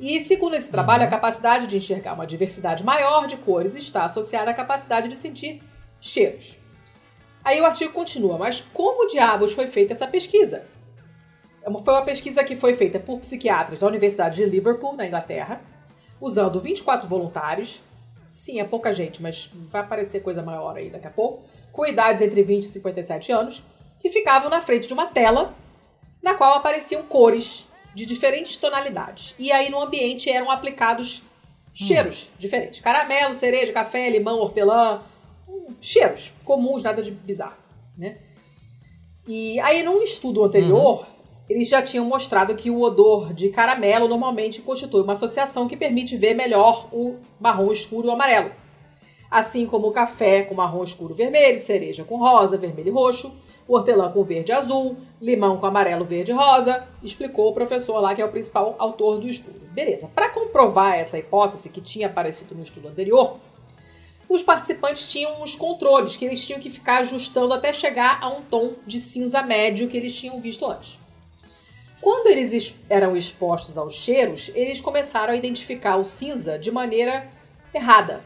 E, 0.00 0.24
segundo 0.24 0.56
esse 0.56 0.70
trabalho, 0.70 1.04
a 1.04 1.08
capacidade 1.08 1.66
de 1.66 1.76
enxergar 1.76 2.14
uma 2.14 2.26
diversidade 2.26 2.82
maior 2.82 3.26
de 3.26 3.36
cores 3.36 3.76
está 3.76 4.06
associada 4.06 4.50
à 4.50 4.54
capacidade 4.54 5.08
de 5.08 5.16
sentir 5.16 5.60
cheiros. 6.00 6.56
Aí 7.44 7.60
o 7.60 7.66
artigo 7.66 7.92
continua, 7.92 8.38
mas 8.38 8.62
como 8.72 9.06
diabos 9.06 9.52
foi 9.52 9.66
feita 9.66 9.92
essa 9.92 10.06
pesquisa? 10.06 10.64
É 11.66 11.82
Foi 11.82 11.94
uma 11.94 12.04
pesquisa 12.04 12.44
que 12.44 12.54
foi 12.54 12.74
feita 12.74 13.00
por 13.00 13.18
psiquiatras 13.18 13.80
da 13.80 13.88
Universidade 13.88 14.36
de 14.36 14.48
Liverpool, 14.48 14.94
na 14.94 15.04
Inglaterra, 15.04 15.60
usando 16.20 16.60
24 16.60 17.08
voluntários. 17.08 17.82
Sim, 18.28 18.60
é 18.60 18.64
pouca 18.64 18.92
gente, 18.92 19.20
mas 19.20 19.50
vai 19.68 19.80
aparecer 19.80 20.22
coisa 20.22 20.44
maior 20.44 20.76
aí 20.76 20.90
daqui 20.90 21.08
a 21.08 21.10
pouco. 21.10 21.42
Com 21.72 21.84
idades 21.84 22.22
entre 22.22 22.40
20 22.42 22.62
e 22.62 22.68
57 22.68 23.32
anos, 23.32 23.64
que 23.98 24.10
ficavam 24.10 24.48
na 24.48 24.62
frente 24.62 24.86
de 24.86 24.94
uma 24.94 25.06
tela 25.06 25.54
na 26.22 26.34
qual 26.34 26.54
apareciam 26.54 27.02
cores 27.02 27.66
de 27.94 28.06
diferentes 28.06 28.56
tonalidades. 28.56 29.34
E 29.36 29.50
aí 29.50 29.68
no 29.68 29.80
ambiente 29.80 30.30
eram 30.30 30.50
aplicados 30.50 31.22
cheiros 31.74 32.30
diferentes: 32.38 32.80
caramelo, 32.80 33.34
cereja, 33.34 33.72
café, 33.72 34.08
limão, 34.08 34.38
hortelã. 34.38 35.02
hum, 35.48 35.74
Cheiros 35.80 36.32
comuns, 36.44 36.84
nada 36.84 37.02
de 37.02 37.10
bizarro, 37.10 37.56
né? 37.98 38.18
E 39.26 39.58
aí, 39.58 39.82
num 39.82 40.02
estudo 40.02 40.44
anterior, 40.44 41.04
eles 41.48 41.68
já 41.68 41.80
tinham 41.80 42.04
mostrado 42.04 42.56
que 42.56 42.70
o 42.70 42.80
odor 42.80 43.32
de 43.32 43.48
caramelo 43.50 44.08
normalmente 44.08 44.60
constitui 44.60 45.02
uma 45.02 45.12
associação 45.12 45.68
que 45.68 45.76
permite 45.76 46.16
ver 46.16 46.34
melhor 46.34 46.88
o 46.92 47.16
marrom 47.38 47.70
escuro 47.70 48.08
e 48.08 48.10
o 48.10 48.12
amarelo. 48.12 48.50
Assim 49.30 49.66
como 49.66 49.88
o 49.88 49.92
café 49.92 50.42
com 50.42 50.54
marrom 50.54 50.82
escuro 50.82 51.14
vermelho, 51.14 51.60
cereja 51.60 52.04
com 52.04 52.16
rosa, 52.16 52.56
vermelho 52.56 52.88
e 52.88 52.92
roxo, 52.92 53.32
hortelã 53.68 54.10
com 54.10 54.22
verde 54.22 54.52
e 54.52 54.54
azul, 54.54 54.96
limão 55.20 55.56
com 55.56 55.66
amarelo, 55.66 56.04
verde 56.04 56.32
e 56.32 56.34
rosa, 56.34 56.84
explicou 57.02 57.48
o 57.48 57.52
professor 57.52 58.00
lá 58.00 58.14
que 58.14 58.22
é 58.22 58.24
o 58.24 58.30
principal 58.30 58.74
autor 58.78 59.18
do 59.20 59.28
estudo. 59.28 59.60
Beleza. 59.72 60.10
Para 60.14 60.30
comprovar 60.30 60.96
essa 60.96 61.18
hipótese 61.18 61.68
que 61.68 61.80
tinha 61.80 62.06
aparecido 62.06 62.54
no 62.54 62.62
estudo 62.62 62.88
anterior, 62.88 63.36
os 64.28 64.42
participantes 64.42 65.06
tinham 65.06 65.42
uns 65.42 65.54
controles 65.54 66.16
que 66.16 66.24
eles 66.24 66.44
tinham 66.44 66.60
que 66.60 66.70
ficar 66.70 66.98
ajustando 66.98 67.54
até 67.54 67.72
chegar 67.72 68.18
a 68.20 68.28
um 68.28 68.42
tom 68.42 68.72
de 68.84 68.98
cinza 68.98 69.42
médio 69.42 69.88
que 69.88 69.96
eles 69.96 70.14
tinham 70.14 70.40
visto 70.40 70.66
antes. 70.66 70.98
Quando 72.00 72.28
eles 72.28 72.52
es- 72.52 72.74
eram 72.88 73.16
expostos 73.16 73.76
aos 73.78 73.94
cheiros, 73.94 74.50
eles 74.54 74.80
começaram 74.80 75.32
a 75.32 75.36
identificar 75.36 75.96
o 75.96 76.04
cinza 76.04 76.58
de 76.58 76.70
maneira 76.70 77.28
errada. 77.74 78.20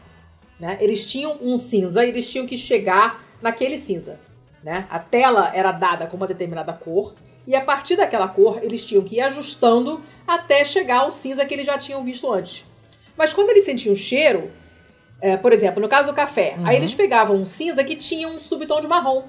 né? 0.59 0.77
Eles 0.79 1.07
tinham 1.07 1.37
um 1.41 1.57
cinza 1.57 2.05
e 2.05 2.09
eles 2.09 2.29
tinham 2.29 2.45
que 2.45 2.55
chegar 2.55 3.23
naquele 3.41 3.79
cinza. 3.79 4.19
Né? 4.63 4.85
A 4.91 4.99
tela 4.99 5.51
era 5.55 5.71
dada 5.71 6.05
com 6.05 6.15
uma 6.15 6.27
determinada 6.27 6.71
cor 6.71 7.15
e 7.47 7.55
a 7.55 7.61
partir 7.61 7.95
daquela 7.95 8.27
cor 8.27 8.59
eles 8.63 8.85
tinham 8.85 9.03
que 9.03 9.15
ir 9.15 9.21
ajustando 9.21 10.03
até 10.27 10.63
chegar 10.63 10.99
ao 10.99 11.11
cinza 11.11 11.43
que 11.47 11.53
eles 11.55 11.65
já 11.65 11.79
tinham 11.79 12.03
visto 12.03 12.31
antes. 12.31 12.63
Mas 13.17 13.33
quando 13.33 13.49
eles 13.49 13.65
sentiam 13.65 13.93
o 13.93 13.97
cheiro, 13.97 14.51
é, 15.19 15.35
por 15.35 15.51
exemplo, 15.51 15.81
no 15.81 15.89
caso 15.89 16.09
do 16.09 16.13
café, 16.13 16.55
aí 16.63 16.75
eles 16.75 16.93
pegavam 16.93 17.35
um 17.37 17.45
cinza 17.45 17.83
que 17.83 17.95
tinha 17.95 18.27
um 18.27 18.39
subtom 18.39 18.79
de 18.81 18.87
marrom. 18.87 19.23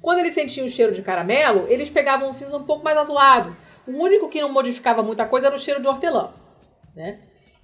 Quando 0.00 0.20
eles 0.20 0.34
sentiam 0.34 0.66
o 0.66 0.70
cheiro 0.70 0.92
de 0.92 1.02
caramelo, 1.02 1.66
eles 1.68 1.90
pegavam 1.90 2.28
um 2.28 2.32
cinza 2.32 2.56
um 2.56 2.62
pouco 2.62 2.84
mais 2.84 2.96
azulado. 2.96 3.56
O 3.86 3.92
único 3.92 4.28
que 4.28 4.40
não 4.40 4.52
modificava 4.52 5.02
muita 5.02 5.24
coisa 5.24 5.48
era 5.48 5.56
o 5.56 5.58
cheiro 5.58 5.80
de 5.80 5.88
hortelã. 5.88 6.30
Né? 6.94 7.18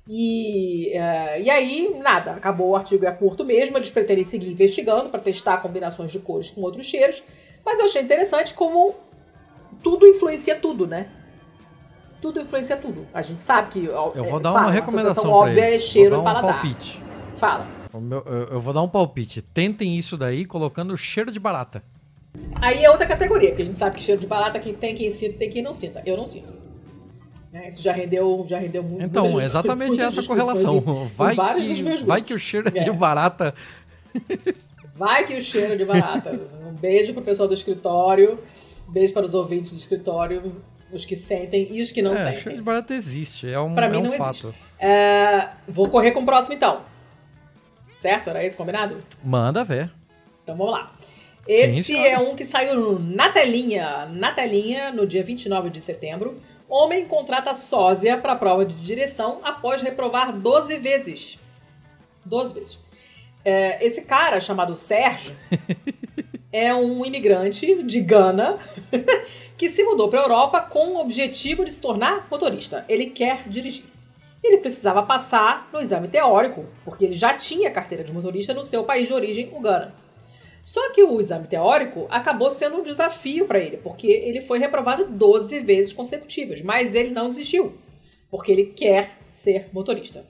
E, 0.07 0.91
é, 0.93 1.41
e 1.41 1.49
aí, 1.49 1.99
nada, 2.03 2.32
acabou 2.32 2.70
o 2.70 2.76
artigo 2.76 3.07
é 3.07 3.11
curto 3.11 3.45
mesmo, 3.45 3.78
eles 3.78 3.91
pretendem 3.91 4.24
seguir 4.24 4.51
investigando 4.51 5.09
para 5.09 5.20
testar 5.20 5.59
combinações 5.59 6.12
de 6.12 6.18
cores 6.18 6.51
com 6.51 6.61
outros 6.61 6.87
cheiros, 6.87 7.22
mas 7.64 7.78
eu 7.78 7.87
achei 7.87 8.03
interessante 8.03 8.53
como 8.53 8.95
tudo 9.82 10.07
influencia 10.07 10.57
tudo, 10.57 10.87
né? 10.87 11.09
Tudo 12.20 12.41
influencia 12.41 12.76
tudo. 12.76 13.07
A 13.14 13.22
gente 13.22 13.43
sabe 13.43 13.70
que. 13.70 13.85
Eu 13.85 14.12
é, 14.14 14.22
vou 14.22 14.41
dar 14.41 14.53
claro, 14.53 14.66
uma 14.66 14.72
recomendação 14.72 15.11
associação 15.11 15.30
pra 15.30 15.51
óbvia 15.51 15.68
eles. 15.68 15.82
é 15.82 15.87
cheiro 15.87 16.16
vou 16.16 16.20
e 16.20 16.24
dar 16.24 16.30
um 16.30 16.35
paladar. 16.35 16.62
palpite. 16.62 17.03
Fala. 17.37 17.66
Eu, 17.93 18.49
eu 18.51 18.61
vou 18.61 18.74
dar 18.74 18.82
um 18.82 18.89
palpite. 18.89 19.43
Tentem 19.43 19.97
isso 19.97 20.16
daí 20.16 20.45
colocando 20.45 20.97
cheiro 20.97 21.30
de 21.30 21.39
barata. 21.39 21.82
Aí 22.61 22.85
é 22.85 22.91
outra 22.91 23.07
categoria, 23.07 23.51
porque 23.51 23.62
a 23.62 23.66
gente 23.66 23.78
sabe 23.78 23.97
que 23.97 24.03
cheiro 24.03 24.20
de 24.20 24.26
barata 24.26 24.59
quem 24.59 24.74
tem 24.74 24.95
quem 24.95 25.11
sinta, 25.11 25.39
tem 25.39 25.51
quem 25.51 25.62
não 25.62 25.74
sinta. 25.74 26.03
Eu 26.07 26.16
não 26.16 26.26
sinto. 26.26 26.53
Né, 27.53 27.68
Isso 27.68 27.80
já 27.82 27.93
rendeu, 27.93 28.45
já 28.49 28.59
rendeu 28.59 28.82
muito. 28.82 29.05
Então, 29.05 29.41
é 29.41 29.45
exatamente 29.45 30.01
essa 30.01 30.22
correlação. 30.22 30.76
em- 30.76 31.05
em 31.05 31.07
Vai 31.09 31.35
dos 31.37 31.66
que, 31.66 32.05
vai 32.05 32.22
que 32.22 32.35
o 32.35 32.39
cheiro 32.39 32.68
É. 32.74 32.82
de 32.85 32.91
barata. 32.91 33.55
Vai 34.97 35.26
que 35.26 35.35
o 35.37 35.43
cheiro 35.43 35.76
de 35.76 35.85
barata. 35.85 36.41
Um 36.66 36.72
beijo 36.72 37.12
pro 37.12 37.22
pessoal 37.22 37.47
do 37.49 37.55
escritório. 37.55 38.39
Beijo 38.89 39.12
para 39.12 39.24
os 39.24 39.32
ouvintes 39.35 39.72
do 39.72 39.78
escritório, 39.78 40.55
os 40.93 41.05
que 41.05 41.14
sentem 41.16 41.68
e 41.70 41.80
os 41.80 41.93
que 41.93 42.03
não 42.03 42.12
é, 42.12 42.16
cheiro 42.16 42.37
sentem. 42.39 42.57
de 42.57 42.62
barata 42.62 42.93
existe. 42.95 43.49
É 43.51 43.59
um, 43.61 43.74
Pra 43.74 43.87
é 43.87 43.89
mim 43.89 43.99
um 43.99 44.03
não 44.05 44.12
fato. 44.14 44.53
É, 44.78 45.49
vou 45.68 45.89
correr 45.89 46.11
com 46.11 46.20
o 46.20 46.24
próximo 46.26 46.55
então. 46.55 46.80
Certo? 47.95 48.28
Era 48.30 48.45
isso 48.45 48.57
combinado? 48.57 48.97
Manda 49.22 49.62
ver. 49.64 49.91
Então 50.43 50.57
vamos 50.57 50.72
lá. 50.72 50.93
Esse 51.47 51.82
Sim, 51.82 51.99
é 51.99 52.18
um 52.18 52.34
que 52.34 52.45
saiu 52.45 52.99
na 52.99 53.28
telinha, 53.28 54.07
na 54.07 54.32
telinha, 54.32 54.90
no 54.90 55.07
dia 55.07 55.22
29 55.22 55.68
de 55.68 55.80
setembro. 55.80 56.40
Homem 56.68 57.07
contrata 57.07 57.53
sósia 57.53 58.16
para 58.16 58.34
prova 58.34 58.64
de 58.64 58.74
direção 58.74 59.40
após 59.45 59.82
reprovar 59.82 60.32
12 60.32 60.78
vezes. 60.78 61.38
12 62.24 62.55
vezes. 62.55 62.78
É, 63.45 63.84
esse 63.84 64.03
cara, 64.03 64.40
chamado 64.40 64.74
Sérgio, 64.74 65.36
é 66.51 66.74
um 66.74 67.05
imigrante 67.05 67.82
de 67.82 68.01
Gana 68.01 68.59
que 69.59 69.68
se 69.68 69.84
mudou 69.84 70.09
para 70.09 70.20
a 70.20 70.22
Europa 70.22 70.61
com 70.62 70.95
o 70.95 71.01
objetivo 71.01 71.62
de 71.62 71.70
se 71.70 71.80
tornar 71.80 72.26
motorista. 72.30 72.86
Ele 72.88 73.07
quer 73.07 73.47
dirigir. 73.47 73.84
Ele 74.42 74.59
precisava 74.59 75.03
passar 75.03 75.68
no 75.72 75.80
exame 75.80 76.09
teórico, 76.09 76.64
porque 76.84 77.05
ele 77.05 77.14
já 77.14 77.34
tinha 77.34 77.70
carteira 77.70 78.03
de 78.03 78.12
motorista 78.12 78.55
no 78.55 78.64
seu 78.64 78.84
país 78.84 79.07
de 79.07 79.14
origem, 79.14 79.51
o 79.53 79.61
Gana. 79.61 79.95
Só 80.65 80.95
que 80.95 81.03
o 81.03 81.21
exame 81.21 81.47
teórico 81.47 82.07
acabou 82.09 82.51
sendo 82.51 82.79
um 82.79 82.83
desafio 82.83 83.47
para 83.47 83.59
ele, 83.59 83.77
porque 83.77 84.07
ele 84.07 84.41
foi 84.41 84.59
reprovado 84.59 85.05
12 85.05 85.61
vezes 85.61 85.93
consecutivas, 85.93 86.62
mas 86.62 86.95
ele 86.95 87.11
não 87.11 87.29
desistiu, 87.29 87.75
porque 88.31 88.51
ele 88.51 88.65
quer 88.75 89.19
ser 89.31 89.69
motorista. 89.75 90.25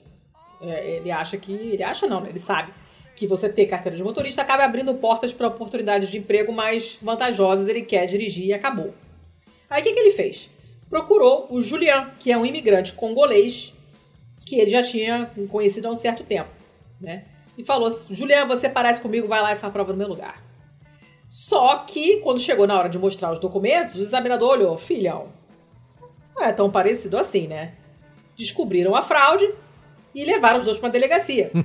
É, 0.61 0.97
ele 0.97 1.09
acha 1.09 1.37
que. 1.37 1.53
Ele 1.53 1.81
acha 1.81 2.05
não, 2.05 2.19
né? 2.19 2.31
Ele 2.31 2.39
sabe 2.41 2.73
que 3.15 3.25
você 3.25 3.47
ter 3.47 3.65
carteira 3.65 3.95
de 3.95 4.03
motorista 4.03 4.41
acaba 4.41 4.65
abrindo 4.65 4.93
portas 4.95 5.31
para 5.31 5.47
oportunidades 5.47 6.11
de 6.11 6.17
emprego 6.17 6.51
mais 6.51 6.99
vantajosas, 7.01 7.69
ele 7.69 7.83
quer 7.83 8.05
dirigir 8.05 8.47
e 8.47 8.53
acabou. 8.53 8.93
Aí 9.69 9.81
o 9.81 9.85
que, 9.85 9.93
que 9.93 9.99
ele 9.99 10.11
fez? 10.11 10.49
Procurou 10.89 11.47
o 11.49 11.61
Julian, 11.61 12.11
que 12.19 12.29
é 12.29 12.37
um 12.37 12.45
imigrante 12.45 12.91
congolês 12.91 13.73
que 14.45 14.59
ele 14.59 14.69
já 14.69 14.83
tinha 14.83 15.31
conhecido 15.47 15.87
há 15.87 15.91
um 15.91 15.95
certo 15.95 16.25
tempo, 16.25 16.49
né? 16.99 17.23
E 17.57 17.63
falou: 17.63 17.89
Julian, 18.09 18.45
você 18.45 18.69
parece 18.69 19.01
comigo, 19.01 19.27
vai 19.27 19.41
lá 19.41 19.53
e 19.53 19.55
faz 19.55 19.69
a 19.69 19.73
prova 19.73 19.91
no 19.91 19.97
meu 19.97 20.07
lugar. 20.07 20.43
Só 21.27 21.77
que, 21.77 22.17
quando 22.17 22.39
chegou 22.39 22.67
na 22.67 22.77
hora 22.77 22.89
de 22.89 22.99
mostrar 22.99 23.31
os 23.31 23.39
documentos, 23.39 23.95
o 23.95 24.01
examinador 24.01 24.51
olhou: 24.51 24.77
filhão, 24.77 25.29
não 26.35 26.43
é 26.43 26.51
tão 26.51 26.69
parecido 26.69 27.17
assim, 27.17 27.47
né? 27.47 27.73
Descobriram 28.37 28.95
a 28.95 29.01
fraude 29.01 29.49
e 30.13 30.23
levaram 30.23 30.59
os 30.59 30.65
dois 30.65 30.77
para 30.77 30.89
a 30.89 30.91
delegacia. 30.91 31.51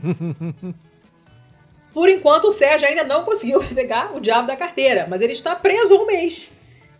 Por 1.92 2.08
enquanto, 2.08 2.44
o 2.44 2.52
Sérgio 2.52 2.86
ainda 2.86 3.04
não 3.04 3.24
conseguiu 3.24 3.62
pegar 3.74 4.16
o 4.16 4.20
diabo 4.20 4.46
da 4.46 4.56
carteira, 4.56 5.06
mas 5.08 5.20
ele 5.20 5.32
está 5.32 5.56
preso 5.56 5.94
há 5.94 6.02
um 6.02 6.06
mês. 6.06 6.48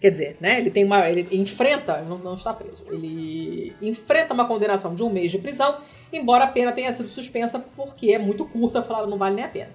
Quer 0.01 0.11
dizer, 0.11 0.37
né? 0.41 0.59
Ele 0.59 0.71
tem 0.71 0.83
uma. 0.83 1.09
Ele 1.09 1.29
enfrenta. 1.31 1.99
Não, 2.03 2.19
não 2.19 2.35
está 2.35 2.55
preso. 2.55 2.85
Ele 2.91 3.75
enfrenta 3.83 4.33
uma 4.33 4.47
condenação 4.47 4.95
de 4.95 5.03
um 5.03 5.11
mês 5.11 5.31
de 5.31 5.39
prisão, 5.39 5.79
embora 6.13 6.45
a 6.45 6.49
pena 6.49 6.73
tenha 6.73 6.93
sido 6.93 7.09
suspensa 7.09 7.59
porque 7.77 8.13
é 8.13 8.19
muito 8.19 8.45
curta, 8.45 8.83
falaram 8.83 9.09
não 9.09 9.19
vale 9.19 9.37
nem 9.37 9.45
a 9.45 9.49
pena. 9.49 9.71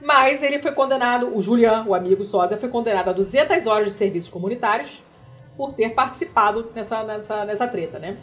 Mas 0.00 0.42
ele 0.42 0.58
foi 0.58 0.72
condenado, 0.72 1.36
o 1.36 1.40
Julian, 1.40 1.84
o 1.86 1.94
amigo 1.94 2.24
sósia, 2.24 2.56
foi 2.56 2.68
condenado 2.68 3.10
a 3.10 3.12
200 3.12 3.66
horas 3.66 3.88
de 3.88 3.92
serviços 3.92 4.30
comunitários 4.30 5.02
por 5.56 5.72
ter 5.72 5.90
participado 5.90 6.70
nessa, 6.74 7.04
nessa, 7.04 7.44
nessa 7.44 7.68
treta, 7.68 7.98
né? 7.98 8.16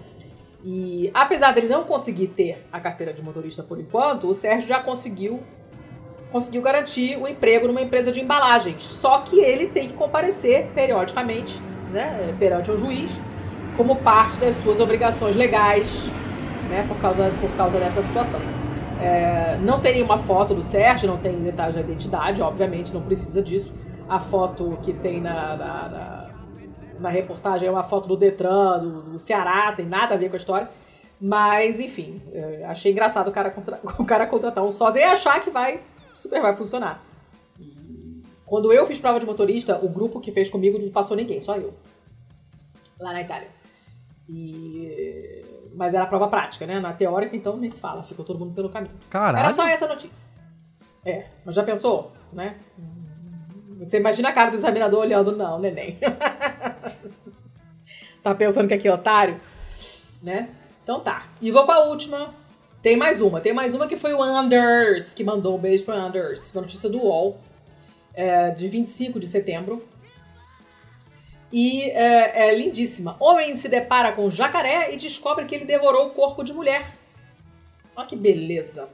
E 0.64 1.10
apesar 1.14 1.54
dele 1.54 1.70
não 1.70 1.86
conseguir 1.86 2.28
ter 2.28 2.68
a 2.72 2.82
carteira 2.82 3.14
de 3.14 3.22
motorista 3.22 3.64
por 3.64 3.80
enquanto, 3.80 4.28
o 4.28 4.34
Sérgio 4.34 4.68
já 4.68 4.80
conseguiu 4.80 5.40
conseguiu 6.32 6.62
garantir 6.62 7.18
o 7.18 7.28
emprego 7.28 7.68
numa 7.68 7.82
empresa 7.82 8.12
de 8.12 8.20
embalagens. 8.20 8.84
Só 8.84 9.20
que 9.22 9.40
ele 9.40 9.68
tem 9.68 9.88
que 9.88 9.94
comparecer 9.96 10.68
periodicamente, 10.76 11.60
né, 11.92 12.36
perante 12.38 12.70
o 12.70 12.78
juiz, 12.78 13.12
como 13.76 13.96
parte 13.96 14.38
das 14.38 14.56
suas 14.58 14.80
obrigações 14.80 15.36
legais, 15.36 16.10
né, 16.70 16.86
por 16.88 16.98
causa, 16.98 17.32
por 17.42 17.50
causa 17.58 17.80
dessa 17.80 18.02
situação. 18.02 18.40
É, 19.02 19.58
não 19.62 19.80
tem 19.80 19.94
nenhuma 19.94 20.18
foto 20.18 20.54
do 20.54 20.62
Sérgio, 20.62 21.08
não 21.08 21.18
tem 21.18 21.38
detalhes 21.40 21.76
da 21.76 21.82
identidade, 21.82 22.42
obviamente, 22.42 22.94
não 22.94 23.02
precisa 23.02 23.42
disso. 23.42 23.72
A 24.08 24.20
foto 24.20 24.78
que 24.84 24.94
tem 24.94 25.22
na, 25.22 25.56
na, 25.56 25.90
na, 25.90 26.30
na 27.00 27.10
reportagem 27.10 27.68
é 27.68 27.72
uma 27.72 27.84
foto 27.84 28.08
do 28.08 28.18
Detran, 28.18 28.80
do, 28.80 29.02
do 29.04 29.20
Ceará, 29.20 29.72
tem 29.72 29.86
nada 29.86 30.16
a 30.16 30.18
ver 30.18 30.30
com 30.30 30.36
a 30.36 30.40
história. 30.40 30.70
Mas, 31.20 31.80
enfim, 31.80 32.22
é, 32.32 32.66
achei 32.66 32.92
engraçado 32.92 33.28
o 33.28 33.32
cara, 33.32 33.52
contra, 33.52 33.80
o 33.98 34.06
cara 34.06 34.28
contratar 34.28 34.64
um 34.64 34.72
sósia 34.72 35.00
e 35.00 35.04
achar 35.04 35.40
que 35.42 35.50
vai 35.50 35.80
super 36.14 36.42
vai 36.42 36.56
funcionar. 36.56 37.04
Quando 38.46 38.74
eu 38.74 38.86
fiz 38.86 39.00
prova 39.00 39.20
de 39.20 39.26
motorista, 39.26 39.80
o 39.84 39.88
grupo 39.88 40.20
que 40.20 40.32
fez 40.32 40.50
comigo 40.50 40.80
não 40.80 40.90
passou 40.90 41.16
ninguém, 41.16 41.40
só 41.40 41.56
eu. 41.56 41.74
Lá 43.00 43.14
na 43.14 43.22
Itália. 43.22 43.48
E... 44.28 45.39
Mas 45.74 45.94
era 45.94 46.06
prova 46.06 46.28
prática, 46.28 46.66
né? 46.66 46.80
Na 46.80 46.94
teórica, 46.94 47.36
então, 47.36 47.58
nem 47.58 47.70
se 47.70 47.80
fala, 47.80 48.04
ficou 48.04 48.26
todo 48.26 48.40
mundo 48.40 48.54
pelo 48.54 48.70
caminho. 48.70 48.94
Caralho. 49.10 49.46
Era 49.46 49.54
só 49.54 49.68
essa 49.68 49.88
notícia. 49.88 50.28
É, 51.06 51.26
mas 51.46 51.56
já 51.56 51.64
pensou, 51.64 52.12
né? 52.34 52.56
Você 53.80 53.98
imagina 53.98 54.30
a 54.30 54.34
cara 54.34 54.52
do 54.52 54.58
examinador 54.58 55.00
olhando, 55.00 55.36
não, 55.36 55.60
neném. 55.60 55.98
tá 58.22 58.36
pensando 58.36 58.68
que 58.68 58.74
aqui 58.74 58.88
é 58.88 58.94
otário? 58.94 59.40
Né? 60.22 60.50
Então 60.84 61.00
tá. 61.00 61.28
E 61.42 61.50
vou 61.50 61.66
com 61.66 61.72
a 61.72 61.86
última, 61.86 62.34
tem 62.82 62.98
mais 62.98 63.22
uma, 63.22 63.40
tem 63.40 63.54
mais 63.54 63.74
uma 63.74 63.88
que 63.88 63.96
foi 63.96 64.14
o 64.14 64.22
Anders, 64.22 65.14
que 65.14 65.24
mandou 65.24 65.56
um 65.56 65.60
beijo 65.60 65.86
pro 65.86 65.94
Anders. 65.94 66.54
Uma 66.54 66.64
notícia 66.64 66.90
do 66.90 67.00
UOL, 67.00 67.40
é, 68.14 68.52
de 68.52 68.68
25 68.68 69.20
de 69.20 69.28
setembro. 69.28 69.82
E 71.52 71.90
é, 71.90 72.50
é, 72.50 72.56
lindíssima. 72.56 73.16
Homem 73.20 73.56
se 73.56 73.68
depara 73.68 74.12
com 74.12 74.30
jacaré 74.30 74.94
e 74.94 74.98
descobre 74.98 75.46
que 75.46 75.56
ele 75.56 75.66
devorou 75.66 76.08
o 76.08 76.10
corpo 76.12 76.44
de 76.44 76.54
mulher. 76.54 76.86
Olha 77.96 78.08
que 78.08 78.16
beleza. 78.16 78.88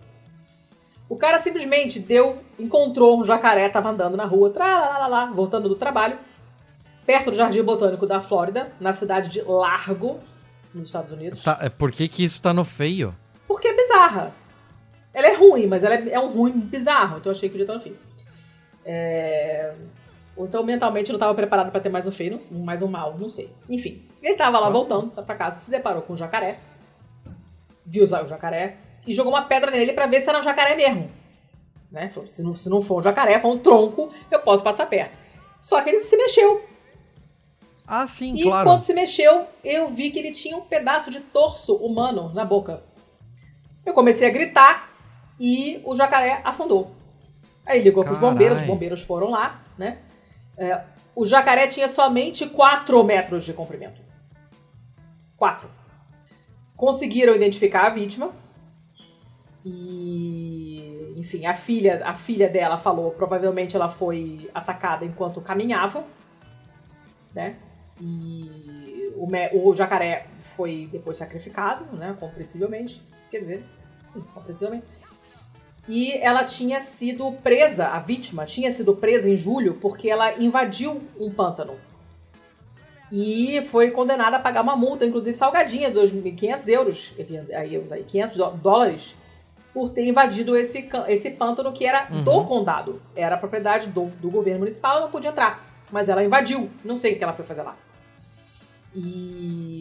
O 1.07 1.15
cara 1.15 1.37
simplesmente 1.39 1.99
deu, 1.99 2.41
encontrou 2.57 3.19
um 3.19 3.23
jacaré, 3.23 3.69
tava 3.69 3.89
andando 3.89 4.17
na 4.17 4.25
rua, 4.25 4.51
lá, 4.57 5.31
voltando 5.33 5.69
do 5.69 5.75
trabalho, 5.75 6.17
perto 7.05 7.29
do 7.29 7.37
Jardim 7.37 7.61
Botânico 7.61 8.07
da 8.07 8.21
Flórida, 8.21 8.73
na 8.79 8.93
cidade 8.93 9.29
de 9.29 9.41
Largo, 9.41 10.19
nos 10.73 10.87
Estados 10.87 11.11
Unidos. 11.11 11.43
Tá, 11.43 11.59
é, 11.61 11.69
por 11.69 11.91
que, 11.91 12.07
que 12.07 12.23
isso 12.23 12.41
tá 12.41 12.53
no 12.53 12.65
feio? 12.65 13.13
Porque 13.47 13.67
é 13.67 13.75
bizarra. 13.75 14.33
Ela 15.13 15.27
é 15.27 15.35
ruim, 15.35 15.67
mas 15.67 15.83
ela 15.83 15.95
é, 15.95 16.09
é 16.09 16.19
um 16.19 16.31
ruim 16.31 16.53
bizarro, 16.53 17.17
então 17.17 17.31
eu 17.31 17.35
achei 17.35 17.47
que 17.47 17.53
podia 17.53 17.63
estar 17.63 17.75
no 17.75 17.79
fim. 17.79 17.95
É... 18.83 19.73
Ou 20.35 20.45
então 20.45 20.63
mentalmente 20.63 21.09
não 21.09 21.15
estava 21.15 21.33
preparado 21.33 21.71
para 21.71 21.79
ter 21.79 21.89
mais 21.89 22.05
um 22.05 22.11
feio, 22.11 22.37
mais 22.51 22.81
um 22.81 22.87
mal, 22.87 23.17
não 23.17 23.29
sei. 23.29 23.49
Enfim, 23.69 24.03
ele 24.21 24.33
estava 24.33 24.59
lá 24.59 24.69
voltando 24.69 25.09
para 25.09 25.35
casa, 25.35 25.59
se 25.59 25.71
deparou 25.71 26.01
com 26.01 26.13
um 26.13 26.17
jacaré, 26.17 26.59
viu 27.85 28.03
o 28.03 28.07
jacaré 28.07 28.77
e 29.07 29.13
jogou 29.13 29.31
uma 29.31 29.43
pedra 29.43 29.71
nele 29.71 29.93
para 29.93 30.07
ver 30.07 30.21
se 30.21 30.29
era 30.29 30.39
um 30.39 30.43
jacaré 30.43 30.75
mesmo. 30.75 31.09
Né? 31.91 32.11
Se, 32.27 32.43
não, 32.43 32.53
se 32.53 32.69
não 32.69 32.81
for 32.81 32.97
um 32.97 33.01
jacaré, 33.01 33.39
for 33.39 33.49
um 33.49 33.59
tronco, 33.59 34.11
eu 34.29 34.39
posso 34.39 34.63
passar 34.63 34.87
perto. 34.87 35.17
Só 35.61 35.81
que 35.81 35.89
ele 35.89 35.99
se 36.01 36.17
mexeu. 36.17 36.65
Ah, 37.87 38.07
sim, 38.07 38.33
e 38.35 38.43
claro. 38.43 38.67
quando 38.67 38.81
se 38.81 38.93
mexeu, 38.93 39.45
eu 39.63 39.89
vi 39.89 40.09
que 40.09 40.19
ele 40.19 40.31
tinha 40.31 40.57
um 40.57 40.61
pedaço 40.61 41.11
de 41.11 41.19
torso 41.19 41.75
humano 41.75 42.33
na 42.33 42.43
boca. 42.43 42.81
Eu 43.85 43.93
comecei 43.93 44.27
a 44.27 44.31
gritar 44.31 44.89
e 45.39 45.79
o 45.85 45.95
jacaré 45.95 46.41
afundou. 46.43 46.91
Aí 47.65 47.81
ligou 47.81 48.03
para 48.03 48.13
os 48.13 48.19
bombeiros, 48.19 48.61
os 48.61 48.67
bombeiros 48.67 49.01
foram 49.01 49.29
lá, 49.29 49.63
né? 49.77 49.99
É, 50.57 50.81
o 51.15 51.25
jacaré 51.25 51.67
tinha 51.67 51.87
somente 51.87 52.47
4 52.47 53.03
metros 53.03 53.45
de 53.45 53.53
comprimento. 53.53 54.01
4. 55.37 55.69
Conseguiram 56.75 57.35
identificar 57.35 57.87
a 57.87 57.89
vítima. 57.89 58.31
E, 59.65 61.15
enfim, 61.17 61.45
a 61.45 61.53
filha, 61.53 62.01
a 62.05 62.13
filha 62.13 62.47
dela 62.47 62.77
falou, 62.77 63.11
provavelmente 63.11 63.75
ela 63.75 63.89
foi 63.89 64.49
atacada 64.53 65.03
enquanto 65.03 65.41
caminhava, 65.41 66.05
né? 67.33 67.55
E 67.99 69.11
o, 69.15 69.69
o 69.69 69.75
jacaré 69.75 70.27
foi 70.41 70.87
depois 70.91 71.17
sacrificado, 71.17 71.85
né? 71.95 72.15
Compreensivelmente. 72.19 73.01
Quer 73.31 73.39
dizer, 73.39 73.63
sim, 74.05 74.21
compreensivelmente. 74.33 74.85
E 75.87 76.13
ela 76.17 76.43
tinha 76.43 76.81
sido 76.81 77.31
presa, 77.31 77.87
a 77.87 77.99
vítima 77.99 78.45
tinha 78.45 78.71
sido 78.71 78.95
presa 78.95 79.29
em 79.29 79.35
julho 79.35 79.75
porque 79.75 80.09
ela 80.09 80.33
invadiu 80.33 81.01
um 81.19 81.31
pântano. 81.31 81.75
E 83.11 83.61
foi 83.67 83.91
condenada 83.91 84.37
a 84.37 84.39
pagar 84.39 84.61
uma 84.61 84.75
multa, 84.75 85.05
inclusive 85.05 85.37
salgadinha, 85.37 85.91
2.500 85.91 86.67
euros, 86.69 87.13
aí, 87.53 88.03
500 88.03 88.37
dólares, 88.57 89.15
por 89.73 89.89
ter 89.89 90.07
invadido 90.07 90.57
esse, 90.57 90.89
esse 91.07 91.29
pântano 91.31 91.71
que 91.71 91.85
era 91.85 92.07
uhum. 92.09 92.23
do 92.23 92.45
condado. 92.45 93.01
Era 93.15 93.37
propriedade 93.37 93.87
do, 93.87 94.05
do 94.21 94.29
governo 94.29 94.59
municipal, 94.59 94.93
ela 94.93 95.01
não 95.01 95.11
podia 95.11 95.29
entrar. 95.29 95.63
Mas 95.91 96.09
ela 96.09 96.23
invadiu. 96.23 96.69
Não 96.83 96.97
sei 96.97 97.13
o 97.13 97.17
que 97.17 97.23
ela 97.23 97.33
foi 97.33 97.45
fazer 97.45 97.61
lá. 97.61 97.77
E, 98.95 99.74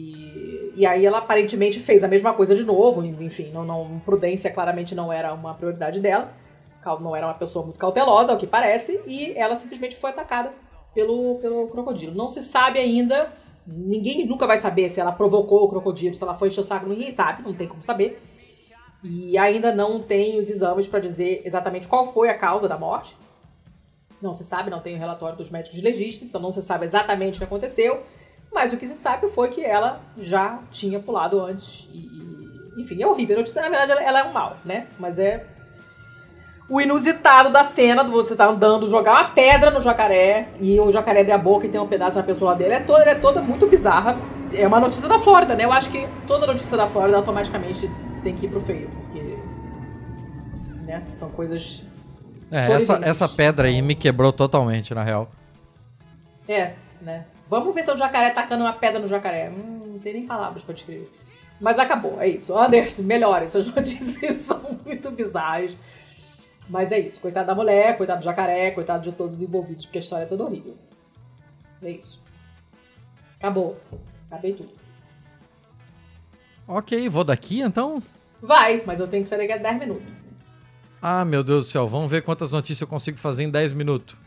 e 0.75 0.85
aí 0.85 1.05
ela 1.05 1.19
aparentemente 1.19 1.79
fez 1.79 2.03
a 2.03 2.07
mesma 2.07 2.33
coisa 2.33 2.53
de 2.53 2.63
novo, 2.63 3.03
enfim, 3.05 3.49
não, 3.51 3.63
não, 3.63 3.99
prudência 3.99 4.51
claramente 4.51 4.93
não 4.93 5.11
era 5.11 5.33
uma 5.33 5.53
prioridade 5.53 5.99
dela, 5.99 6.33
não 6.99 7.15
era 7.15 7.25
uma 7.25 7.33
pessoa 7.33 7.65
muito 7.65 7.79
cautelosa, 7.79 8.31
ao 8.31 8.37
que 8.37 8.45
parece, 8.45 9.01
e 9.07 9.31
ela 9.35 9.55
simplesmente 9.55 9.95
foi 9.95 10.11
atacada 10.11 10.53
pelo, 10.93 11.35
pelo 11.39 11.67
crocodilo. 11.69 12.13
Não 12.13 12.27
se 12.27 12.41
sabe 12.41 12.77
ainda, 12.77 13.31
ninguém 13.65 14.25
nunca 14.25 14.45
vai 14.45 14.57
saber 14.57 14.89
se 14.89 14.99
ela 14.99 15.11
provocou 15.11 15.63
o 15.63 15.69
crocodilo, 15.69 16.13
se 16.13 16.21
ela 16.21 16.35
foi 16.35 16.49
encher 16.49 16.61
o 16.61 16.63
saco, 16.63 16.87
ninguém 16.87 17.09
sabe, 17.09 17.41
não 17.43 17.53
tem 17.53 17.67
como 17.67 17.81
saber. 17.81 18.21
E 19.03 19.37
ainda 19.37 19.73
não 19.73 20.01
tem 20.01 20.39
os 20.39 20.49
exames 20.49 20.87
para 20.87 20.99
dizer 20.99 21.41
exatamente 21.45 21.87
qual 21.87 22.11
foi 22.11 22.29
a 22.29 22.37
causa 22.37 22.67
da 22.67 22.77
morte. 22.77 23.15
Não 24.21 24.33
se 24.33 24.43
sabe, 24.43 24.69
não 24.69 24.79
tem 24.79 24.95
o 24.95 24.99
relatório 24.99 25.37
dos 25.37 25.49
médicos 25.49 25.81
legistas, 25.81 26.27
então 26.27 26.41
não 26.41 26.51
se 26.51 26.61
sabe 26.61 26.85
exatamente 26.85 27.35
o 27.35 27.37
que 27.39 27.43
aconteceu. 27.43 28.03
Mas 28.55 28.71
o 28.71 28.77
que 28.77 28.87
se 28.87 28.95
sabe 28.95 29.27
foi 29.27 29.49
que 29.49 29.61
ela 29.61 29.99
já 30.17 30.59
tinha 30.71 30.97
pulado 30.97 31.41
antes. 31.41 31.89
E, 31.93 31.97
e 31.97 32.81
enfim, 32.81 33.03
é 33.03 33.05
horrível. 33.05 33.35
A 33.35 33.39
notícia, 33.39 33.61
na 33.61 33.67
verdade, 33.67 33.91
ela, 33.91 34.01
ela 34.01 34.19
é 34.21 34.23
um 34.23 34.31
mal, 34.31 34.55
né? 34.63 34.87
Mas 34.97 35.19
é 35.19 35.45
o 36.69 36.79
inusitado 36.79 37.51
da 37.51 37.65
cena 37.65 38.01
do 38.01 38.11
você 38.11 38.33
tá 38.33 38.45
andando, 38.45 38.89
jogar 38.89 39.11
uma 39.11 39.23
pedra 39.25 39.69
no 39.69 39.81
jacaré 39.81 40.47
e 40.59 40.79
o 40.79 40.89
jacaré 40.89 41.19
abre 41.19 41.33
a 41.33 41.37
boca 41.37 41.67
e 41.67 41.69
tem 41.69 41.79
um 41.79 41.87
pedaço 41.87 42.17
na 42.17 42.23
pessoa 42.23 42.55
dele. 42.55 42.75
É 42.75 42.79
toda, 42.79 43.03
é 43.03 43.15
toda 43.15 43.41
muito 43.41 43.67
bizarra. 43.67 44.17
É 44.53 44.65
uma 44.65 44.79
notícia 44.79 45.09
da 45.09 45.19
Flórida, 45.19 45.53
né? 45.53 45.65
Eu 45.65 45.73
acho 45.73 45.91
que 45.91 46.07
toda 46.25 46.47
notícia 46.47 46.77
da 46.77 46.87
Flórida 46.87 47.17
automaticamente 47.17 47.91
tem 48.23 48.33
que 48.33 48.45
ir 48.45 48.49
pro 48.49 48.61
feio, 48.61 48.89
porque. 48.89 49.19
Né? 50.85 51.03
São 51.11 51.29
coisas. 51.29 51.83
É, 52.49 52.71
essa, 52.71 52.99
essa 53.03 53.27
pedra 53.27 53.67
aí 53.67 53.81
me 53.81 53.95
quebrou 53.95 54.31
totalmente, 54.31 54.93
na 54.93 55.03
real. 55.03 55.29
É, 56.47 56.73
né? 57.01 57.25
Vamos 57.49 57.73
ver 57.73 57.83
se 57.83 57.89
é 57.89 57.93
o 57.93 57.97
jacaré 57.97 58.31
tacando 58.31 58.63
uma 58.63 58.73
pedra 58.73 58.99
no 58.99 59.07
jacaré. 59.07 59.49
Hum, 59.49 59.93
não 59.93 59.99
tem 59.99 60.13
nem 60.13 60.25
palavras 60.25 60.63
pra 60.63 60.73
descrever. 60.73 61.09
Mas 61.59 61.79
acabou, 61.79 62.21
é 62.21 62.27
isso. 62.27 62.57
Anders, 62.57 62.99
melhore. 62.99 63.49
Suas 63.49 63.67
notícias 63.73 64.33
são 64.33 64.79
muito 64.85 65.11
bizarras. 65.11 65.71
Mas 66.69 66.91
é 66.91 66.99
isso. 66.99 67.19
Coitado 67.19 67.47
da 67.47 67.55
mulher, 67.55 67.97
coitado 67.97 68.19
do 68.19 68.25
jacaré, 68.25 68.71
coitado 68.71 69.03
de 69.03 69.15
todos 69.15 69.37
os 69.37 69.41
envolvidos, 69.41 69.85
porque 69.85 69.99
a 69.99 70.01
história 70.01 70.23
é 70.23 70.27
toda 70.27 70.43
horrível. 70.43 70.75
É 71.83 71.91
isso. 71.91 72.21
Acabou. 73.37 73.79
Acabei 74.29 74.53
tudo. 74.53 74.69
Ok, 76.67 77.07
vou 77.09 77.23
daqui 77.23 77.61
então? 77.61 78.01
Vai, 78.41 78.81
mas 78.85 78.99
eu 78.99 79.07
tenho 79.07 79.23
que 79.23 79.29
sair 79.29 79.39
daqui 79.39 79.53
a 79.53 79.57
10 79.57 79.79
minutos. 79.79 80.07
Ah, 81.01 81.23
meu 81.23 81.43
Deus 81.43 81.65
do 81.65 81.71
céu, 81.71 81.87
vamos 81.87 82.09
ver 82.09 82.23
quantas 82.23 82.51
notícias 82.51 82.81
eu 82.81 82.87
consigo 82.87 83.19
fazer 83.19 83.43
em 83.43 83.51
10 83.51 83.73
minutos. 83.73 84.17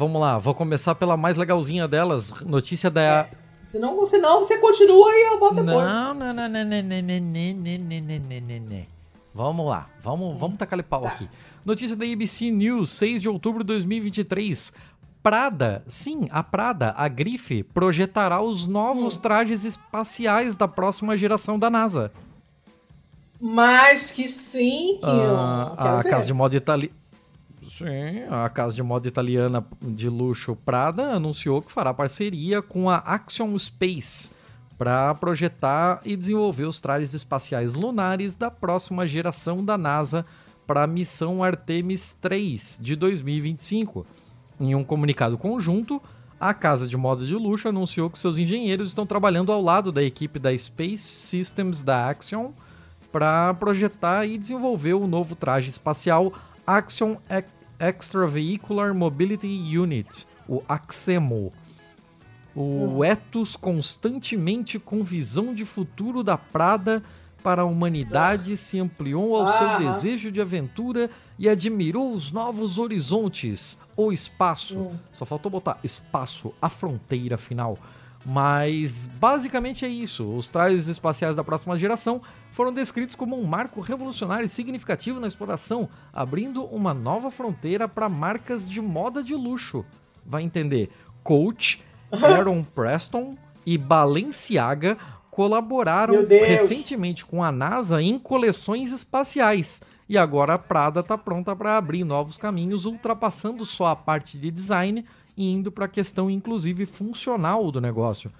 Vamos 0.00 0.18
lá, 0.18 0.38
vou 0.38 0.54
começar 0.54 0.94
pela 0.94 1.14
mais 1.14 1.36
legalzinha 1.36 1.86
delas. 1.86 2.30
Notícia 2.40 2.90
da. 2.90 3.02
É. 3.02 3.30
Senão, 3.62 4.06
senão 4.06 4.38
você 4.38 4.56
continua 4.56 5.14
e 5.14 5.28
eu 5.28 5.38
boto. 5.38 5.62
Não, 5.62 6.14
não, 6.14 6.14
não, 6.14 6.32
não, 6.32 6.48
não, 6.48 6.64
não, 6.64 6.64
não, 6.64 7.20
não, 7.20 7.52
não, 7.54 8.00
não, 8.00 8.40
não, 8.40 8.60
não. 8.60 8.86
Vamos 9.34 9.66
lá, 9.66 9.90
vamos, 10.02 10.40
vamos 10.40 10.56
tacar 10.56 10.82
pau 10.82 11.02
tá. 11.02 11.08
aqui. 11.08 11.28
Notícia 11.66 11.94
da 11.94 12.06
ABC 12.06 12.50
News, 12.50 12.88
6 12.88 13.20
de 13.20 13.28
outubro 13.28 13.62
de 13.62 13.66
2023. 13.66 14.72
Prada, 15.22 15.84
sim, 15.86 16.28
a 16.30 16.42
Prada, 16.42 16.94
a 16.96 17.06
grife, 17.06 17.62
projetará 17.62 18.40
os 18.40 18.66
novos 18.66 19.18
hum. 19.18 19.20
trajes 19.20 19.66
espaciais 19.66 20.56
da 20.56 20.66
próxima 20.66 21.14
geração 21.14 21.58
da 21.58 21.68
NASA. 21.68 22.10
Mas 23.38 24.10
que 24.10 24.26
sim, 24.26 24.98
que 24.98 25.06
ah, 25.06 25.74
a 25.76 25.96
ver. 26.00 26.10
casa 26.10 26.26
de 26.26 26.32
moda 26.32 26.56
italiana. 26.56 26.99
Sim, 27.80 28.24
a 28.28 28.46
casa 28.50 28.76
de 28.76 28.82
moda 28.82 29.08
italiana 29.08 29.64
de 29.80 30.06
luxo 30.06 30.54
Prada 30.54 31.14
anunciou 31.14 31.62
que 31.62 31.72
fará 31.72 31.94
parceria 31.94 32.60
com 32.60 32.90
a 32.90 32.98
Axiom 32.98 33.58
Space 33.58 34.30
para 34.76 35.14
projetar 35.14 36.02
e 36.04 36.14
desenvolver 36.14 36.64
os 36.64 36.78
trajes 36.78 37.14
espaciais 37.14 37.72
lunares 37.72 38.34
da 38.34 38.50
próxima 38.50 39.06
geração 39.06 39.64
da 39.64 39.78
NASA 39.78 40.26
para 40.66 40.82
a 40.82 40.86
missão 40.86 41.42
Artemis 41.42 42.12
3 42.12 42.80
de 42.82 42.94
2025. 42.94 44.06
Em 44.60 44.74
um 44.74 44.84
comunicado 44.84 45.38
conjunto, 45.38 46.02
a 46.38 46.52
casa 46.52 46.86
de 46.86 46.98
moda 46.98 47.24
de 47.24 47.34
luxo 47.34 47.66
anunciou 47.66 48.10
que 48.10 48.18
seus 48.18 48.36
engenheiros 48.36 48.90
estão 48.90 49.06
trabalhando 49.06 49.52
ao 49.52 49.62
lado 49.62 49.90
da 49.90 50.02
equipe 50.02 50.38
da 50.38 50.54
Space 50.54 50.98
Systems 50.98 51.80
da 51.80 52.10
Axion 52.10 52.50
para 53.10 53.54
projetar 53.54 54.26
e 54.26 54.36
desenvolver 54.36 54.92
o 54.92 55.06
novo 55.06 55.34
traje 55.34 55.70
espacial 55.70 56.30
Axion 56.66 57.16
Extravehicular 57.80 58.94
Mobility 58.94 59.48
Unit, 59.76 60.26
o 60.48 60.62
AXEMO, 60.68 61.52
o 62.54 63.04
ethos 63.04 63.56
constantemente 63.56 64.78
com 64.78 65.02
visão 65.02 65.54
de 65.54 65.64
futuro 65.64 66.22
da 66.22 66.36
Prada 66.36 67.02
para 67.42 67.62
a 67.62 67.64
humanidade 67.64 68.56
se 68.56 68.78
ampliou 68.78 69.34
ao 69.34 69.46
seu 69.46 69.78
desejo 69.78 70.30
de 70.30 70.40
aventura 70.40 71.08
e 71.38 71.48
admirou 71.48 72.12
os 72.12 72.30
novos 72.30 72.76
horizontes, 72.76 73.78
o 73.96 74.12
espaço. 74.12 74.78
Hum. 74.78 74.96
Só 75.10 75.24
faltou 75.24 75.50
botar 75.50 75.78
espaço, 75.82 76.52
a 76.60 76.68
fronteira 76.68 77.38
final. 77.38 77.78
Mas 78.24 79.08
basicamente 79.18 79.84
é 79.84 79.88
isso. 79.88 80.24
Os 80.36 80.50
trajes 80.50 80.88
espaciais 80.88 81.36
da 81.36 81.44
próxima 81.44 81.76
geração 81.76 82.20
foram 82.60 82.74
descritos 82.74 83.14
como 83.14 83.40
um 83.40 83.46
marco 83.46 83.80
revolucionário 83.80 84.44
e 84.44 84.48
significativo 84.48 85.18
na 85.18 85.26
exploração, 85.26 85.88
abrindo 86.12 86.62
uma 86.64 86.92
nova 86.92 87.30
fronteira 87.30 87.88
para 87.88 88.06
marcas 88.06 88.68
de 88.68 88.82
moda 88.82 89.22
de 89.22 89.34
luxo. 89.34 89.82
Vai 90.26 90.42
entender? 90.42 90.90
Coach 91.24 91.82
Aaron 92.12 92.62
Preston 92.62 93.34
e 93.64 93.78
Balenciaga 93.78 94.98
colaboraram 95.30 96.26
recentemente 96.28 97.24
com 97.24 97.42
a 97.42 97.50
NASA 97.50 98.02
em 98.02 98.18
coleções 98.18 98.92
espaciais. 98.92 99.80
E 100.06 100.18
agora 100.18 100.52
a 100.52 100.58
Prada 100.58 101.00
está 101.00 101.16
pronta 101.16 101.56
para 101.56 101.78
abrir 101.78 102.04
novos 102.04 102.36
caminhos, 102.36 102.84
ultrapassando 102.84 103.64
só 103.64 103.86
a 103.86 103.96
parte 103.96 104.36
de 104.36 104.50
design 104.50 105.02
e 105.34 105.50
indo 105.50 105.72
para 105.72 105.86
a 105.86 105.88
questão, 105.88 106.30
inclusive, 106.30 106.84
funcional 106.84 107.72
do 107.72 107.80
negócio. 107.80 108.30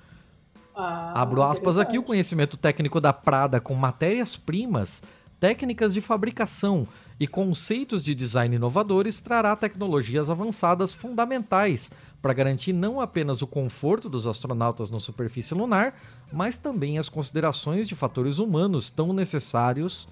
Ah, 0.81 1.13
Abro 1.15 1.43
aspas 1.43 1.79
aqui, 1.79 1.99
o 1.99 2.03
conhecimento 2.03 2.57
técnico 2.57 3.01
da 3.01 3.13
Prada 3.13 3.61
com 3.61 3.75
matérias-primas, 3.75 5.03
técnicas 5.39 5.95
de 5.95 6.01
fabricação 6.01 6.87
e 7.19 7.27
conceitos 7.27 8.03
de 8.03 8.15
design 8.15 8.57
inovadores 8.57 9.21
trará 9.21 9.55
tecnologias 9.55 10.31
avançadas 10.31 10.93
fundamentais 10.93 11.91
para 12.23 12.33
garantir 12.33 12.73
não 12.73 13.01
apenas 13.01 13.43
o 13.43 13.47
conforto 13.47 14.09
dos 14.09 14.27
astronautas 14.27 14.91
na 14.91 14.99
superfície 14.99 15.55
lunar, 15.55 15.95
mas 16.33 16.59
também 16.59 16.99
as 16.99 17.09
considerações 17.09 17.89
de 17.89 17.95
fatores 17.95 18.39
humanos 18.39 18.91
tão 18.91 19.13
necessários 19.13 20.09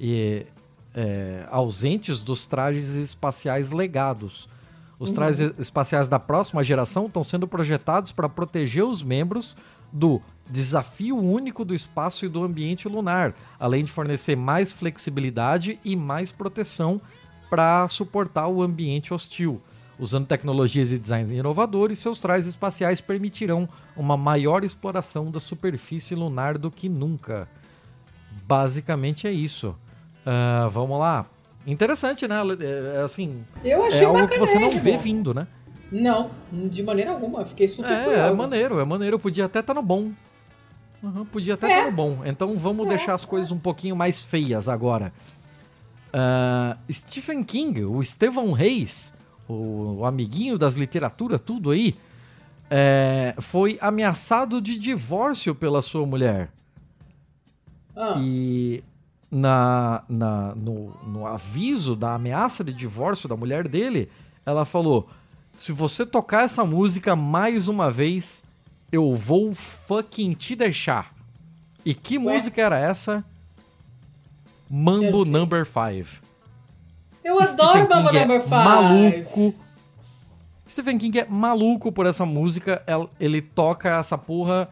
e 0.00 0.46
é, 0.94 1.46
ausentes 1.50 2.22
dos 2.22 2.46
trajes 2.46 2.94
espaciais 2.94 3.70
legados. 3.70 4.48
Os 4.98 5.10
uhum. 5.10 5.14
trajes 5.14 5.52
espaciais 5.58 6.08
da 6.08 6.18
próxima 6.18 6.64
geração 6.64 7.06
estão 7.06 7.22
sendo 7.22 7.46
projetados 7.46 8.10
para 8.12 8.28
proteger 8.30 8.84
os 8.84 9.02
membros 9.02 9.54
do 9.92 10.20
desafio 10.48 11.16
único 11.16 11.64
do 11.64 11.74
espaço 11.74 12.24
e 12.24 12.28
do 12.28 12.44
ambiente 12.44 12.88
lunar, 12.88 13.34
além 13.58 13.84
de 13.84 13.90
fornecer 13.90 14.36
mais 14.36 14.70
flexibilidade 14.72 15.78
e 15.84 15.96
mais 15.96 16.30
proteção 16.30 17.00
para 17.50 17.86
suportar 17.88 18.48
o 18.48 18.62
ambiente 18.62 19.12
hostil. 19.12 19.60
Usando 19.98 20.26
tecnologias 20.26 20.92
e 20.92 20.98
designs 20.98 21.30
inovadores, 21.30 21.98
seus 21.98 22.20
trajes 22.20 22.46
espaciais 22.46 23.00
permitirão 23.00 23.68
uma 23.96 24.16
maior 24.16 24.62
exploração 24.62 25.30
da 25.30 25.40
superfície 25.40 26.14
lunar 26.14 26.58
do 26.58 26.70
que 26.70 26.88
nunca. 26.88 27.48
Basicamente 28.46 29.26
é 29.26 29.32
isso. 29.32 29.74
Uh, 30.26 30.68
vamos 30.68 30.98
lá. 30.98 31.24
Interessante, 31.66 32.28
né? 32.28 32.36
É, 32.60 32.98
é, 32.98 33.02
assim, 33.02 33.42
Eu 33.64 33.84
achei 33.84 34.02
é 34.02 34.04
algo 34.04 34.28
que 34.28 34.38
você 34.38 34.58
não 34.58 34.70
vê 34.70 34.96
vindo, 34.96 35.32
né? 35.32 35.46
Não, 35.90 36.30
de 36.50 36.82
maneira 36.82 37.12
alguma. 37.12 37.44
Fiquei 37.44 37.68
super 37.68 37.92
é, 37.92 38.04
curiosa. 38.04 38.32
É 38.32 38.36
maneiro, 38.36 38.80
é 38.80 38.84
maneiro. 38.84 39.18
Podia 39.18 39.44
até 39.44 39.60
estar 39.60 39.74
tá 39.74 39.80
no 39.80 39.86
bom. 39.86 40.10
Uhum, 41.02 41.24
podia 41.26 41.54
até 41.54 41.66
estar 41.66 41.78
é. 41.78 41.84
tá 41.84 41.90
no 41.90 41.96
bom. 41.96 42.18
Então 42.24 42.56
vamos 42.56 42.86
é. 42.86 42.90
deixar 42.90 43.14
as 43.14 43.24
coisas 43.24 43.52
um 43.52 43.58
pouquinho 43.58 43.94
mais 43.94 44.20
feias 44.20 44.68
agora. 44.68 45.12
Uh, 46.08 46.92
Stephen 46.92 47.44
King, 47.44 47.84
o 47.84 48.00
Estevão 48.00 48.52
Reis, 48.52 49.14
o, 49.48 49.98
o 49.98 50.04
amiguinho 50.04 50.58
das 50.58 50.74
literaturas, 50.74 51.40
tudo 51.40 51.70
aí, 51.70 51.94
é, 52.70 53.34
foi 53.38 53.78
ameaçado 53.80 54.60
de 54.60 54.78
divórcio 54.78 55.54
pela 55.54 55.82
sua 55.82 56.04
mulher. 56.06 56.48
Ah. 57.94 58.14
E 58.18 58.82
na, 59.30 60.02
na, 60.08 60.54
no, 60.54 60.92
no 61.06 61.26
aviso 61.26 61.94
da 61.94 62.14
ameaça 62.14 62.64
de 62.64 62.72
divórcio 62.72 63.28
da 63.28 63.36
mulher 63.36 63.68
dele, 63.68 64.10
ela 64.44 64.64
falou: 64.64 65.08
se 65.56 65.72
você 65.72 66.04
tocar 66.04 66.44
essa 66.44 66.64
música 66.64 67.16
mais 67.16 67.68
uma 67.68 67.90
vez, 67.90 68.44
eu 68.92 69.14
vou 69.14 69.54
fucking 69.54 70.32
te 70.34 70.54
deixar. 70.54 71.12
E 71.84 71.94
que 71.94 72.18
Ué? 72.18 72.34
música 72.34 72.60
era 72.60 72.78
essa? 72.78 73.24
Mambo 74.68 75.24
Number 75.24 75.64
5. 75.64 76.24
Eu 77.24 77.40
adoro 77.40 77.88
Mambo 77.88 78.10
é 78.10 78.20
Number 78.20 78.42
5. 78.42 78.50
Maluco. 78.50 79.54
Stephen 80.68 80.98
King 80.98 81.20
é 81.20 81.26
maluco 81.26 81.92
por 81.92 82.06
essa 82.06 82.26
música. 82.26 82.82
Ele 83.18 83.40
toca 83.40 83.98
essa 83.98 84.18
porra 84.18 84.68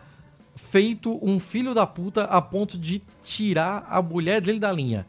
feito 0.57 1.19
um 1.23 1.39
filho 1.39 1.73
da 1.73 1.87
puta 1.87 2.25
a 2.25 2.43
ponto 2.43 2.77
de 2.77 3.01
tirar 3.23 3.87
a 3.89 4.03
mulher 4.03 4.41
dele 4.41 4.59
da 4.59 4.73
linha. 4.73 5.07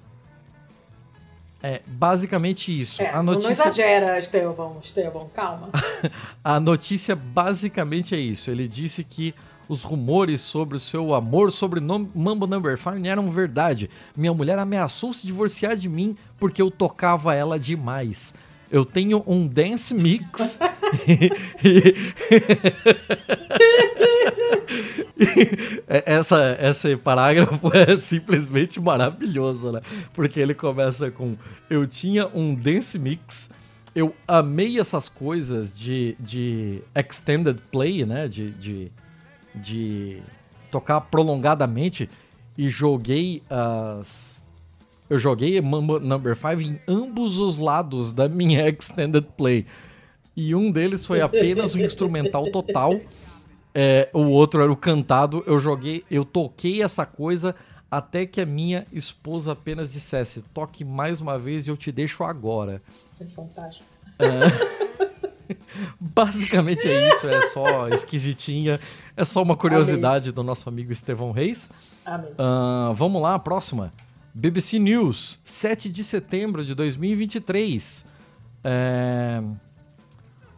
É 1.65 1.81
basicamente 1.87 2.79
isso. 2.79 3.01
É, 3.01 3.09
a 3.09 3.23
notícia... 3.23 3.49
Não 3.49 3.71
exagera, 3.71 4.19
Estevão. 4.19 4.77
Estevão, 4.79 5.27
calma. 5.33 5.69
a 6.43 6.59
notícia 6.59 7.15
basicamente 7.15 8.13
é 8.13 8.19
isso. 8.19 8.51
Ele 8.51 8.67
disse 8.67 9.03
que 9.03 9.33
os 9.67 9.81
rumores 9.81 10.41
sobre 10.41 10.77
o 10.77 10.79
seu 10.79 11.15
amor 11.15 11.51
sobre 11.51 11.79
Mambo 11.79 12.45
Number 12.45 12.77
5 12.77 13.03
eram 13.07 13.31
verdade. 13.31 13.89
Minha 14.15 14.31
mulher 14.31 14.59
ameaçou 14.59 15.11
se 15.11 15.25
divorciar 15.25 15.75
de 15.75 15.89
mim 15.89 16.15
porque 16.39 16.61
eu 16.61 16.69
tocava 16.69 17.33
ela 17.33 17.59
demais. 17.59 18.35
Eu 18.71 18.83
tenho 18.83 19.23
um 19.27 19.47
dance 19.47 19.93
mix. 19.93 20.59
essa, 25.87 26.57
esse 26.61 26.97
parágrafo 26.97 27.71
é 27.73 27.97
simplesmente 27.97 28.79
maravilhoso, 28.79 29.71
né? 29.71 29.81
Porque 30.13 30.39
ele 30.39 30.53
começa 30.53 31.09
com: 31.11 31.35
Eu 31.69 31.87
tinha 31.87 32.27
um 32.33 32.53
dance 32.53 32.97
mix. 32.99 33.49
Eu 33.95 34.13
amei 34.27 34.79
essas 34.79 35.07
coisas 35.07 35.77
de, 35.77 36.17
de 36.19 36.81
extended 36.93 37.61
play, 37.71 38.05
né? 38.05 38.27
De, 38.27 38.51
de, 38.51 38.91
de 39.53 40.21
tocar 40.69 41.01
prolongadamente. 41.01 42.09
E 42.57 42.69
joguei 42.69 43.41
as. 43.49 44.34
Eu 45.09 45.17
joguei 45.17 45.59
Mambo 45.61 45.99
Number 45.99 46.35
5 46.35 46.61
em 46.61 46.79
ambos 46.87 47.37
os 47.37 47.57
lados 47.57 48.11
da 48.11 48.27
minha 48.27 48.67
extended 48.69 49.27
play. 49.37 49.65
E 50.35 50.53
um 50.53 50.71
deles 50.71 51.05
foi 51.05 51.21
apenas 51.21 51.75
o 51.75 51.79
instrumental 51.79 52.51
total 52.51 52.99
é, 53.77 54.07
o 54.13 54.21
outro 54.21 54.61
era 54.61 54.71
o 54.71 54.77
cantado. 54.77 55.43
Eu 55.45 55.59
joguei, 55.59 56.05
eu 56.09 56.23
toquei 56.23 56.81
essa 56.81 57.05
coisa 57.05 57.53
até 57.91 58.25
que 58.25 58.39
a 58.39 58.45
minha 58.45 58.87
esposa 58.93 59.51
apenas 59.51 59.91
dissesse: 59.91 60.41
toque 60.53 60.85
mais 60.85 61.19
uma 61.19 61.37
vez 61.37 61.67
e 61.67 61.69
eu 61.69 61.75
te 61.75 61.91
deixo 61.91 62.23
agora. 62.23 62.81
Isso 63.05 63.23
é 63.23 63.25
fantástico. 63.25 63.85
É, 64.17 65.55
basicamente 65.99 66.87
é 66.87 67.09
isso, 67.09 67.27
é 67.27 67.41
só 67.47 67.89
esquisitinha. 67.89 68.79
É 69.17 69.25
só 69.25 69.43
uma 69.43 69.57
curiosidade 69.57 70.29
Amém. 70.29 70.35
do 70.35 70.43
nosso 70.43 70.69
amigo 70.69 70.93
Estevão 70.93 71.31
Reis. 71.31 71.69
Amém. 72.05 72.31
Uh, 72.31 72.93
vamos 72.93 73.21
lá, 73.21 73.35
a 73.35 73.39
próxima. 73.39 73.91
BBC 74.37 74.79
News, 74.79 75.39
7 75.45 75.89
de 75.89 76.03
setembro 76.03 76.65
de 76.65 76.75
2023. 76.75 78.05
É... 78.65 79.41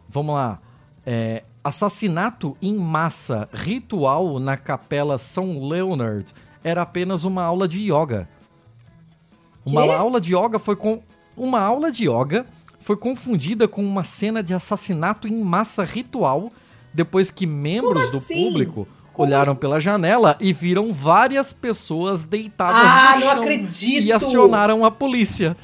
Vamos 0.08 0.34
lá. 0.34 0.58
É, 1.06 1.44
assassinato 1.62 2.56
em 2.60 2.74
massa 2.74 3.48
ritual 3.52 4.40
na 4.40 4.56
capela 4.56 5.16
São 5.16 5.68
Leonard 5.68 6.34
era 6.64 6.82
apenas 6.82 7.22
uma 7.22 7.44
aula 7.44 7.68
de 7.68 7.80
yoga. 7.82 8.28
Uma 9.64 9.84
que? 9.84 9.90
aula 9.90 10.20
de 10.20 10.34
yoga 10.34 10.58
foi 10.58 10.74
com 10.74 11.00
uma 11.36 11.60
aula 11.60 11.92
de 11.92 12.10
yoga 12.10 12.44
foi 12.80 12.96
confundida 12.96 13.68
com 13.68 13.82
uma 13.84 14.02
cena 14.02 14.42
de 14.42 14.52
assassinato 14.52 15.28
em 15.28 15.40
massa 15.40 15.84
ritual 15.84 16.50
depois 16.92 17.30
que 17.30 17.46
membros 17.46 18.10
do 18.10 18.16
assim? 18.16 18.44
público 18.44 18.88
olharam 19.18 19.52
assim? 19.52 19.60
pela 19.60 19.80
janela 19.80 20.36
e 20.40 20.52
viram 20.52 20.92
várias 20.92 21.52
pessoas 21.52 22.24
deitadas 22.24 22.82
ah, 22.82 23.14
no 23.14 23.20
chão 23.20 23.34
não 23.34 23.42
acredito. 23.42 24.02
e 24.04 24.12
acionaram 24.12 24.84
a 24.84 24.90
polícia. 24.90 25.56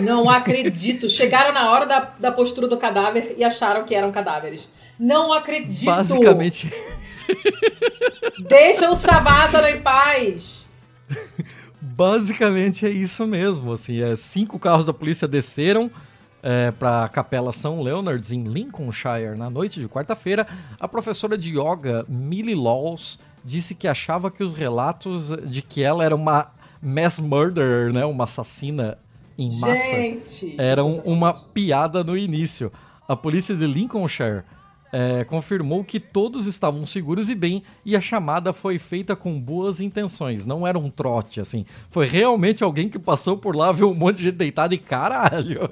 Não 0.00 0.30
acredito. 0.30 1.08
Chegaram 1.08 1.52
na 1.52 1.70
hora 1.70 1.86
da, 1.86 2.12
da 2.18 2.32
postura 2.32 2.66
do 2.66 2.78
cadáver 2.78 3.34
e 3.36 3.44
acharam 3.44 3.84
que 3.84 3.94
eram 3.94 4.10
cadáveres. 4.10 4.68
Não 4.98 5.32
acredito. 5.32 5.84
Basicamente. 5.84 6.72
Deixa 8.48 8.90
o 8.90 8.96
Shavasana 8.96 9.70
em 9.70 9.80
paz. 9.80 10.66
Basicamente 11.80 12.86
é 12.86 12.90
isso 12.90 13.26
mesmo. 13.26 13.72
Assim, 13.72 14.00
é, 14.00 14.16
cinco 14.16 14.58
carros 14.58 14.86
da 14.86 14.92
polícia 14.92 15.28
desceram 15.28 15.90
é, 16.42 16.70
para 16.72 17.04
a 17.04 17.08
Capela 17.08 17.52
São 17.52 17.82
Leonards, 17.82 18.32
em 18.32 18.44
Lincolnshire, 18.44 19.36
na 19.36 19.48
noite 19.48 19.80
de 19.80 19.88
quarta-feira. 19.88 20.46
A 20.80 20.88
professora 20.88 21.38
de 21.38 21.50
yoga, 21.58 22.04
Millie 22.08 22.54
Laws, 22.54 23.20
disse 23.44 23.74
que 23.74 23.86
achava 23.86 24.30
que 24.30 24.42
os 24.42 24.54
relatos 24.54 25.32
de 25.44 25.62
que 25.62 25.82
ela 25.82 26.04
era 26.04 26.14
uma 26.14 26.50
mass 26.82 27.18
murderer, 27.18 27.92
né, 27.92 28.04
uma 28.04 28.24
assassina 28.24 28.98
em 29.38 29.48
massa, 29.60 29.96
Gente, 29.96 30.54
eram 30.58 30.96
uma 31.04 31.32
piada 31.32 32.04
no 32.04 32.16
início. 32.16 32.72
A 33.08 33.16
polícia 33.16 33.54
de 33.54 33.66
Lincolnshire 33.66 34.42
é, 34.92 35.24
confirmou 35.24 35.82
que 35.82 35.98
todos 35.98 36.46
estavam 36.46 36.84
seguros 36.84 37.30
e 37.30 37.34
bem 37.34 37.62
e 37.84 37.96
a 37.96 38.00
chamada 38.00 38.52
foi 38.52 38.78
feita 38.78 39.16
com 39.16 39.40
boas 39.40 39.80
intenções. 39.80 40.44
Não 40.44 40.66
era 40.66 40.78
um 40.78 40.90
trote, 40.90 41.40
assim. 41.40 41.64
Foi 41.90 42.06
realmente 42.06 42.62
alguém 42.62 42.90
que 42.90 42.98
passou 42.98 43.38
por 43.38 43.56
lá, 43.56 43.72
viu 43.72 43.90
um 43.90 43.94
monte 43.94 44.18
de 44.18 44.24
gente 44.24 44.36
deitado 44.36 44.74
e 44.74 44.78
caralho. 44.78 45.62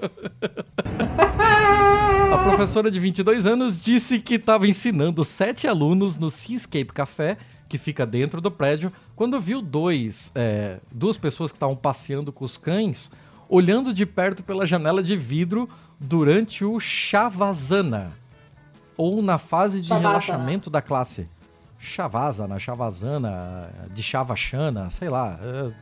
a 2.32 2.38
professora 2.38 2.90
de 2.90 2.98
22 2.98 3.46
anos 3.46 3.78
disse 3.78 4.18
que 4.18 4.36
estava 4.36 4.66
ensinando 4.66 5.22
sete 5.22 5.68
alunos 5.68 6.18
no 6.18 6.30
Seascape 6.30 6.86
Café, 6.86 7.36
que 7.68 7.76
fica 7.76 8.06
dentro 8.06 8.40
do 8.40 8.50
prédio, 8.50 8.90
quando 9.14 9.38
viu 9.38 9.60
dois, 9.60 10.32
é, 10.34 10.80
duas 10.90 11.16
pessoas 11.16 11.52
que 11.52 11.56
estavam 11.56 11.76
passeando 11.76 12.32
com 12.32 12.44
os 12.44 12.56
cães 12.56 13.12
olhando 13.50 13.92
de 13.92 14.06
perto 14.06 14.44
pela 14.44 14.64
janela 14.64 15.02
de 15.02 15.16
vidro 15.16 15.68
durante 15.98 16.64
o 16.64 16.78
Shavasana, 16.78 18.12
ou 19.00 19.22
na 19.22 19.38
fase 19.38 19.80
de 19.80 19.88
relaxamento 19.88 20.68
da 20.68 20.82
classe. 20.82 21.26
Shavasana, 21.80 22.58
Shavasana, 22.58 23.70
de 23.94 24.02
Shavashana, 24.02 24.90
sei 24.90 25.08
lá. 25.08 25.40
É, 25.42 25.72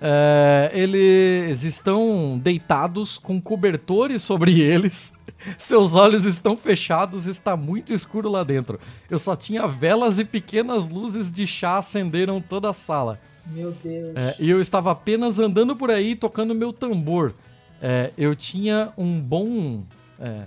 é, 0.00 0.70
eles 0.72 1.64
estão 1.64 2.38
deitados 2.40 3.18
com 3.18 3.40
cobertores 3.40 4.22
sobre 4.22 4.60
eles. 4.60 5.12
Seus 5.58 5.96
olhos 5.96 6.24
estão 6.24 6.56
fechados, 6.56 7.26
está 7.26 7.56
muito 7.56 7.92
escuro 7.92 8.30
lá 8.30 8.44
dentro. 8.44 8.78
Eu 9.10 9.18
só 9.18 9.34
tinha 9.34 9.66
velas 9.66 10.20
e 10.20 10.24
pequenas 10.24 10.88
luzes 10.88 11.32
de 11.32 11.44
chá 11.48 11.78
acenderam 11.78 12.40
toda 12.40 12.70
a 12.70 12.74
sala. 12.74 13.18
Meu 13.44 13.72
Deus. 13.72 14.14
É, 14.14 14.36
e 14.38 14.48
eu 14.48 14.60
estava 14.60 14.92
apenas 14.92 15.40
andando 15.40 15.74
por 15.74 15.90
aí 15.90 16.14
tocando 16.14 16.54
meu 16.54 16.72
tambor. 16.72 17.34
É, 17.82 18.12
eu 18.16 18.36
tinha 18.36 18.92
um 18.96 19.20
bom. 19.20 19.82
É, 20.20 20.44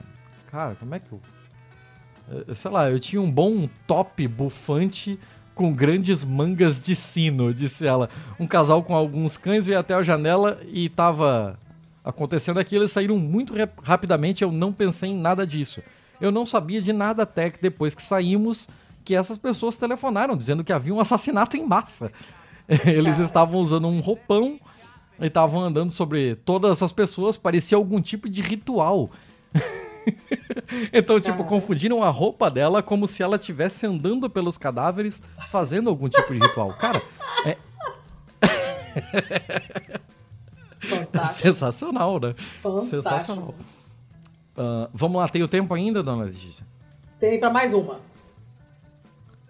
cara, 0.50 0.76
como 0.76 0.96
é 0.96 1.00
que 1.00 1.12
eu. 1.12 1.20
É, 2.48 2.56
sei 2.56 2.72
lá, 2.72 2.90
eu 2.90 3.00
tinha 3.00 3.22
um 3.22 3.32
bom 3.32 3.70
top 3.88 4.28
bufante 4.28 5.20
com 5.54 5.74
grandes 5.74 6.24
mangas 6.24 6.84
de 6.84 6.96
sino, 6.96 7.54
disse 7.54 7.86
ela. 7.86 8.10
Um 8.40 8.48
casal 8.48 8.84
com 8.84 8.96
alguns 8.96 9.38
cães 9.38 9.66
veio 9.66 9.80
até 9.80 9.94
a 9.94 10.02
janela 10.02 10.60
e 10.68 10.86
estava 10.86 11.58
acontecendo 12.04 12.60
aquilo. 12.60 12.84
Eles 12.84 12.92
saíram 12.92 13.18
muito 13.18 13.54
rapidamente. 13.84 14.44
Eu 14.44 14.52
não 14.52 14.74
pensei 14.74 15.12
em 15.12 15.18
nada 15.18 15.46
disso. 15.46 15.82
Eu 16.20 16.32
não 16.32 16.46
sabia 16.46 16.82
de 16.82 16.92
nada 16.92 17.24
até 17.24 17.50
que 17.50 17.62
depois 17.62 17.94
que 17.94 18.02
saímos, 18.02 18.68
que 19.04 19.16
essas 19.16 19.38
pessoas 19.38 19.78
telefonaram 19.78 20.36
dizendo 20.36 20.64
que 20.64 20.74
havia 20.74 20.94
um 20.94 21.00
assassinato 21.00 21.58
em 21.58 21.66
massa. 21.66 22.12
Eles 22.86 23.20
estavam 23.20 23.60
usando 23.60 23.88
um 23.88 24.00
roupão 24.00 24.60
e 25.20 25.28
estavam 25.28 25.62
andando 25.62 25.92
sobre 25.92 26.36
todas 26.36 26.72
essas 26.72 26.92
pessoas, 26.92 27.38
parecia 27.38 27.78
algum 27.78 28.02
tipo 28.02 28.30
de 28.30 28.42
ritual. 28.42 29.12
então, 30.94 31.20
tipo, 31.20 31.44
confundiram 31.44 32.04
a 32.04 32.10
roupa 32.10 32.50
dela 32.50 32.82
como 32.82 33.08
se 33.08 33.22
ela 33.24 33.36
estivesse 33.36 33.86
andando 33.86 34.30
pelos 34.30 34.58
cadáveres 34.58 35.22
fazendo 35.50 35.90
algum 35.90 36.10
tipo 36.10 36.34
de 36.34 36.40
ritual. 36.40 36.74
Cara, 36.74 37.02
é. 37.46 37.58
Sensacional, 41.34 42.20
né? 42.20 42.36
Fantástico. 42.62 42.90
Sensacional. 42.90 43.56
Uh, 44.56 44.88
vamos 44.94 45.20
lá, 45.20 45.28
tem 45.28 45.42
o 45.42 45.48
tempo 45.48 45.74
ainda, 45.74 46.04
dona 46.04 46.26
Letícia? 46.26 46.66
Tem 47.20 47.40
para 47.40 47.50
mais 47.50 47.74
uma. 47.74 48.00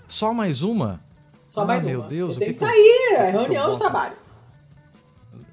Só 0.07 0.33
mais 0.33 0.61
uma? 0.61 0.99
Só 1.49 1.61
ah, 1.61 1.65
mais 1.65 1.83
meu 1.83 1.99
uma. 2.01 2.07
Deus, 2.07 2.37
tem 2.37 2.47
que, 2.47 2.53
que 2.53 2.59
sair, 2.59 3.15
é 3.15 3.29
reunião 3.31 3.71
de 3.71 3.79
trabalho. 3.79 4.15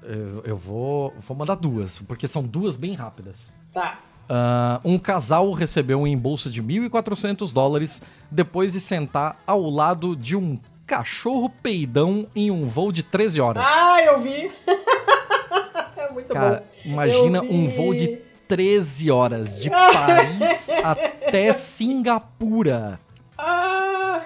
Eu, 0.03 0.41
eu, 0.45 0.57
vou, 0.57 1.13
vou 1.19 1.37
mandar 1.37 1.55
duas, 1.55 1.99
porque 1.99 2.27
são 2.27 2.43
duas 2.43 2.75
bem 2.75 2.93
rápidas. 2.93 3.53
Tá. 3.73 3.99
Uh, 4.31 4.79
um 4.85 4.97
casal 4.97 5.51
recebeu 5.51 5.99
um 5.99 6.07
embolso 6.07 6.49
de 6.49 6.63
1.400 6.63 7.51
dólares 7.51 8.01
depois 8.31 8.71
de 8.71 8.79
sentar 8.79 9.35
ao 9.45 9.69
lado 9.69 10.15
de 10.15 10.37
um 10.37 10.57
cachorro 10.87 11.49
peidão 11.49 12.25
em 12.33 12.49
um 12.49 12.65
voo 12.65 12.93
de 12.93 13.03
13 13.03 13.41
horas. 13.41 13.65
Ah, 13.67 14.01
eu 14.01 14.21
vi! 14.21 14.49
é 15.97 16.11
muito 16.13 16.33
Cara, 16.33 16.63
bom. 16.63 16.91
imagina 16.91 17.41
um 17.41 17.67
voo 17.67 17.93
de 17.93 18.19
13 18.47 19.11
horas 19.11 19.59
de 19.59 19.67
Paris 19.91 20.69
até 20.81 21.51
Singapura. 21.51 22.97
Ah, 23.37 24.21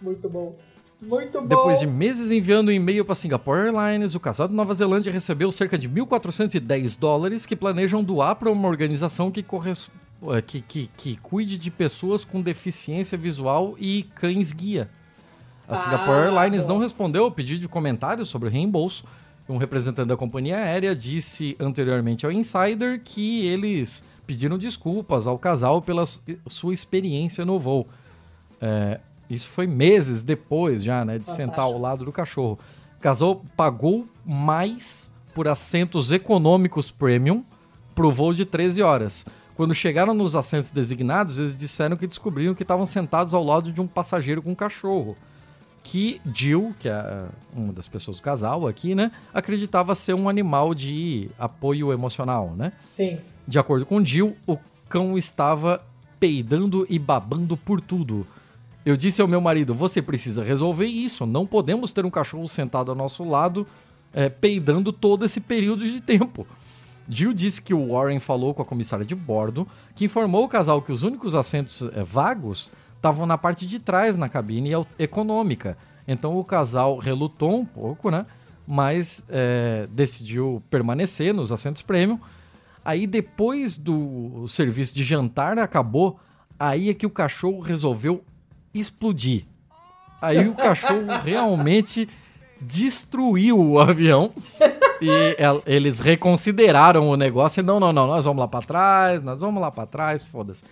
muito 0.00 0.28
bom. 0.28 0.54
Muito 1.00 1.40
bom. 1.40 1.46
Depois 1.46 1.80
de 1.80 1.86
meses 1.86 2.30
enviando 2.30 2.70
e-mail 2.70 3.04
para 3.04 3.14
Singapore 3.14 3.68
Airlines, 3.68 4.14
o 4.14 4.20
casal 4.20 4.46
de 4.46 4.54
Nova 4.54 4.74
Zelândia 4.74 5.10
recebeu 5.10 5.50
cerca 5.50 5.78
de 5.78 5.88
1.410 5.88 6.98
dólares 6.98 7.46
que 7.46 7.56
planejam 7.56 8.04
doar 8.04 8.36
para 8.36 8.50
uma 8.50 8.68
organização 8.68 9.30
que, 9.30 9.40
é, 9.40 10.42
que, 10.42 10.60
que, 10.60 10.90
que, 10.96 11.16
cuide 11.16 11.56
de 11.56 11.70
pessoas 11.70 12.24
com 12.24 12.42
deficiência 12.42 13.16
visual 13.16 13.74
e 13.78 14.02
cães 14.14 14.52
guia. 14.52 14.90
A 15.66 15.74
ah, 15.74 15.76
Singapore 15.76 16.18
Airlines 16.26 16.64
bom. 16.64 16.74
não 16.74 16.78
respondeu 16.78 17.24
ao 17.24 17.30
pedido 17.30 17.60
de 17.60 17.68
comentário 17.68 18.26
sobre 18.26 18.48
o 18.48 18.50
reembolso. 18.50 19.04
Um 19.48 19.56
representante 19.56 20.08
da 20.08 20.16
companhia 20.16 20.58
aérea 20.58 20.94
disse 20.94 21.56
anteriormente 21.58 22.26
ao 22.26 22.30
Insider 22.30 23.00
que 23.02 23.46
eles 23.46 24.04
pediram 24.26 24.58
desculpas 24.58 25.26
ao 25.26 25.38
casal 25.38 25.80
pela 25.80 26.04
sua 26.46 26.74
experiência 26.74 27.44
no 27.44 27.58
voo. 27.58 27.86
É, 28.60 29.00
isso 29.30 29.48
foi 29.48 29.66
meses 29.66 30.22
depois 30.22 30.82
já, 30.82 31.04
né? 31.04 31.18
De 31.18 31.24
Fantástico. 31.24 31.50
sentar 31.50 31.64
ao 31.64 31.78
lado 31.78 32.04
do 32.04 32.12
cachorro. 32.12 32.58
Casou, 33.00 33.42
pagou 33.56 34.06
mais 34.26 35.10
por 35.34 35.48
assentos 35.48 36.12
econômicos 36.12 36.90
premium 36.90 37.44
pro 37.94 38.10
voo 38.10 38.34
de 38.34 38.44
13 38.44 38.82
horas. 38.82 39.24
Quando 39.54 39.74
chegaram 39.74 40.14
nos 40.14 40.34
assentos 40.34 40.70
designados, 40.70 41.38
eles 41.38 41.56
disseram 41.56 41.96
que 41.96 42.06
descobriram 42.06 42.54
que 42.54 42.62
estavam 42.62 42.86
sentados 42.86 43.34
ao 43.34 43.44
lado 43.44 43.70
de 43.70 43.80
um 43.80 43.86
passageiro 43.86 44.42
com 44.42 44.50
um 44.50 44.54
cachorro. 44.54 45.16
Que 45.82 46.20
Jill, 46.32 46.74
que 46.78 46.88
é 46.88 47.24
uma 47.54 47.72
das 47.72 47.88
pessoas 47.88 48.18
do 48.18 48.22
casal 48.22 48.66
aqui, 48.66 48.94
né, 48.94 49.10
acreditava 49.32 49.94
ser 49.94 50.14
um 50.14 50.28
animal 50.28 50.74
de 50.74 51.30
apoio 51.38 51.92
emocional, 51.92 52.54
né? 52.56 52.72
Sim. 52.88 53.18
De 53.46 53.58
acordo 53.58 53.86
com 53.86 54.04
Jill, 54.04 54.36
o 54.46 54.58
cão 54.88 55.16
estava 55.16 55.82
peidando 56.18 56.86
e 56.88 56.98
babando 56.98 57.56
por 57.56 57.80
tudo. 57.80 58.26
Eu 58.84 58.96
disse 58.96 59.20
ao 59.20 59.28
meu 59.28 59.40
marido: 59.40 59.74
você 59.74 60.00
precisa 60.00 60.42
resolver 60.42 60.86
isso. 60.86 61.26
Não 61.26 61.46
podemos 61.46 61.90
ter 61.90 62.04
um 62.04 62.10
cachorro 62.10 62.48
sentado 62.48 62.90
ao 62.90 62.96
nosso 62.96 63.24
lado 63.24 63.66
é, 64.12 64.28
peidando 64.28 64.92
todo 64.92 65.24
esse 65.24 65.40
período 65.40 65.84
de 65.84 66.00
tempo. 66.00 66.46
Jill 67.08 67.32
disse 67.32 67.60
que 67.60 67.74
o 67.74 67.92
Warren 67.92 68.18
falou 68.18 68.54
com 68.54 68.62
a 68.62 68.64
comissária 68.64 69.04
de 69.04 69.14
bordo, 69.14 69.66
que 69.96 70.04
informou 70.04 70.44
o 70.44 70.48
casal 70.48 70.80
que 70.80 70.92
os 70.92 71.02
únicos 71.02 71.34
assentos 71.34 71.82
é, 71.82 72.02
vagos 72.02 72.70
estavam 72.96 73.26
na 73.26 73.36
parte 73.36 73.66
de 73.66 73.78
trás 73.78 74.16
na 74.16 74.28
cabine 74.28 74.70
econômica. 74.98 75.76
Então 76.06 76.38
o 76.38 76.44
casal 76.44 76.98
relutou 76.98 77.60
um 77.60 77.64
pouco, 77.64 78.10
né? 78.10 78.26
Mas 78.66 79.24
é, 79.28 79.88
decidiu 79.90 80.62
permanecer 80.70 81.34
nos 81.34 81.50
assentos 81.50 81.82
premium. 81.82 82.20
Aí 82.84 83.06
depois 83.06 83.76
do 83.76 84.46
serviço 84.48 84.94
de 84.94 85.02
jantar 85.02 85.58
acabou, 85.58 86.18
aí 86.58 86.90
é 86.90 86.94
que 86.94 87.06
o 87.06 87.10
cachorro 87.10 87.60
resolveu 87.60 88.24
explodir. 88.74 89.44
Aí 90.20 90.48
o 90.48 90.54
cachorro 90.54 91.06
realmente 91.24 92.08
destruiu 92.60 93.58
o 93.58 93.78
avião 93.78 94.32
e 95.00 95.08
eles 95.64 95.98
reconsideraram 95.98 97.08
o 97.08 97.16
negócio 97.16 97.60
e 97.60 97.62
não, 97.62 97.80
não, 97.80 97.92
não, 97.92 98.06
nós 98.06 98.24
vamos 98.24 98.40
lá 98.40 98.48
para 98.48 98.66
trás, 98.66 99.22
nós 99.22 99.40
vamos 99.40 99.60
lá 99.60 99.70
para 99.70 99.86
trás, 99.86 100.22
foda-se. 100.22 100.62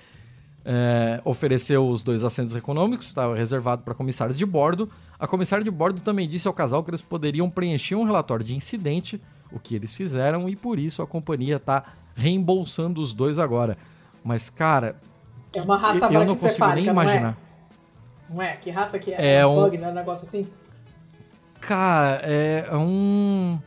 É, 0.71 1.23
ofereceu 1.25 1.89
os 1.89 2.03
dois 2.03 2.23
assentos 2.25 2.55
econômicos, 2.55 3.07
estava 3.07 3.35
reservado 3.35 3.83
para 3.83 3.95
comissários 3.95 4.37
de 4.37 4.45
bordo. 4.45 4.91
A 5.19 5.27
comissária 5.27 5.65
de 5.65 5.71
bordo 5.71 6.03
também 6.03 6.29
disse 6.29 6.47
ao 6.47 6.53
casal 6.53 6.85
que 6.85 6.91
eles 6.91 7.01
poderiam 7.01 7.49
preencher 7.49 7.95
um 7.95 8.05
relatório 8.05 8.45
de 8.45 8.55
incidente, 8.55 9.19
o 9.51 9.59
que 9.59 9.75
eles 9.75 9.97
fizeram, 9.97 10.47
e 10.47 10.55
por 10.55 10.79
isso 10.79 11.01
a 11.01 11.07
companhia 11.07 11.57
está 11.57 11.85
reembolsando 12.15 13.01
os 13.01 13.15
dois 13.15 13.39
agora. 13.39 13.79
Mas, 14.23 14.51
cara, 14.51 14.95
é 15.55 15.63
uma 15.63 15.79
raça 15.79 16.07
eu, 16.07 16.21
eu 16.21 16.27
não 16.27 16.37
consigo 16.37 16.67
nem 16.75 16.87
imaginar. 16.87 17.48
Não 18.29 18.43
é? 18.43 18.57
Que 18.57 18.71
raça 18.71 18.99
que 18.99 19.13
é? 19.13 19.39
É 19.39 19.47
um, 19.47 19.55
bug, 19.55 19.79
né? 19.79 19.89
Um 19.89 19.95
negócio 19.95 20.27
assim? 20.27 20.47
Cara, 21.61 22.21
é 22.25 22.69
um. 22.73 23.59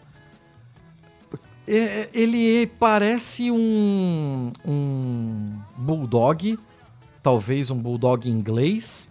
É, 1.68 2.10
ele 2.14 2.68
parece 2.80 3.52
um, 3.52 4.52
um 4.66 5.60
bulldog, 5.78 6.60
talvez 7.22 7.70
um 7.70 7.78
bulldog 7.78 8.30
inglês, 8.30 9.10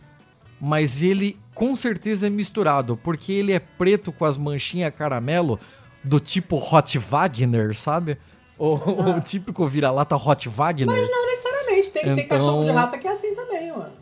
mas 0.60 1.02
ele 1.02 1.38
com 1.54 1.76
certeza 1.76 2.26
é 2.26 2.30
misturado, 2.30 2.96
porque 2.96 3.32
ele 3.32 3.52
é 3.52 3.58
preto 3.58 4.12
com 4.12 4.24
as 4.24 4.36
manchinhas 4.36 4.94
caramelo 4.94 5.58
do 6.02 6.18
tipo 6.18 6.56
Hot 6.56 6.98
Wagner, 6.98 7.76
sabe? 7.76 8.16
O, 8.58 8.74
ah. 8.74 9.16
o 9.16 9.20
típico 9.20 9.66
vira-lata 9.66 10.16
Hot 10.16 10.48
Wagner. 10.48 10.86
Mas 10.86 11.10
não 11.10 11.26
necessariamente, 11.26 11.90
tem, 11.90 12.02
então... 12.02 12.16
tem 12.16 12.28
cachorro 12.28 12.64
de 12.64 12.70
raça 12.70 12.98
que 12.98 13.06
é 13.06 13.12
assim 13.12 13.34
também, 13.34 13.72
mano. 13.72 13.92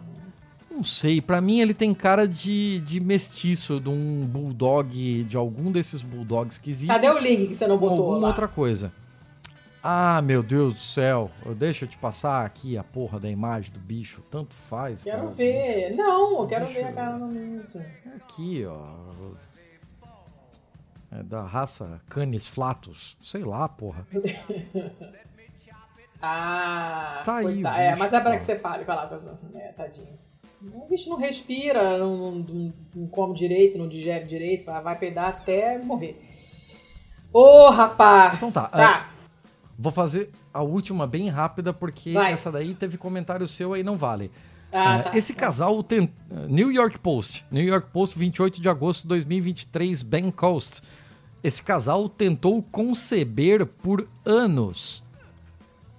Não 0.78 0.84
sei, 0.84 1.20
para 1.20 1.40
mim 1.40 1.59
ele 1.59 1.74
tem 1.74 1.92
cara 1.92 2.28
de, 2.28 2.78
de 2.82 3.00
mestiço, 3.00 3.80
de 3.80 3.88
um 3.88 4.24
bulldog, 4.24 5.24
de 5.24 5.36
algum 5.36 5.72
desses 5.72 6.02
bulldogs 6.02 6.56
que 6.56 6.70
existem. 6.70 6.94
Cadê 6.94 7.10
o 7.10 7.18
link 7.18 7.48
que 7.48 7.56
você 7.56 7.66
não 7.66 7.76
botou 7.76 8.02
Alguma 8.02 8.18
lá? 8.18 8.28
outra 8.28 8.46
coisa. 8.46 8.92
Ah, 9.82 10.22
meu 10.22 10.40
Deus 10.40 10.74
do 10.74 10.80
céu. 10.80 11.32
Deixa 11.56 11.84
eu 11.84 11.88
te 11.88 11.98
passar 11.98 12.46
aqui 12.46 12.78
a 12.78 12.84
porra 12.84 13.18
da 13.18 13.28
imagem 13.28 13.72
do 13.72 13.80
bicho. 13.80 14.22
Tanto 14.30 14.55
faz. 14.55 15.02
Quero 15.02 15.22
cara, 15.22 15.30
ver. 15.30 15.96
Não, 15.96 16.42
eu 16.42 16.46
quero 16.46 16.66
bicho. 16.66 16.78
ver 16.78 16.86
a 16.86 16.92
cara 16.92 17.18
no. 17.18 17.36
É 17.36 18.14
aqui, 18.14 18.64
ó. 18.64 18.86
É 21.10 21.24
da 21.24 21.42
raça 21.42 22.00
Canis 22.09 22.46
flatus. 22.46 23.16
Sei 23.20 23.42
lá, 23.42 23.68
porra. 23.68 24.06
ah, 26.22 27.22
tá 27.24 27.38
aí. 27.38 27.64
É, 27.64 27.96
mas 27.96 28.12
é 28.12 28.20
para 28.20 28.36
que 28.36 28.44
você 28.44 28.56
fale. 28.56 28.84
Vai 28.84 28.94
lá, 28.94 29.10
é, 29.56 29.72
tadinho. 29.72 30.27
O 30.60 30.89
bicho 30.89 31.09
não 31.09 31.16
respira, 31.16 31.98
não, 31.98 32.16
não, 32.16 32.72
não, 32.94 33.06
come 33.06 33.35
direito, 33.35 33.78
não 33.78 33.89
digere 33.89 34.24
direito, 34.24 34.64
vai 34.64 34.98
peidar 34.98 35.28
até 35.28 35.78
morrer. 35.78 36.20
Ô, 37.32 37.66
oh, 37.66 37.70
rapaz! 37.70 38.35
Então 38.35 38.51
tá. 38.51 38.66
tá. 38.66 39.10
É, 39.12 39.18
vou 39.78 39.93
fazer 39.93 40.30
a 40.52 40.62
última 40.62 41.06
bem 41.06 41.28
rápida, 41.28 41.72
porque 41.72 42.12
vai. 42.12 42.32
essa 42.32 42.51
daí 42.51 42.74
teve 42.74 42.98
comentário 42.98 43.47
seu 43.47 43.72
aí, 43.72 43.85
não 43.85 43.97
vale. 43.97 44.32
Ah, 44.72 44.98
é, 44.98 45.02
tá. 45.02 45.16
Esse 45.16 45.32
casal 45.32 45.82
tem. 45.82 46.12
New 46.48 46.72
York 46.72 46.98
Post. 46.98 47.44
New 47.51 47.64
York 47.64 47.89
Post, 47.93 48.18
28 48.18 48.60
de 48.60 48.68
agosto 48.68 49.02
de 49.02 49.09
2023, 49.09 50.02
Ben 50.02 50.30
Coast. 50.30 50.82
Esse 51.43 51.62
casal 51.62 52.09
tentou 52.09 52.60
conceber 52.62 53.64
por 53.64 54.09
anos 54.24 55.05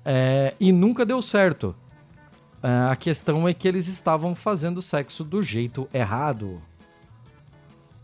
é, 0.04 0.54
e 0.60 0.72
nunca 0.72 1.06
deu 1.06 1.22
certo. 1.22 1.76
Uh, 2.62 2.92
a 2.92 2.96
questão 2.96 3.48
é 3.48 3.54
que 3.54 3.68
eles 3.68 3.88
estavam 3.88 4.36
fazendo 4.36 4.82
sexo 4.82 5.24
do 5.24 5.42
jeito 5.42 5.88
errado. 5.94 6.62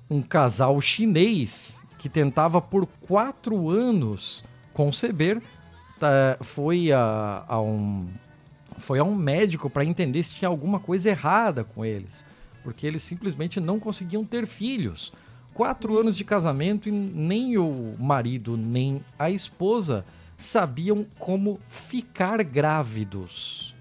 Um 0.09 0.21
casal 0.21 0.79
chinês 0.79 1.81
que 1.99 2.07
tentava 2.07 2.61
por 2.61 2.87
quatro 3.01 3.69
anos 3.69 4.43
conceber 4.73 5.37
uh, 5.37 6.43
foi 6.43 6.91
a, 6.91 7.43
a, 7.47 7.61
um 7.61 8.07
foi 8.77 8.99
a 8.99 9.03
um 9.03 9.15
médico 9.15 9.69
para 9.69 9.83
entender 9.83 10.23
se 10.23 10.35
tinha 10.35 10.47
alguma 10.47 10.79
coisa 10.79 11.09
errada 11.09 11.63
com 11.63 11.83
eles, 11.83 12.25
porque 12.63 12.87
eles 12.87 13.01
simplesmente 13.01 13.59
não 13.59 13.79
conseguiam 13.79 14.23
ter 14.23 14.47
filhos. 14.47 15.11
Quatro 15.53 15.97
anos 15.97 16.15
de 16.15 16.23
casamento 16.23 16.87
e 16.87 16.91
nem 16.91 17.57
o 17.57 17.95
marido 17.99 18.55
nem 18.55 19.03
a 19.17 19.29
esposa 19.29 20.05
sabiam 20.37 21.05
como 21.17 21.59
ficar 21.69 22.43
grávidos. 22.43 23.74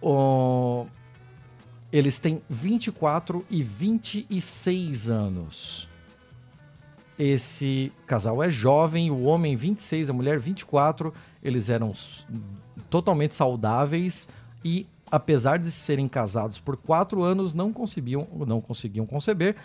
Oh, 0.00 0.86
eles 1.92 2.20
têm 2.20 2.40
24 2.48 3.44
e 3.50 3.62
26 3.62 5.08
anos. 5.08 5.88
Esse 7.18 7.92
casal 8.06 8.42
é 8.42 8.48
jovem, 8.48 9.10
o 9.10 9.24
homem 9.24 9.54
26, 9.54 10.08
a 10.08 10.12
mulher 10.12 10.38
24. 10.38 11.12
Eles 11.42 11.68
eram 11.68 11.92
totalmente 12.88 13.34
saudáveis 13.34 14.28
e, 14.64 14.86
apesar 15.10 15.58
de 15.58 15.70
serem 15.70 16.08
casados 16.08 16.58
por 16.58 16.78
quatro 16.78 17.22
anos, 17.22 17.52
não 17.52 17.72
conseguiam, 17.72 18.26
não 18.46 18.60
conseguiam 18.60 19.04
conceber. 19.04 19.56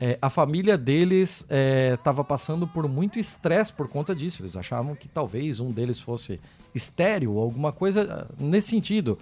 É, 0.00 0.18
a 0.20 0.28
família 0.28 0.76
deles 0.76 1.46
estava 1.92 2.22
é, 2.22 2.24
passando 2.24 2.66
por 2.66 2.88
muito 2.88 3.18
estresse 3.18 3.72
por 3.72 3.86
conta 3.86 4.12
disso. 4.12 4.42
Eles 4.42 4.56
achavam 4.56 4.96
que 4.96 5.06
talvez 5.06 5.60
um 5.60 5.70
deles 5.70 6.00
fosse 6.00 6.40
estéreo, 6.74 7.38
alguma 7.38 7.72
coisa 7.72 8.26
ah, 8.28 8.34
nesse 8.38 8.68
sentido. 8.68 9.18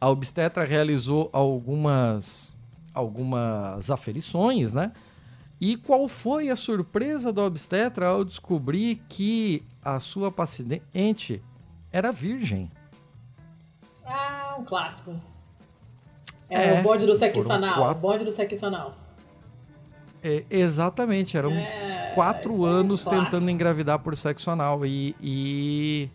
A 0.00 0.10
obstetra 0.10 0.64
realizou 0.64 1.30
algumas, 1.32 2.54
algumas 2.92 3.90
aferições, 3.90 4.74
né? 4.74 4.92
E 5.60 5.76
qual 5.76 6.06
foi 6.06 6.50
a 6.50 6.56
surpresa 6.56 7.32
da 7.32 7.42
obstetra 7.42 8.08
ao 8.08 8.24
descobrir 8.24 9.02
que 9.08 9.62
a 9.82 9.98
sua 9.98 10.30
paciente 10.30 11.42
era 11.90 12.12
virgem? 12.12 12.70
Ah, 14.04 14.56
um 14.58 14.64
clássico. 14.64 15.18
É, 16.50 16.76
é 16.76 16.80
o 16.80 16.82
bode 16.82 17.06
do 17.06 17.14
sexo 17.14 17.50
anal. 17.50 17.74
Quatro... 17.74 17.98
O 17.98 18.00
bode 18.00 18.24
do 18.24 18.30
sexo 18.30 18.66
anal. 18.66 18.96
É, 20.22 20.44
exatamente, 20.50 21.36
eram 21.36 21.52
é, 21.52 22.12
quatro 22.14 22.64
anos 22.64 23.06
é 23.06 23.10
um 23.10 23.24
tentando 23.24 23.50
engravidar 23.50 23.98
por 24.00 24.16
sexo 24.16 24.50
anal. 24.50 24.84
E, 24.84 25.14
e 25.22 26.10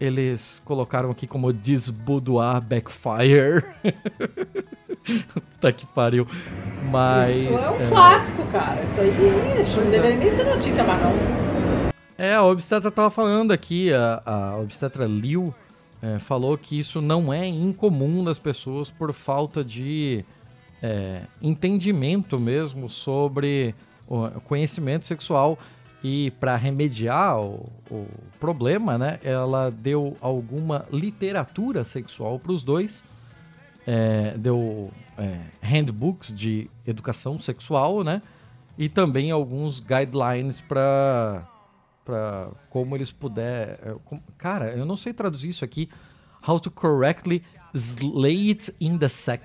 eles 0.00 0.62
colocaram 0.64 1.10
aqui 1.10 1.26
como 1.26 1.52
desboudoir 1.52 2.60
backfire. 2.62 3.62
tá 5.60 5.70
que 5.70 5.86
pariu. 5.86 6.26
Mas. 6.90 7.36
Isso 7.36 7.50
é 7.50 7.70
um 7.70 7.82
é... 7.82 7.86
clássico, 7.86 8.46
cara. 8.46 8.82
Isso 8.82 9.00
aí 9.00 9.10
isso 9.62 9.76
não 9.76 9.86
é. 9.86 9.90
deveria 9.90 10.16
nem 10.16 10.30
ser 10.30 10.44
notícia 10.44 10.82
mais, 10.82 11.02
não. 11.02 11.12
É, 12.16 12.34
a 12.34 12.42
obstetra 12.42 12.90
tava 12.90 13.10
falando 13.10 13.52
aqui, 13.52 13.92
a, 13.92 14.22
a 14.24 14.58
obstetra 14.58 15.06
Liu 15.06 15.54
é, 16.02 16.18
falou 16.18 16.56
que 16.56 16.78
isso 16.78 17.00
não 17.00 17.32
é 17.32 17.46
incomum 17.46 18.24
das 18.24 18.38
pessoas 18.38 18.90
por 18.90 19.12
falta 19.12 19.62
de 19.64 20.24
é, 20.82 21.22
entendimento 21.40 22.38
mesmo 22.38 22.88
sobre 22.88 23.74
o 24.08 24.28
conhecimento 24.40 25.06
sexual. 25.06 25.58
E 26.02 26.30
para 26.32 26.56
remediar 26.56 27.38
o, 27.38 27.68
o, 27.90 28.06
problema, 28.38 28.96
né, 28.96 29.20
ela 29.22 29.70
deu 29.70 30.16
alguma 30.20 30.86
literatura 30.90 31.84
sexual 31.84 32.38
para 32.38 32.52
os 32.52 32.62
dois, 32.62 33.04
é, 33.86 34.34
deu 34.38 34.90
é, 35.18 35.38
handbooks 35.60 36.36
de 36.36 36.70
educação 36.86 37.38
sexual, 37.38 38.02
né, 38.02 38.22
e 38.78 38.88
também 38.88 39.30
alguns 39.30 39.78
guidelines 39.78 40.60
para 40.60 41.46
para 42.02 42.50
como 42.70 42.96
eles 42.96 43.10
puder. 43.12 43.78
é, 43.82 43.94
com- 44.04 44.22
Cara, 44.38 44.72
eu 44.72 44.86
não 44.86 44.96
sei 44.96 45.12
traduzir 45.12 45.50
isso 45.50 45.64
aqui. 45.64 45.88
How 46.46 46.58
to 46.58 46.70
correctly 46.70 47.44
slay 47.74 48.48
it 48.48 48.74
in 48.80 48.96
the 48.98 49.08
sack. 49.08 49.44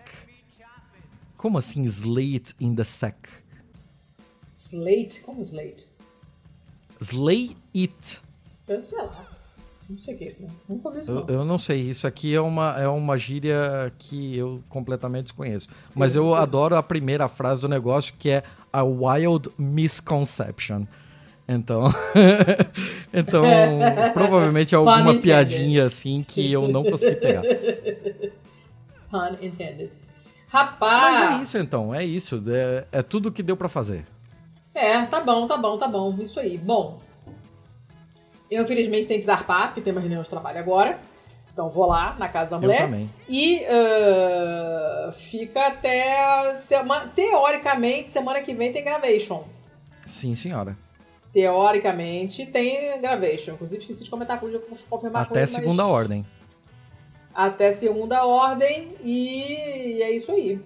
Como 1.38 1.58
assim 1.58 1.84
slay 1.84 2.36
it 2.36 2.56
in 2.60 2.74
the 2.74 2.84
sack? 2.84 3.30
Slate? 4.56 5.20
Como 5.20 5.42
slate? 5.42 5.88
Slay 7.12 7.56
it. 7.76 8.22
Eu 8.68 8.82
sei 8.82 8.98
lá. 9.00 9.26
Não 9.88 9.98
sei 10.00 10.16
o 10.16 10.18
que 10.18 10.24
é 10.24 10.28
isso, 10.28 10.42
né? 10.44 10.50
Nunca 10.68 10.88
ouvi 10.90 11.02
isso, 11.02 11.12
Eu, 11.12 11.16
não. 11.16 11.28
eu 11.28 11.46
não 11.46 11.60
sei, 11.60 11.82
isso 11.82 12.08
aqui 12.08 12.34
é 12.34 12.42
uma, 12.42 12.80
é 12.80 12.88
uma 12.88 13.18
gíria 13.18 13.94
que 14.00 14.36
eu 14.36 14.64
completamente 14.68 15.26
desconheço. 15.26 15.70
Mas 15.94 16.16
eu 16.16 16.34
adoro 16.34 16.76
a 16.76 16.82
primeira 16.82 17.28
frase 17.28 17.62
do 17.62 17.70
negócio, 17.70 18.14
que 18.18 18.30
é 18.32 18.44
a 18.74 18.84
wild 18.84 19.50
misconception. 19.58 20.86
Então, 21.48 21.84
então 23.14 23.44
provavelmente 24.14 24.74
é 24.74 24.78
alguma 24.78 25.14
piadinha 25.20 25.86
assim 25.86 26.26
que 26.28 26.52
eu 26.52 26.68
não 26.68 26.84
consegui 26.84 27.18
pegar. 27.18 27.44
Pun 29.12 29.38
intended. 29.46 29.92
Mas 29.92 30.64
Rapaz! 30.64 31.40
é 31.40 31.44
isso 31.44 31.58
então, 31.58 31.94
é 31.94 32.04
isso. 32.04 32.42
É, 32.48 32.86
é 32.92 33.04
tudo 33.04 33.32
que 33.32 33.44
deu 33.44 33.56
pra 33.58 33.70
fazer. 33.70 34.06
É, 34.76 35.02
tá 35.06 35.22
bom, 35.22 35.48
tá 35.48 35.58
bom, 35.58 35.78
tá 35.78 35.88
bom. 35.88 36.14
Isso 36.20 36.40
aí. 36.40 36.58
Bom, 36.58 37.00
eu 38.52 38.62
infelizmente 38.64 39.08
tenho 39.08 39.20
que 39.20 39.26
zarpar, 39.26 39.68
porque 39.68 39.82
tem 39.82 39.92
uma 39.94 40.02
reunião 40.02 40.22
de 40.22 40.30
trabalho 40.30 40.60
agora. 40.60 41.00
Então 41.52 41.70
vou 41.70 41.86
lá 41.88 42.16
na 42.20 42.28
casa 42.28 42.52
da 42.52 42.58
Eu 42.58 42.62
mulher. 42.62 42.82
também. 42.82 43.10
E 43.30 43.64
ah, 43.66 45.14
fica 45.14 45.68
até 45.68 46.54
semana. 46.56 47.10
Teoricamente, 47.16 48.10
semana 48.10 48.42
que 48.42 48.54
vem 48.54 48.74
tem 48.74 48.84
gravation. 48.84 49.44
Sim, 50.06 50.36
senhora. 50.36 50.78
Teoricamente 51.32 52.46
tem 52.46 53.00
gravation. 53.00 53.54
Inclusive, 53.54 53.82
esqueci 53.82 54.04
de 54.04 54.10
comentar 54.10 54.40
com 54.40 54.48
confirmar 54.90 55.26
com 55.26 55.32
Até 55.34 55.40
ele, 55.44 55.52
mas- 55.52 55.52
segunda 55.52 55.88
ordem. 55.88 56.26
Até 57.34 57.72
segunda 57.72 58.26
ordem 58.26 58.94
e 59.04 60.02
é 60.02 60.12
isso 60.12 60.32
aí. 60.32 60.60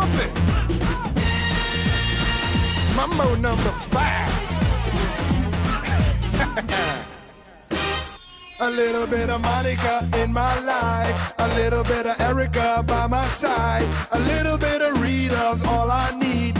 Trumpet. 0.00 0.32
Mambo 2.96 3.34
number 3.36 3.72
five. 3.92 4.30
A 8.62 8.70
little 8.70 9.06
bit 9.06 9.30
of 9.30 9.40
Monica 9.40 10.06
in 10.18 10.32
my 10.32 10.58
life. 10.60 11.34
A 11.38 11.48
little 11.54 11.82
bit 11.82 12.06
of 12.06 12.20
Erica 12.20 12.84
by 12.86 13.06
my 13.06 13.26
side. 13.28 13.88
A 14.12 14.20
little 14.20 14.58
bit 14.58 14.82
of 14.82 15.00
Rita's 15.00 15.62
all 15.62 15.90
I 15.90 16.14
need. 16.18 16.59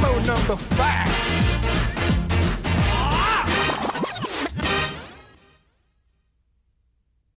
Mambo 0.00 0.18
number 0.26 0.56
five. 0.56 1.13